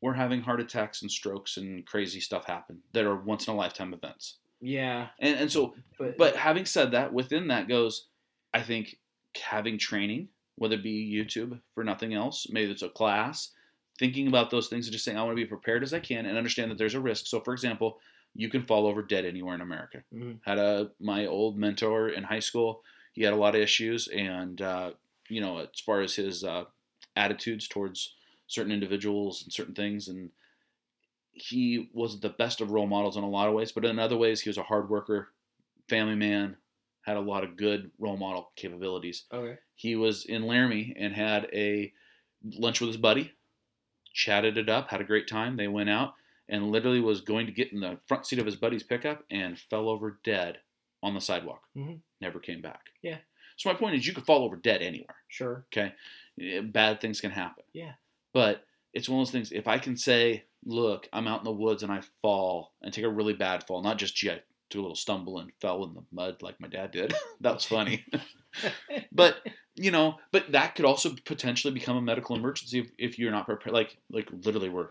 we're 0.00 0.14
having 0.14 0.42
heart 0.42 0.60
attacks 0.60 1.02
and 1.02 1.10
strokes 1.10 1.56
and 1.56 1.86
crazy 1.86 2.20
stuff 2.20 2.46
happen 2.46 2.82
that 2.92 3.04
are 3.04 3.16
once 3.16 3.46
in 3.46 3.54
a 3.54 3.56
lifetime 3.56 3.92
events. 3.92 4.38
Yeah, 4.60 5.08
And 5.18 5.38
and 5.38 5.50
so 5.52 5.74
but 5.98 6.18
but 6.18 6.36
having 6.36 6.66
said 6.66 6.90
that, 6.92 7.12
within 7.12 7.48
that 7.48 7.68
goes, 7.68 8.08
I 8.52 8.62
think 8.62 8.96
having 9.40 9.78
training, 9.78 10.28
whether 10.56 10.74
it 10.74 10.82
be 10.82 11.10
YouTube 11.12 11.60
for 11.74 11.82
nothing 11.84 12.12
else, 12.14 12.46
maybe 12.50 12.70
it's 12.70 12.82
a 12.82 12.88
class, 12.90 13.52
thinking 13.98 14.28
about 14.28 14.50
those 14.50 14.68
things 14.68 14.86
and 14.86 14.92
just 14.92 15.04
saying, 15.04 15.16
I 15.16 15.22
want 15.22 15.32
to 15.36 15.42
be 15.42 15.48
prepared 15.48 15.82
as 15.82 15.94
I 15.94 16.00
can 16.00 16.26
and 16.26 16.36
understand 16.36 16.70
that 16.70 16.78
there's 16.78 16.94
a 16.94 17.00
risk. 17.00 17.26
So, 17.26 17.40
for 17.40 17.52
example, 17.54 17.98
you 18.34 18.48
can 18.48 18.66
fall 18.66 18.86
over 18.86 19.02
dead 19.02 19.24
anywhere 19.24 19.54
in 19.54 19.60
America. 19.60 20.04
Mhm. 20.14 20.40
Had 20.44 20.58
a 20.58 20.90
my 21.00 21.26
old 21.26 21.56
mentor 21.58 22.10
in 22.10 22.24
high 22.24 22.40
school. 22.40 22.82
He 23.12 23.22
had 23.22 23.32
a 23.32 23.36
lot 23.36 23.54
of 23.54 23.60
issues, 23.62 24.08
and 24.08 24.60
uh, 24.60 24.92
you 25.28 25.40
know, 25.40 25.58
as 25.58 25.80
far 25.80 26.00
as 26.00 26.14
his 26.16 26.44
uh, 26.44 26.64
attitudes 27.16 27.66
towards 27.66 28.14
certain 28.50 28.72
individuals 28.72 29.42
and 29.42 29.52
certain 29.52 29.74
things, 29.74 30.08
and 30.08 30.30
he 31.32 31.88
was 31.92 32.20
the 32.20 32.28
best 32.28 32.60
of 32.60 32.70
role 32.70 32.86
models 32.86 33.16
in 33.16 33.22
a 33.22 33.28
lot 33.28 33.48
of 33.48 33.54
ways, 33.54 33.72
but 33.72 33.84
in 33.84 33.98
other 33.98 34.16
ways, 34.16 34.40
he 34.42 34.48
was 34.50 34.58
a 34.58 34.62
hard 34.64 34.90
worker, 34.90 35.28
family 35.88 36.16
man, 36.16 36.56
had 37.02 37.16
a 37.16 37.20
lot 37.20 37.44
of 37.44 37.56
good 37.56 37.90
role 37.98 38.16
model 38.16 38.50
capabilities. 38.56 39.24
okay. 39.32 39.58
He 39.74 39.96
was 39.96 40.26
in 40.26 40.42
Laramie 40.46 40.94
and 40.98 41.14
had 41.14 41.48
a 41.54 41.92
lunch 42.58 42.80
with 42.80 42.88
his 42.88 42.96
buddy, 42.98 43.32
chatted 44.12 44.58
it 44.58 44.68
up, 44.68 44.90
had 44.90 45.00
a 45.00 45.04
great 45.04 45.26
time. 45.26 45.56
They 45.56 45.68
went 45.68 45.88
out 45.88 46.14
and 46.48 46.70
literally 46.70 47.00
was 47.00 47.22
going 47.22 47.46
to 47.46 47.52
get 47.52 47.72
in 47.72 47.80
the 47.80 47.98
front 48.06 48.26
seat 48.26 48.38
of 48.40 48.44
his 48.46 48.56
buddy's 48.56 48.82
pickup 48.82 49.24
and 49.30 49.58
fell 49.58 49.88
over 49.88 50.18
dead 50.22 50.58
on 51.02 51.14
the 51.14 51.20
sidewalk. 51.20 51.62
Mhm. 51.74 52.00
Never 52.20 52.38
came 52.40 52.60
back. 52.60 52.90
Yeah. 53.02 53.18
So 53.56 53.70
my 53.72 53.78
point 53.78 53.94
is, 53.94 54.06
you 54.06 54.12
could 54.12 54.26
fall 54.26 54.44
over 54.44 54.56
dead 54.56 54.82
anywhere. 54.82 55.16
Sure. 55.28 55.64
Okay, 55.68 55.94
Eh, 56.40 56.60
bad 56.60 57.00
things 57.00 57.20
can 57.22 57.30
happen. 57.30 57.64
Yeah. 57.72 57.92
But 58.32 58.64
it's 58.92 59.08
one 59.08 59.20
of 59.20 59.26
those 59.26 59.32
things. 59.32 59.52
If 59.52 59.68
I 59.68 59.78
can 59.78 59.96
say, 59.96 60.44
"Look, 60.64 61.08
I'm 61.12 61.28
out 61.28 61.40
in 61.40 61.44
the 61.44 61.52
woods 61.52 61.82
and 61.82 61.92
I 61.92 62.02
fall 62.22 62.74
and 62.82 62.92
take 62.92 63.04
a 63.04 63.10
really 63.10 63.34
bad 63.34 63.66
fall, 63.66 63.82
not 63.82 63.98
just 63.98 64.16
gee, 64.16 64.30
I 64.30 64.42
took 64.68 64.78
a 64.78 64.82
little 64.82 64.96
stumble 64.96 65.38
and 65.38 65.52
fell 65.60 65.84
in 65.84 65.94
the 65.94 66.04
mud 66.12 66.42
like 66.42 66.60
my 66.60 66.68
dad 66.68 66.90
did. 66.90 67.14
that 67.40 67.54
was 67.54 67.64
funny." 67.64 68.04
but 69.12 69.36
you 69.74 69.90
know, 69.90 70.16
but 70.32 70.52
that 70.52 70.74
could 70.74 70.84
also 70.84 71.14
potentially 71.24 71.72
become 71.72 71.96
a 71.96 72.02
medical 72.02 72.36
emergency 72.36 72.80
if, 72.80 72.90
if 72.98 73.18
you're 73.18 73.30
not 73.30 73.46
prepared. 73.46 73.74
Like, 73.74 73.96
like 74.10 74.28
literally, 74.44 74.68
we're 74.68 74.90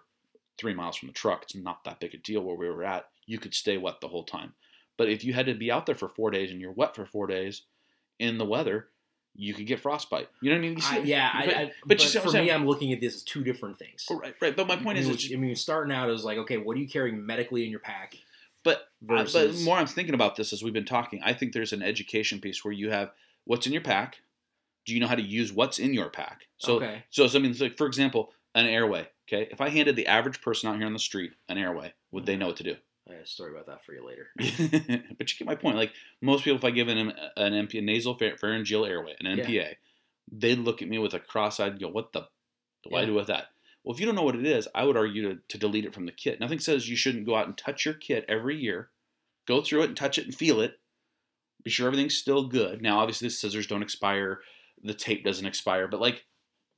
three 0.57 0.73
miles 0.73 0.97
from 0.97 1.07
the 1.07 1.13
truck. 1.13 1.43
It's 1.43 1.55
not 1.55 1.83
that 1.83 1.99
big 1.99 2.13
a 2.13 2.17
deal 2.17 2.41
where 2.41 2.55
we 2.55 2.69
were 2.69 2.83
at. 2.83 3.05
You 3.25 3.39
could 3.39 3.53
stay 3.53 3.77
wet 3.77 4.01
the 4.01 4.07
whole 4.07 4.23
time. 4.23 4.53
But 4.97 5.09
if 5.09 5.23
you 5.23 5.33
had 5.33 5.45
to 5.45 5.53
be 5.53 5.71
out 5.71 5.85
there 5.85 5.95
for 5.95 6.09
four 6.09 6.31
days 6.31 6.51
and 6.51 6.59
you're 6.59 6.73
wet 6.73 6.95
for 6.95 7.05
four 7.05 7.27
days 7.27 7.63
in 8.19 8.37
the 8.37 8.45
weather, 8.45 8.89
you 9.35 9.53
could 9.53 9.67
get 9.67 9.79
frostbite. 9.79 10.29
You 10.41 10.51
know 10.51 10.57
what 10.57 10.65
I 10.65 10.69
mean? 10.69 10.79
I, 10.83 10.99
yeah, 10.99 11.31
but, 11.33 11.55
I, 11.55 11.61
I, 11.61 11.71
but 11.85 11.99
what 11.99 12.23
for 12.23 12.31
me? 12.31 12.51
I'm 12.51 12.65
looking 12.65 12.91
at 12.93 12.99
this 12.99 13.15
as 13.15 13.23
two 13.23 13.43
different 13.43 13.79
things. 13.79 14.05
Oh, 14.09 14.17
right, 14.17 14.35
right. 14.41 14.55
But 14.55 14.67
my 14.67 14.75
point 14.75 14.97
I 14.97 15.01
is, 15.01 15.07
mean, 15.07 15.15
it's, 15.15 15.33
I 15.33 15.35
mean, 15.37 15.55
starting 15.55 15.93
out 15.93 16.09
is 16.09 16.23
like, 16.23 16.37
okay, 16.39 16.57
what 16.57 16.75
are 16.75 16.79
you 16.79 16.87
carrying 16.87 17.25
medically 17.25 17.63
in 17.63 17.71
your 17.71 17.79
pack? 17.79 18.15
but 18.63 18.89
Uh, 19.07 19.25
but 19.31 19.59
more 19.61 19.77
I'm 19.77 19.87
thinking 19.87 20.13
about 20.13 20.35
this 20.35 20.51
as 20.51 20.63
we've 20.63 20.73
been 20.73 20.85
talking. 20.85 21.21
I 21.23 21.33
think 21.33 21.53
there's 21.53 21.73
an 21.73 21.81
education 21.81 22.39
piece 22.39 22.63
where 22.63 22.73
you 22.73 22.91
have 22.91 23.11
what's 23.45 23.65
in 23.65 23.73
your 23.73 23.81
pack. 23.81 24.21
Do 24.85 24.93
you 24.93 24.99
know 24.99 25.07
how 25.07 25.15
to 25.15 25.21
use 25.21 25.53
what's 25.53 25.79
in 25.79 25.93
your 25.93 26.09
pack? 26.09 26.47
So 26.57 26.75
okay, 26.75 27.03
so 27.09 27.27
something 27.27 27.55
like 27.59 27.77
for 27.77 27.87
example, 27.87 28.31
an 28.55 28.65
airway. 28.65 29.07
Okay, 29.27 29.47
if 29.51 29.61
I 29.61 29.69
handed 29.69 29.95
the 29.95 30.07
average 30.07 30.41
person 30.41 30.69
out 30.69 30.77
here 30.77 30.85
on 30.85 30.93
the 30.93 30.99
street 30.99 31.31
an 31.47 31.57
airway, 31.57 31.93
would 32.11 32.25
they 32.25 32.35
know 32.35 32.47
what 32.47 32.57
to 32.57 32.63
do? 32.63 32.75
I 33.09 33.13
have 33.13 33.23
a 33.23 33.27
story 33.27 33.51
about 33.51 33.65
that 33.67 33.83
for 33.83 33.93
you 33.93 34.05
later. 34.05 34.27
but 35.17 35.31
you 35.31 35.37
get 35.37 35.45
my 35.45 35.55
point. 35.55 35.77
Like 35.77 35.93
most 36.21 36.43
people, 36.43 36.57
if 36.57 36.63
I 36.65 36.71
give 36.71 36.87
them 36.87 37.11
an 37.37 37.53
MP, 37.53 37.79
a 37.79 37.81
nasal 37.81 38.15
pharyngeal 38.15 38.85
airway, 38.85 39.15
an 39.19 39.25
Yeah. 39.37 39.45
NPA, 39.45 39.75
they'd 40.31 40.59
look 40.59 40.81
at 40.81 40.89
me 40.89 40.97
with 40.99 41.13
a 41.13 41.19
cross-eyed, 41.19 41.71
and 41.73 41.79
go, 41.81 41.87
"What 41.89 42.13
the? 42.13 42.27
Do 42.83 42.95
I 42.95 43.01
Yeah. 43.01 43.05
do 43.07 43.13
with 43.15 43.27
that?" 43.27 43.47
Well, 43.83 43.93
if 43.95 43.99
you 43.99 44.05
don't 44.05 44.15
know 44.15 44.23
what 44.23 44.35
it 44.35 44.45
is, 44.45 44.67
I 44.75 44.83
would 44.83 44.97
argue 44.97 45.33
to, 45.33 45.41
to 45.47 45.57
delete 45.57 45.85
it 45.85 45.93
from 45.93 46.05
the 46.05 46.11
kit. 46.11 46.39
Nothing 46.39 46.59
says 46.59 46.89
you 46.89 46.95
shouldn't 46.95 47.25
go 47.25 47.35
out 47.35 47.47
and 47.47 47.57
touch 47.57 47.85
your 47.85 47.93
kit 47.93 48.25
every 48.27 48.57
year, 48.57 48.89
go 49.47 49.61
through 49.61 49.83
it 49.83 49.87
and 49.87 49.97
touch 49.97 50.17
it 50.17 50.25
and 50.25 50.35
feel 50.35 50.59
it. 50.61 50.79
Be 51.63 51.71
sure 51.71 51.87
everything's 51.87 52.15
still 52.17 52.47
good. 52.47 52.81
Now, 52.81 52.99
obviously, 52.99 53.27
the 53.27 53.33
scissors 53.33 53.67
don't 53.67 53.81
expire, 53.81 54.41
the 54.83 54.93
tape 54.93 55.23
doesn't 55.23 55.45
expire, 55.45 55.87
but 55.87 55.99
like 55.99 56.25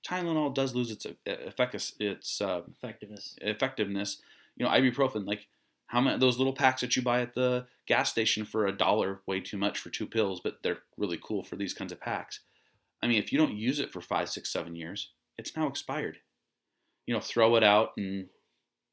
Tylenol 0.07 0.53
does 0.55 0.73
lose 0.73 0.89
its 0.91 1.05
uh, 1.05 1.11
effect, 1.25 1.75
its 1.99 2.41
uh, 2.41 2.61
Effectiveness. 2.77 3.35
effectiveness. 3.41 4.21
You 4.55 4.65
know, 4.65 4.71
ibuprofen, 4.71 5.25
like 5.27 5.47
how 5.91 5.99
many 5.99 6.17
those 6.17 6.37
little 6.37 6.53
packs 6.53 6.79
that 6.79 6.95
you 6.95 7.01
buy 7.01 7.21
at 7.21 7.35
the 7.35 7.67
gas 7.85 8.09
station 8.09 8.45
for 8.45 8.65
a 8.65 8.71
dollar, 8.71 9.19
way 9.27 9.41
too 9.41 9.57
much 9.57 9.77
for 9.77 9.89
two 9.89 10.05
pills, 10.07 10.39
but 10.39 10.59
they're 10.63 10.79
really 10.95 11.19
cool 11.21 11.43
for 11.43 11.57
these 11.57 11.73
kinds 11.73 11.91
of 11.91 11.99
packs. 11.99 12.39
I 13.03 13.07
mean, 13.07 13.21
if 13.21 13.33
you 13.33 13.37
don't 13.37 13.57
use 13.57 13.77
it 13.77 13.91
for 13.91 13.99
five, 13.99 14.29
six, 14.29 14.49
seven 14.53 14.77
years, 14.77 15.11
it's 15.37 15.53
now 15.57 15.67
expired. 15.67 16.19
You 17.05 17.13
know, 17.13 17.19
throw 17.19 17.57
it 17.57 17.63
out 17.63 17.91
and 17.97 18.29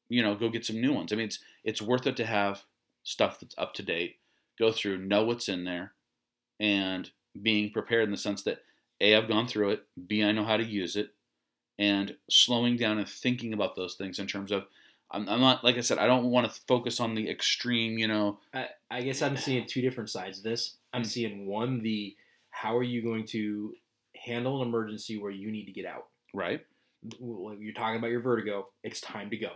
you 0.09 0.21
know 0.21 0.35
go 0.35 0.49
get 0.49 0.65
some 0.65 0.81
new 0.81 0.91
ones. 0.91 1.13
I 1.13 1.15
mean, 1.15 1.27
it's 1.27 1.39
it's 1.63 1.81
worth 1.81 2.05
it 2.05 2.17
to 2.17 2.25
have 2.25 2.63
stuff 3.03 3.39
that's 3.39 3.57
up 3.57 3.73
to 3.75 3.83
date, 3.83 4.17
go 4.59 4.73
through, 4.73 4.97
know 4.97 5.23
what's 5.23 5.47
in 5.47 5.63
there, 5.63 5.93
and 6.59 7.09
being 7.41 7.71
prepared 7.71 8.03
in 8.03 8.11
the 8.11 8.17
sense 8.17 8.43
that 8.43 8.59
a 8.99 9.15
I've 9.15 9.29
gone 9.29 9.47
through 9.47 9.69
it, 9.69 9.83
b 10.05 10.21
I 10.21 10.33
know 10.33 10.43
how 10.43 10.57
to 10.57 10.65
use 10.65 10.97
it, 10.97 11.11
and 11.77 12.17
slowing 12.29 12.75
down 12.75 12.97
and 12.97 13.07
thinking 13.07 13.53
about 13.53 13.77
those 13.77 13.95
things 13.95 14.19
in 14.19 14.27
terms 14.27 14.51
of 14.51 14.65
I'm, 15.11 15.27
I'm 15.27 15.39
not 15.41 15.63
like 15.63 15.77
I 15.77 15.81
said 15.81 15.97
I 15.97 16.07
don't 16.07 16.25
want 16.25 16.51
to 16.51 16.61
focus 16.67 16.99
on 16.99 17.15
the 17.15 17.29
extreme 17.29 17.97
you 17.97 18.07
know 18.07 18.39
I, 18.53 18.67
I 18.91 19.01
guess 19.01 19.21
I'm 19.21 19.37
seeing 19.37 19.65
two 19.67 19.81
different 19.81 20.09
sides 20.09 20.37
of 20.39 20.43
this. 20.43 20.75
I'm 20.93 21.03
Mm. 21.03 21.07
seeing 21.07 21.47
one, 21.47 21.79
the 21.79 22.15
how 22.49 22.75
are 22.77 22.83
you 22.83 23.01
going 23.03 23.25
to 23.27 23.73
handle 24.25 24.61
an 24.61 24.67
emergency 24.67 25.17
where 25.17 25.31
you 25.31 25.51
need 25.51 25.65
to 25.65 25.71
get 25.71 25.85
out? 25.85 26.05
right 26.33 26.61
you're 27.21 27.73
talking 27.73 27.97
about 27.97 28.11
your 28.11 28.19
vertigo, 28.21 28.67
it's 28.83 28.99
time 28.99 29.29
to 29.29 29.37
go. 29.37 29.51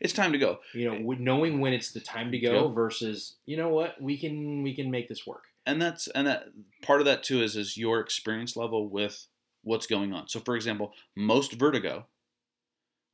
it's 0.00 0.12
time 0.12 0.30
to 0.32 0.38
go 0.38 0.58
You 0.74 0.90
know, 0.92 1.12
knowing 1.18 1.60
when 1.60 1.72
it's 1.72 1.90
the 1.92 1.98
time 2.00 2.30
to 2.30 2.38
go 2.38 2.66
Yep. 2.66 2.74
versus 2.74 3.36
you 3.46 3.56
know 3.56 3.68
what 3.70 4.00
we 4.00 4.16
can 4.16 4.62
we 4.62 4.74
can 4.76 4.90
make 4.90 5.08
this 5.08 5.26
work. 5.26 5.44
and 5.66 5.82
that's 5.82 6.06
and 6.08 6.26
that 6.28 6.44
part 6.82 7.00
of 7.00 7.06
that 7.06 7.22
too 7.24 7.42
is 7.42 7.56
is 7.56 7.76
your 7.76 7.98
experience 8.00 8.56
level 8.56 8.88
with 8.88 9.26
what's 9.62 9.86
going 9.88 10.12
on 10.12 10.28
so 10.28 10.38
for 10.40 10.54
example 10.54 10.92
most 11.16 11.52
vertigo 11.54 12.06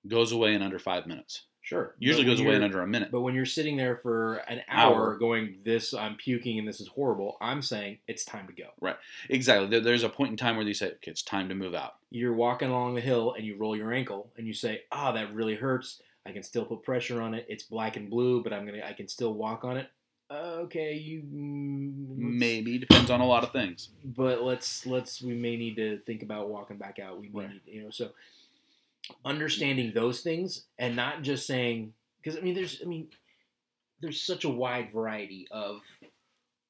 goes 0.07 0.33
away 0.33 0.55
in 0.55 0.63
under 0.63 0.79
five 0.79 1.07
minutes 1.07 1.47
Sure, 1.71 1.95
usually 2.01 2.25
goes 2.27 2.41
away 2.41 2.57
in 2.57 2.65
under 2.65 2.81
a 2.83 2.87
minute 2.89 3.13
But 3.13 3.21
when 3.21 3.33
you're 3.37 3.47
sitting 3.47 3.77
there 3.77 3.97
for 3.99 4.39
an 4.49 4.63
hour, 4.67 5.13
Hour. 5.13 5.17
going, 5.19 5.59
"This 5.63 5.95
I'm 5.95 6.17
puking 6.17 6.59
and 6.59 6.67
this 6.67 6.81
is 6.81 6.89
horrible," 6.89 7.37
I'm 7.41 7.63
saying 7.63 7.99
it's 8.09 8.25
time 8.25 8.49
to 8.49 8.53
go. 8.53 8.71
Right. 8.81 8.97
Exactly 9.29 9.69
there, 9.69 9.79
there's 9.79 10.03
a 10.03 10.09
point 10.09 10.33
in 10.33 10.37
time 10.37 10.57
where 10.57 10.67
you 10.67 10.75
say 10.75 10.87
okay 10.89 11.13
it's 11.13 11.23
time 11.23 11.49
to 11.49 11.55
move 11.55 11.77
out 11.77 11.95
You're 12.11 12.33
walking 12.33 12.71
along 12.71 12.97
the 12.97 13.01
hill 13.01 13.35
and 13.35 13.47
you 13.47 13.57
roll 13.57 13.77
your 13.77 13.93
ankle 13.93 14.33
and 14.37 14.49
you 14.49 14.53
say, 14.53 14.83
"Ah, 14.91 15.13
that 15.13 15.33
really 15.33 15.55
hurts. 15.55 16.03
I 16.27 16.33
can 16.33 16.43
still 16.43 16.65
put 16.65 16.83
pressure 16.83 17.23
on 17.23 17.35
it. 17.35 17.47
It's 17.49 17.63
black 17.63 17.95
and 17.95 18.11
blue, 18.11 18.43
but 18.43 18.53
I'm 18.53 18.67
gonna 18.67 18.83
I 18.85 18.93
can 18.93 19.07
still 19.07 19.35
walk 19.35 19.65
on 19.65 19.77
it." 19.77 19.87
Okay, 20.29 20.95
you 20.95 21.23
mm, 21.23 22.17
maybe 22.17 22.79
depends 22.79 23.13
on 23.13 23.21
a 23.21 23.27
lot 23.27 23.45
of 23.45 23.53
things 23.53 23.91
but 24.05 24.43
let's 24.43 24.87
let's 24.87 25.23
we 25.23 25.35
may 25.35 25.57
need 25.57 25.77
to 25.77 25.99
think 26.01 26.25
about 26.25 26.49
walking 26.49 26.79
back 26.79 26.99
out. 26.99 27.21
We 27.21 27.29
may 27.29 27.41
Right. 27.43 27.51
need 27.51 27.61
you 27.67 27.83
know 27.85 27.91
so 27.91 28.11
understanding 29.25 29.93
those 29.95 30.21
things 30.21 30.65
and 30.79 30.97
not 30.97 31.23
just 31.23 31.47
saying 31.47 31.93
because 32.23 32.39
I 32.39 32.43
mean 32.43 32.55
there's 32.55 32.81
I 32.83 32.87
mean 32.87 33.09
there's 34.01 34.23
such 34.23 34.45
a 34.45 34.49
wide 34.49 34.93
variety 34.93 35.47
of 35.51 35.81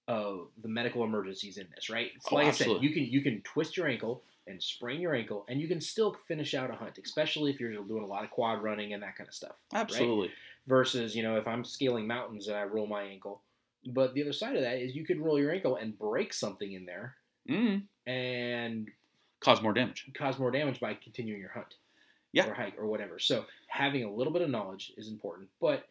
of 0.08 0.48
the 0.60 0.68
medical 0.68 1.04
emergencies 1.04 1.56
in 1.56 1.68
this, 1.74 1.88
right? 1.88 2.10
It's 2.16 2.26
Oh, 2.30 2.34
like 2.34 2.48
absolutely. 2.48 2.74
I 2.74 2.78
said, 2.78 2.82
you 2.82 2.94
can 2.94 3.12
you 3.12 3.20
can 3.22 3.42
twist 3.42 3.76
your 3.76 3.86
ankle 3.86 4.22
and 4.46 4.60
sprain 4.60 5.00
your 5.00 5.14
ankle, 5.14 5.44
and 5.48 5.60
you 5.60 5.68
can 5.68 5.80
still 5.80 6.16
finish 6.26 6.54
out 6.54 6.70
a 6.70 6.74
hunt, 6.74 6.98
especially 7.04 7.52
if 7.52 7.60
you're 7.60 7.72
doing 7.84 8.02
a 8.02 8.06
lot 8.06 8.24
of 8.24 8.30
quad 8.30 8.62
running 8.62 8.92
and 8.92 9.02
that 9.02 9.16
kind 9.16 9.28
of 9.28 9.34
stuff. 9.34 9.54
right? 9.72 9.80
absolutely 9.82 10.30
Versus, 10.66 11.14
you 11.14 11.22
know, 11.22 11.36
if 11.36 11.46
I'm 11.46 11.64
scaling 11.64 12.06
mountains 12.06 12.48
and 12.48 12.56
I 12.56 12.64
roll 12.64 12.86
my 12.86 13.02
ankle. 13.02 13.42
But 13.86 14.12
the 14.14 14.22
other 14.22 14.32
side 14.32 14.56
of 14.56 14.62
that 14.62 14.78
is 14.78 14.94
you 14.94 15.04
could 15.06 15.20
roll 15.20 15.38
your 15.38 15.52
ankle 15.52 15.76
and 15.76 15.98
break 15.98 16.34
something 16.34 16.70
in 16.72 16.84
there 16.84 17.14
mm, 17.48 17.82
and 18.06 18.88
cause 19.40 19.62
more 19.62 19.72
damage 19.72 20.06
cause 20.14 20.38
more 20.38 20.50
damage 20.50 20.78
by 20.80 20.92
continuing 20.92 21.40
your 21.40 21.50
hunt 21.50 21.76
Yeah. 22.32 22.48
or 22.48 22.54
hike 22.54 22.78
or 22.78 22.86
whatever. 22.86 23.18
So 23.18 23.44
having 23.68 24.04
a 24.04 24.12
little 24.12 24.32
bit 24.32 24.42
of 24.42 24.50
knowledge 24.50 24.92
is 24.96 25.08
important, 25.08 25.48
but 25.60 25.88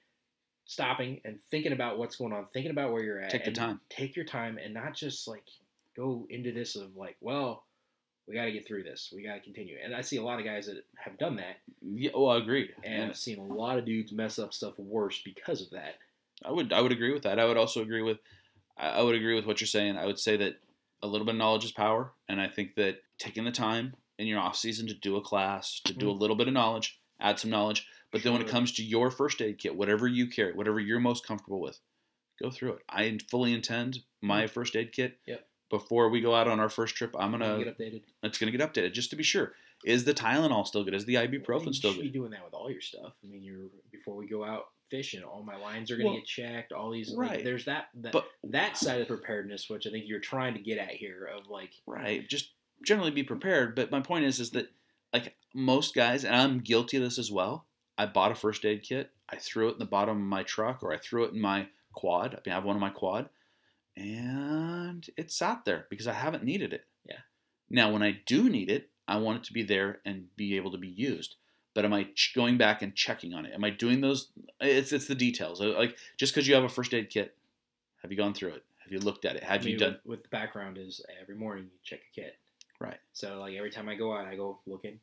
stopping 0.66 1.20
and 1.26 1.40
thinking 1.50 1.74
about 1.74 1.98
what's 1.98 2.16
going 2.16 2.32
on, 2.32 2.46
thinking 2.54 2.72
about 2.72 2.92
where 2.94 3.04
you're 3.04 3.20
at, 3.20 3.32
Take 3.32 3.46
the 3.46 3.52
time. 3.52 3.80
take 3.90 4.16
your 4.16 4.26
time, 4.26 4.58
and 4.64 4.74
not 4.74 4.94
just 4.94 5.28
like 5.28 5.44
go 5.96 6.26
into 6.30 6.52
this 6.52 6.76
of 6.76 6.96
like, 6.96 7.18
well, 7.22 7.64
we 8.28 8.36
got 8.36 8.46
to 8.46 8.52
get 8.52 8.68
through 8.68 8.84
this, 8.84 9.12
we 9.14 9.24
got 9.24 9.34
to 9.34 9.40
continue. 9.40 9.76
And 9.84 9.96
I 9.96 10.02
see 10.02 10.18
a 10.18 10.24
lot 10.24 10.40
of 10.40 10.46
guys 10.46 10.68
that 10.68 10.86
have 10.96 11.18
done 11.18 11.38
that, 11.38 11.58
yeah 11.82 12.12
oh, 12.14 12.26
well 12.26 12.38
agreed 12.38 12.70
and 12.84 13.10
I've 13.10 13.18
seen 13.18 13.40
a 13.40 13.44
lot 13.44 13.80
of 13.80 13.86
dudes 13.86 14.12
mess 14.12 14.38
up 14.38 14.54
stuff 14.54 14.78
worse 14.78 15.20
because 15.24 15.62
of 15.62 15.72
that. 15.72 15.96
I 16.46 16.52
would 16.52 16.72
I 16.72 16.82
would 16.82 16.92
agree 16.92 17.12
with 17.12 17.24
that. 17.24 17.40
I 17.40 17.46
would 17.46 17.58
also 17.58 17.82
agree 17.82 18.04
with 18.04 18.20
I 18.78 19.02
would 19.02 19.16
agree 19.16 19.36
with 19.36 19.46
what 19.46 19.60
you're 19.60 19.68
saying. 19.68 19.98
I 19.98 20.06
would 20.06 20.20
say 20.20 20.38
that 20.38 20.60
a 21.02 21.08
little 21.08 21.26
bit 21.26 21.36
of 21.36 21.40
knowledge 21.40 21.66
is 21.66 21.72
power, 21.72 22.12
and 22.30 22.40
I 22.40 22.48
think 22.48 22.76
that 22.76 23.02
taking 23.18 23.44
the 23.44 23.52
time 23.52 23.96
in 24.20 24.28
your 24.28 24.40
off 24.40 24.56
season 24.56 24.86
to 24.88 24.94
do 24.94 25.16
a 25.16 25.22
class, 25.22 25.82
to 25.86 25.94
do 25.94 26.06
mm-hmm. 26.06 26.10
a 26.10 26.20
little 26.20 26.36
bit 26.36 26.48
of 26.48 26.54
knowledge, 26.54 27.00
add 27.20 27.40
some 27.40 27.50
knowledge, 27.50 27.88
but 28.12 28.22
then 28.22 28.34
when 28.34 28.42
it 28.42 28.48
comes 28.48 28.74
to 28.74 28.84
your 28.84 29.10
first 29.10 29.42
aid 29.42 29.58
kit, 29.58 29.76
whatever 29.76 30.08
you 30.08 30.28
carry, 30.28 30.54
whatever 30.54 30.80
you're 30.80 31.00
most 31.00 31.26
comfortable 31.26 31.62
with, 31.62 31.80
go 32.42 32.52
through 32.52 32.74
it. 32.74 32.80
I 32.90 33.18
fully 33.32 33.54
intend 33.54 34.00
my 34.22 34.44
mm-hmm. 34.44 34.52
first 34.52 34.76
aid 34.76 34.92
kit. 34.92 35.18
Yep. 35.26 35.46
Before 35.70 36.10
we 36.10 36.20
go 36.20 36.36
out 36.36 36.48
on 36.48 36.60
our 36.60 36.70
first 36.70 36.96
trip, 36.96 37.16
I'm 37.18 37.32
gonna 37.32 37.64
get 37.64 37.78
updated. 37.78 38.02
it's 38.24 38.38
gonna 38.38 38.52
get 38.52 38.62
updated 38.62 38.94
just 38.94 39.12
to 39.12 39.16
be 39.16 39.24
sure. 39.24 39.54
Is 39.86 40.04
the 40.04 40.14
Tylenol 40.14 40.68
still 40.68 40.84
good? 40.84 40.94
Is 40.94 41.06
the 41.06 41.18
I 41.18 41.28
mean, 41.28 41.42
ibuprofen 41.42 41.68
you 41.68 41.74
still 41.74 41.94
good? 41.94 42.12
doing 42.12 42.32
that 42.32 42.44
with 42.44 42.54
all 42.54 42.70
your 42.70 42.82
stuff. 42.82 43.14
I 43.24 43.28
mean, 43.28 43.44
you're 43.44 43.68
before 43.92 44.16
we 44.16 44.28
go 44.28 44.44
out 44.44 44.66
fishing, 44.90 45.24
all 45.24 45.44
my 45.44 45.56
lines 45.56 45.92
are 45.92 45.96
going 45.96 46.08
to 46.08 46.12
Well, 46.12 46.20
get 46.20 46.26
checked. 46.26 46.72
All 46.74 46.92
these, 46.92 47.12
like, 47.12 47.30
right. 47.30 47.44
there's 47.44 47.66
that 47.66 47.90
that 48.02 48.12
But 48.12 48.26
that 48.46 48.78
side 48.78 49.02
of 49.02 49.08
preparedness, 49.08 49.70
which 49.70 49.88
I 49.88 49.92
think 49.92 50.06
you're 50.08 50.20
trying 50.20 50.56
to 50.56 50.60
get 50.60 50.80
at 50.80 50.92
here, 50.92 51.30
of 51.34 51.48
like, 51.48 51.72
right, 51.86 52.28
just 52.28 52.52
generally 52.86 53.12
be 53.12 53.24
prepared. 53.24 53.76
But 53.76 53.92
my 53.92 54.02
point 54.02 54.26
is, 54.26 54.40
is 54.40 54.52
that 54.52 54.70
like 55.14 55.36
most 55.54 55.96
guys, 55.96 56.24
and 56.24 56.36
I'm 56.36 56.60
guilty 56.60 56.98
of 56.98 57.04
this 57.04 57.20
as 57.20 57.32
well. 57.32 57.66
I 57.98 58.06
bought 58.06 58.32
a 58.32 58.36
first 58.36 58.66
aid 58.66 58.84
kit. 58.84 59.12
I 59.30 59.36
threw 59.38 59.70
it 59.70 59.74
in 59.74 59.80
the 59.80 59.86
bottom 59.86 60.18
of 60.18 60.24
my 60.24 60.44
truck, 60.44 60.82
or 60.84 60.94
I 60.94 60.98
threw 60.98 61.26
it 61.26 61.34
in 61.34 61.42
my 61.42 61.68
quad. 61.94 62.40
I 62.46 62.50
have 62.50 62.64
one 62.64 62.76
in 62.76 62.82
my 62.82 62.90
quad, 62.90 63.30
and 63.98 65.06
it 65.18 65.32
sat 65.32 65.66
there 65.66 65.86
because 65.90 66.08
I 66.08 66.14
haven't 66.14 66.44
needed 66.44 66.74
it. 66.74 66.86
Yeah. 67.06 67.20
Now, 67.70 67.92
when 67.92 68.04
I 68.04 68.20
do 68.26 68.50
need 68.50 68.70
it, 68.70 68.90
I 69.08 69.18
want 69.18 69.40
it 69.40 69.44
to 69.46 69.54
be 69.54 69.64
there 69.64 70.00
and 70.06 70.36
be 70.36 70.56
able 70.56 70.72
to 70.72 70.78
be 70.78 70.88
used. 70.88 71.36
But 71.76 71.86
am 71.86 71.94
I 71.94 72.08
ch- 72.16 72.34
going 72.36 72.58
back 72.58 72.82
and 72.82 72.96
checking 72.96 73.34
on 73.34 73.46
it? 73.46 73.54
Am 73.54 73.64
I 73.64 73.70
doing 73.70 74.02
those? 74.02 74.32
It's 74.60 74.92
it's 74.92 75.08
the 75.08 75.16
details. 75.16 75.62
Uh, 75.62 75.70
Like 75.78 75.96
just 76.18 76.34
because 76.34 76.48
you 76.48 76.56
have 76.56 76.64
a 76.64 76.70
first 76.70 76.94
aid 76.94 77.10
kit, 77.10 77.36
have 78.02 78.12
you 78.12 78.18
gone 78.18 78.34
through 78.34 78.50
it? 78.50 78.64
Have 78.84 78.92
you 78.92 79.00
looked 79.00 79.26
at 79.26 79.36
it? 79.36 79.44
Have 79.44 79.62
I 79.62 79.64
mean, 79.66 79.74
you 79.74 79.78
done? 79.78 80.00
With 80.06 80.24
the 80.24 80.30
background 80.30 80.78
is 80.78 81.02
every 81.22 81.36
morning 81.36 81.66
you 81.66 81.80
check 81.84 82.00
a 82.00 82.16
kit. 82.16 82.36
Right. 82.80 82.98
So 83.14 83.40
like 83.40 83.56
every 83.56 83.70
time 83.72 83.90
I 83.90 83.96
go 83.96 84.14
out, 84.16 84.26
I 84.26 84.36
go 84.36 84.60
looking. 84.66 85.00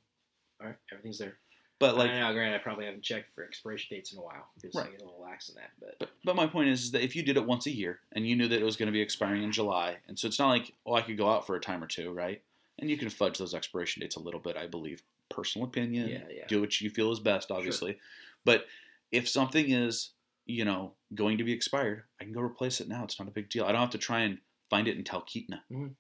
All 0.61 0.66
right, 0.68 0.77
everything's 0.91 1.18
there. 1.18 1.37
But 1.79 1.99
like 1.99 2.11
I 2.11 2.20
know, 2.20 2.33
granted, 2.33 2.55
I 2.57 2.59
probably 2.59 2.87
haven't 2.87 3.03
checked 3.03 3.35
for 3.35 3.45
expiration 3.45 3.95
dates 3.95 4.12
in 4.12 4.18
a 4.18 4.22
while 4.22 4.49
because 4.55 4.74
I 4.74 4.81
Right. 4.83 4.93
get 4.93 5.03
a 5.03 5.05
little 5.05 5.20
lax 5.20 5.51
in 5.51 5.57
that. 5.57 5.70
But 5.79 5.99
But, 5.99 6.11
but 6.24 6.35
my 6.37 6.47
point 6.47 6.70
is, 6.70 6.85
is 6.85 6.91
that 6.93 7.03
if 7.05 7.14
you 7.14 7.22
did 7.22 7.37
it 7.37 7.45
once 7.45 7.66
a 7.66 7.70
year 7.70 8.01
and 8.12 8.27
you 8.27 8.35
knew 8.35 8.49
that 8.49 8.59
it 8.61 8.64
was 8.64 8.77
going 8.77 8.87
to 8.87 8.93
be 8.93 9.03
expiring 9.03 9.43
in 9.43 9.53
July, 9.53 9.99
and 10.09 10.18
so 10.18 10.27
it's 10.27 10.39
not 10.39 10.49
like, 10.49 10.72
oh, 10.87 10.95
I 10.95 11.03
could 11.03 11.18
go 11.18 11.29
out 11.31 11.47
for 11.47 11.55
a 11.55 11.61
time 11.61 11.85
or 11.85 11.87
two, 11.87 12.12
right? 12.12 12.41
And 12.79 12.89
you 12.89 12.97
can 12.97 13.11
fudge 13.11 13.37
those 13.37 13.53
expiration 13.55 14.01
dates 14.01 14.16
a 14.16 14.20
little 14.20 14.41
bit, 14.41 14.57
I 14.57 14.66
believe. 14.66 15.03
Personal 15.29 15.66
opinion. 15.68 16.09
yeah, 16.09 16.20
yeah, 16.31 16.47
Do 16.47 16.61
what 16.62 16.81
you 16.81 16.89
feel 16.89 17.12
is 17.12 17.20
best, 17.20 17.51
obviously. 17.51 17.93
Sure. 17.93 18.01
But 18.47 18.66
if 19.12 19.29
something 19.29 19.70
is, 19.70 20.12
you 20.47 20.64
know, 20.64 20.93
going 21.14 21.37
to 21.39 21.45
be 21.45 21.53
expired, 21.53 22.05
I 22.20 22.24
can 22.24 22.33
go 22.33 22.41
replace 22.41 22.81
it 22.81 22.89
now. 22.89 23.05
It's 23.05 23.18
not 23.18 23.29
a 23.29 23.33
big 23.33 23.51
deal. 23.51 23.64
I 23.66 23.72
don't 23.72 23.81
have 23.83 23.91
to 23.91 23.99
try 23.99 24.20
and 24.20 24.39
find 24.70 24.89
it 24.89 24.97
in 24.97 25.05
Talkeetna. 25.05 25.61
Mhm. 25.70 25.95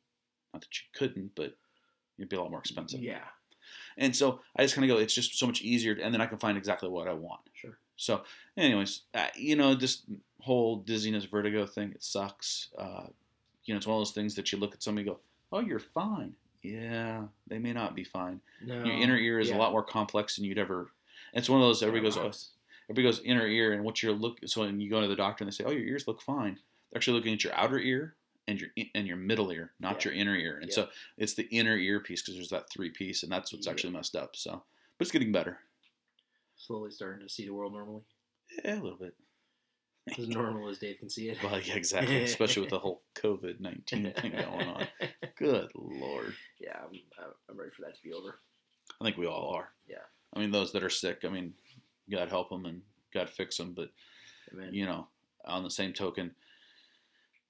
Not 0.54 0.62
that 0.62 0.80
you 0.80 0.86
couldn't, 0.94 1.34
but 1.34 1.54
it'd 2.18 2.28
be 2.28 2.36
a 2.36 2.40
lot 2.40 2.50
more 2.50 2.60
expensive. 2.60 3.00
yeah, 3.00 3.24
And 3.96 4.14
so 4.14 4.40
I 4.56 4.62
just 4.62 4.74
kind 4.74 4.88
of 4.90 4.96
go, 4.96 5.00
it's 5.02 5.14
just 5.14 5.38
so 5.38 5.46
much 5.46 5.62
easier, 5.62 5.92
and 6.00 6.12
then 6.14 6.20
I 6.20 6.26
can 6.26 6.38
find 6.38 6.56
exactly 6.58 6.88
what 6.88 7.08
I 7.08 7.12
want. 7.12 7.40
sure. 7.54 7.78
So, 7.96 8.22
anyways, 8.56 9.02
uh, 9.14 9.28
you 9.34 9.56
know, 9.56 9.74
this 9.74 10.02
whole 10.40 10.76
dizziness, 10.76 11.24
vertigo 11.24 11.64
thing, 11.66 11.92
it 11.92 12.02
sucks. 12.02 12.68
Uh, 12.78 13.06
you 13.64 13.72
know, 13.74 13.78
it's 13.78 13.86
one 13.86 13.96
of 13.96 14.00
those 14.00 14.12
things 14.12 14.34
that 14.34 14.52
you 14.52 14.58
look 14.58 14.74
at 14.74 14.82
somebody 14.82 15.08
and 15.08 15.16
go, 15.16 15.20
"Oh, 15.50 15.60
you're 15.60 15.78
fine." 15.78 16.34
Yeah, 16.62 17.22
they 17.46 17.58
may 17.58 17.72
not 17.72 17.94
be 17.94 18.04
fine. 18.04 18.40
No, 18.64 18.84
Your 18.84 18.94
inner 18.94 19.16
ear 19.16 19.38
is 19.38 19.48
yeah. 19.48 19.56
a 19.56 19.58
lot 19.58 19.72
more 19.72 19.82
complex 19.84 20.36
than 20.36 20.44
you'd 20.44 20.58
ever. 20.58 20.90
It's 21.32 21.48
one 21.48 21.60
of 21.60 21.66
those. 21.66 21.82
Everybody 21.82 22.04
goes, 22.04 22.16
oh, 22.18 22.32
everybody 22.90 23.02
goes 23.08 23.20
inner 23.24 23.46
ear, 23.46 23.72
and 23.72 23.82
what 23.84 24.02
you're 24.02 24.12
look. 24.12 24.38
So 24.46 24.60
when 24.62 24.78
you 24.80 24.90
go 24.90 25.00
to 25.00 25.08
the 25.08 25.16
doctor 25.16 25.44
and 25.44 25.50
they 25.52 25.54
say, 25.56 25.64
"Oh, 25.64 25.70
your 25.70 25.84
ears 25.86 26.06
look 26.06 26.20
fine," 26.20 26.58
they're 26.90 26.98
actually 26.98 27.14
looking 27.18 27.32
at 27.34 27.44
your 27.44 27.54
outer 27.54 27.78
ear 27.78 28.14
and 28.48 28.60
your 28.60 28.70
and 28.94 29.06
your 29.06 29.16
middle 29.16 29.50
ear, 29.50 29.72
not 29.80 30.04
Yeah. 30.04 30.10
your 30.12 30.20
inner 30.20 30.36
ear. 30.36 30.58
And 30.58 30.68
Yeah. 30.68 30.74
so 30.74 30.88
it's 31.16 31.34
the 31.34 31.48
inner 31.48 31.76
ear 31.76 32.00
piece 32.00 32.22
because 32.22 32.34
there's 32.34 32.50
that 32.50 32.70
three 32.70 32.90
piece, 32.90 33.22
and 33.22 33.30
that's 33.32 33.52
what's 33.52 33.66
Yeah. 33.66 33.72
actually 33.72 33.92
messed 33.92 34.14
up. 34.16 34.36
So, 34.36 34.64
but 34.98 35.04
it's 35.04 35.10
getting 35.12 35.32
better. 35.32 35.60
slowly 36.58 36.90
starting 36.90 37.20
to 37.26 37.28
see 37.32 37.44
the 37.44 37.52
world 37.52 37.74
normally, 37.74 38.02
Yeah, 38.64 38.80
a 38.80 38.82
little 38.82 38.96
bit. 38.98 39.14
as 40.16 40.26
normal 40.26 40.68
as 40.70 40.78
Dave 40.78 40.98
can 40.98 41.10
see 41.10 41.28
it. 41.28 41.42
Well, 41.42 41.60
yeah, 41.60 41.74
exactly. 41.74 42.22
Especially 42.22 42.62
with 42.62 42.70
the 42.70 42.78
whole 42.78 43.02
COVID 43.14 43.60
nineteen 43.60 44.10
thing 44.14 44.32
going 44.32 44.66
on. 44.68 44.88
Good 45.36 45.70
lord. 45.74 46.34
yeah, 46.58 46.80
I'm, 46.82 46.98
I'm 47.50 47.56
ready 47.58 47.70
for 47.72 47.82
that 47.82 47.94
to 47.96 48.02
be 48.02 48.12
over. 48.12 48.40
I 49.00 49.04
think 49.04 49.16
we 49.18 49.26
all 49.26 49.50
are. 49.54 49.74
Yeah. 49.86 50.04
I 50.32 50.38
mean, 50.40 50.50
those 50.50 50.72
that 50.72 50.82
are 50.82 50.88
sick. 50.90 51.24
I 51.24 51.28
mean, 51.28 51.54
God 52.10 52.30
help 52.30 52.48
them 52.50 52.64
and 52.64 52.82
God 53.12 53.28
fix 53.28 53.56
them. 53.58 53.74
But 53.74 53.90
Amen. 54.52 54.72
you 54.72 54.86
know, 54.86 55.08
on 55.44 55.62
the 55.62 55.70
same 55.70 55.92
token, 55.92 56.34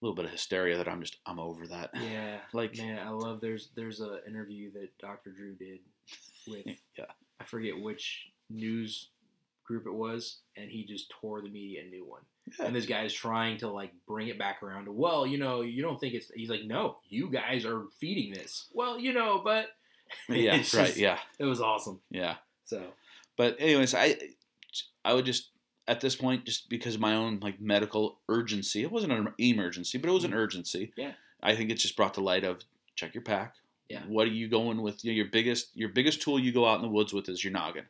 little 0.03 0.15
bit 0.15 0.25
of 0.27 0.31
hysteria 0.31 0.77
that 0.79 0.89
I'm 0.89 1.01
just 1.01 1.17
I'm 1.27 1.39
over 1.39 1.67
that. 1.69 1.91
Yeah, 1.95 2.39
Like- 2.53 2.77
man, 2.77 2.99
I 3.07 3.11
love. 3.11 3.41
There's 3.41 3.71
there's 3.75 4.01
a 4.01 4.19
interview 4.27 4.71
that 4.73 4.97
Dr. 4.99 5.31
Drew 5.31 5.55
did 5.55 5.81
with 6.47 6.67
Yeah. 6.99 7.05
I 7.41 7.45
forget 7.45 7.79
which 7.81 8.27
news 8.51 9.09
group 9.65 9.87
it 9.87 9.93
was, 9.95 10.39
and 10.57 10.71
he 10.71 10.85
just 10.85 11.11
tore 11.21 11.41
the 11.43 11.49
media 11.51 11.83
a 11.85 11.91
new 11.91 12.05
one. 12.07 12.23
Yeah. 12.59 12.67
And 12.67 12.77
this 12.77 12.87
guy 12.87 13.03
is 13.03 13.13
trying 13.13 13.57
to 13.59 13.69
like 13.69 13.93
bring 14.07 14.29
it 14.29 14.39
back 14.39 14.63
around 14.63 14.85
to 14.85 14.93
well, 14.93 15.27
you 15.27 15.39
know, 15.39 15.63
you 15.63 15.83
don't 15.83 15.99
think 16.01 16.15
it's. 16.15 16.31
He's 16.35 16.49
like, 16.51 16.65
no, 16.65 16.99
you 17.09 17.29
guys 17.31 17.65
are 17.65 17.85
feeding 18.01 18.33
this. 18.33 18.67
Well, 18.73 18.99
you 18.99 19.13
know, 19.13 19.41
but 19.43 19.71
Yeah. 20.29 20.55
It's 20.57 20.73
right. 20.75 20.87
just- 20.87 20.99
yeah. 20.99 21.19
it 21.39 21.45
was 21.45 21.61
awesome. 21.61 22.01
Yeah. 22.11 22.37
So 22.65 22.83
But 23.37 23.57
anyways, 23.59 23.95
I 23.95 24.17
I 25.05 25.15
would 25.15 25.25
just 25.27 25.51
at 25.89 26.01
this 26.01 26.17
point 26.17 26.45
just 26.45 26.69
because 26.69 26.95
of 26.97 27.01
my 27.01 27.15
own 27.15 27.39
like 27.41 27.61
medical 27.61 28.19
urgency. 28.29 28.83
It 28.83 28.93
wasn't 28.93 29.13
an 29.13 29.33
emergency, 29.39 29.99
but 29.99 30.09
it 30.09 30.13
was 30.13 30.25
an 30.25 30.33
mm. 30.33 30.37
urgency. 30.37 30.93
Yeah. 30.97 31.13
I 31.43 31.55
think 31.55 31.71
it's 31.71 31.83
just 31.83 31.97
brought 31.97 32.15
to 32.15 32.21
light 32.21 32.45
of 32.45 32.65
check 32.95 33.15
your 33.15 33.23
pack. 33.23 33.55
Yeah. 33.89 34.01
What 34.09 34.27
are 34.27 34.33
you 34.33 34.49
going 34.49 34.83
with? 34.83 35.05
You 35.05 35.13
know, 35.13 35.17
your 35.17 35.27
biggest 35.27 35.71
your 35.75 35.91
biggest 35.91 36.23
tool 36.23 36.41
you 36.41 36.53
go 36.53 36.67
out 36.67 36.77
in 36.77 36.83
the 36.83 36.89
woods 36.89 37.13
with 37.13 37.29
is 37.29 37.45
your 37.45 37.53
noggin. 37.53 37.85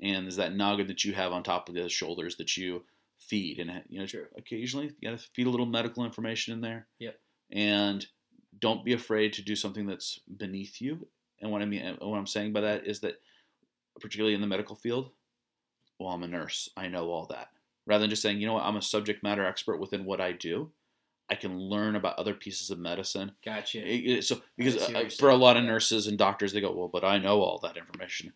And 0.00 0.26
is 0.26 0.36
that 0.36 0.54
noggin 0.54 0.88
that 0.88 1.04
you 1.04 1.14
have 1.14 1.32
on 1.32 1.42
top 1.42 1.68
of 1.68 1.74
the 1.74 1.88
shoulders 1.88 2.36
that 2.36 2.56
you 2.56 2.84
feed, 3.18 3.58
and 3.58 3.82
you 3.88 4.00
know, 4.00 4.06
True. 4.06 4.26
occasionally 4.36 4.92
you 5.00 5.10
got 5.10 5.18
to 5.18 5.28
feed 5.32 5.46
a 5.46 5.50
little 5.50 5.66
medical 5.66 6.04
information 6.04 6.52
in 6.52 6.60
there. 6.60 6.86
Yep. 6.98 7.18
And 7.52 8.06
don't 8.58 8.84
be 8.84 8.92
afraid 8.92 9.32
to 9.34 9.42
do 9.42 9.56
something 9.56 9.86
that's 9.86 10.20
beneath 10.36 10.80
you. 10.80 11.06
And 11.40 11.50
what 11.50 11.62
I 11.62 11.64
mean 11.64 11.96
what 12.00 12.18
I'm 12.18 12.26
saying 12.26 12.52
by 12.52 12.60
that 12.60 12.86
is 12.86 13.00
that, 13.00 13.20
particularly 14.00 14.34
in 14.34 14.40
the 14.40 14.46
medical 14.46 14.76
field, 14.76 15.10
well, 16.02 16.12
I'm 16.14 16.22
a 16.22 16.28
nurse. 16.28 16.68
I 16.76 16.88
know 16.88 17.10
all 17.10 17.26
that. 17.26 17.48
Rather 17.86 18.02
than 18.02 18.10
just 18.10 18.22
saying, 18.22 18.40
you 18.40 18.46
know 18.46 18.54
what, 18.54 18.64
I'm 18.64 18.76
a 18.76 18.82
subject 18.82 19.22
matter 19.22 19.44
expert 19.44 19.78
within 19.80 20.04
what 20.04 20.20
I 20.20 20.32
do, 20.32 20.70
I 21.30 21.34
can 21.34 21.58
learn 21.58 21.96
about 21.96 22.18
other 22.18 22.34
pieces 22.34 22.70
of 22.70 22.78
medicine. 22.78 23.32
gotcha. 23.44 23.78
It- 23.78 24.06
it- 24.18 24.24
so 24.24 24.40
because 24.56 24.76
uh, 24.76 25.08
for 25.18 25.30
a 25.30 25.36
lot 25.36 25.56
of 25.56 25.64
nurses 25.64 26.06
and 26.06 26.18
doctors, 26.18 26.52
they 26.52 26.60
go, 26.60 26.72
well, 26.72 26.88
but 26.88 27.04
I 27.04 27.18
know 27.18 27.40
all 27.40 27.58
that 27.60 27.76
information. 27.76 28.32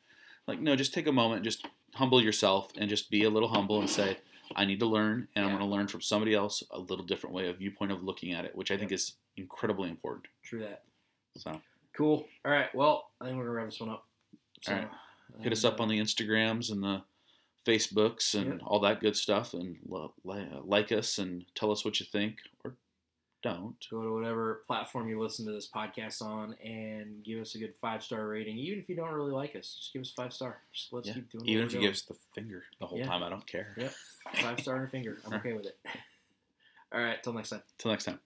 Like, 0.49 0.61
no, 0.61 0.75
just 0.77 0.95
take 0.95 1.07
a 1.07 1.13
moment, 1.13 1.45
just 1.45 1.67
humble 1.95 2.23
yourself, 2.23 2.71
and 2.77 2.89
just 2.89 3.11
be 3.11 3.25
a 3.25 3.31
little 3.31 3.49
humble 3.49 3.81
and 3.81 3.91
say, 3.91 4.17
I 4.55 4.65
need 4.65 4.81
to 4.81 4.87
learn, 4.87 5.29
and 5.35 5.45
I'm 5.45 5.51
going 5.51 5.63
to 5.63 5.67
learn 5.69 5.89
from 5.89 6.01
somebody 6.01 6.35
else 6.35 6.63
a 6.71 6.79
little 6.79 7.05
different 7.05 7.35
way, 7.35 7.49
a 7.49 7.53
viewpoint 7.53 7.91
of 7.93 8.03
looking 8.05 8.33
at 8.33 8.45
it, 8.45 8.55
which 8.55 8.71
I 8.71 8.77
think 8.77 8.93
is 8.93 9.15
incredibly 9.37 9.91
important. 9.91 10.27
True 10.45 10.61
that. 10.61 10.83
So 11.37 11.61
Cool. 11.97 12.27
All 12.45 12.53
right. 12.53 12.73
Well, 12.75 13.11
I 13.21 13.25
think 13.25 13.37
we're 13.39 13.45
gonna 13.45 13.57
wrap 13.57 13.67
this 13.71 13.81
one 13.81 13.91
up. 13.91 14.07
All 14.69 14.75
right. 14.75 14.89
hit 15.41 15.53
us 15.53 15.65
up 15.65 15.81
on 15.81 15.89
the 15.89 15.99
Instagrams 15.99 16.71
and 16.71 16.83
the 16.83 17.03
Facebooks 17.67 18.35
and 18.35 18.63
all 18.63 18.79
that 18.81 19.01
good 19.01 19.17
stuff, 19.17 19.53
and 19.55 19.77
li- 19.87 20.09
li- 20.25 20.49
like 20.65 20.93
us 20.93 21.19
and 21.19 21.45
tell 21.55 21.71
us 21.73 21.85
what 21.85 21.99
you 22.01 22.07
think 22.07 22.37
or 22.65 22.75
don't. 23.43 23.77
go 23.91 24.03
to 24.03 24.13
whatever 24.15 24.63
platform 24.67 25.09
you 25.09 25.21
listen 25.21 25.45
to 25.47 25.53
this 25.53 25.69
podcast 25.71 26.21
on 26.23 26.55
and 26.65 27.23
give 27.25 27.41
us 27.41 27.55
a 27.55 27.59
good 27.59 27.75
five 27.81 28.03
star 28.03 28.27
rating. 28.27 28.57
Even 28.59 28.79
if 28.79 28.89
you 28.89 28.97
don't 28.97 29.13
really 29.13 29.33
like 29.33 29.55
us, 29.57 29.75
just 29.79 29.93
give 29.93 30.01
us 30.03 30.11
five 30.11 30.33
star. 30.33 30.63
Just 30.73 30.93
let's 30.93 31.07
Yeah. 31.09 31.15
keep 31.15 31.31
doing. 31.31 31.47
Even 31.49 31.67
if 31.67 31.73
you 31.75 31.81
give 31.81 31.93
us 31.93 32.03
the 32.03 32.15
finger 32.35 32.65
the 32.81 32.87
whole 32.87 32.99
Yeah. 32.99 33.07
time, 33.07 33.23
I 33.23 33.29
don't 33.29 33.47
care. 33.47 33.75
Yep. 33.79 33.93
five 34.43 34.61
star 34.61 34.77
and 34.77 34.85
a 34.87 34.89
finger, 34.89 35.19
I'm 35.27 35.35
okay 35.41 35.53
with 35.53 35.67
it. 35.67 35.79
All 36.93 37.01
right. 37.01 37.23
Till 37.23 37.33
next 37.33 37.51
time. 37.51 37.63
Till 37.79 37.91
next 37.91 38.05
time. 38.05 38.21